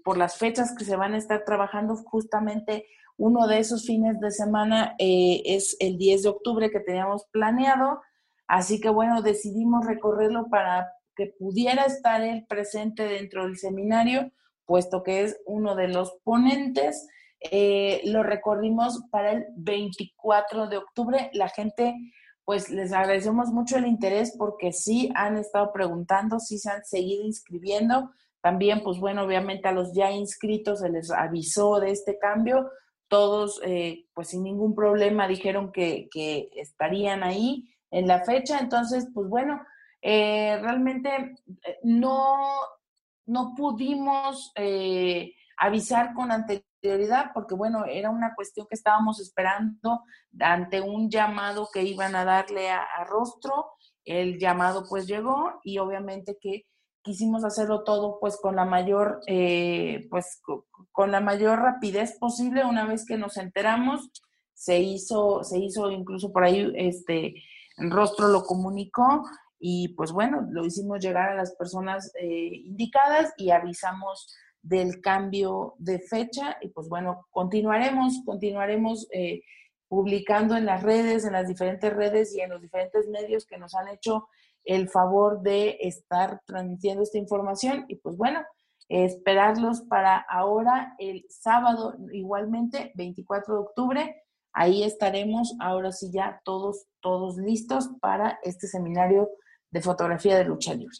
por 0.03 0.17
las 0.17 0.37
fechas 0.37 0.75
que 0.75 0.85
se 0.85 0.95
van 0.95 1.13
a 1.13 1.19
estar 1.19 1.45
trabajando, 1.45 1.95
justamente 1.95 2.87
uno 3.15 3.45
de 3.45 3.59
esos 3.59 3.85
fines 3.85 4.19
de 4.19 4.31
semana 4.31 4.95
es 4.97 5.77
el 5.79 5.99
10 5.99 6.23
de 6.23 6.29
octubre 6.29 6.71
que 6.71 6.79
teníamos 6.79 7.25
planeado. 7.31 8.01
Así 8.47 8.81
que 8.81 8.89
bueno, 8.89 9.21
decidimos 9.21 9.85
recorrerlo 9.85 10.49
para 10.49 10.93
que 11.19 11.25
pudiera 11.25 11.83
estar 11.83 12.21
él 12.21 12.45
presente 12.47 13.03
dentro 13.03 13.43
del 13.43 13.57
seminario, 13.57 14.31
puesto 14.63 15.03
que 15.03 15.23
es 15.23 15.37
uno 15.45 15.75
de 15.75 15.89
los 15.89 16.13
ponentes. 16.23 17.09
Eh, 17.41 17.99
lo 18.05 18.23
recorrimos 18.23 19.03
para 19.11 19.33
el 19.33 19.47
24 19.57 20.67
de 20.67 20.77
octubre. 20.77 21.29
La 21.33 21.49
gente, 21.49 21.93
pues 22.45 22.69
les 22.69 22.93
agradecemos 22.93 23.49
mucho 23.49 23.75
el 23.75 23.85
interés 23.85 24.33
porque 24.37 24.71
sí 24.71 25.11
han 25.13 25.35
estado 25.35 25.73
preguntando, 25.73 26.39
sí 26.39 26.57
se 26.57 26.71
han 26.71 26.85
seguido 26.85 27.25
inscribiendo. 27.25 28.11
También, 28.39 28.81
pues 28.81 28.97
bueno, 28.97 29.23
obviamente 29.23 29.67
a 29.67 29.73
los 29.73 29.93
ya 29.93 30.11
inscritos 30.11 30.79
se 30.79 30.89
les 30.89 31.11
avisó 31.11 31.81
de 31.81 31.91
este 31.91 32.17
cambio. 32.17 32.69
Todos, 33.09 33.59
eh, 33.65 34.05
pues 34.13 34.29
sin 34.29 34.43
ningún 34.43 34.73
problema, 34.73 35.27
dijeron 35.27 35.73
que, 35.73 36.07
que, 36.09 36.49
estarían 36.55 37.23
ahí 37.23 37.67
en 37.91 38.07
la 38.07 38.23
fecha. 38.23 38.59
Entonces, 38.59 39.09
pues 39.13 39.27
bueno, 39.27 39.59
eh, 40.01 40.57
realmente 40.61 41.09
eh, 41.63 41.79
no, 41.83 42.37
no 43.25 43.53
pudimos 43.55 44.53
avisar 45.57 46.13
con 46.13 46.31
anterioridad 46.31 47.31
porque, 47.33 47.55
bueno, 47.55 47.85
era 47.85 48.09
una 48.09 48.33
cuestión 48.35 48.65
que 48.67 48.75
estábamos 48.75 49.19
esperando 49.19 50.03
ante 50.39 50.81
un 50.81 51.09
llamado 51.09 51.69
que 51.73 51.83
iban 51.83 52.15
a 52.15 52.25
darle 52.25 52.69
a, 52.69 52.81
a 52.81 53.03
rostro. 53.03 53.73
El 54.05 54.39
llamado 54.39 54.85
pues 54.89 55.05
llegó 55.05 55.59
y 55.63 55.77
obviamente 55.77 56.37
que 56.41 56.65
quisimos 57.01 57.43
hacerlo 57.43 57.83
todo 57.83 58.19
pues 58.19 58.37
con 58.37 58.55
la 58.55 58.65
mayor 58.65 59.21
eh, 59.27 60.07
pues 60.09 60.41
con 60.91 61.11
la 61.11 61.21
mayor 61.21 61.59
rapidez 61.59 62.17
posible 62.19 62.65
una 62.65 62.85
vez 62.85 63.05
que 63.05 63.17
nos 63.17 63.37
enteramos 63.37 64.11
se 64.53 64.79
hizo 64.79 65.43
se 65.43 65.59
hizo 65.59 65.89
incluso 65.91 66.31
por 66.31 66.43
ahí 66.43 66.71
este 66.75 67.35
rostro 67.77 68.27
lo 68.27 68.43
comunicó 68.43 69.23
y 69.59 69.89
pues 69.89 70.11
bueno 70.11 70.47
lo 70.49 70.65
hicimos 70.65 70.99
llegar 70.99 71.29
a 71.29 71.35
las 71.35 71.55
personas 71.55 72.11
eh, 72.19 72.51
indicadas 72.65 73.33
y 73.37 73.51
avisamos 73.51 74.33
del 74.61 75.01
cambio 75.01 75.75
de 75.77 75.99
fecha 75.99 76.57
y 76.61 76.69
pues 76.69 76.89
bueno 76.89 77.27
continuaremos 77.29 78.21
continuaremos 78.25 79.07
eh, 79.11 79.41
publicando 79.87 80.55
en 80.55 80.65
las 80.65 80.83
redes 80.83 81.25
en 81.25 81.33
las 81.33 81.47
diferentes 81.47 81.93
redes 81.93 82.35
y 82.35 82.41
en 82.41 82.49
los 82.49 82.61
diferentes 82.61 83.07
medios 83.07 83.45
que 83.45 83.57
nos 83.57 83.75
han 83.75 83.87
hecho 83.89 84.27
el 84.65 84.89
favor 84.89 85.41
de 85.41 85.77
estar 85.81 86.41
transmitiendo 86.45 87.03
esta 87.03 87.17
información 87.17 87.85
y 87.87 87.95
pues 87.95 88.17
bueno, 88.17 88.41
esperarlos 88.87 89.81
para 89.81 90.17
ahora 90.17 90.95
el 90.99 91.25
sábado 91.29 91.95
igualmente, 92.11 92.91
24 92.95 93.53
de 93.53 93.59
octubre. 93.59 94.23
Ahí 94.53 94.83
estaremos 94.83 95.55
ahora 95.59 95.91
sí 95.91 96.11
ya 96.11 96.41
todos, 96.43 96.85
todos 96.99 97.37
listos 97.37 97.89
para 98.01 98.39
este 98.43 98.67
seminario 98.67 99.29
de 99.71 99.81
fotografía 99.81 100.37
de 100.37 100.45
lucha 100.45 100.73
libre. 100.73 100.97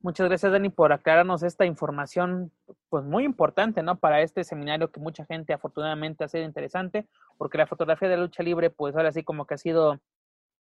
Muchas 0.00 0.28
gracias, 0.28 0.52
Dani, 0.52 0.68
por 0.68 0.92
aclararnos 0.92 1.42
esta 1.42 1.64
información, 1.64 2.52
pues 2.90 3.04
muy 3.04 3.24
importante, 3.24 3.82
¿no? 3.82 3.96
Para 3.96 4.20
este 4.20 4.44
seminario 4.44 4.92
que 4.92 5.00
mucha 5.00 5.24
gente 5.24 5.54
afortunadamente 5.54 6.24
ha 6.24 6.28
sido 6.28 6.44
interesante, 6.44 7.06
porque 7.38 7.56
la 7.56 7.66
fotografía 7.66 8.08
de 8.08 8.18
lucha 8.18 8.42
libre, 8.42 8.68
pues 8.68 8.94
ahora 8.94 9.12
sí 9.12 9.22
como 9.22 9.46
que 9.46 9.54
ha 9.54 9.58
sido 9.58 9.98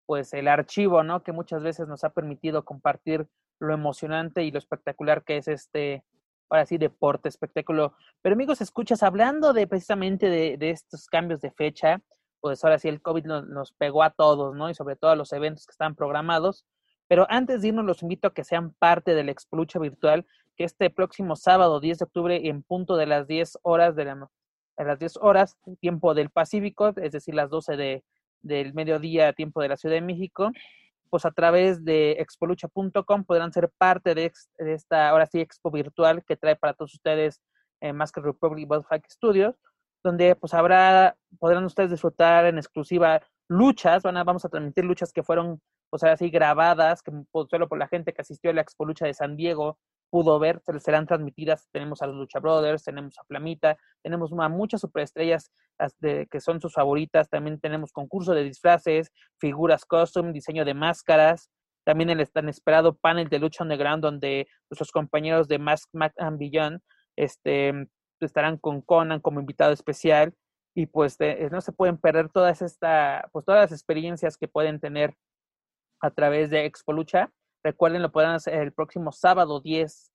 pues 0.06 0.34
el 0.34 0.48
archivo, 0.48 1.04
¿no? 1.04 1.24
Que 1.24 1.34
muchas 1.34 1.62
veces 1.62 1.90
nos 1.90 2.06
ha 2.06 2.12
permitido 2.12 2.64
compartir 2.64 3.28
lo 3.60 3.74
emocionante 3.74 4.44
y 4.44 4.52
lo 4.52 4.60
espectacular 4.60 5.26
que 5.26 5.36
es 5.36 5.50
este, 5.50 6.06
ahora 6.50 6.66
sí, 6.66 6.78
deporte, 6.78 7.28
espectáculo. 7.28 7.96
Pero 8.22 8.36
amigos, 8.36 8.62
escuchas, 8.62 9.04
hablando 9.04 9.52
de 9.52 9.68
precisamente 9.68 10.30
de, 10.30 10.58
de 10.58 10.70
estos 10.70 11.08
cambios 11.08 11.42
de 11.42 11.52
fecha, 11.52 12.02
pues 12.40 12.64
ahora 12.64 12.80
sí 12.80 12.88
el 12.90 13.02
COVID 13.02 13.26
nos, 13.26 13.48
nos, 13.48 13.74
pegó 13.74 14.04
a 14.04 14.12
todos, 14.12 14.56
¿no? 14.56 14.70
Y 14.70 14.74
sobre 14.74 14.96
todo 14.96 15.12
a 15.12 15.16
los 15.16 15.34
eventos 15.34 15.66
que 15.66 15.72
están 15.72 15.96
programados. 15.96 16.66
Pero 17.14 17.28
antes 17.30 17.62
de 17.62 17.68
irnos, 17.68 17.86
los 17.86 18.02
invito 18.02 18.28
a 18.28 18.34
que 18.34 18.44
sean 18.44 18.74
parte 18.80 19.14
del 19.14 19.30
Explucha 19.30 19.78
Virtual, 19.78 20.26
que 20.58 20.64
este 20.64 20.90
próximo 20.90 21.36
sábado, 21.36 21.80
10 21.80 22.00
de 22.00 22.06
octubre, 22.06 22.48
en 22.50 22.64
punto 22.64 22.98
de 22.98 23.06
las 23.06 23.28
10 23.28 23.60
horas 23.62 23.96
de 23.96 24.06
la, 24.06 24.32
a 24.78 24.84
las 24.84 24.98
10 24.98 25.18
horas, 25.18 25.56
tiempo 25.80 26.16
del 26.16 26.32
Pacífico, 26.32 26.92
es 26.96 27.12
decir, 27.12 27.36
las 27.36 27.52
12 27.52 27.78
de, 27.78 28.04
del 28.42 28.74
mediodía 28.74 29.32
tiempo 29.34 29.62
de 29.62 29.68
la 29.68 29.78
Ciudad 29.78 29.94
de 29.94 30.02
México, 30.02 30.50
pues 31.12 31.24
a 31.26 31.30
través 31.30 31.86
de 31.86 32.14
expolucha.com 32.14 33.26
podrán 33.26 33.54
ser 33.54 33.70
parte 33.78 34.16
de, 34.16 34.34
esta, 34.58 35.10
ahora 35.10 35.28
sí, 35.28 35.40
expo 35.40 35.70
virtual 35.70 36.24
que 36.26 36.36
trae 36.36 36.56
para 36.56 36.74
todos 36.74 36.96
ustedes 36.96 37.44
eh, 37.82 37.94
Masker 37.94 38.24
Republic 38.24 38.68
Botflag 38.68 39.04
Studios, 39.08 39.54
donde 40.04 40.36
pues 40.36 40.56
habrá, 40.56 41.16
podrán 41.38 41.64
ustedes 41.64 41.92
disfrutar 41.92 42.48
en 42.48 42.58
exclusiva 42.58 43.22
luchas, 43.48 44.04
van 44.04 44.18
a, 44.18 44.24
vamos 44.24 44.46
a 44.46 44.50
transmitir 44.50 44.86
luchas 44.86 45.12
que 45.12 45.24
fueron, 45.24 45.62
pues 45.90 46.04
así, 46.04 46.30
grabadas, 46.30 47.02
que 47.02 47.12
pues, 47.32 47.48
solo 47.50 47.68
por 47.68 47.78
la 47.78 47.88
gente 47.88 48.14
que 48.14 48.22
asistió 48.22 48.52
a 48.52 48.54
la 48.54 48.62
expo 48.62 48.86
lucha 48.86 49.06
de 49.06 49.14
San 49.14 49.36
Diego 49.36 49.78
pudo 50.14 50.38
ver, 50.38 50.62
serán 50.78 51.08
transmitidas. 51.08 51.68
Tenemos 51.72 52.04
a 52.04 52.06
los 52.06 52.16
Lucha 52.16 52.40
Brothers, 52.40 52.84
tenemos 52.84 53.18
a 53.18 53.24
Flamita, 53.24 53.80
tenemos 54.04 54.32
muchas 54.32 54.80
superestrellas 54.82 55.52
que 56.00 56.40
son 56.40 56.62
sus 56.62 56.72
favoritas. 56.72 57.30
También 57.30 57.60
tenemos 57.60 57.92
concurso 57.92 58.36
de 58.36 58.44
disfraces, 58.44 59.12
figuras 59.40 59.86
custom, 59.86 60.32
diseño 60.32 60.66
de 60.66 60.76
máscaras. 60.76 61.50
También 61.84 62.12
el 62.12 62.32
tan 62.32 62.48
esperado 62.48 62.94
panel 62.96 63.28
de 63.28 63.40
lucha 63.40 63.64
underground 63.64 64.04
donde 64.04 64.46
nuestros 64.70 64.92
compañeros 64.92 65.48
de 65.48 65.58
Mask 65.58 65.90
Mac 65.94 66.14
and 66.18 66.38
Beyond 66.38 66.80
este, 67.16 67.74
estarán 68.20 68.58
con 68.58 68.82
Conan 68.82 69.20
como 69.20 69.40
invitado 69.40 69.74
especial 69.74 70.36
y 70.76 70.88
pues 70.88 71.18
no 71.52 71.62
se 71.62 71.72
pueden 71.72 71.98
perder 71.98 72.30
todas 72.30 72.62
esta, 72.62 73.30
pues 73.32 73.46
todas 73.46 73.62
las 73.62 73.72
experiencias 73.72 74.38
que 74.38 74.48
pueden 74.48 74.80
tener 74.80 75.16
a 76.02 76.12
través 76.12 76.50
de 76.50 76.66
Expo 76.66 76.94
Lucha 76.94 77.32
Recuerden, 77.64 78.02
lo 78.02 78.12
podrán 78.12 78.36
hacer 78.36 78.56
el 78.56 78.74
próximo 78.74 79.14
sábado 79.14 79.62
10, 79.62 80.12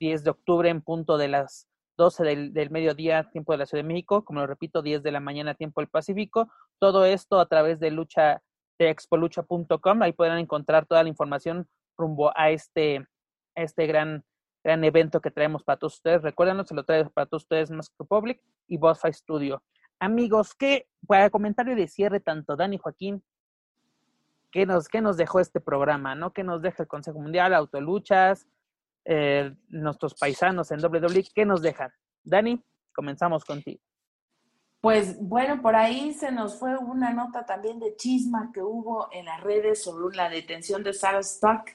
10 0.00 0.24
de 0.24 0.30
octubre 0.30 0.68
en 0.68 0.82
punto 0.82 1.18
de 1.18 1.28
las 1.28 1.68
12 1.96 2.24
del, 2.24 2.52
del, 2.52 2.70
mediodía, 2.70 3.30
tiempo 3.30 3.52
de 3.52 3.58
la 3.58 3.66
Ciudad 3.66 3.84
de 3.84 3.88
México, 3.88 4.24
como 4.24 4.40
lo 4.40 4.46
repito, 4.48 4.82
10 4.82 5.02
de 5.04 5.12
la 5.12 5.20
mañana, 5.20 5.54
tiempo 5.54 5.80
del 5.80 5.88
Pacífico. 5.88 6.50
Todo 6.80 7.04
esto 7.04 7.38
a 7.38 7.46
través 7.46 7.78
de 7.78 7.92
lucha 7.92 8.42
de 8.78 8.90
expolucha.com. 8.90 10.02
Ahí 10.02 10.12
podrán 10.12 10.38
encontrar 10.38 10.86
toda 10.86 11.04
la 11.04 11.08
información 11.08 11.68
rumbo 11.96 12.32
a 12.36 12.50
este, 12.50 13.06
este 13.54 13.86
gran, 13.86 14.24
gran 14.64 14.82
evento 14.82 15.20
que 15.20 15.30
traemos 15.30 15.62
para 15.62 15.78
todos 15.78 15.94
ustedes. 15.94 16.22
Recuerden, 16.22 16.66
se 16.66 16.74
lo 16.74 16.84
traemos 16.84 17.12
para 17.12 17.26
todos 17.26 17.44
ustedes 17.44 17.70
Mask 17.70 17.92
Republic 18.00 18.42
y 18.66 18.78
Bossfight 18.78 19.14
Studio. 19.14 19.62
Amigos, 20.00 20.54
que 20.54 20.88
para 21.06 21.30
comentario 21.30 21.76
de 21.76 21.86
cierre, 21.86 22.20
tanto 22.20 22.56
Dani 22.56 22.78
Joaquín 22.78 23.22
qué 24.50 24.66
nos, 24.66 24.88
qué 24.88 25.00
nos 25.00 25.16
dejó 25.16 25.40
este 25.40 25.60
programa, 25.60 26.14
¿no? 26.14 26.32
¿Qué 26.32 26.42
nos 26.42 26.62
deja 26.62 26.82
el 26.82 26.88
Consejo 26.88 27.20
Mundial, 27.20 27.54
Autoluchas, 27.54 28.46
eh, 29.04 29.54
nuestros 29.68 30.14
paisanos 30.14 30.70
en 30.70 30.84
WWE? 30.84 31.24
¿Qué 31.34 31.44
nos 31.44 31.62
dejan? 31.62 31.92
Dani, 32.24 32.62
comenzamos 32.94 33.44
contigo. 33.44 33.80
Pues 34.80 35.20
bueno, 35.20 35.60
por 35.60 35.76
ahí 35.76 36.14
se 36.14 36.32
nos 36.32 36.58
fue 36.58 36.76
una 36.78 37.12
nota 37.12 37.44
también 37.44 37.78
de 37.78 37.94
chisma 37.96 38.50
que 38.52 38.62
hubo 38.62 39.08
en 39.12 39.26
las 39.26 39.42
redes 39.42 39.82
sobre 39.82 40.16
la 40.16 40.30
detención 40.30 40.82
de 40.82 40.94
Sarah 40.94 41.20
Stock, 41.20 41.68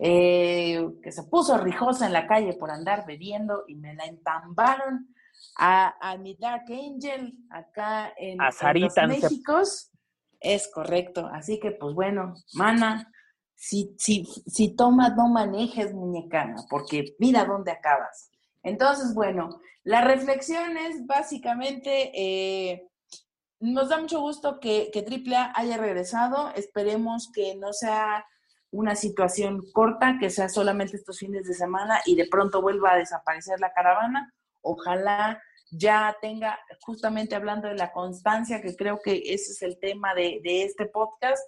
eh, 0.00 0.84
que 1.00 1.12
se 1.12 1.22
puso 1.22 1.56
rijosa 1.58 2.06
en 2.06 2.12
la 2.12 2.26
calle 2.26 2.54
por 2.54 2.70
andar 2.70 3.06
bebiendo 3.06 3.64
y 3.68 3.76
me 3.76 3.94
la 3.94 4.06
entambaron 4.06 5.14
a, 5.58 5.96
a 6.00 6.16
mi 6.16 6.36
Dark 6.36 6.66
Angel 6.68 7.34
acá 7.50 8.12
en, 8.16 8.40
a 8.40 8.52
Sarita, 8.52 9.02
en 9.02 9.20
los 9.20 9.90
es 10.40 10.70
correcto. 10.72 11.28
Así 11.32 11.58
que, 11.58 11.72
pues 11.72 11.94
bueno, 11.94 12.34
mana, 12.54 13.12
si, 13.56 13.94
si, 13.98 14.24
si 14.24 14.76
tomas, 14.76 15.16
no 15.16 15.28
manejes, 15.28 15.92
muñecana, 15.92 16.56
porque 16.70 17.16
mira 17.18 17.44
dónde 17.44 17.72
acabas. 17.72 18.30
Entonces, 18.62 19.14
bueno, 19.14 19.60
la 19.82 20.02
reflexión 20.02 20.76
es 20.76 21.06
básicamente, 21.06 22.12
eh, 22.14 22.88
nos 23.58 23.88
da 23.88 23.98
mucho 23.98 24.20
gusto 24.20 24.60
que, 24.60 24.90
que 24.92 25.00
AAA 25.00 25.52
haya 25.56 25.76
regresado. 25.76 26.52
Esperemos 26.54 27.30
que 27.34 27.56
no 27.56 27.72
sea 27.72 28.24
una 28.70 28.94
situación 28.94 29.62
corta, 29.72 30.18
que 30.20 30.30
sea 30.30 30.48
solamente 30.48 30.96
estos 30.96 31.18
fines 31.18 31.44
de 31.48 31.54
semana 31.54 32.00
y 32.06 32.14
de 32.14 32.28
pronto 32.28 32.62
vuelva 32.62 32.92
a 32.92 32.98
desaparecer 32.98 33.58
la 33.58 33.72
caravana. 33.72 34.32
Ojalá 34.60 35.42
ya 35.70 36.16
tenga, 36.20 36.58
justamente 36.80 37.34
hablando 37.34 37.68
de 37.68 37.74
la 37.74 37.92
constancia, 37.92 38.60
que 38.60 38.74
creo 38.76 39.00
que 39.02 39.22
ese 39.26 39.52
es 39.52 39.62
el 39.62 39.78
tema 39.78 40.14
de, 40.14 40.40
este 40.44 40.86
podcast, 40.86 41.42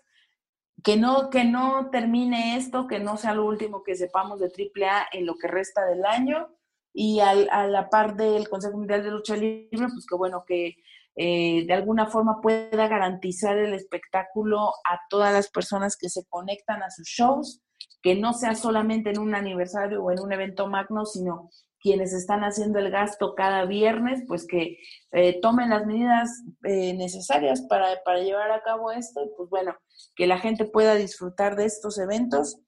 que 0.83 0.97
no, 0.97 1.31
que 1.31 1.45
no 1.45 1.91
termine 1.91 2.57
esto, 2.57 2.87
que 2.87 3.01
no 3.01 3.17
sea 3.17 3.35
lo 3.35 3.47
último 3.47 3.83
que 3.83 3.95
sepamos 3.95 4.41
de 4.41 4.47
AAA 4.47 5.09
en 5.13 5.27
lo 5.27 5.37
que 5.37 5.49
resta 5.49 5.85
del 5.87 6.05
año. 6.05 6.49
Y 6.93 7.21
a 7.21 7.35
la 7.35 7.89
par 7.89 8.17
del 8.17 8.49
Consejo 8.49 8.77
Mundial 8.77 9.05
de 9.05 9.11
Lucha 9.13 9.37
Libre, 9.37 9.69
pues 9.71 10.07
que 10.09 10.17
bueno, 10.17 10.45
que 10.45 10.75
eh, 11.17 11.65
de 11.67 11.75
alguna 11.75 12.07
forma 12.07 12.41
pueda 12.41 12.89
garantizar 12.89 13.59
el 13.59 13.75
espectáculo 13.75 14.71
a 14.89 15.01
todas 15.09 15.33
las 15.33 15.51
personas 15.51 15.97
que 15.97 16.09
se 16.09 16.25
conectan 16.29 16.83
a 16.83 16.91
sus 16.91 17.07
shows, 17.07 17.61
que 18.03 18.15
no 18.15 18.33
sea 18.33 18.55
solamente 18.55 19.11
en 19.11 19.19
un 19.19 19.35
aniversario 19.35 20.03
o 20.03 20.11
en 20.11 20.21
un 20.21 20.33
evento 20.33 20.67
magno, 20.67 21.05
sino 21.05 21.51
quienes 21.81 22.13
están 22.13 22.41
haciendo 22.45 22.79
el 22.79 22.91
gasto 22.91 23.35
cada 23.35 23.65
viernes, 23.65 24.23
pues 24.29 24.47
que 24.47 24.79
eh, 25.13 25.41
tomen 25.41 25.71
las 25.71 25.87
medidas 25.87 26.45
eh, 26.65 26.95
necesarias 26.95 27.63
para, 27.63 27.97
llevar 28.23 28.53
a 28.53 28.63
cabo 28.63 28.93
esto, 28.93 29.25
y 29.25 29.31
pues 29.37 29.49
bueno, 29.49 29.75
que 30.15 30.27
la 30.27 30.39
gente 30.39 30.65
pueda 30.67 30.95
disfrutar 30.95 31.57
de 31.57 31.65
estos 31.65 31.99
eventos. 31.99 32.61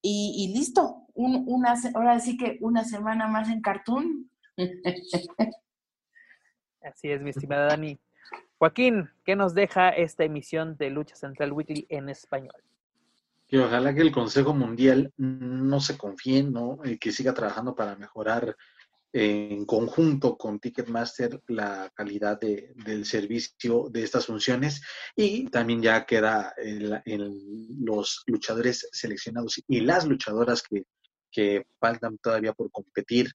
Y, 0.00 0.54
listo, 0.54 1.06
una, 1.14 1.74
ahora 1.94 2.20
sí 2.20 2.38
que 2.38 2.56
una 2.60 2.84
semana 2.84 3.26
más 3.26 3.50
en 3.50 3.60
Cartoon. 3.60 4.30
Así 6.80 7.10
es, 7.10 7.20
mi 7.20 7.30
estimada 7.30 7.66
Dani. 7.66 7.98
Joaquín, 8.58 9.10
¿qué 9.24 9.36
nos 9.36 9.54
deja 9.54 9.90
esta 9.90 10.24
emisión 10.24 10.76
de 10.76 10.90
Lucha 10.90 11.16
Central 11.16 11.52
Weekly 11.52 11.86
en 11.90 12.08
español? 12.08 12.62
Que 13.48 13.58
ojalá 13.58 13.94
que 13.94 14.02
el 14.02 14.12
Consejo 14.12 14.54
Mundial 14.54 15.12
no 15.16 15.80
se 15.80 15.96
confíe, 15.96 16.42
¿no? 16.42 16.78
Y 16.84 16.98
que 16.98 17.12
siga 17.12 17.32
trabajando 17.32 17.74
para 17.74 17.96
mejorar 17.96 18.54
en 19.12 19.64
conjunto 19.64 20.36
con 20.36 20.60
Ticketmaster 20.60 21.40
la 21.46 21.90
calidad 21.94 22.38
del 22.38 23.06
servicio 23.06 23.88
de 23.90 24.02
estas 24.02 24.26
funciones 24.26 24.82
y 25.16 25.48
también 25.48 25.80
ya 25.80 26.04
queda 26.04 26.52
en, 26.58 27.84
los 27.84 28.22
luchadores 28.26 28.88
seleccionados 28.92 29.62
y 29.66 29.80
las 29.80 30.06
luchadoras 30.06 30.62
que, 30.62 30.84
faltan 31.78 32.18
todavía 32.18 32.52
por 32.52 32.68
competir 32.72 33.30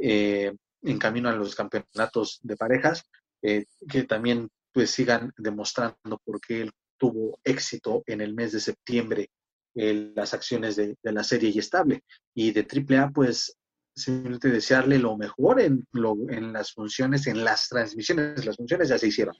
eh, 0.00 0.50
en 0.82 0.98
camino 0.98 1.28
a 1.28 1.34
los 1.34 1.54
campeonatos 1.54 2.40
de 2.42 2.56
parejas, 2.56 3.04
eh, 3.42 3.66
que 3.86 4.04
también 4.04 4.48
pues 4.72 4.90
sigan 4.90 5.30
demostrando 5.36 6.18
por 6.24 6.40
qué 6.40 6.62
él 6.62 6.72
tuvo 6.96 7.38
éxito 7.44 8.02
en 8.06 8.22
el 8.22 8.32
mes 8.32 8.52
de 8.52 8.60
septiembre 8.60 9.28
en 9.74 10.12
las 10.14 10.34
acciones 10.34 10.76
de, 10.76 10.96
de, 11.02 11.12
la 11.12 11.24
serie 11.24 11.50
y 11.50 11.58
estable. 11.58 12.04
Y 12.34 12.52
de 12.52 12.66
AAA, 12.66 13.10
pues 13.10 13.56
simplemente 13.94 14.50
desearle 14.50 14.98
lo 14.98 15.16
mejor 15.16 15.60
en, 15.60 15.86
lo, 15.92 16.16
en 16.28 16.52
las 16.52 16.72
funciones, 16.72 17.26
en 17.26 17.44
las 17.44 17.68
transmisiones. 17.68 18.44
Las 18.44 18.56
funciones 18.56 18.88
ya 18.88 18.98
se 18.98 19.08
hicieron. 19.08 19.36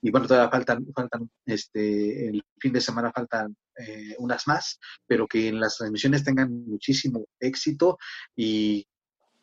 Y 0.00 0.10
bueno, 0.10 0.26
todavía 0.26 0.50
faltan, 0.50 0.86
faltan 0.94 1.30
este, 1.44 2.28
el 2.28 2.42
fin 2.58 2.72
de 2.72 2.80
semana 2.80 3.12
faltan 3.12 3.54
eh, 3.76 4.14
unas 4.18 4.46
más, 4.46 4.80
pero 5.06 5.26
que 5.26 5.48
en 5.48 5.60
las 5.60 5.76
transmisiones 5.76 6.24
tengan 6.24 6.66
muchísimo 6.66 7.26
éxito 7.38 7.98
y 8.34 8.86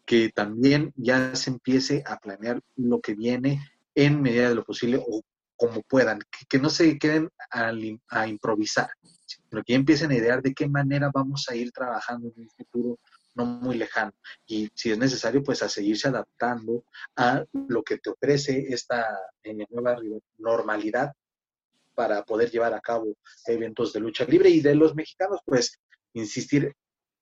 que 0.06 0.30
también 0.30 0.94
ya 0.96 1.36
se 1.36 1.50
empiece 1.52 2.04
a 2.06 2.18
planear 2.18 2.62
lo 2.76 3.02
que 3.02 3.16
viene 3.16 3.60
en 3.96 4.22
medida 4.22 4.50
de 4.50 4.56
lo 4.56 4.64
posible 4.64 5.02
o 5.06 5.22
como 5.56 5.82
puedan, 5.84 6.20
que, 6.50 6.60
no 6.60 6.70
se 6.70 6.98
queden 6.98 7.30
a, 7.50 8.28
improvisar, 8.28 8.90
sino 9.26 9.64
que 9.64 9.74
empiecen 9.74 10.12
a 10.12 10.16
idear 10.16 10.42
de 10.42 10.54
qué 10.54 10.68
manera 10.68 11.12
vamos 11.14 11.48
a 11.50 11.56
ir 11.56 11.72
trabajando 11.72 12.28
en 12.28 12.44
un 12.44 12.50
futuro 12.50 13.00
no 13.36 13.46
muy 13.46 13.78
lejano. 13.78 14.14
Y 14.46 14.70
si 14.74 14.92
es 14.92 14.98
necesario, 14.98 15.44
pues 15.44 15.62
a 15.62 15.70
seguirse 15.70 16.08
adaptando 16.08 16.86
a 17.18 17.44
lo 17.52 17.84
que 17.84 17.98
te 17.98 18.10
ofrece 18.10 18.66
esta 18.70 19.06
nueva 19.70 19.98
normalidad 20.38 21.12
para 21.94 22.24
poder 22.24 22.50
llevar 22.52 22.74
a 22.74 22.80
cabo 22.80 23.18
eventos 23.46 23.94
de 23.94 24.00
lucha 24.00 24.26
libre. 24.26 24.50
Y 24.50 24.62
de 24.62 24.76
los 24.76 24.96
mexicanos, 24.96 25.42
pues 25.46 25.80
insistir, 26.14 26.74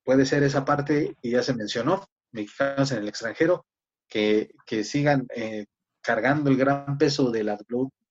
puede 0.03 0.25
ser 0.25 0.43
esa 0.43 0.65
parte 0.65 1.15
que 1.21 1.29
ya 1.29 1.41
se 1.41 1.55
mencionó, 1.55 2.07
mexicanos 2.31 2.91
en 2.91 2.99
el 2.99 3.07
extranjero, 3.07 3.65
que, 4.07 4.51
sigan 4.83 5.25
eh, 5.35 5.65
cargando 6.01 6.49
el 6.49 6.57
gran 6.57 6.97
peso 6.97 7.31
de 7.31 7.43
la, 7.43 7.57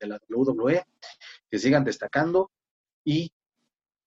de 0.02 0.08
la 0.08 0.20
WWE, 0.28 0.84
que 1.50 1.58
sigan 1.58 1.84
destacando 1.84 2.50
y 3.04 3.32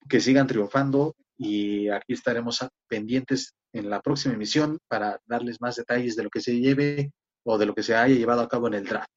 que 0.07 0.19
sigan 0.19 0.47
triunfando 0.47 1.15
y 1.37 1.89
aquí 1.89 2.13
estaremos 2.13 2.65
pendientes 2.87 3.55
en 3.73 3.89
la 3.89 4.01
próxima 4.01 4.35
emisión 4.35 4.79
para 4.87 5.19
darles 5.25 5.59
más 5.59 5.75
detalles 5.75 6.15
de 6.15 6.23
lo 6.23 6.29
que 6.29 6.41
se 6.41 6.59
lleve 6.59 7.11
o 7.43 7.57
de 7.57 7.65
lo 7.65 7.73
que 7.73 7.83
se 7.83 7.95
haya 7.95 8.15
llevado 8.15 8.41
a 8.41 8.47
cabo 8.47 8.67
en 8.67 8.75
el 8.75 8.85
draft. 8.85 9.11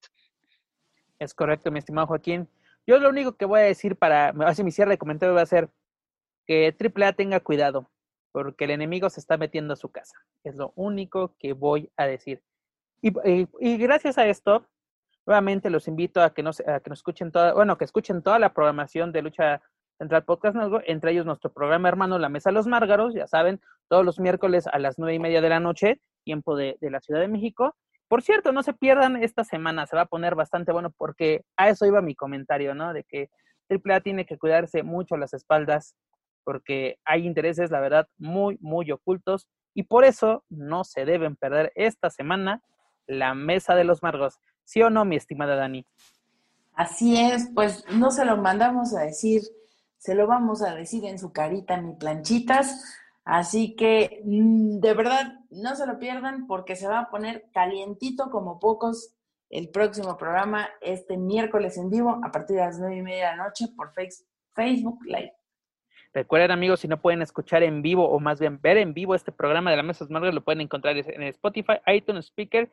Es 1.18 1.34
correcto, 1.34 1.70
mi 1.70 1.78
estimado 1.78 2.08
Joaquín. 2.08 2.48
Yo 2.86 2.98
lo 2.98 3.08
único 3.08 3.36
que 3.36 3.44
voy 3.44 3.60
a 3.60 3.64
decir 3.64 3.96
para, 3.96 4.30
hacer 4.46 4.64
mi 4.64 4.72
cierre 4.72 4.92
de 4.92 4.98
comentario 4.98 5.34
va 5.34 5.42
a 5.42 5.46
ser 5.46 5.70
que 6.46 6.74
AAA 6.74 7.12
tenga 7.12 7.40
cuidado, 7.40 7.90
porque 8.32 8.64
el 8.64 8.70
enemigo 8.70 9.10
se 9.10 9.20
está 9.20 9.36
metiendo 9.36 9.74
a 9.74 9.76
su 9.76 9.90
casa. 9.90 10.16
Es 10.42 10.56
lo 10.56 10.72
único 10.74 11.36
que 11.38 11.52
voy 11.52 11.90
a 11.96 12.06
decir. 12.06 12.42
Y, 13.02 13.12
y, 13.60 13.76
gracias 13.76 14.18
a 14.18 14.26
esto, 14.26 14.66
nuevamente 15.28 15.68
los 15.68 15.86
invito 15.88 16.22
a 16.22 16.32
que 16.32 16.42
nos, 16.42 16.60
a 16.60 16.80
que 16.80 16.90
escuchen 16.90 17.30
toda, 17.30 17.52
bueno, 17.52 17.76
que 17.76 17.84
escuchen 17.84 18.22
toda 18.22 18.38
la 18.38 18.54
programación 18.54 19.12
de 19.12 19.20
lucha 19.20 19.60
Central 19.98 20.24
Podcast 20.24 20.56
entre 20.86 21.12
ellos 21.12 21.26
nuestro 21.26 21.52
programa 21.52 21.88
hermano 21.88 22.18
La 22.18 22.30
Mesa 22.30 22.48
de 22.48 22.54
los 22.54 22.66
Márgaros, 22.66 23.12
ya 23.12 23.26
saben, 23.26 23.60
todos 23.88 24.06
los 24.06 24.18
miércoles 24.18 24.66
a 24.66 24.78
las 24.78 24.98
nueve 24.98 25.14
y 25.14 25.18
media 25.18 25.42
de 25.42 25.50
la 25.50 25.60
noche, 25.60 26.00
tiempo 26.24 26.56
de, 26.56 26.78
la 26.80 27.00
Ciudad 27.00 27.20
de 27.20 27.28
México. 27.28 27.76
Por 28.08 28.22
cierto, 28.22 28.52
no 28.52 28.62
se 28.62 28.72
pierdan 28.72 29.22
esta 29.22 29.44
semana, 29.44 29.86
se 29.86 29.96
va 29.96 30.02
a 30.02 30.06
poner 30.06 30.34
bastante 30.34 30.72
bueno 30.72 30.94
porque 30.96 31.42
a 31.58 31.68
eso 31.68 31.84
iba 31.84 32.00
mi 32.00 32.14
comentario, 32.14 32.74
¿no? 32.74 32.94
De 32.94 33.04
que 33.04 33.28
AAA 33.68 34.00
tiene 34.00 34.24
que 34.24 34.38
cuidarse 34.38 34.82
mucho 34.82 35.18
las 35.18 35.34
espaldas 35.34 35.94
porque 36.42 36.96
hay 37.04 37.26
intereses, 37.26 37.70
la 37.70 37.80
verdad, 37.80 38.08
muy, 38.16 38.56
muy 38.62 38.90
ocultos 38.92 39.46
y 39.74 39.82
por 39.82 40.04
eso 40.04 40.42
no 40.48 40.84
se 40.84 41.04
deben 41.04 41.36
perder 41.36 41.70
esta 41.74 42.08
semana 42.08 42.62
la 43.06 43.34
Mesa 43.34 43.74
de 43.74 43.84
los 43.84 44.02
Margos. 44.02 44.38
¿Sí 44.68 44.82
o 44.82 44.90
no, 44.90 45.06
mi 45.06 45.16
estimada 45.16 45.56
Dani? 45.56 45.86
Así 46.74 47.18
es, 47.18 47.48
pues 47.54 47.84
no 47.90 48.10
se 48.10 48.26
lo 48.26 48.36
mandamos 48.36 48.94
a 48.94 49.00
decir 49.00 49.40
se 49.96 50.14
lo 50.14 50.26
vamos 50.26 50.62
a 50.62 50.74
decir 50.74 51.04
en 51.04 51.18
su 51.18 51.32
carita, 51.32 51.80
mi 51.80 51.94
planchitas. 51.94 52.84
Así 53.24 53.76
que 53.76 54.22
mm, 54.24 54.78
de 54.78 54.94
verdad, 54.94 55.40
no 55.50 55.74
se 55.74 55.86
lo 55.86 55.98
pierdan 55.98 56.46
porque 56.46 56.76
se 56.76 56.86
va 56.88 57.00
a 57.00 57.10
poner 57.10 57.46
calientito 57.52 58.30
como 58.30 58.58
pocos 58.60 59.14
el 59.50 59.70
próximo 59.70 60.16
programa 60.16 60.68
este 60.80 61.16
miércoles 61.16 61.76
en 61.78 61.90
vivo 61.90 62.20
a 62.22 62.30
partir 62.30 62.56
de 62.56 62.62
las 62.62 62.78
nueve 62.78 62.96
y 62.96 63.02
media 63.02 63.30
de 63.30 63.36
la 63.36 63.44
noche 63.44 63.66
por 63.76 63.92
Facebook 64.54 64.98
Live. 65.04 65.32
Recuerden 66.14 66.50
amigos, 66.50 66.80
si 66.80 66.88
no 66.88 67.00
pueden 67.00 67.22
escuchar 67.22 67.62
en 67.62 67.82
vivo 67.82 68.08
o 68.08 68.20
más 68.20 68.40
bien 68.40 68.60
ver 68.60 68.76
en 68.76 68.94
vivo 68.94 69.14
este 69.14 69.32
programa 69.32 69.70
de 69.70 69.76
la 69.78 69.82
Mesa 69.82 70.06
Margaret, 70.08 70.34
lo 70.34 70.44
pueden 70.44 70.60
encontrar 70.60 70.96
en 70.96 71.22
Spotify, 71.24 71.74
iTunes 71.86 72.26
Speaker 72.26 72.70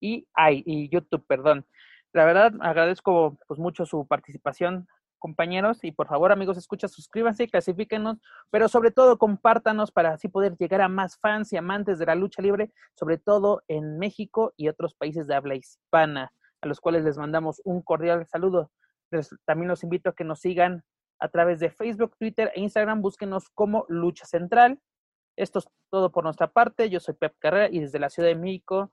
y, 0.00 0.26
y 0.36 0.88
YouTube, 0.88 1.24
perdón. 1.26 1.66
La 2.12 2.24
verdad, 2.24 2.52
agradezco 2.60 3.38
pues 3.46 3.60
mucho 3.60 3.84
su 3.86 4.06
participación 4.06 4.88
compañeros. 5.18 5.84
Y 5.84 5.92
por 5.92 6.08
favor, 6.08 6.32
amigos, 6.32 6.56
escucha, 6.56 6.88
suscríbanse, 6.88 7.48
clasifíquenos, 7.48 8.18
pero 8.50 8.68
sobre 8.68 8.90
todo 8.90 9.18
compártanos 9.18 9.90
para 9.90 10.14
así 10.14 10.28
poder 10.28 10.56
llegar 10.56 10.80
a 10.80 10.88
más 10.88 11.18
fans 11.18 11.52
y 11.52 11.56
amantes 11.56 11.98
de 11.98 12.06
la 12.06 12.14
lucha 12.14 12.40
libre, 12.40 12.72
sobre 12.94 13.18
todo 13.18 13.62
en 13.68 13.98
México 13.98 14.54
y 14.56 14.68
otros 14.68 14.94
países 14.94 15.26
de 15.26 15.34
habla 15.34 15.56
hispana, 15.56 16.32
a 16.62 16.66
los 16.66 16.80
cuales 16.80 17.04
les 17.04 17.18
mandamos 17.18 17.60
un 17.64 17.82
cordial 17.82 18.26
saludo. 18.26 18.70
también 19.44 19.68
los 19.68 19.82
invito 19.82 20.10
a 20.10 20.14
que 20.14 20.24
nos 20.24 20.40
sigan 20.40 20.82
a 21.20 21.28
través 21.28 21.58
de 21.60 21.70
Facebook, 21.70 22.16
Twitter 22.18 22.52
e 22.54 22.60
Instagram. 22.60 23.02
Búsquenos 23.02 23.50
como 23.50 23.84
Lucha 23.88 24.24
Central. 24.24 24.80
Esto 25.36 25.60
es 25.60 25.68
todo 25.90 26.10
por 26.10 26.24
nuestra 26.24 26.48
parte. 26.48 26.90
Yo 26.90 27.00
soy 27.00 27.14
Pep 27.14 27.34
Carrera 27.38 27.68
y 27.70 27.80
desde 27.80 27.98
la 27.98 28.10
Ciudad 28.10 28.28
de 28.28 28.34
México 28.34 28.92